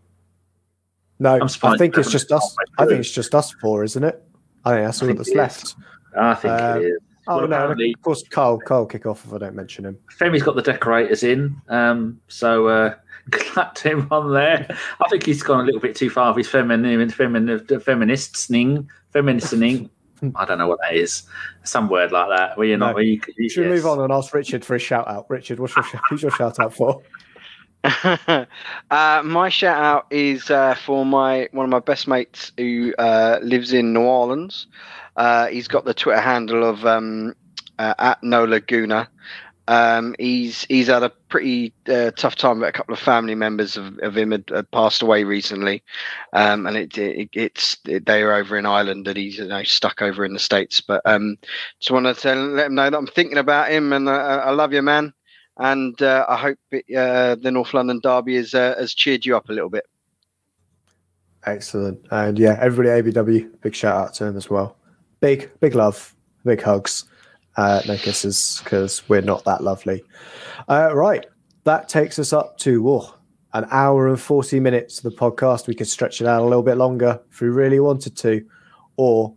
No, 1.20 1.36
I'm 1.36 1.50
I 1.64 1.78
think 1.78 1.98
it's 1.98 2.12
just 2.12 2.32
us. 2.32 2.56
I 2.78 2.86
think 2.86 3.00
it's 3.00 3.12
just 3.12 3.34
us 3.34 3.52
four, 3.52 3.84
isn't 3.84 4.04
it? 4.04 4.24
I 4.64 4.76
think 4.76 4.86
that's 4.86 5.04
I 5.04 5.08
all 5.08 5.14
that's 5.14 5.34
left. 5.34 5.76
I 6.18 6.36
think 6.36 6.54
Um, 6.54 6.82
it 6.82 6.86
is. 6.86 7.00
Oh 7.28 7.38
Well, 7.38 7.48
no! 7.48 7.72
Of 7.72 8.02
course, 8.02 8.24
Carl. 8.30 8.60
Carl 8.60 8.86
kick 8.86 9.06
off 9.06 9.26
if 9.26 9.34
I 9.34 9.38
don't 9.38 9.56
mention 9.56 9.86
him. 9.86 9.98
Femi's 10.18 10.44
got 10.44 10.56
the 10.56 10.62
decorators 10.62 11.24
in, 11.24 11.60
um, 11.68 12.20
so 12.28 12.68
uh, 12.68 12.96
clapped 13.32 13.80
him 13.80 14.08
on 14.12 14.34
there. 14.34 14.66
I 14.70 15.10
think 15.10 15.26
he's 15.26 15.44
gone 15.44 15.60
a 15.60 15.64
little 15.64 15.82
bit 15.82 15.96
too 15.96 16.10
far 16.10 16.32
with 16.32 16.46
his 16.46 16.48
feminine, 16.50 17.10
feminine, 17.10 17.60
feministing, 17.82 18.90
feministing. 19.12 19.90
I 20.36 20.46
don't 20.46 20.58
know 20.58 20.68
what 20.68 20.80
that 20.82 20.96
is. 20.96 21.24
Some 21.64 21.90
word 21.90 22.12
like 22.12 22.30
that. 22.30 22.58
Where 22.58 22.68
you're 22.68 22.78
not. 22.78 22.90
No. 22.90 22.94
Where 22.96 23.04
you, 23.04 23.20
Should 23.50 23.66
we 23.66 23.74
move 23.74 23.86
on 23.86 24.00
and 24.00 24.12
ask 24.12 24.34
Richard 24.34 24.66
for 24.66 24.76
a 24.76 24.80
shout 24.80 25.08
out? 25.08 25.30
Richard, 25.30 25.60
what's 25.60 25.76
your 25.76 25.86
who's 26.10 26.22
your 26.22 26.32
shout 26.32 26.60
out 26.60 26.74
for? 26.74 27.02
uh, 28.04 28.46
my 29.24 29.50
shout 29.50 29.78
out 29.82 30.06
is 30.12 30.50
uh, 30.50 30.76
for 30.76 31.06
my 31.06 31.48
one 31.52 31.64
of 31.66 31.70
my 31.70 31.80
best 31.80 32.08
mates 32.08 32.52
who 32.58 32.94
uh, 32.98 33.40
lives 33.42 33.72
in 33.74 33.94
New 33.94 34.02
Orleans. 34.02 34.68
Uh, 35.16 35.48
he's 35.48 35.68
got 35.68 35.86
the 35.86 35.94
Twitter 35.94 36.20
handle 36.20 36.64
of 36.68 36.86
um, 36.86 37.34
uh, 37.80 37.94
at 37.98 38.22
No 38.24 38.44
Laguna, 38.46 39.10
Um, 39.68 40.16
he's 40.20 40.64
he's 40.66 40.88
had 40.88 41.04
a 41.04 41.12
pretty 41.30 41.74
uh, 41.90 42.12
tough 42.18 42.36
time. 42.36 42.64
A 42.64 42.72
couple 42.74 42.94
of 42.94 43.00
family 43.00 43.36
members 43.36 43.78
of, 43.78 44.00
of 44.00 44.18
him 44.18 44.32
had, 44.32 44.46
had 44.50 44.72
passed 44.72 45.02
away 45.04 45.24
recently, 45.26 45.84
um, 46.34 46.68
and 46.68 46.78
it, 46.78 46.98
it 46.98 47.30
it's 47.34 47.78
it, 47.88 48.06
they 48.06 48.24
are 48.24 48.34
over 48.36 48.58
in 48.58 48.66
Ireland, 48.68 49.08
and 49.08 49.18
he's 49.18 49.38
you 49.40 49.48
know, 49.48 49.64
stuck 49.64 50.02
over 50.02 50.26
in 50.26 50.34
the 50.34 50.40
states. 50.40 50.82
But 50.82 51.02
um, 51.06 51.38
just 51.80 51.92
want 51.92 52.06
to 52.18 52.36
let 52.36 52.68
him 52.68 52.76
know 52.76 52.90
that 52.90 52.98
I'm 52.98 53.08
thinking 53.08 53.40
about 53.40 53.72
him, 53.72 53.94
and 53.94 54.10
I 54.10 54.52
love 54.52 54.74
you, 54.74 54.82
man. 54.84 55.14
And 55.60 56.00
uh, 56.02 56.26
I 56.30 56.38
hope 56.38 56.60
it, 56.72 56.86
uh, 56.96 57.36
the 57.36 57.52
North 57.52 57.74
London 57.74 58.00
Derby 58.02 58.36
has 58.36 58.54
uh, 58.54 58.76
has 58.78 58.94
cheered 58.94 59.26
you 59.26 59.36
up 59.36 59.50
a 59.50 59.54
little 59.54 59.70
bit. 59.70 59.86
Excellent. 61.46 62.00
And 62.12 62.38
yeah, 62.38 62.58
everybody 62.62 63.12
ABW, 63.12 63.62
big 63.62 63.74
shout 63.74 63.96
out 63.96 64.14
to 64.16 64.26
him 64.26 64.38
as 64.38 64.50
well. 64.50 64.78
Big, 65.20 65.50
big 65.60 65.76
love, 65.76 66.16
big 66.46 66.62
hugs. 66.62 67.06
Uh, 67.56 67.82
no 67.88 67.98
kisses 67.98 68.62
because 68.64 69.08
we're 69.10 69.22
not 69.22 69.44
that 69.46 69.64
lovely. 69.64 70.04
Uh, 70.70 70.92
right. 70.94 71.26
That 71.64 71.90
takes 71.90 72.20
us 72.20 72.34
up 72.34 72.58
to 72.60 72.88
oh, 72.88 73.16
an 73.54 73.66
hour 73.72 74.08
and 74.08 74.20
40 74.20 74.60
minutes 74.60 75.00
of 75.00 75.04
the 75.12 75.18
podcast. 75.18 75.68
We 75.68 75.74
could 75.74 75.88
stretch 75.88 76.22
it 76.22 76.28
out 76.28 76.42
a 76.42 76.46
little 76.46 76.64
bit 76.64 76.78
longer 76.78 77.20
if 77.32 77.42
we 77.42 77.48
really 77.48 77.80
wanted 77.80 78.16
to. 78.18 78.46
Or 78.98 79.34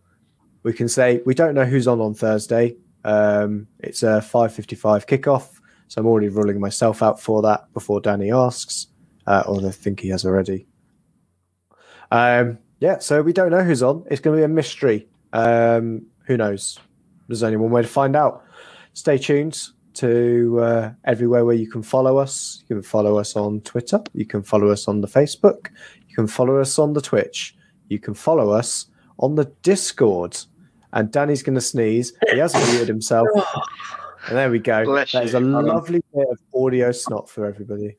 we 0.63 0.73
can 0.73 0.89
say 0.89 1.23
we 1.25 1.35
don't 1.35 1.55
know 1.55 1.65
who's 1.65 1.89
on 1.89 2.01
on 2.01 2.15
Thursday. 2.15 2.77
Um, 3.05 3.67
it's 3.79 4.03
a 4.03 4.21
5.55 4.21 5.07
kickoff. 5.07 5.60
So 5.91 6.01
I'm 6.01 6.07
already 6.07 6.29
ruling 6.29 6.61
myself 6.61 7.03
out 7.03 7.21
for 7.21 7.43
that 7.43 7.65
before 7.75 8.01
Danny 8.01 8.31
asks. 8.31 8.87
Uh, 9.27 9.43
or 9.49 9.67
I 9.67 9.73
think 9.73 9.99
he 9.99 10.09
has 10.11 10.25
already. 10.25 10.69
Um, 12.13 12.59
yeah, 12.79 13.01
so 13.01 13.23
we 13.23 13.33
don't 13.33 13.51
know 13.51 13.65
who's 13.65 13.83
on. 13.83 14.05
It's 14.09 14.21
going 14.21 14.37
to 14.37 14.41
be 14.41 14.45
a 14.45 14.49
mystery. 14.49 15.09
Um, 15.33 16.07
who 16.27 16.37
knows? 16.37 16.79
There's 17.27 17.43
only 17.43 17.57
one 17.57 17.73
way 17.73 17.83
to 17.83 17.89
find 17.89 18.15
out. 18.15 18.45
Stay 18.93 19.19
tuned 19.19 19.61
to 19.95 20.61
uh, 20.61 20.93
everywhere 21.07 21.45
where 21.45 21.57
you 21.57 21.69
can 21.69 21.83
follow 21.83 22.19
us. 22.19 22.63
You 22.69 22.77
can 22.77 22.83
follow 22.85 23.19
us 23.19 23.35
on 23.35 23.61
Twitter. 23.63 24.01
You 24.15 24.27
can 24.27 24.45
follow 24.45 24.69
us 24.69 24.87
on 24.87 25.01
the 25.01 25.09
Facebook. 25.09 25.71
You 26.09 26.15
can 26.15 26.29
follow 26.29 26.59
us 26.59 26.79
on 26.79 26.93
the 26.93 27.01
Twitch. 27.01 27.57
You 27.89 27.99
can 27.99 28.15
follow 28.15 28.53
us 28.53 28.87
on 29.19 29.35
the 29.35 29.47
Discord. 29.63 30.39
And 30.93 31.11
Danny's 31.11 31.43
going 31.43 31.57
to 31.57 31.61
sneeze. 31.61 32.13
He 32.31 32.39
hasn't 32.39 32.65
muted 32.69 32.87
himself. 32.87 33.27
And 34.29 34.37
there 34.37 34.51
we 34.51 34.59
go. 34.59 34.85
Bless 34.85 35.13
that 35.13 35.25
is 35.25 35.33
you. 35.33 35.39
a 35.39 35.41
lovely 35.41 36.03
bit 36.15 36.27
of 36.31 36.39
audio 36.55 36.93
snot 36.93 37.29
for 37.29 37.47
everybody. 37.47 37.97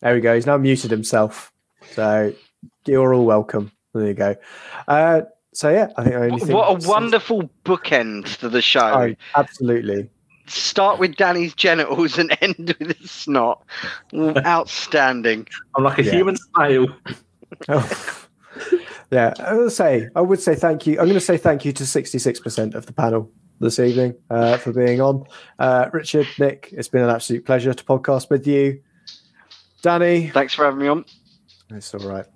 There 0.00 0.14
we 0.14 0.20
go. 0.20 0.34
He's 0.34 0.46
now 0.46 0.56
muted 0.58 0.90
himself. 0.90 1.52
So 1.92 2.32
you're 2.86 3.14
all 3.14 3.24
welcome. 3.24 3.72
There 3.94 4.06
you 4.06 4.14
go. 4.14 4.36
Uh, 4.88 5.22
so 5.52 5.70
yeah, 5.70 5.88
I 5.96 6.02
think 6.02 6.16
I 6.16 6.18
only 6.26 6.40
think 6.40 6.52
What 6.52 6.84
a 6.84 6.88
wonderful 6.88 7.48
bookend 7.64 8.38
to 8.38 8.48
the 8.48 8.60
show. 8.60 8.80
Oh, 8.80 9.14
absolutely. 9.36 10.10
Start 10.46 10.98
with 10.98 11.16
Danny's 11.16 11.54
genitals 11.54 12.18
and 12.18 12.36
end 12.42 12.74
with 12.78 12.98
his 12.98 13.10
snot. 13.10 13.64
Outstanding. 14.14 15.46
I'm 15.76 15.84
like 15.84 15.98
a 15.98 16.02
Yeah. 16.04 16.12
human 16.12 16.36
snail. 16.36 16.88
Oh. 17.68 18.18
yeah, 19.10 19.32
I 19.38 19.54
would 19.54 19.72
say 19.72 20.08
I 20.14 20.20
would 20.20 20.40
say 20.40 20.54
thank 20.54 20.86
you. 20.86 20.94
I'm 20.98 21.06
going 21.06 21.14
to 21.14 21.20
say 21.20 21.36
thank 21.36 21.64
you 21.64 21.72
to 21.72 21.84
66% 21.84 22.74
of 22.74 22.86
the 22.86 22.92
panel 22.92 23.30
this 23.64 23.78
evening 23.78 24.14
uh, 24.30 24.56
for 24.58 24.72
being 24.72 25.00
on. 25.00 25.24
Uh, 25.58 25.88
Richard, 25.92 26.26
Nick, 26.38 26.68
it's 26.72 26.88
been 26.88 27.02
an 27.02 27.10
absolute 27.10 27.44
pleasure 27.44 27.72
to 27.74 27.84
podcast 27.84 28.30
with 28.30 28.46
you. 28.46 28.80
Danny, 29.82 30.28
Thanks 30.30 30.54
for 30.54 30.64
having 30.64 30.80
me 30.80 30.88
on. 30.88 31.04
it's 31.70 31.94
all 31.94 32.08
right. 32.08 32.26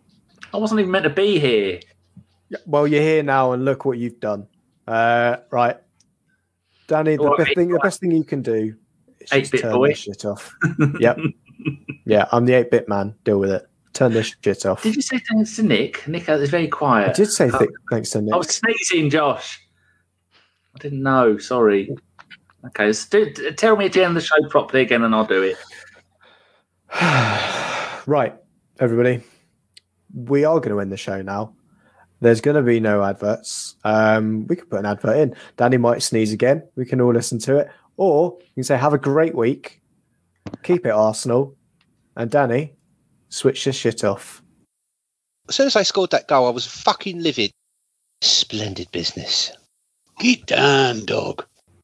I 0.52 0.56
wasn't 0.56 0.80
even 0.80 0.90
meant 0.90 1.04
to 1.04 1.10
be 1.10 1.38
here. 1.38 1.80
Well, 2.66 2.86
you're 2.86 3.02
here 3.02 3.22
now, 3.22 3.52
and 3.52 3.64
look 3.64 3.84
what 3.84 3.98
you've 3.98 4.20
done. 4.20 4.46
Uh, 4.86 5.36
right, 5.50 5.76
Danny, 6.86 7.16
the 7.16 7.22
All 7.24 7.36
best 7.36 7.48
right. 7.48 7.56
thing, 7.56 7.68
the 7.68 7.78
best 7.78 8.00
thing 8.00 8.10
you 8.10 8.24
can 8.24 8.40
do 8.40 8.74
is 9.20 9.28
just 9.30 9.52
8-bit 9.52 9.60
turn 9.60 9.72
boy. 9.74 9.88
this 9.88 9.98
shit 9.98 10.24
off. 10.24 10.54
yep, 11.00 11.18
yeah, 12.06 12.26
I'm 12.32 12.46
the 12.46 12.54
eight 12.54 12.70
bit 12.70 12.88
man. 12.88 13.14
Deal 13.24 13.38
with 13.38 13.50
it. 13.50 13.68
Turn 13.92 14.12
this 14.14 14.34
shit 14.42 14.64
off. 14.64 14.82
Did 14.82 14.96
you 14.96 15.02
say 15.02 15.18
thanks 15.18 15.56
to 15.56 15.62
Nick? 15.62 16.06
Nick 16.08 16.26
is 16.28 16.48
very 16.48 16.68
quiet. 16.68 17.10
I 17.10 17.12
did 17.12 17.26
say 17.30 17.50
th- 17.50 17.68
thanks 17.90 18.10
to 18.10 18.22
Nick. 18.22 18.32
I 18.32 18.36
was 18.38 18.48
sneezing, 18.48 19.10
Josh. 19.10 19.60
I 20.78 20.82
didn't 20.82 21.02
know. 21.02 21.38
Sorry. 21.38 21.92
Okay, 22.66 22.92
so 22.92 23.08
do, 23.10 23.32
d- 23.32 23.52
tell 23.52 23.76
me 23.76 23.86
at 23.86 23.92
the 23.92 24.04
end 24.04 24.16
of 24.16 24.22
the 24.22 24.28
show 24.28 24.36
properly 24.48 24.82
again, 24.82 25.02
and 25.02 25.12
I'll 25.12 25.24
do 25.24 25.42
it. 25.42 25.56
right, 28.06 28.36
everybody. 28.78 29.22
We 30.14 30.44
are 30.44 30.60
going 30.60 30.70
to 30.70 30.80
end 30.80 30.92
the 30.92 30.96
show 30.96 31.20
now. 31.20 31.54
There's 32.20 32.40
going 32.40 32.56
to 32.56 32.62
be 32.62 32.78
no 32.78 33.02
adverts. 33.02 33.74
Um, 33.82 34.46
we 34.46 34.54
could 34.54 34.70
put 34.70 34.78
an 34.78 34.86
advert 34.86 35.16
in. 35.16 35.34
Danny 35.56 35.78
might 35.78 36.02
sneeze 36.02 36.32
again. 36.32 36.62
We 36.76 36.84
can 36.84 37.00
all 37.00 37.12
listen 37.12 37.40
to 37.40 37.56
it. 37.58 37.68
Or 37.96 38.36
you 38.40 38.54
can 38.54 38.64
say, 38.64 38.76
have 38.76 38.94
a 38.94 38.98
great 38.98 39.34
week. 39.34 39.80
Keep 40.62 40.86
it 40.86 40.90
Arsenal. 40.90 41.56
And 42.16 42.30
Danny, 42.30 42.74
switch 43.30 43.64
this 43.64 43.76
shit 43.76 44.04
off. 44.04 44.42
As 45.48 45.56
soon 45.56 45.66
as 45.66 45.76
I 45.76 45.82
scored 45.82 46.10
that 46.10 46.28
goal, 46.28 46.46
I 46.46 46.50
was 46.50 46.66
fucking 46.66 47.20
livid. 47.20 47.50
Splendid 48.20 48.90
business. 48.92 49.52
Get 50.18 50.46
down, 50.46 51.06
dog. 51.06 51.47